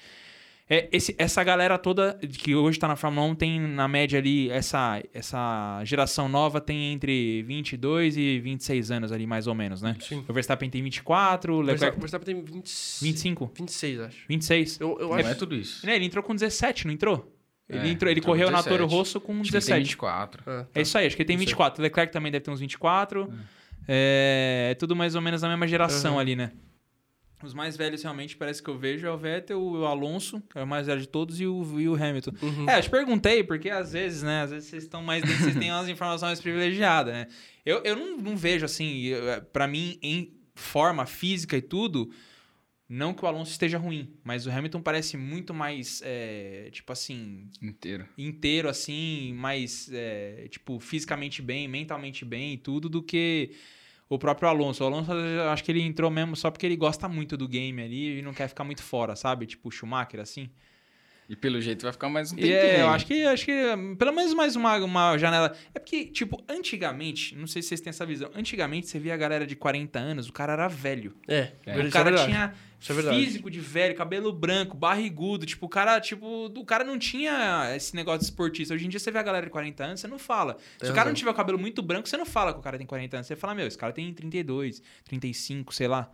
É, 0.73 0.89
esse, 0.93 1.17
essa 1.19 1.43
galera 1.43 1.77
toda 1.77 2.17
que 2.39 2.55
hoje 2.55 2.79
tá 2.79 2.87
na 2.87 2.95
Fórmula 2.95 3.27
1 3.27 3.35
tem, 3.35 3.61
na 3.61 3.89
média 3.89 4.21
ali, 4.21 4.49
essa, 4.51 5.03
essa 5.13 5.83
geração 5.85 6.29
nova 6.29 6.61
tem 6.61 6.93
entre 6.93 7.43
22 7.43 8.17
e 8.17 8.39
26 8.39 8.93
anos 8.93 9.11
ali, 9.11 9.27
mais 9.27 9.49
ou 9.49 9.55
menos, 9.55 9.83
né? 9.83 9.97
Sim. 9.99 10.25
O 10.29 10.33
Verstappen 10.33 10.71
tem 10.71 10.81
24, 10.81 11.53
o 11.53 11.61
Leclerc... 11.61 11.97
O 11.97 12.01
Verstappen 12.01 12.25
tem 12.37 12.45
20... 12.45 12.71
25? 13.03 13.51
26, 13.53 14.01
acho. 14.01 14.25
26. 14.29 14.79
Eu, 14.81 14.97
eu 15.01 15.09
Não 15.09 15.15
acho... 15.17 15.29
é 15.29 15.35
tudo 15.35 15.57
isso. 15.57 15.85
Né, 15.85 15.97
Ele 15.97 16.05
entrou 16.05 16.23
com 16.23 16.35
17, 16.35 16.87
não 16.87 16.95
entrou? 16.95 17.37
Ele, 17.69 17.89
É, 17.89 17.91
entrou, 17.91 18.09
ele 18.11 18.21
correu 18.21 18.49
na 18.49 18.63
Toro 18.63 18.85
17. 18.85 18.95
Rosso 18.95 19.21
com 19.21 19.33
Acho 19.41 19.43
que 19.51 19.57
ele 19.57 19.65
tem 19.65 19.75
17. 19.75 19.83
24. 19.83 20.43
Ah, 20.47 20.65
tá. 20.65 20.69
É 20.73 20.83
isso 20.83 20.97
aí, 20.97 21.07
acho 21.09 21.17
que 21.17 21.23
ele 21.23 21.27
tem 21.27 21.37
Não 21.37 21.41
sei. 21.41 21.47
24. 21.47 21.81
O 21.81 21.83
Leclerc 21.83 22.13
também 22.13 22.31
deve 22.31 22.45
ter 22.45 22.51
uns 22.53 22.61
24. 22.61 23.29
É, 23.89 24.69
é 24.71 24.75
tudo 24.77 24.95
mais 24.95 25.17
ou 25.17 25.21
menos 25.21 25.41
da 25.41 25.49
mesma 25.49 25.67
geração 25.67 26.15
Uhum. 26.15 26.19
ali, 26.21 26.37
né? 26.37 26.53
Os 27.43 27.55
mais 27.55 27.77
velhos 27.77 28.03
realmente 28.03 28.37
parece 28.37 28.63
que 28.63 28.69
eu 28.69 28.77
vejo 28.79 29.07
é 29.07 29.11
o 29.11 29.17
Vettel, 29.17 29.61
o 29.61 29.85
Alonso, 29.87 30.43
que 30.51 30.59
é 30.59 30.63
o 30.63 30.67
mais 30.67 30.87
velho 30.87 31.01
de 31.01 31.09
todos, 31.09 31.41
e 31.41 31.47
o, 31.47 31.81
e 31.81 31.89
o 31.89 31.95
Hamilton. 31.95 32.33
Uhum. 32.43 32.69
É, 32.69 32.79
eu 32.79 32.83
te 32.83 32.91
perguntei, 32.91 33.43
porque 33.43 33.71
às 33.71 33.93
vezes, 33.93 34.23
né? 34.23 34.43
Às 34.43 34.51
vezes 34.51 34.69
vocês 34.69 34.83
estão 34.83 35.03
mais 35.03 35.23
dentro, 35.23 35.39
vocês 35.39 35.57
têm 35.57 35.71
umas 35.71 35.89
informações 35.89 36.41
privilegiadas, 36.41 37.13
né? 37.15 37.27
Eu, 37.65 37.83
eu 37.85 37.97
não, 37.97 38.19
não 38.19 38.37
vejo 38.37 38.65
assim, 38.65 39.05
eu- 39.05 39.43
pra 39.53 39.67
mim, 39.67 39.99
em 40.03 40.33
forma 40.55 41.07
física 41.07 41.57
e 41.57 41.63
tudo, 41.63 42.11
não 42.89 43.15
que 43.15 43.25
o 43.25 43.29
Alonso 43.29 43.53
esteja 43.53 43.79
ruim, 43.79 44.13
mas 44.25 44.47
o 44.47 44.51
Hamilton 44.51 44.83
parece 44.83 45.17
muito 45.17 45.55
mais, 45.55 46.03
é, 46.05 46.69
tipo 46.73 46.93
assim, 46.93 47.49
Inteiro. 47.63 48.07
inteiro, 48.19 48.69
assim, 48.69 49.33
mais, 49.35 49.89
é, 49.93 50.47
tipo, 50.51 50.79
fisicamente 50.81 51.41
bem, 51.41 51.69
mentalmente 51.69 52.25
bem 52.25 52.55
e 52.55 52.59
tudo, 52.59 52.89
do 52.89 53.01
que 53.03 53.53
o 54.11 54.19
próprio 54.19 54.49
Alonso. 54.49 54.83
O 54.83 54.87
Alonso, 54.87 55.13
eu 55.13 55.49
acho 55.51 55.63
que 55.65 55.71
ele 55.71 55.81
entrou 55.81 56.11
mesmo 56.11 56.35
só 56.37 56.51
porque 56.51 56.67
ele 56.67 56.77
gosta 56.77 57.09
muito 57.09 57.37
do 57.37 57.49
game 57.49 57.81
ali 57.81 58.19
e 58.19 58.23
não 58.23 58.35
quer 58.35 58.49
ficar 58.49 58.65
muito 58.65 58.83
fora, 58.83 59.15
sabe? 59.15 59.47
Tipo 59.47 59.69
o 59.69 59.71
Schumacher, 59.71 60.21
assim. 60.21 60.51
E 61.31 61.37
pelo 61.37 61.61
jeito 61.61 61.83
vai 61.83 61.93
ficar 61.93 62.09
mais 62.09 62.33
um 62.33 62.35
tempinho. 62.35 62.57
é, 62.57 62.83
eu 62.83 62.89
acho 62.89 63.07
que, 63.07 63.23
acho 63.23 63.45
que 63.45 63.53
hum, 63.53 63.95
pelo 63.95 64.13
menos 64.13 64.35
mais 64.35 64.57
uma, 64.57 64.77
uma 64.79 65.17
janela. 65.17 65.57
É 65.73 65.79
porque, 65.79 66.07
tipo, 66.07 66.43
antigamente, 66.49 67.37
não 67.37 67.47
sei 67.47 67.63
se 67.63 67.69
vocês 67.69 67.81
têm 67.81 67.91
essa 67.91 68.05
visão, 68.05 68.29
antigamente 68.35 68.89
você 68.89 68.99
via 68.99 69.15
a 69.15 69.17
galera 69.17 69.47
de 69.47 69.55
40 69.55 69.97
anos, 69.97 70.29
o 70.29 70.33
cara 70.33 70.55
era 70.55 70.67
velho. 70.67 71.15
É, 71.29 71.53
É. 71.65 71.79
O 71.87 71.89
cara 71.89 72.11
isso 72.11 72.25
é 72.25 72.27
tinha 72.27 72.55
Isso 72.81 72.91
é 72.91 72.95
verdade. 72.97 73.17
físico 73.17 73.49
de 73.49 73.61
velho, 73.61 73.95
cabelo 73.95 74.33
branco, 74.33 74.77
barrigudo. 74.77 75.47
Tipo, 75.47 75.67
o 75.67 75.69
cara, 75.69 76.01
tipo, 76.01 76.47
o 76.47 76.65
cara 76.65 76.83
não 76.83 76.99
tinha 76.99 77.77
esse 77.77 77.95
negócio 77.95 78.19
de 78.19 78.25
esportista. 78.25 78.75
Hoje 78.75 78.87
em 78.87 78.89
dia 78.89 78.99
você 78.99 79.13
vê 79.13 79.21
a 79.21 79.23
galera 79.23 79.47
de 79.47 79.53
40 79.53 79.85
anos, 79.85 80.01
você 80.01 80.09
não 80.09 80.19
fala. 80.19 80.57
Se 80.73 80.79
Tem 80.81 80.91
o 80.91 80.95
cara 80.95 81.11
não 81.11 81.15
tiver 81.15 81.31
o 81.31 81.35
cabelo 81.35 81.61
muito 81.61 81.81
branco, 81.81 82.09
você 82.09 82.17
não 82.17 82.27
fala 82.27 82.53
que 82.53 82.59
o 82.59 82.63
cara 82.63 82.77
tem 82.77 82.89
40 82.89 83.19
anos. 83.19 83.29
Você 83.29 83.37
fala, 83.37 83.55
meu, 83.55 83.69
esse 83.69 83.79
cara 83.79 83.93
tem 83.93 84.13
32, 84.13 84.83
35, 85.05 85.73
sei 85.73 85.87
lá. 85.87 86.13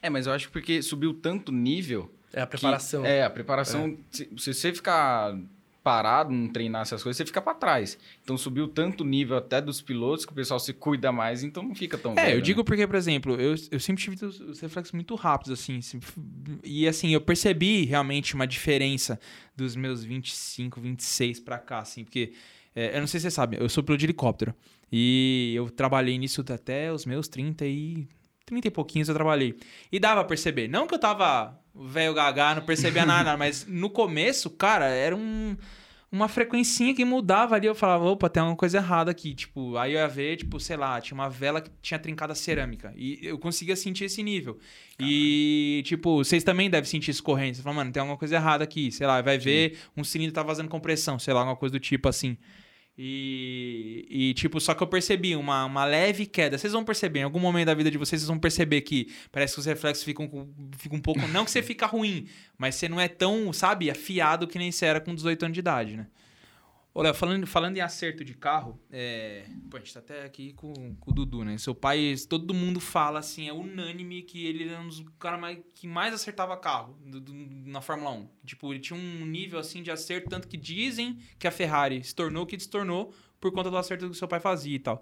É, 0.00 0.08
mas 0.08 0.28
eu 0.28 0.32
acho 0.32 0.46
que 0.46 0.52
porque 0.52 0.80
subiu 0.80 1.12
tanto 1.12 1.50
nível. 1.50 2.14
É 2.32 2.40
a 2.42 2.46
que- 2.46 2.50
preparação. 2.50 3.04
é, 3.06 3.22
a 3.24 3.30
preparação. 3.30 3.96
Se, 4.10 4.28
se 4.36 4.54
você 4.54 4.72
ficar 4.74 5.36
parado, 5.82 6.30
não 6.30 6.48
treinar 6.48 6.82
essas 6.82 7.02
coisas, 7.02 7.16
você 7.16 7.24
fica 7.24 7.40
pra 7.40 7.54
trás. 7.54 7.96
Então 8.22 8.36
subiu 8.36 8.68
tanto 8.68 9.04
nível 9.04 9.36
até 9.38 9.58
dos 9.60 9.80
pilotos 9.80 10.26
que 10.26 10.32
o 10.32 10.34
pessoal 10.34 10.60
se 10.60 10.74
cuida 10.74 11.10
mais, 11.10 11.42
então 11.42 11.62
não 11.62 11.74
fica 11.74 11.96
tão 11.96 12.12
É, 12.12 12.16
velho, 12.16 12.30
eu 12.32 12.36
né? 12.36 12.42
digo 12.42 12.62
porque, 12.62 12.86
por 12.86 12.96
exemplo, 12.96 13.34
eu, 13.40 13.54
eu 13.70 13.80
sempre 13.80 14.02
tive 14.02 14.22
os, 14.26 14.38
os 14.40 14.60
reflexos 14.60 14.92
muito 14.92 15.14
rápidos, 15.14 15.58
assim. 15.58 15.80
E 16.62 16.86
assim, 16.86 17.14
eu 17.14 17.20
percebi 17.22 17.84
realmente 17.86 18.34
uma 18.34 18.46
diferença 18.46 19.18
dos 19.56 19.74
meus 19.74 20.04
25, 20.04 20.78
26 20.80 21.40
pra 21.40 21.56
cá, 21.58 21.78
assim, 21.78 22.04
porque. 22.04 22.32
é, 22.76 22.94
eu 22.96 23.00
não 23.00 23.06
sei 23.06 23.20
se 23.20 23.24
você 23.24 23.30
sabe, 23.30 23.56
eu 23.58 23.68
sou 23.70 23.82
piloto 23.82 24.00
de 24.00 24.06
helicóptero. 24.06 24.54
E 24.92 25.52
eu 25.54 25.70
trabalhei 25.70 26.18
nisso 26.18 26.42
até 26.46 26.92
os 26.92 27.06
meus 27.06 27.28
30 27.28 27.64
e. 27.64 28.06
30 28.48 28.68
e 28.68 28.70
pouquinhos 28.70 29.08
eu 29.08 29.14
trabalhei. 29.14 29.56
E 29.92 30.00
dava 30.00 30.20
pra 30.20 30.28
perceber. 30.28 30.68
Não 30.68 30.86
que 30.86 30.94
eu 30.94 30.98
tava 30.98 31.58
velho 31.74 32.14
gaga, 32.14 32.56
não 32.56 32.62
percebia 32.62 33.04
nada, 33.06 33.36
mas 33.36 33.66
no 33.66 33.90
começo, 33.90 34.50
cara, 34.50 34.86
era 34.86 35.14
um 35.14 35.56
uma 36.10 36.26
frequencinha 36.26 36.94
que 36.94 37.04
mudava 37.04 37.54
ali, 37.54 37.66
eu 37.66 37.74
falava, 37.74 38.04
opa, 38.04 38.30
tem 38.30 38.40
alguma 38.40 38.56
coisa 38.56 38.78
errada 38.78 39.10
aqui. 39.10 39.34
Tipo, 39.34 39.76
aí 39.76 39.92
eu 39.92 39.98
ia 39.98 40.08
ver, 40.08 40.36
tipo, 40.38 40.58
sei 40.58 40.76
lá, 40.76 40.98
tinha 41.00 41.14
uma 41.14 41.28
vela 41.28 41.60
que 41.60 41.70
tinha 41.82 41.98
trincado 41.98 42.32
a 42.32 42.34
cerâmica. 42.34 42.94
E 42.96 43.18
eu 43.22 43.38
conseguia 43.38 43.76
sentir 43.76 44.04
esse 44.04 44.22
nível. 44.22 44.58
E, 44.98 45.82
tipo, 45.84 46.16
vocês 46.16 46.42
também 46.42 46.70
devem 46.70 46.88
sentir 46.88 47.10
isso 47.10 47.22
correndo. 47.22 47.56
Você 47.56 47.62
fala, 47.62 47.76
mano, 47.76 47.92
tem 47.92 48.00
alguma 48.00 48.16
coisa 48.16 48.36
errada 48.36 48.64
aqui. 48.64 48.90
Sei 48.90 49.06
lá, 49.06 49.20
vai 49.20 49.36
ver, 49.36 49.78
um 49.94 50.02
cilindro 50.02 50.32
tá 50.32 50.42
vazando 50.42 50.70
compressão, 50.70 51.18
sei 51.18 51.34
lá, 51.34 51.40
alguma 51.40 51.56
coisa 51.56 51.74
do 51.74 51.80
tipo 51.80 52.08
assim. 52.08 52.38
E, 53.00 54.04
e, 54.10 54.34
tipo, 54.34 54.60
só 54.60 54.74
que 54.74 54.82
eu 54.82 54.86
percebi 54.88 55.36
uma, 55.36 55.64
uma 55.64 55.84
leve 55.84 56.26
queda. 56.26 56.58
Vocês 56.58 56.72
vão 56.72 56.84
perceber, 56.84 57.20
em 57.20 57.22
algum 57.22 57.38
momento 57.38 57.66
da 57.66 57.74
vida 57.74 57.92
de 57.92 57.96
vocês, 57.96 58.20
vocês 58.20 58.28
vão 58.28 58.40
perceber 58.40 58.80
que 58.80 59.12
parece 59.30 59.54
que 59.54 59.60
os 59.60 59.66
reflexos 59.66 60.04
ficam, 60.04 60.28
ficam 60.76 60.98
um 60.98 61.00
pouco. 61.00 61.24
Não 61.28 61.44
que 61.44 61.50
você 61.52 61.62
fica 61.62 61.86
ruim, 61.86 62.26
mas 62.58 62.74
você 62.74 62.88
não 62.88 63.00
é 63.00 63.06
tão, 63.06 63.52
sabe, 63.52 63.88
afiado 63.88 64.48
que 64.48 64.58
nem 64.58 64.72
você 64.72 64.84
era 64.86 65.00
com 65.00 65.14
18 65.14 65.44
anos 65.44 65.54
de 65.54 65.60
idade, 65.60 65.96
né? 65.96 66.08
Léo, 67.02 67.14
falando, 67.14 67.46
falando 67.46 67.76
em 67.76 67.80
acerto 67.80 68.24
de 68.24 68.34
carro, 68.34 68.80
é... 68.90 69.46
Pô, 69.70 69.76
a 69.76 69.80
gente 69.80 69.92
tá 69.94 70.00
até 70.00 70.24
aqui 70.24 70.52
com, 70.54 70.72
com 70.96 71.10
o 71.10 71.14
Dudu, 71.14 71.44
né? 71.44 71.56
Seu 71.58 71.74
pai, 71.74 72.14
todo 72.28 72.52
mundo 72.54 72.80
fala, 72.80 73.18
assim, 73.18 73.48
é 73.48 73.52
unânime 73.52 74.22
que 74.22 74.46
ele 74.46 74.68
era 74.68 74.80
um 74.80 74.86
dos 74.88 75.04
caras 75.18 75.40
mais, 75.40 75.58
que 75.74 75.86
mais 75.86 76.12
acertava 76.14 76.56
carro 76.56 76.98
do- 77.06 77.20
do- 77.20 77.34
na 77.34 77.80
Fórmula 77.80 78.10
1. 78.10 78.28
Tipo, 78.44 78.72
ele 78.72 78.80
tinha 78.80 78.98
um 78.98 79.26
nível, 79.26 79.58
assim, 79.58 79.82
de 79.82 79.90
acerto, 79.90 80.28
tanto 80.28 80.48
que 80.48 80.56
dizem 80.56 81.18
que 81.38 81.46
a 81.46 81.50
Ferrari 81.50 82.02
se 82.02 82.14
tornou 82.14 82.42
o 82.44 82.46
que 82.46 82.58
se 82.58 82.68
tornou 82.68 83.12
por 83.40 83.52
conta 83.52 83.70
do 83.70 83.76
acerto 83.76 84.10
que 84.10 84.16
seu 84.16 84.26
pai 84.28 84.40
fazia 84.40 84.74
e 84.76 84.78
tal. 84.80 85.00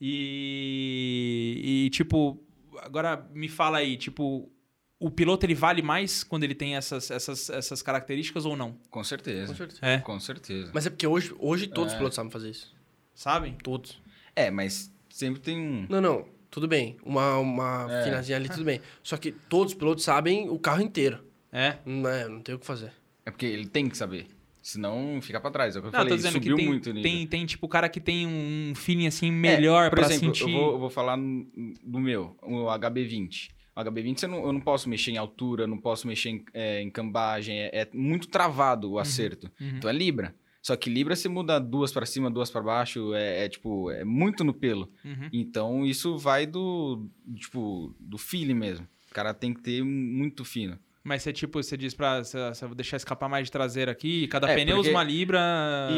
E, 0.00 1.84
e 1.86 1.90
tipo, 1.90 2.42
agora 2.78 3.28
me 3.34 3.48
fala 3.48 3.78
aí, 3.78 3.96
tipo, 3.96 4.50
o 4.98 5.10
piloto 5.10 5.44
ele 5.46 5.54
vale 5.54 5.82
mais 5.82 6.24
quando 6.24 6.44
ele 6.44 6.54
tem 6.54 6.76
essas, 6.76 7.10
essas, 7.10 7.50
essas 7.50 7.82
características 7.82 8.44
ou 8.46 8.56
não? 8.56 8.76
Com 8.90 9.04
certeza. 9.04 9.48
Com 9.48 9.54
certeza. 9.56 9.78
É, 9.82 9.98
Com 9.98 10.18
certeza. 10.20 10.70
Mas 10.74 10.86
é 10.86 10.90
porque 10.90 11.06
hoje, 11.06 11.34
hoje 11.38 11.66
todos 11.66 11.88
os 11.92 11.94
É. 11.94 11.98
pilotos 11.98 12.16
sabem 12.16 12.30
fazer 12.30 12.50
isso. 12.50 12.74
sabem? 13.14 13.54
Todos. 13.62 14.00
É, 14.34 14.50
mas 14.50 14.92
sempre 15.08 15.40
tem 15.40 15.58
um. 15.58 15.86
Não, 15.88 16.00
não. 16.00 16.26
Tudo 16.50 16.66
bem. 16.68 16.96
Uma, 17.04 17.36
uma 17.38 17.86
É. 17.90 18.04
finazinha 18.04 18.36
ali, 18.38 18.48
tudo 18.48 18.64
bem. 18.64 18.80
Só 19.02 19.16
que 19.16 19.32
todos 19.32 19.72
os 19.72 19.78
pilotos 19.78 20.04
sabem 20.04 20.48
o 20.48 20.58
carro 20.58 20.80
inteiro. 20.82 21.22
É. 21.52 21.76
Não, 21.84 22.08
é, 22.08 22.28
não 22.28 22.40
tem 22.40 22.54
o 22.54 22.58
que 22.58 22.64
fazer. 22.66 22.92
É 23.24 23.30
porque 23.30 23.44
ele 23.46 23.66
tem 23.66 23.88
que 23.88 23.96
saber. 23.96 24.26
Senão 24.62 25.20
fica 25.22 25.40
pra 25.40 25.50
trás. 25.50 25.76
É 25.76 25.78
o 25.78 25.82
que 25.82 25.88
eu 25.88 25.92
Não, 25.92 25.98
falei. 25.98 26.10
tô 26.10 26.16
dizendo 26.16 26.32
que 26.34 26.38
subiu 26.40 26.56
tem, 26.56 26.66
muito 26.66 26.90
o 26.90 26.92
nível. 26.92 27.10
tem, 27.10 27.26
tem, 27.26 27.46
tipo, 27.46 27.68
cara 27.68 27.88
que 27.88 28.00
tem 28.00 28.26
um 28.26 28.72
feeling, 28.74 29.06
assim, 29.06 29.28
É, 29.28 29.30
melhor 29.30 29.90
por 29.90 29.98
pra 30.00 30.06
exemplo, 30.08 30.34
sentir... 30.34 30.50
Eu 30.52 30.58
vou, 30.60 30.72
eu 30.72 30.78
vou 30.78 30.90
falar 30.90 31.16
no- 31.16 31.46
do 31.84 31.98
meu, 32.00 32.36
o 32.42 32.66
HB20. 32.70 33.50
O 33.76 33.80
HB20 33.80 34.22
eu 34.22 34.28
não, 34.28 34.44
eu 34.46 34.52
não 34.52 34.60
posso 34.60 34.88
mexer 34.88 35.10
em 35.10 35.18
altura, 35.18 35.66
não 35.66 35.78
posso 35.78 36.06
mexer 36.06 36.30
em, 36.30 36.44
é, 36.54 36.80
em 36.80 36.90
cambagem, 36.90 37.60
é, 37.60 37.70
é 37.72 37.88
muito 37.92 38.28
travado 38.28 38.92
o 38.92 38.98
acerto. 38.98 39.50
uhum. 39.60 39.76
Então 39.76 39.90
é 39.90 39.92
Libra. 39.92 40.34
Só 40.62 40.74
que 40.74 40.90
Libra 40.90 41.14
você 41.14 41.28
muda 41.28 41.60
duas 41.60 41.92
pra 41.92 42.04
cima, 42.04 42.28
duas 42.28 42.50
pra 42.50 42.60
baixo, 42.60 43.14
é, 43.14 43.44
é, 43.44 43.48
tipo, 43.48 43.88
é 43.90 44.04
muito 44.04 44.42
no 44.42 44.52
pelo. 44.52 44.90
Uhum. 45.04 45.28
Então 45.32 45.86
isso 45.86 46.18
vai 46.18 46.44
do, 46.46 47.06
tipo, 47.36 47.94
do 48.00 48.18
feeling 48.18 48.54
mesmo. 48.54 48.88
O 49.08 49.14
cara 49.14 49.32
tem 49.32 49.54
que 49.54 49.62
ter 49.62 49.84
muito 49.84 50.44
fino. 50.44 50.76
Mas 51.06 51.22
você, 51.22 51.32
tipo, 51.32 51.62
você 51.62 51.76
diz 51.76 51.94
pra 51.94 52.24
você, 52.24 52.36
você 52.48 52.66
deixar 52.74 52.96
escapar 52.96 53.28
mais 53.28 53.46
de 53.46 53.52
traseira 53.52 53.92
aqui, 53.92 54.26
cada 54.26 54.50
É, 54.50 54.56
pneu 54.56 54.78
usa 54.80 54.90
uma 54.90 55.04
libra... 55.04 55.40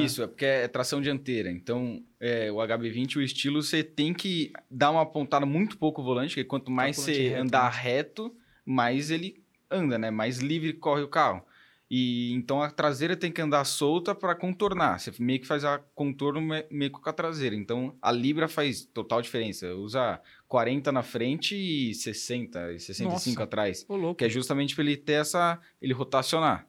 Isso, 0.05 0.23
é 0.23 0.27
porque 0.27 0.45
é 0.45 0.69
tração 0.69 1.01
dianteira. 1.01 1.51
Então, 1.51 2.03
é, 2.21 2.53
o 2.53 2.57
HB20, 2.57 3.17
o 3.17 3.23
estilo, 3.23 3.63
você 3.63 3.83
tem 3.83 4.13
que 4.13 4.53
dar 4.71 4.91
uma 4.91 5.07
pontada 5.07 5.47
muito 5.47 5.79
pouco 5.79 6.03
o 6.03 6.05
volante, 6.05 6.35
porque 6.35 6.45
quanto 6.45 6.71
mais 6.71 6.95
volante 6.95 7.17
você 7.17 7.29
reto, 7.31 7.41
andar 7.41 7.73
né? 7.73 7.81
reto, 7.81 8.37
mais 8.67 9.11
ele 9.11 9.43
anda, 9.71 9.97
né? 9.97 10.11
Mais 10.11 10.41
livre 10.41 10.75
corre 10.75 11.01
o 11.01 11.09
carro. 11.09 11.43
E 11.91 12.35
então 12.35 12.61
a 12.63 12.71
traseira 12.71 13.17
tem 13.17 13.33
que 13.33 13.41
andar 13.41 13.65
solta 13.65 14.15
para 14.15 14.35
contornar. 14.35 15.01
Você 15.01 15.11
meio 15.19 15.41
que 15.41 15.47
faz 15.47 15.65
a 15.65 15.79
contorno 15.95 16.39
me- 16.39 16.67
meio 16.71 16.93
que 16.93 17.01
com 17.01 17.09
a 17.09 17.13
traseira. 17.15 17.57
Então 17.57 17.97
a 18.03 18.13
Libra 18.13 18.47
faz 18.47 18.85
total 18.85 19.23
diferença. 19.23 19.75
Usa 19.75 20.21
40 20.49 20.91
na 20.91 21.03
frente 21.03 21.55
e 21.55 21.95
60 21.95 22.73
e 22.73 22.81
65 22.81 23.11
Nossa. 23.35 23.43
atrás. 23.45 23.85
Ô, 23.89 23.95
louco. 23.97 24.17
Que 24.19 24.25
é 24.25 24.29
justamente 24.29 24.75
para 24.75 24.83
ele 24.85 24.97
ter 24.97 25.13
essa. 25.21 25.61
ele 25.81 25.93
rotacionar. 25.93 26.67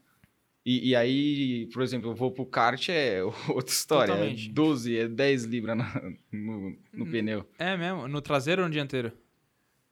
E, 0.66 0.90
e 0.90 0.96
aí, 0.96 1.68
por 1.74 1.82
exemplo, 1.82 2.12
eu 2.12 2.16
vou 2.16 2.32
pro 2.32 2.46
kart, 2.46 2.90
é 2.90 3.22
outra 3.50 3.74
história. 3.74 4.14
Totalmente. 4.14 4.50
É 4.50 4.54
12, 4.54 4.98
é 4.98 5.08
10 5.08 5.44
libras 5.46 5.78
na- 5.78 6.02
no, 6.32 6.76
no 6.94 7.06
Hum. 7.06 7.12
pneu. 7.12 7.50
É 7.58 7.76
mesmo? 7.78 8.08
No 8.08 8.22
traseiro 8.22 8.62
ou 8.64 8.68
no 8.68 8.72
dianteiro? 8.74 9.12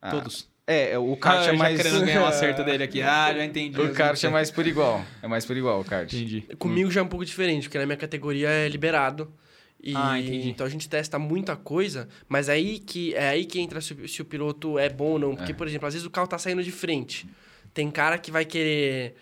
Ah, 0.02 0.12
Todos. 0.12 0.50
É, 0.68 0.92
é, 0.92 1.00
o 1.00 1.16
kart 1.16 1.38
Ah, 1.38 1.42
é 1.44 1.46
já 1.46 1.54
mais. 1.54 1.78
querendo 1.82 2.06
ganhar 2.06 2.22
um 2.22 2.26
acerto 2.28 2.62
dele 2.66 2.84
aqui. 2.84 3.02
Ah, 3.02 3.34
já 3.34 3.46
entendi. 3.46 3.80
o 3.80 3.94
kart 3.94 4.22
é 4.22 4.28
mais 4.30 4.52
por 4.52 4.68
igual. 4.68 5.02
É 5.24 5.28
mais 5.28 5.46
por 5.46 5.56
igual 5.56 5.80
o 5.80 5.86
kart. 5.86 6.12
Entendi. 6.14 6.42
Comigo 6.60 6.92
já 6.92 7.00
é 7.00 7.04
um 7.04 7.08
pouco 7.08 7.24
diferente, 7.24 7.64
porque 7.70 7.78
na 7.80 7.86
minha 7.86 7.98
categoria 7.98 8.50
é 8.50 8.68
liberado. 8.68 9.34
E, 9.84 9.94
Ah, 9.96 10.20
entendi. 10.20 10.50
Então 10.50 10.66
a 10.66 10.70
gente 10.70 10.90
testa 10.90 11.18
muita 11.20 11.56
coisa, 11.56 12.08
mas 12.28 12.50
aí 12.50 12.80
que 12.80 13.14
é 13.14 13.30
aí 13.30 13.46
que 13.46 13.60
entra 13.60 13.80
se, 13.80 13.94
o- 13.94 14.08
se 14.08 14.22
o 14.22 14.26
piloto 14.26 14.78
é 14.80 14.90
bom 14.90 15.12
ou 15.12 15.20
não. 15.20 15.36
Porque, 15.36 15.52
É. 15.52 15.56
por 15.56 15.68
exemplo, 15.68 15.88
às 15.88 15.94
vezes 15.94 16.06
o 16.06 16.10
carro 16.10 16.28
tá 16.28 16.38
saindo 16.38 16.64
de 16.64 16.72
frente. 16.72 17.28
Tem 17.74 17.90
cara 17.92 18.18
que 18.18 18.32
vai 18.32 18.44
querer 18.44 19.16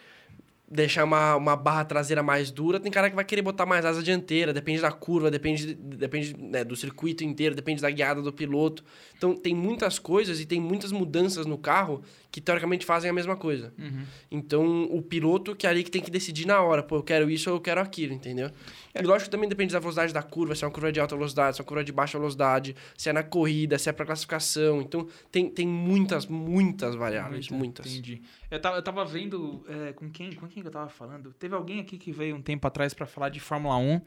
deixar 0.67 1.03
uma, 1.03 1.35
uma 1.35 1.55
barra 1.55 1.85
traseira 1.85 2.23
mais 2.23 2.49
dura, 2.49 2.79
tem 2.79 2.91
cara 2.91 3.07
que 3.09 3.15
vai 3.15 3.23
querer 3.23 3.43
botar 3.43 3.67
mais 3.67 3.85
asa 3.85 4.01
dianteira, 4.01 4.51
depende 4.51 4.81
da 4.81 4.91
curva, 4.91 5.29
depende, 5.29 5.75
depende 5.75 6.35
né, 6.35 6.63
do 6.63 6.75
circuito 6.75 7.23
inteiro, 7.23 7.53
depende 7.53 7.81
da 7.83 7.89
guiada 7.91 8.19
do 8.19 8.33
piloto. 8.33 8.83
Então 9.15 9.35
tem 9.35 9.53
muitas 9.53 9.99
coisas 9.99 10.39
e 10.41 10.45
tem 10.45 10.59
muitas 10.59 10.91
mudanças 10.91 11.45
no 11.45 11.55
carro 11.57 12.01
que 12.31 12.41
teoricamente 12.41 12.83
fazem 12.83 13.09
a 13.11 13.13
mesma 13.13 13.35
coisa. 13.35 13.73
Uhum. 13.77 14.03
Então 14.31 14.83
o 14.91 15.01
piloto 15.03 15.55
que 15.55 15.67
é 15.67 15.69
ali 15.69 15.83
que 15.83 15.91
tem 15.91 16.01
que 16.01 16.09
decidir 16.09 16.47
na 16.47 16.59
hora, 16.61 16.81
pô, 16.81 16.95
eu 16.95 17.03
quero 17.03 17.29
isso 17.29 17.49
ou 17.51 17.57
eu 17.57 17.61
quero 17.61 17.79
aquilo, 17.79 18.13
entendeu? 18.13 18.49
E 18.97 19.05
lógico 19.05 19.25
que 19.25 19.31
também 19.31 19.49
depende 19.49 19.73
da 19.73 19.79
velocidade 19.79 20.13
da 20.13 20.23
curva, 20.23 20.55
se 20.55 20.63
é 20.63 20.67
uma 20.67 20.73
curva 20.73 20.91
de 20.91 20.99
alta 20.99 21.15
velocidade, 21.15 21.57
se 21.57 21.61
é 21.61 21.63
uma 21.63 21.67
curva 21.67 21.83
de 21.83 21.91
baixa 21.91 22.17
velocidade, 22.17 22.75
se 22.97 23.09
é 23.09 23.13
na 23.13 23.23
corrida, 23.23 23.77
se 23.77 23.89
é 23.89 23.91
para 23.91 24.05
classificação. 24.05 24.81
Então 24.81 25.07
tem, 25.29 25.49
tem 25.49 25.67
muitas, 25.67 26.25
muitas 26.25 26.95
variáveis, 26.95 27.49
muitas. 27.49 27.91
Entendi. 27.91 28.21
Eu 28.49 28.61
tava, 28.61 28.77
eu 28.77 28.81
tava 28.81 29.03
vendo 29.03 29.65
é, 29.67 29.91
com 29.93 30.09
quem 30.09 30.33
com 30.33 30.47
quem 30.47 30.61
que 30.61 30.67
eu 30.67 30.71
tava 30.71 30.89
falando. 30.89 31.33
Teve 31.33 31.55
alguém 31.55 31.81
aqui 31.81 31.97
que 31.97 32.11
veio 32.11 32.35
um 32.35 32.41
tempo 32.41 32.65
atrás 32.65 32.93
para 32.93 33.05
falar 33.05 33.29
de 33.29 33.39
Fórmula 33.39 33.75
1 33.77 34.01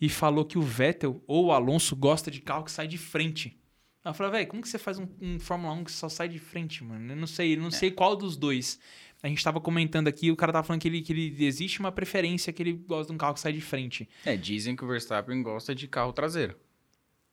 e 0.00 0.08
falou 0.08 0.44
que 0.44 0.58
o 0.58 0.62
Vettel 0.62 1.22
ou 1.26 1.46
o 1.46 1.52
Alonso 1.52 1.94
gosta 1.94 2.30
de 2.30 2.40
carro 2.40 2.64
que 2.64 2.72
sai 2.72 2.86
de 2.86 2.96
frente. 2.96 3.60
Eu 4.02 4.14
falei, 4.14 4.32
velho, 4.32 4.48
como 4.48 4.62
que 4.62 4.68
você 4.68 4.78
faz 4.78 4.98
um, 4.98 5.06
um, 5.20 5.38
Fórmula 5.38 5.74
1 5.74 5.84
que 5.84 5.92
só 5.92 6.08
sai 6.08 6.26
de 6.26 6.38
frente, 6.38 6.82
mano? 6.82 7.12
Eu 7.12 7.16
não 7.16 7.26
sei, 7.26 7.54
eu 7.54 7.60
não 7.60 7.68
é. 7.68 7.70
sei 7.70 7.90
qual 7.90 8.16
dos 8.16 8.34
dois. 8.34 8.80
A 9.22 9.28
gente 9.28 9.44
tava 9.44 9.60
comentando 9.60 10.08
aqui, 10.08 10.30
o 10.30 10.36
cara 10.36 10.52
tava 10.52 10.66
falando 10.66 10.80
que, 10.80 10.88
ele, 10.88 11.02
que 11.02 11.12
ele 11.12 11.44
existe 11.44 11.78
uma 11.78 11.92
preferência 11.92 12.52
que 12.52 12.62
ele 12.62 12.72
gosta 12.72 13.06
de 13.06 13.12
um 13.14 13.18
carro 13.18 13.34
que 13.34 13.40
sai 13.40 13.52
de 13.52 13.60
frente. 13.60 14.08
É, 14.24 14.36
dizem 14.36 14.74
que 14.74 14.84
o 14.84 14.88
Verstappen 14.88 15.42
gosta 15.42 15.74
de 15.74 15.86
carro 15.86 16.12
traseiro. 16.12 16.56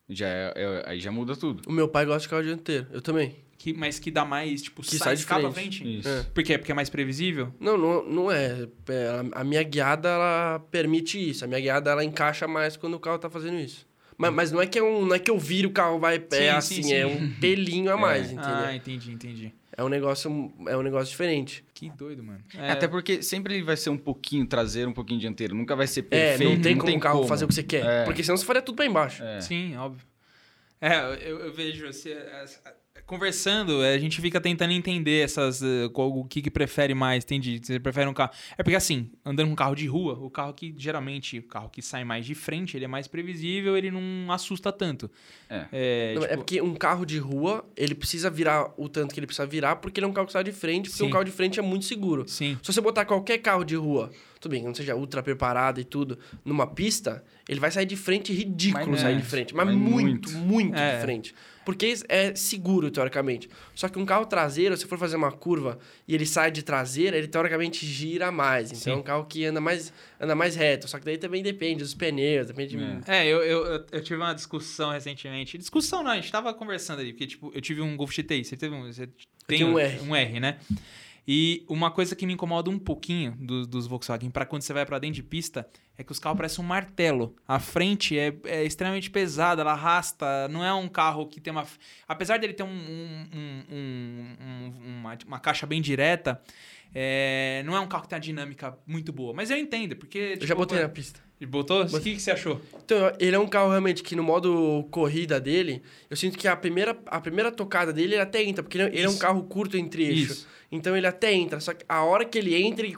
Já 0.10 0.28
é, 0.28 0.54
é, 0.56 0.84
aí 0.86 1.00
já 1.00 1.12
muda 1.12 1.36
tudo. 1.36 1.64
O 1.68 1.72
meu 1.72 1.88
pai 1.88 2.06
gosta 2.06 2.22
de 2.22 2.30
carro 2.30 2.44
dianteiro, 2.44 2.88
eu 2.92 3.02
também. 3.02 3.36
Que, 3.58 3.74
mas 3.74 3.98
que 3.98 4.12
dá 4.12 4.24
mais, 4.24 4.62
tipo, 4.62 4.82
que 4.82 4.98
sai, 4.98 5.00
sai 5.00 5.16
de 5.16 5.26
frente. 5.26 5.42
Pra 5.42 5.52
frente. 5.52 6.00
Isso. 6.00 6.08
É. 6.08 6.24
Por 6.24 6.44
quê? 6.44 6.58
Porque 6.58 6.72
é 6.72 6.76
mais 6.76 6.90
previsível? 6.90 7.54
Não, 7.60 7.76
não, 7.76 8.04
não 8.04 8.32
é. 8.32 8.68
é. 8.90 9.08
A 9.32 9.44
minha 9.44 9.64
guiada, 9.64 10.10
ela 10.10 10.60
permite 10.70 11.18
isso. 11.18 11.44
A 11.44 11.48
minha 11.48 11.60
guiada, 11.60 11.90
ela 11.90 12.04
encaixa 12.04 12.48
mais 12.48 12.78
quando 12.78 12.94
o 12.94 13.00
carro 13.00 13.18
tá 13.18 13.30
fazendo 13.30 13.58
isso. 13.58 13.88
Mas, 14.18 14.34
mas 14.34 14.52
não, 14.52 14.62
é 14.62 14.68
que 14.68 14.80
é 14.80 14.84
um, 14.84 15.06
não 15.06 15.16
é 15.16 15.20
que 15.20 15.30
eu 15.30 15.38
viro 15.38 15.70
o 15.70 15.72
carro 15.72 16.00
vai 16.00 16.18
sim, 16.18 16.26
é 16.32 16.50
assim, 16.50 16.76
sim, 16.76 16.84
sim. 16.84 16.94
é 16.94 17.06
um 17.06 17.32
pelinho 17.40 17.92
a 17.92 17.94
é. 17.98 18.02
mais, 18.02 18.32
entendeu? 18.32 18.56
Ah, 18.56 18.76
entendi, 18.76 19.12
entendi. 19.12 19.54
É 19.78 19.84
um 19.84 19.90
negócio, 19.90 20.52
é 20.68 20.76
um 20.76 20.82
negócio 20.82 21.12
diferente. 21.12 21.64
Que 21.72 21.88
doido, 21.92 22.24
mano. 22.24 22.40
É... 22.58 22.72
Até 22.72 22.88
porque 22.88 23.22
sempre 23.22 23.54
ele 23.54 23.64
vai 23.64 23.78
ser 23.78 23.92
um 23.92 23.98
pouquinho 23.98 24.44
traseiro, 24.48 24.90
um 24.90 24.94
pouquinho 24.94 25.20
dianteiro. 25.20 25.54
Nunca 25.54 25.76
vai 25.76 25.86
ser 25.86 26.02
perfeito. 26.02 26.52
É, 26.52 26.56
não 26.56 26.62
tem 26.62 26.76
não 26.76 26.84
como 26.84 26.98
o 26.98 27.00
carro 27.00 27.18
como. 27.18 27.28
fazer 27.28 27.46
o 27.46 27.48
que 27.48 27.54
você 27.54 27.62
quer. 27.62 27.86
É. 27.86 28.04
Porque 28.04 28.24
senão 28.24 28.36
você 28.36 28.44
faria 28.44 28.64
tudo 28.64 28.76
pra 28.76 28.88
embaixo. 28.88 29.24
É. 29.24 29.40
Sim, 29.40 29.78
óbvio. 29.78 30.04
É, 30.82 30.98
eu, 31.30 31.40
eu 31.40 31.54
vejo 31.54 31.86
você 31.86 32.18
conversando, 33.08 33.82
a 33.82 33.98
gente 33.98 34.20
fica 34.20 34.40
tentando 34.40 34.74
entender 34.74 35.24
essas 35.24 35.62
uh, 35.62 35.90
o 35.96 36.26
que, 36.26 36.42
que 36.42 36.52
prefere 36.52 36.94
mais, 36.94 37.24
entendi. 37.24 37.60
Você 37.64 37.80
prefere 37.80 38.08
um 38.08 38.14
carro. 38.14 38.32
É 38.58 38.62
porque 38.62 38.76
assim, 38.76 39.10
andando 39.26 39.48
com 39.48 39.54
um 39.54 39.56
carro 39.56 39.76
de 39.76 39.88
rua, 39.88 40.14
o 40.20 40.30
carro 40.30 40.54
que 40.54 40.76
geralmente, 40.78 41.40
o 41.40 41.44
carro 41.44 41.70
que 41.70 41.82
sai 41.82 42.04
mais 42.04 42.26
de 42.26 42.36
frente, 42.36 42.76
ele 42.76 42.84
é 42.84 42.88
mais 42.88 43.08
previsível, 43.08 43.78
ele 43.78 43.90
não 43.90 44.30
assusta 44.32 44.74
tanto. 44.74 45.10
É. 45.50 45.66
É, 45.72 46.14
não, 46.16 46.24
é 46.24 46.28
tipo... 46.28 46.34
é 46.34 46.38
porque 46.38 46.62
um 46.62 46.76
carro 46.76 47.06
de 47.06 47.18
rua, 47.18 47.66
ele 47.78 47.96
precisa 47.96 48.30
virar 48.30 48.74
o 48.78 48.90
tanto 48.90 49.14
que 49.14 49.20
ele 49.22 49.28
precisa 49.28 49.48
virar, 49.48 49.78
porque 49.78 50.00
ele 50.02 50.06
é 50.06 50.10
um 50.10 50.14
carro 50.14 50.28
que 50.28 50.34
sai 50.34 50.44
de 50.44 50.52
frente, 50.52 50.90
porque 50.90 51.04
Sim. 51.04 51.08
um 51.08 51.12
carro 51.12 51.24
de 51.24 51.32
frente 51.32 51.60
é 51.60 51.64
muito 51.64 51.86
seguro. 51.86 52.26
Sim. 52.28 52.60
Se 52.62 52.74
você 52.74 52.82
botar 52.82 53.06
qualquer 53.06 53.38
carro 53.38 53.64
de 53.64 53.78
rua, 53.78 54.12
tudo 54.40 54.52
bem, 54.52 54.62
que 54.62 54.68
não 54.68 54.76
seja 54.76 54.96
ultra 54.96 55.22
preparado 55.24 55.80
e 55.80 55.84
tudo, 55.84 56.18
numa 56.44 56.68
pista, 56.68 57.24
ele 57.48 57.60
vai 57.60 57.72
sair 57.72 57.86
de 57.86 57.96
frente 57.96 58.34
ridículo 58.34 58.92
mas, 58.92 59.02
sair 59.02 59.16
é, 59.16 59.18
de 59.18 59.26
frente. 59.26 59.56
Mas, 59.56 59.66
mas 59.66 59.76
muito, 59.76 60.32
muito, 60.32 60.32
muito 60.38 60.76
é. 60.76 60.96
de 60.96 61.02
frente. 61.02 61.36
Porque 61.68 61.96
é 62.08 62.34
seguro, 62.34 62.90
teoricamente. 62.90 63.50
Só 63.76 63.90
que 63.90 64.00
um 64.00 64.06
carro 64.06 64.26
traseiro, 64.26 64.78
se 64.78 64.86
for 64.86 64.98
fazer 64.98 65.18
uma 65.18 65.34
curva 65.34 65.78
e 66.08 66.16
ele 66.16 66.26
sai 66.26 66.50
de 66.50 66.64
traseira, 66.64 67.18
ele 67.18 67.28
teoricamente 67.28 67.86
gira 67.86 68.32
mais. 68.32 68.68
Então 68.68 68.80
Sim. 68.80 68.92
é 68.92 68.96
um 68.96 69.04
carro 69.04 69.26
que 69.26 69.44
anda 69.44 69.60
mais, 69.60 69.92
anda 70.18 70.34
mais 70.34 70.56
reto. 70.56 70.88
Só 70.88 70.98
que 70.98 71.04
daí 71.04 71.18
também 71.18 71.44
depende 71.44 71.84
dos 71.84 71.94
pneus, 71.94 72.48
depende... 72.48 72.78
É, 73.06 73.18
é 73.18 73.28
eu, 73.28 73.44
eu, 73.44 73.86
eu 73.92 74.02
tive 74.02 74.16
uma 74.16 74.34
discussão 74.34 74.92
recentemente. 74.92 75.58
Discussão 75.58 76.04
não, 76.04 76.12
a 76.12 76.16
gente 76.16 76.32
tava 76.32 76.54
conversando 76.54 77.02
ali. 77.02 77.12
Porque, 77.12 77.28
tipo, 77.28 77.52
eu 77.54 77.60
tive 77.60 77.82
um 77.82 77.98
Golf 77.98 78.16
GTI. 78.16 78.46
Você 78.46 78.56
teve 78.56 78.74
um... 78.74 78.86
Você 78.86 79.10
tem 79.46 79.66
um, 79.66 79.74
um 79.74 79.80
R. 79.80 80.00
Um 80.02 80.16
R, 80.16 80.40
né? 80.40 80.60
E 81.28 81.66
uma 81.68 81.92
coisa 81.92 82.16
que 82.16 82.26
me 82.26 82.34
incomoda 82.34 82.70
um 82.70 82.80
pouquinho 82.80 83.34
do, 83.38 83.68
dos 83.68 83.86
Volkswagen 83.86 84.30
para 84.30 84.46
quando 84.46 84.62
você 84.62 84.72
vai 84.72 84.86
para 84.86 84.98
dentro 84.98 85.16
de 85.16 85.24
pista 85.24 85.68
é 85.98 86.04
que 86.04 86.12
os 86.12 86.20
carros 86.20 86.38
parecem 86.38 86.64
um 86.64 86.68
martelo. 86.68 87.36
A 87.46 87.60
frente 87.60 88.18
é, 88.18 88.34
é, 88.46 88.64
extremamente 88.64 89.10
pesada, 89.10 89.62
ela 89.62 89.74
arrasta. 89.74 90.48
Não 90.48 90.64
é 90.64 90.74
um 90.74 90.88
carro 90.88 91.28
que 91.28 91.42
tem 91.42 91.52
uma. 91.52 91.66
Apesar 92.08 92.38
dele 92.40 92.54
ter 92.54 92.64
um, 92.64 92.70
um, 92.70 93.66
um, 93.70 94.74
uma, 95.00 95.18
uma 95.28 95.40
caixa 95.40 95.66
bem 95.66 95.82
direta, 95.82 96.42
é, 96.96 97.62
não 97.66 97.76
é 97.76 97.80
um 97.80 97.88
carro 97.88 98.04
que 98.04 98.10
tem 98.10 98.16
uma 98.16 98.22
dinâmica 98.22 98.78
muito 98.88 99.12
boa. 99.12 99.34
Mas 99.34 99.50
eu 99.50 99.58
entendo, 99.58 99.98
porque. 99.98 100.34
Tipo, 100.34 100.44
eu 100.44 100.48
já 100.48 100.56
tipo, 100.56 100.62
botei 100.62 100.82
na 100.82 100.88
pista. 100.88 101.27
Botou? 101.46 101.84
O 101.84 102.02
que, 102.02 102.16
que 102.16 102.20
você 102.20 102.32
achou? 102.32 102.60
Então, 102.84 103.12
ele 103.20 103.36
é 103.36 103.40
um 103.40 103.48
carro 103.48 103.70
realmente 103.70 104.02
que 104.02 104.16
no 104.16 104.24
modo 104.24 104.88
corrida 104.90 105.40
dele, 105.40 105.84
eu 106.10 106.18
sinto 106.18 106.38
que 106.38 106.48
a 106.48 106.56
primeira, 106.56 106.98
a 107.06 107.22
primeira 107.22 107.52
tocada 107.52 107.94
dele 107.94 108.16
ele 108.16 108.22
até 108.22 108.42
entra, 108.44 108.64
porque 108.64 108.78
ele, 108.78 109.02
é 109.02 109.10
um 109.10 109.18
carro 109.18 109.44
curto 109.44 109.78
entre 109.78 110.04
eixos. 110.04 110.48
Então 110.72 110.98
ele 110.98 111.06
até 111.06 111.32
entra, 111.34 111.60
só 111.60 111.74
que 111.74 111.86
a 111.88 112.04
hora 112.04 112.26
que 112.26 112.38
ele 112.38 112.56
entra, 112.56 112.86
ele... 112.86 112.98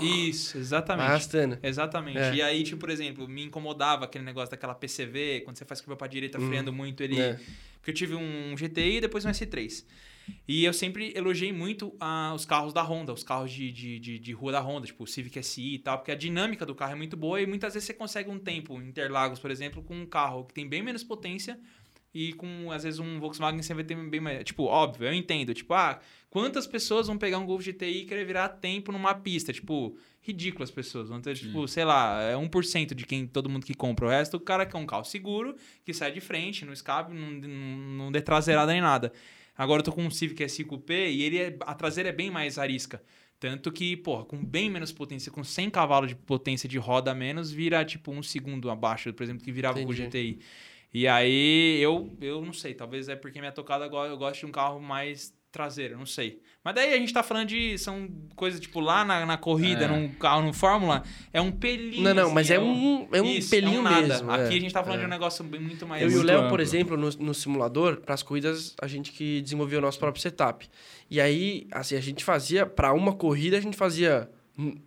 Isso, 0.00 0.56
exatamente. 0.58 1.06
Arrastando. 1.06 1.58
Exatamente. 1.62 2.18
É. 2.18 2.34
E 2.34 2.42
aí, 2.42 2.64
tipo, 2.64 2.78
por 2.78 2.90
exemplo, 2.90 3.28
me 3.28 3.44
incomodava 3.44 4.06
aquele 4.06 4.24
negócio 4.24 4.50
daquela 4.50 4.74
PCV, 4.74 5.42
quando 5.44 5.56
você 5.56 5.64
faz 5.64 5.80
curva 5.80 5.96
pra 5.96 6.06
direita 6.06 6.40
hum. 6.40 6.48
freando 6.48 6.72
muito, 6.72 7.02
ele... 7.02 7.20
É. 7.20 7.38
Porque 7.76 7.90
eu 7.90 7.94
tive 7.94 8.14
um 8.14 8.54
GTI 8.56 8.96
e 8.96 9.00
depois 9.02 9.26
um 9.26 9.30
S3. 9.30 9.84
E 10.46 10.64
eu 10.64 10.72
sempre 10.72 11.12
elogiei 11.16 11.52
muito 11.52 11.94
ah, 12.00 12.32
os 12.34 12.44
carros 12.44 12.72
da 12.72 12.82
Honda, 12.82 13.12
os 13.12 13.22
carros 13.22 13.50
de, 13.50 13.70
de, 13.72 13.98
de, 13.98 14.18
de, 14.18 14.32
rua 14.32 14.52
da 14.52 14.60
Honda, 14.60 14.86
tipo 14.86 15.04
o 15.04 15.06
Civic 15.06 15.42
SI 15.42 15.74
e 15.74 15.78
tal, 15.78 15.98
porque 15.98 16.12
a 16.12 16.14
dinâmica 16.14 16.64
do 16.66 16.74
carro 16.74 16.92
é 16.92 16.96
muito 16.96 17.16
boa 17.16 17.40
e 17.40 17.46
muitas 17.46 17.74
vezes 17.74 17.86
você 17.86 17.94
consegue 17.94 18.30
um 18.30 18.38
tempo 18.38 18.80
em 18.80 18.88
Interlagos, 18.88 19.38
por 19.38 19.50
exemplo, 19.50 19.82
com 19.82 19.94
um 19.94 20.06
carro 20.06 20.44
que 20.44 20.54
tem 20.54 20.68
bem 20.68 20.82
menos 20.82 21.02
potência 21.02 21.58
e 22.14 22.32
com, 22.34 22.70
às 22.70 22.84
vezes, 22.84 23.00
um 23.00 23.18
Volkswagen 23.18 23.60
você 23.60 23.74
vai 23.74 23.82
ter 23.82 23.96
bem 23.96 24.20
mais. 24.20 24.44
Tipo, 24.44 24.62
óbvio, 24.64 25.08
eu 25.08 25.12
entendo. 25.12 25.52
Tipo, 25.52 25.74
ah, 25.74 25.98
quantas 26.30 26.64
pessoas 26.64 27.08
vão 27.08 27.18
pegar 27.18 27.38
um 27.38 27.44
Golf 27.44 27.64
GTI 27.66 28.02
e 28.02 28.04
querer 28.04 28.24
virar 28.24 28.48
tempo 28.50 28.92
numa 28.92 29.14
pista? 29.16 29.52
Tipo, 29.52 29.98
ridículo 30.20 30.62
as 30.62 30.70
pessoas. 30.70 31.08
Vão 31.08 31.20
ter, 31.20 31.34
tipo, 31.34 31.66
sei 31.66 31.84
lá, 31.84 32.22
é 32.22 32.36
1% 32.36 32.94
de 32.94 33.04
quem 33.04 33.26
todo 33.26 33.50
mundo 33.50 33.66
que 33.66 33.74
compra. 33.74 34.06
O 34.06 34.08
resto, 34.08 34.36
o 34.36 34.40
cara 34.40 34.64
quer 34.64 34.78
um 34.78 34.86
carro 34.86 35.04
seguro, 35.04 35.56
que 35.84 35.92
sai 35.92 36.12
de 36.12 36.20
frente, 36.20 36.64
não 36.64 36.72
escape, 36.72 37.12
não, 37.12 37.32
não, 37.32 37.48
não 37.96 38.12
dê 38.12 38.22
traseirada 38.22 38.70
nem 38.70 38.80
nada. 38.80 39.12
Agora 39.56 39.80
eu 39.80 39.84
tô 39.84 39.92
com 39.92 40.02
um 40.02 40.10
Civic 40.10 40.48
SI 40.48 40.64
Coupé 40.64 41.10
e 41.10 41.22
ele 41.22 41.38
é, 41.38 41.56
a 41.60 41.74
traseira 41.74 42.08
é 42.08 42.12
bem 42.12 42.30
mais 42.30 42.58
arisca. 42.58 43.02
Tanto 43.38 43.70
que, 43.70 43.96
porra, 43.96 44.24
com 44.24 44.42
bem 44.42 44.70
menos 44.70 44.92
potência, 44.92 45.30
com 45.30 45.44
100 45.44 45.70
cavalos 45.70 46.08
de 46.08 46.16
potência 46.16 46.68
de 46.68 46.78
roda 46.78 47.10
a 47.10 47.14
menos, 47.14 47.50
vira 47.50 47.84
tipo 47.84 48.10
um 48.10 48.22
segundo 48.22 48.70
abaixo, 48.70 49.12
por 49.12 49.22
exemplo, 49.22 49.44
que 49.44 49.52
virava 49.52 49.80
Entendi. 49.80 50.02
o 50.02 50.06
GTI. 50.06 50.38
E 50.92 51.08
aí 51.08 51.80
eu, 51.80 52.16
eu 52.20 52.44
não 52.44 52.52
sei, 52.52 52.72
talvez 52.72 53.08
é 53.08 53.16
porque 53.16 53.40
minha 53.40 53.52
tocada 53.52 53.84
agora 53.84 54.10
eu 54.10 54.16
gosto 54.16 54.40
de 54.40 54.46
um 54.46 54.52
carro 54.52 54.80
mais 54.80 55.34
traseiro, 55.50 55.98
não 55.98 56.06
sei. 56.06 56.40
Mas 56.64 56.74
daí 56.74 56.94
a 56.94 56.96
gente 56.96 57.12
tá 57.12 57.22
falando 57.22 57.48
de. 57.48 57.76
São 57.76 58.08
coisas 58.34 58.58
tipo 58.58 58.80
lá 58.80 59.04
na, 59.04 59.26
na 59.26 59.36
corrida, 59.36 59.84
é. 59.84 59.86
num 59.86 60.08
carro, 60.08 60.42
no 60.42 60.54
Fórmula, 60.54 61.02
é 61.30 61.38
um 61.38 61.52
pelinho. 61.52 62.02
Não, 62.02 62.14
não, 62.14 62.24
assim, 62.24 62.34
mas 62.34 62.50
é, 62.50 62.54
é 62.54 62.60
um, 62.60 63.08
é 63.12 63.20
um 63.20 63.26
isso, 63.26 63.50
pelinho 63.50 63.76
é 63.76 63.80
um 63.80 63.82
nada. 63.82 64.00
mesmo. 64.00 64.30
Aqui 64.30 64.54
é, 64.54 64.56
a 64.56 64.60
gente 64.60 64.72
tá 64.72 64.82
falando 64.82 65.00
de 65.00 65.06
um 65.06 65.10
negócio 65.10 65.44
muito 65.44 65.86
mais. 65.86 66.02
Eu 66.02 66.10
e 66.10 66.16
o 66.16 66.22
Léo, 66.22 66.48
por 66.48 66.60
exemplo, 66.60 66.96
no, 66.96 67.10
no 67.10 67.34
simulador, 67.34 67.98
para 67.98 68.14
as 68.14 68.22
corridas, 68.22 68.74
a 68.80 68.86
gente 68.86 69.12
que 69.12 69.42
desenvolveu 69.42 69.78
o 69.78 69.82
nosso 69.82 69.98
próprio 69.98 70.22
setup. 70.22 70.66
E 71.10 71.20
aí, 71.20 71.66
assim, 71.70 71.96
a 71.96 72.00
gente 72.00 72.24
fazia, 72.24 72.64
para 72.64 72.94
uma 72.94 73.12
corrida, 73.12 73.58
a 73.58 73.60
gente 73.60 73.76
fazia 73.76 74.30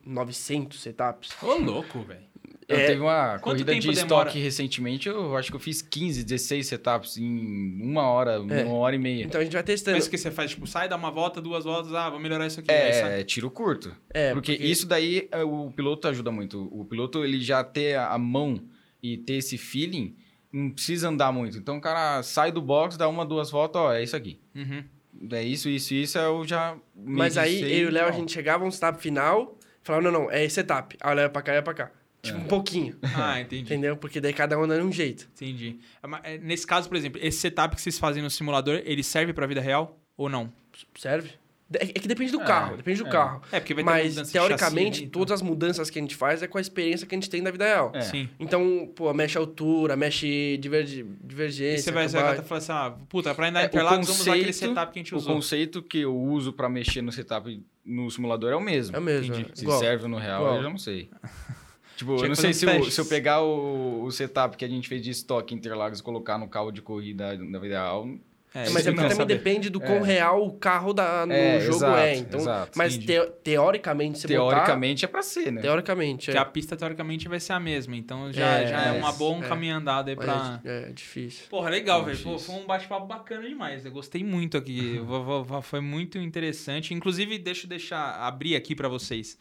900 0.04 0.82
setups. 0.82 1.32
Ô, 1.44 1.56
louco, 1.58 2.02
velho. 2.02 2.27
Eu 2.68 2.78
é, 2.78 2.88
teve 2.88 3.02
uma 3.02 3.40
corrida 3.40 3.74
de 3.74 3.80
demora? 3.80 4.02
estoque 4.02 4.40
recentemente, 4.40 5.08
eu 5.08 5.38
acho 5.38 5.50
que 5.50 5.56
eu 5.56 5.60
fiz 5.60 5.82
15, 5.82 6.26
16 6.26 6.68
setups 6.68 7.18
em 7.18 7.82
uma 7.82 8.04
hora, 8.10 8.34
é. 8.34 8.64
uma 8.66 8.74
hora 8.74 8.94
e 8.94 9.00
meia. 9.00 9.24
Então 9.24 9.40
a 9.40 9.44
gente 9.44 9.54
vai 9.54 9.64
testando. 9.64 9.96
Mas 9.96 10.06
o 10.06 10.10
que 10.10 10.18
você 10.18 10.30
faz? 10.30 10.52
Tipo, 10.52 10.68
sai, 10.68 10.90
dá 10.90 10.98
uma 10.98 11.10
volta, 11.10 11.40
duas 11.40 11.64
voltas, 11.64 11.94
ah, 11.94 12.10
vou 12.10 12.20
melhorar 12.20 12.46
isso 12.46 12.60
aqui. 12.60 12.70
É, 12.70 13.22
é 13.22 13.24
tiro 13.24 13.50
curto. 13.50 13.96
É, 14.10 14.34
porque, 14.34 14.52
porque, 14.52 14.68
isso 14.68 14.86
daí 14.86 15.30
é, 15.32 15.46
o 15.46 15.72
piloto 15.72 16.10
ajuda 16.10 16.30
muito. 16.30 16.68
O 16.70 16.84
piloto, 16.84 17.24
ele 17.24 17.40
já 17.40 17.64
ter 17.64 17.98
a 17.98 18.18
mão 18.18 18.62
e 19.02 19.18
ter 19.18 19.36
esse 19.36 19.58
feeling, 19.58 20.18
não 20.52 20.70
precisa 20.70 21.08
andar 21.08 21.32
muito. 21.32 21.58
Então 21.58 21.78
o 21.78 21.82
cara 21.82 22.22
sai 22.22 22.52
do 22.52 22.62
box, 22.62 22.98
dá 22.98 23.08
uma, 23.08 23.26
duas 23.26 23.50
voltas, 23.50 23.82
ó, 23.82 23.94
é 23.94 24.04
isso 24.04 24.16
aqui. 24.16 24.42
Uhum. 24.54 24.84
É 25.32 25.42
isso, 25.42 25.70
isso, 25.70 25.94
isso, 25.94 26.18
eu 26.18 26.46
já. 26.46 26.76
Mas 26.94 27.38
aí 27.38 27.62
eu 27.62 27.68
e 27.70 27.86
o 27.86 27.92
Léo, 27.92 28.10
a 28.10 28.12
gente 28.12 28.32
chegava 28.32 28.66
um 28.66 28.72
setup 28.72 29.02
final, 29.02 29.58
falava, 29.82 30.04
não, 30.04 30.12
não, 30.12 30.32
é 30.32 30.44
esse 30.44 30.56
setup. 30.56 30.98
Ah, 31.00 31.12
o 31.12 31.14
Léo 31.14 31.26
é 31.26 31.30
pra 31.30 31.42
cá, 31.42 31.54
é 31.54 31.62
pra 31.62 31.74
cá. 31.74 31.92
Tipo, 32.28 32.40
é. 32.40 32.42
um 32.44 32.48
pouquinho. 32.48 32.96
Ah, 33.16 33.40
entendi. 33.42 33.64
Entendeu? 33.64 33.98
Porque 33.98 34.22
daí 34.22 34.34
cada 34.34 34.58
um 34.58 34.64
anda 34.64 34.78
de 34.78 34.84
um 34.84 34.92
jeito. 34.92 35.28
Entendi. 35.36 35.80
É, 36.24 36.38
nesse 36.38 36.66
caso, 36.68 36.88
por 36.88 36.96
exemplo, 36.96 37.20
esse 37.24 37.38
setup 37.40 37.76
que 37.76 37.82
vocês 37.82 37.98
fazem 38.00 38.22
no 38.24 38.30
simulador, 38.30 38.82
ele 38.86 39.04
serve 39.04 39.34
pra 39.34 39.46
vida 39.48 39.62
real 39.62 40.00
ou 40.16 40.30
não? 40.30 40.52
Serve. 40.96 41.32
É 41.74 41.86
que 41.86 42.08
depende 42.08 42.32
do 42.32 42.40
É, 42.40 42.46
carro, 42.46 42.78
depende 42.78 43.02
do 43.04 43.10
é. 43.10 43.12
carro. 43.12 43.42
É, 43.52 43.60
porque 43.60 43.74
vai 43.74 43.84
ter 43.84 43.90
Mas, 43.90 44.10
mudança 44.14 44.24
de 44.28 44.32
teoricamente, 44.32 44.88
chassi 44.96 45.04
então. 45.04 45.20
todas 45.20 45.34
as 45.34 45.42
mudanças 45.42 45.90
que 45.90 46.00
a 46.00 46.02
gente 46.02 46.16
faz 46.16 46.42
é 46.42 46.48
com 46.48 46.58
a 46.58 46.62
experiência 46.62 47.06
que 47.06 47.14
a 47.14 47.18
gente 47.18 47.30
tem 47.30 47.42
na 47.42 47.52
vida 47.52 47.66
real. 47.66 47.92
É. 47.94 48.00
Sim. 48.00 48.30
Então, 48.40 48.90
pô, 48.96 49.14
mexe 49.14 49.38
altura, 49.38 49.98
mexe 49.98 50.58
divergi- 50.62 51.02
E 51.02 51.28
divergência. 51.28 51.84
você 51.84 51.92
vai, 51.92 52.08
você 52.08 52.16
vai 52.16 52.24
acabar- 52.32 52.44
falar 52.48 52.58
assim, 52.60 52.72
ah, 52.72 52.96
puta, 53.10 53.36
pra 53.36 53.50
andar 53.50 53.60
É, 53.60 53.64
o 53.64 53.68
Interlagos, 53.68 54.08
vamos 54.08 54.22
usar 54.22 54.32
aquele 54.32 54.46
conceito- 54.46 54.70
setup 54.70 54.94
que 54.94 55.00
a 55.00 55.02
gente 55.04 55.14
O 55.14 55.18
usou. 55.18 55.34
conceito 55.36 55.84
que 55.84 55.98
eu 56.00 56.16
uso 56.16 56.54
pra 56.54 56.70
mexer 56.70 57.02
no 57.02 57.12
setup 57.12 57.62
no 57.84 58.10
simulador 58.12 58.54
é 58.54 58.56
o 58.56 58.62
mesmo. 58.62 58.96
É 58.96 59.00
o 59.00 59.02
mesmo, 59.04 59.36
é. 59.36 59.46
Se 59.54 59.64
Igual. 59.64 59.80
serve 59.80 60.08
no 60.08 60.18
real, 60.18 60.44
Igual. 60.44 60.56
eu 60.58 60.64
já 60.64 60.70
não 60.70 60.78
sei. 60.78 61.10
Tipo, 61.98 62.16
Tinha 62.16 62.26
eu 62.26 62.30
não 62.30 62.36
que 62.36 62.42
sei 62.42 62.54
se 62.54 62.66
eu, 62.66 62.84
se 62.92 63.02
eu 63.02 63.06
pegar 63.06 63.42
o, 63.42 64.04
o 64.04 64.12
setup 64.12 64.56
que 64.56 64.64
a 64.64 64.68
gente 64.68 64.88
fez 64.88 65.02
de 65.02 65.10
estoque 65.10 65.54
em 65.54 65.58
Interlagos 65.58 66.00
e 66.00 66.04
colocar 66.04 66.38
no 66.38 66.48
carro 66.48 66.72
de 66.72 66.82
corrida 66.82 67.36
da 67.36 67.60
vida 67.60 67.76
real. 67.76 68.08
É, 68.56 68.60
É, 68.60 68.64
isso 68.64 68.74
mas 68.74 68.84
que 68.84 68.90
é 68.90 68.94
também 68.94 69.12
saber. 69.12 69.36
depende 69.36 69.70
do 69.70 69.80
quão 69.80 69.98
É. 69.98 70.04
real 70.04 70.46
o 70.46 70.54
carro 70.54 70.94
da, 70.94 71.26
no 71.26 71.34
É, 71.34 71.60
jogo 71.60 71.76
exato, 71.78 71.98
é. 71.98 72.16
Então, 72.16 72.40
exato, 72.40 72.72
mas 72.78 72.98
teo- 72.98 73.30
teoricamente, 73.44 74.20
se 74.20 74.28
teoricamente 74.28 75.04
é 75.06 75.08
pra 75.08 75.22
ser, 75.22 75.46
né? 75.48 75.52
botar... 75.54 75.62
Teoricamente, 75.64 76.26
Porque 76.28 76.38
é. 76.38 76.42
a 76.42 76.46
pista, 76.46 76.78
teoricamente, 76.78 77.28
vai 77.28 77.40
ser 77.40 77.54
a 77.54 77.60
mesma. 77.60 77.96
Então, 77.98 78.32
já 78.32 78.60
é, 78.60 78.64
É, 78.64 78.68
já 78.68 78.86
é, 78.86 78.88
é, 78.90 79.00
uma 79.00 79.12
boa 79.12 79.38
um 79.38 79.44
é. 79.44 79.48
caminho 79.48 79.76
andado 79.76 80.10
aí 80.10 80.16
Mas 80.16 80.26
pra... 80.26 80.62
É, 80.64 80.90
é 80.90 80.92
difícil. 80.94 81.48
Porra, 81.50 81.70
legal, 81.70 82.02
É 82.02 82.06
velho. 82.14 82.40
Foi 82.40 82.56
um 82.56 82.66
bate-papo 82.66 83.06
bacana 83.06 83.48
demais. 83.48 83.86
Eu 83.86 83.92
gostei 83.92 84.24
muito 84.24 84.56
aqui. 84.58 84.98
Vou- 85.00 85.62
Foi 85.62 85.82
muito 85.82 86.18
interessante. 86.18 86.94
Inclusive, 86.94 87.38
deixa 87.38 87.66
eu 87.66 87.70
deixar 87.70 88.16
abrir 88.22 88.56
aqui 88.56 88.76
pra 88.76 88.88
vocês. 88.88 89.38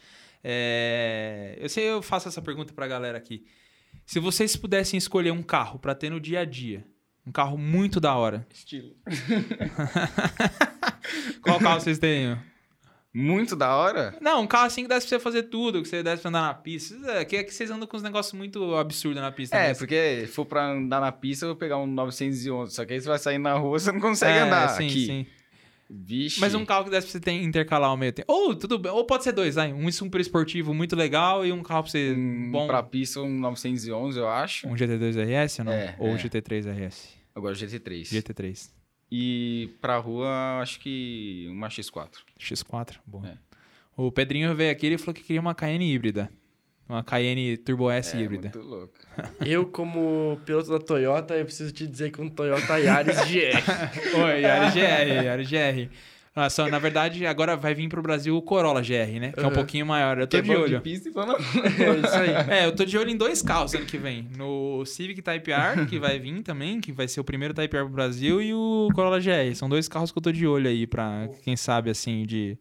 É, 0.48 1.58
Eu 1.60 1.68
sei, 1.68 1.84
eu 1.90 2.00
faço 2.00 2.28
essa 2.28 2.40
pergunta 2.40 2.72
pra 2.72 2.86
galera 2.86 3.18
aqui. 3.18 3.44
Se 4.04 4.20
vocês 4.20 4.54
pudessem 4.54 4.96
escolher 4.96 5.32
um 5.32 5.42
carro 5.42 5.80
pra 5.80 5.92
ter 5.92 6.08
no 6.08 6.20
dia 6.20 6.40
a 6.40 6.44
dia, 6.44 6.86
um 7.26 7.32
carro 7.32 7.58
muito 7.58 7.98
da 7.98 8.14
hora, 8.14 8.46
Estilo. 8.54 8.94
qual 11.42 11.58
carro 11.58 11.80
vocês 11.80 11.98
teriam? 11.98 12.38
Muito 13.12 13.56
da 13.56 13.74
hora. 13.74 14.14
Não, 14.20 14.42
um 14.42 14.46
carro 14.46 14.66
assim 14.66 14.82
que 14.82 14.88
desse 14.88 15.08
pra 15.08 15.16
você 15.18 15.22
fazer 15.22 15.44
tudo, 15.44 15.82
que 15.82 15.88
você 15.88 16.02
desse 16.02 16.20
pra 16.20 16.28
andar 16.28 16.42
na 16.42 16.54
pista. 16.54 16.94
É, 17.12 17.24
que, 17.24 17.36
é 17.36 17.42
que 17.44 17.52
vocês 17.52 17.70
andam 17.70 17.88
com 17.88 17.96
uns 17.96 18.02
negócios 18.02 18.34
muito 18.34 18.74
absurdos 18.76 19.22
na 19.22 19.32
pista. 19.32 19.56
É, 19.56 19.68
mas- 19.68 19.78
porque 19.78 20.26
se 20.26 20.32
for 20.32 20.44
pra 20.44 20.66
andar 20.66 21.00
na 21.00 21.10
pista, 21.10 21.46
eu 21.46 21.50
vou 21.50 21.56
pegar 21.56 21.78
um 21.78 21.86
911. 21.86 22.74
Só 22.74 22.84
que 22.84 22.92
aí 22.92 23.00
você 23.00 23.08
vai 23.08 23.18
sair 23.18 23.38
na 23.38 23.54
rua, 23.54 23.78
você 23.78 23.90
não 23.90 24.00
consegue 24.00 24.38
É, 24.38 24.42
andar 24.42 24.68
sim, 24.68 24.86
aqui. 24.86 25.06
sim. 25.06 25.26
Vixe. 25.88 26.40
Mas 26.40 26.54
um 26.54 26.64
carro 26.64 26.84
que 26.84 26.90
desse 26.90 27.06
pra 27.06 27.12
você 27.12 27.20
ter, 27.20 27.32
intercalar 27.32 27.90
ao 27.90 27.96
meio 27.96 28.12
tempo. 28.12 28.30
Ou, 28.32 28.54
tudo 28.54 28.78
bem. 28.78 28.90
Ou 28.90 29.04
pode 29.04 29.24
ser 29.24 29.32
dois, 29.32 29.54
vai. 29.54 29.72
Um 29.72 29.90
super 29.92 30.20
esportivo 30.20 30.74
muito 30.74 30.96
legal 30.96 31.46
e 31.46 31.52
um 31.52 31.62
carro 31.62 31.82
pra 31.82 31.92
você 31.92 32.12
um, 32.12 32.50
bom. 32.50 32.66
pra 32.66 32.82
pista, 32.82 33.20
um 33.20 33.38
911, 33.38 34.18
eu 34.18 34.28
acho. 34.28 34.68
Um 34.68 34.74
GT2 34.74 35.14
RS 35.14 35.58
ou 35.60 35.64
não? 35.64 35.72
É, 35.72 35.96
ou 35.98 36.08
é. 36.08 36.12
um 36.12 36.16
GT3 36.16 36.72
RS? 36.72 37.16
Agora 37.34 37.54
GT3. 37.54 38.02
GT3. 38.02 38.70
E 39.10 39.70
pra 39.80 39.98
rua, 39.98 40.60
acho 40.60 40.80
que 40.80 41.46
uma 41.50 41.68
X4. 41.68 42.10
X4, 42.40 42.96
bom. 43.06 43.24
É. 43.24 43.38
O 43.96 44.10
Pedrinho 44.10 44.54
veio 44.54 44.72
aqui 44.72 44.86
e 44.88 44.98
falou 44.98 45.14
que 45.14 45.22
queria 45.22 45.40
uma 45.40 45.54
Cayenne 45.54 45.92
híbrida. 45.92 46.30
Uma 46.88 47.02
Cayenne 47.02 47.56
Turbo 47.56 47.90
S 47.90 48.16
é, 48.16 48.20
híbrida. 48.20 48.52
muito 48.54 48.60
louco. 48.68 48.92
Eu, 49.44 49.66
como 49.66 50.38
piloto 50.44 50.70
da 50.70 50.78
Toyota, 50.78 51.34
eu 51.34 51.44
preciso 51.44 51.72
te 51.72 51.86
dizer 51.86 52.10
que 52.12 52.20
um 52.20 52.28
Toyota 52.28 52.78
Yaris 52.78 53.16
GR. 53.16 54.14
Oi, 54.24 54.40
Yaris 54.42 54.74
GR, 54.74 55.24
Yaris 55.24 55.48
GR. 55.50 55.90
Ah, 56.38 56.50
só, 56.50 56.68
na 56.68 56.78
verdade, 56.78 57.24
agora 57.26 57.56
vai 57.56 57.74
vir 57.74 57.88
pro 57.88 58.02
Brasil 58.02 58.36
o 58.36 58.42
Corolla 58.42 58.82
GR, 58.82 59.18
né? 59.18 59.32
Que 59.32 59.40
é 59.40 59.42
um 59.42 59.46
Uhum. 59.46 59.54
pouquinho 59.54 59.86
maior. 59.86 60.18
Eu 60.18 60.26
tô 60.26 60.36
Que 60.36 60.42
de 60.42 60.54
olho. 60.54 60.76
de 60.76 60.80
pista 60.82 61.08
e 61.08 61.12
É 61.82 61.96
isso 62.06 62.14
aí. 62.14 62.58
É, 62.58 62.66
eu 62.66 62.76
tô 62.76 62.84
de 62.84 62.98
olho 62.98 63.08
em 63.08 63.16
dois 63.16 63.40
carros 63.40 63.74
ano 63.74 63.86
que 63.86 63.96
vem. 63.96 64.28
No 64.36 64.84
Civic 64.84 65.22
Type 65.22 65.50
R, 65.50 65.86
que 65.86 65.98
vai 65.98 66.18
vir 66.18 66.42
também, 66.42 66.78
que 66.78 66.92
vai 66.92 67.08
ser 67.08 67.20
o 67.20 67.24
primeiro 67.24 67.54
Type 67.54 67.74
R 67.74 67.84
pro 67.86 67.94
Brasil, 67.94 68.42
e 68.42 68.52
o 68.52 68.88
Corolla 68.94 69.18
GR. 69.18 69.54
São 69.54 69.66
dois 69.66 69.88
carros 69.88 70.12
que 70.12 70.18
eu 70.18 70.22
tô 70.22 70.30
de 70.30 70.46
olho 70.46 70.68
aí 70.68 70.86
pra, 70.86 71.26
quem 71.42 71.56
sabe, 71.56 71.88
assim, 71.88 72.26
de... 72.26 72.58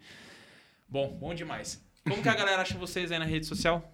Bom, 0.88 1.10
bom 1.20 1.34
demais. 1.36 1.84
Como 2.08 2.22
que 2.24 2.30
a 2.30 2.34
galera 2.34 2.62
acha 2.62 2.78
vocês 2.78 3.12
aí 3.12 3.20
na 3.20 3.26
rede 3.26 3.46
social? 3.46 3.92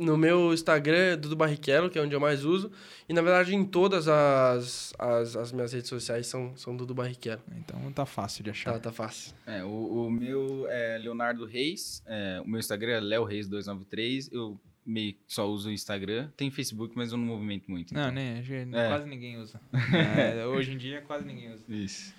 No 0.00 0.16
meu 0.16 0.52
Instagram, 0.54 1.18
Dudu 1.18 1.36
Barrichello, 1.36 1.90
que 1.90 1.98
é 1.98 2.02
onde 2.02 2.14
eu 2.14 2.20
mais 2.20 2.44
uso. 2.44 2.70
E, 3.08 3.12
na 3.12 3.20
verdade, 3.22 3.54
em 3.54 3.64
todas 3.64 4.08
as, 4.08 4.92
as, 4.98 5.36
as 5.36 5.52
minhas 5.52 5.72
redes 5.72 5.88
sociais 5.88 6.26
são, 6.26 6.56
são 6.56 6.76
Dudu 6.76 6.94
Barrichello. 6.94 7.42
Então 7.56 7.92
tá 7.92 8.06
fácil 8.06 8.42
de 8.42 8.50
achar. 8.50 8.72
Tá, 8.74 8.78
tá 8.78 8.92
fácil. 8.92 9.34
É, 9.46 9.62
o, 9.64 10.06
o 10.06 10.10
meu 10.10 10.66
é 10.68 10.98
Leonardo 10.98 11.44
Reis. 11.44 12.02
é, 12.06 12.40
o 12.44 12.48
meu 12.48 12.58
Instagram 12.60 12.92
é 12.92 13.00
Léo 13.00 13.24
Reis 13.24 13.46
293. 13.48 14.30
Eu 14.32 14.58
meio 14.86 15.12
que 15.12 15.20
só 15.28 15.46
uso 15.48 15.68
o 15.68 15.72
Instagram. 15.72 16.28
Tem 16.36 16.50
Facebook, 16.50 16.94
mas 16.96 17.12
eu 17.12 17.18
não 17.18 17.24
movimento 17.26 17.70
muito. 17.70 17.92
Não, 17.94 18.00
então. 18.00 18.12
né? 18.14 18.42
já- 18.42 18.56
É. 18.56 18.88
Quase 18.88 19.06
ninguém 19.08 19.36
usa. 19.38 19.60
É, 20.42 20.46
hoje 20.46 20.72
em 20.72 20.76
dia, 20.78 21.02
quase 21.02 21.24
ninguém 21.26 21.52
usa. 21.52 21.64
Isso. 21.68 22.14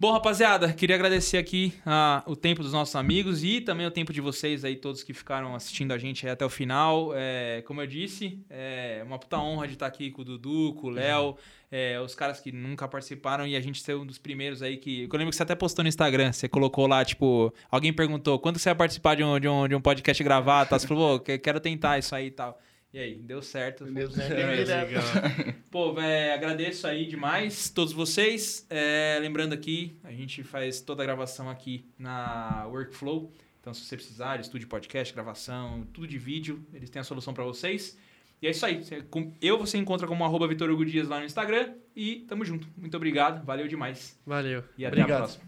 Bom, 0.00 0.12
rapaziada, 0.12 0.72
queria 0.72 0.94
agradecer 0.94 1.38
aqui 1.38 1.74
ah, 1.84 2.22
o 2.24 2.36
tempo 2.36 2.62
dos 2.62 2.72
nossos 2.72 2.94
amigos 2.94 3.42
e 3.42 3.60
também 3.60 3.84
o 3.84 3.90
tempo 3.90 4.12
de 4.12 4.20
vocês 4.20 4.64
aí, 4.64 4.76
todos 4.76 5.02
que 5.02 5.12
ficaram 5.12 5.56
assistindo 5.56 5.90
a 5.90 5.98
gente 5.98 6.28
até 6.28 6.44
o 6.44 6.48
final. 6.48 7.10
É, 7.16 7.62
como 7.66 7.80
eu 7.80 7.86
disse, 7.86 8.38
é 8.48 9.02
uma 9.04 9.18
puta 9.18 9.38
honra 9.38 9.66
de 9.66 9.72
estar 9.72 9.86
aqui 9.86 10.12
com 10.12 10.22
o 10.22 10.24
Dudu, 10.24 10.74
com 10.74 10.86
o 10.86 10.90
Léo, 10.90 11.36
é, 11.68 12.00
os 12.00 12.14
caras 12.14 12.38
que 12.40 12.52
nunca 12.52 12.86
participaram 12.86 13.44
e 13.44 13.56
a 13.56 13.60
gente 13.60 13.82
ser 13.82 13.96
um 13.96 14.06
dos 14.06 14.18
primeiros 14.18 14.62
aí 14.62 14.76
que. 14.76 15.08
Eu 15.12 15.18
lembro 15.18 15.30
que 15.30 15.36
você 15.36 15.42
até 15.42 15.56
postou 15.56 15.82
no 15.82 15.88
Instagram, 15.88 16.30
você 16.32 16.48
colocou 16.48 16.86
lá, 16.86 17.04
tipo, 17.04 17.52
alguém 17.68 17.92
perguntou 17.92 18.38
quando 18.38 18.56
você 18.60 18.68
vai 18.68 18.76
participar 18.76 19.16
de 19.16 19.24
um, 19.24 19.40
de 19.40 19.48
um, 19.48 19.66
de 19.66 19.74
um 19.74 19.80
podcast 19.80 20.22
gravado, 20.22 20.70
tá? 20.70 20.78
Você 20.78 20.86
falou, 20.86 21.18
pô, 21.18 21.24
que- 21.24 21.38
quero 21.38 21.58
tentar 21.58 21.98
isso 21.98 22.14
aí 22.14 22.26
e 22.28 22.30
tal. 22.30 22.56
E 22.92 22.98
aí, 22.98 23.16
deu 23.16 23.42
certo. 23.42 23.84
Deu 23.84 24.10
certo. 24.10 24.34
Pô, 25.70 25.92
véi, 25.92 26.32
agradeço 26.32 26.86
aí 26.86 27.06
demais 27.06 27.68
todos 27.68 27.92
vocês. 27.92 28.66
É, 28.70 29.18
lembrando 29.20 29.52
aqui, 29.52 29.98
a 30.02 30.10
gente 30.10 30.42
faz 30.42 30.80
toda 30.80 31.02
a 31.02 31.06
gravação 31.06 31.50
aqui 31.50 31.84
na 31.98 32.66
Workflow. 32.66 33.30
Então, 33.60 33.74
se 33.74 33.84
você 33.84 33.96
precisar 33.96 34.40
estúdio 34.40 34.66
podcast, 34.68 35.12
gravação, 35.12 35.86
tudo 35.92 36.06
de 36.06 36.18
vídeo, 36.18 36.64
eles 36.72 36.88
têm 36.88 37.00
a 37.00 37.04
solução 37.04 37.34
pra 37.34 37.44
vocês. 37.44 37.98
E 38.40 38.46
é 38.46 38.50
isso 38.50 38.64
aí. 38.64 38.82
Eu 39.42 39.58
você 39.58 39.76
encontra 39.76 40.06
como 40.06 40.24
arroba 40.24 40.46
Vitor 40.46 40.70
Hugo 40.70 40.84
Dias 40.84 41.08
lá 41.08 41.18
no 41.18 41.26
Instagram. 41.26 41.74
E 41.94 42.20
tamo 42.28 42.44
junto. 42.44 42.68
Muito 42.76 42.96
obrigado. 42.96 43.44
Valeu 43.44 43.66
demais. 43.68 44.18
Valeu. 44.24 44.62
E 44.78 44.86
até 44.86 44.96
Obrigado. 44.96 45.10
a 45.10 45.16
próxima. 45.24 45.47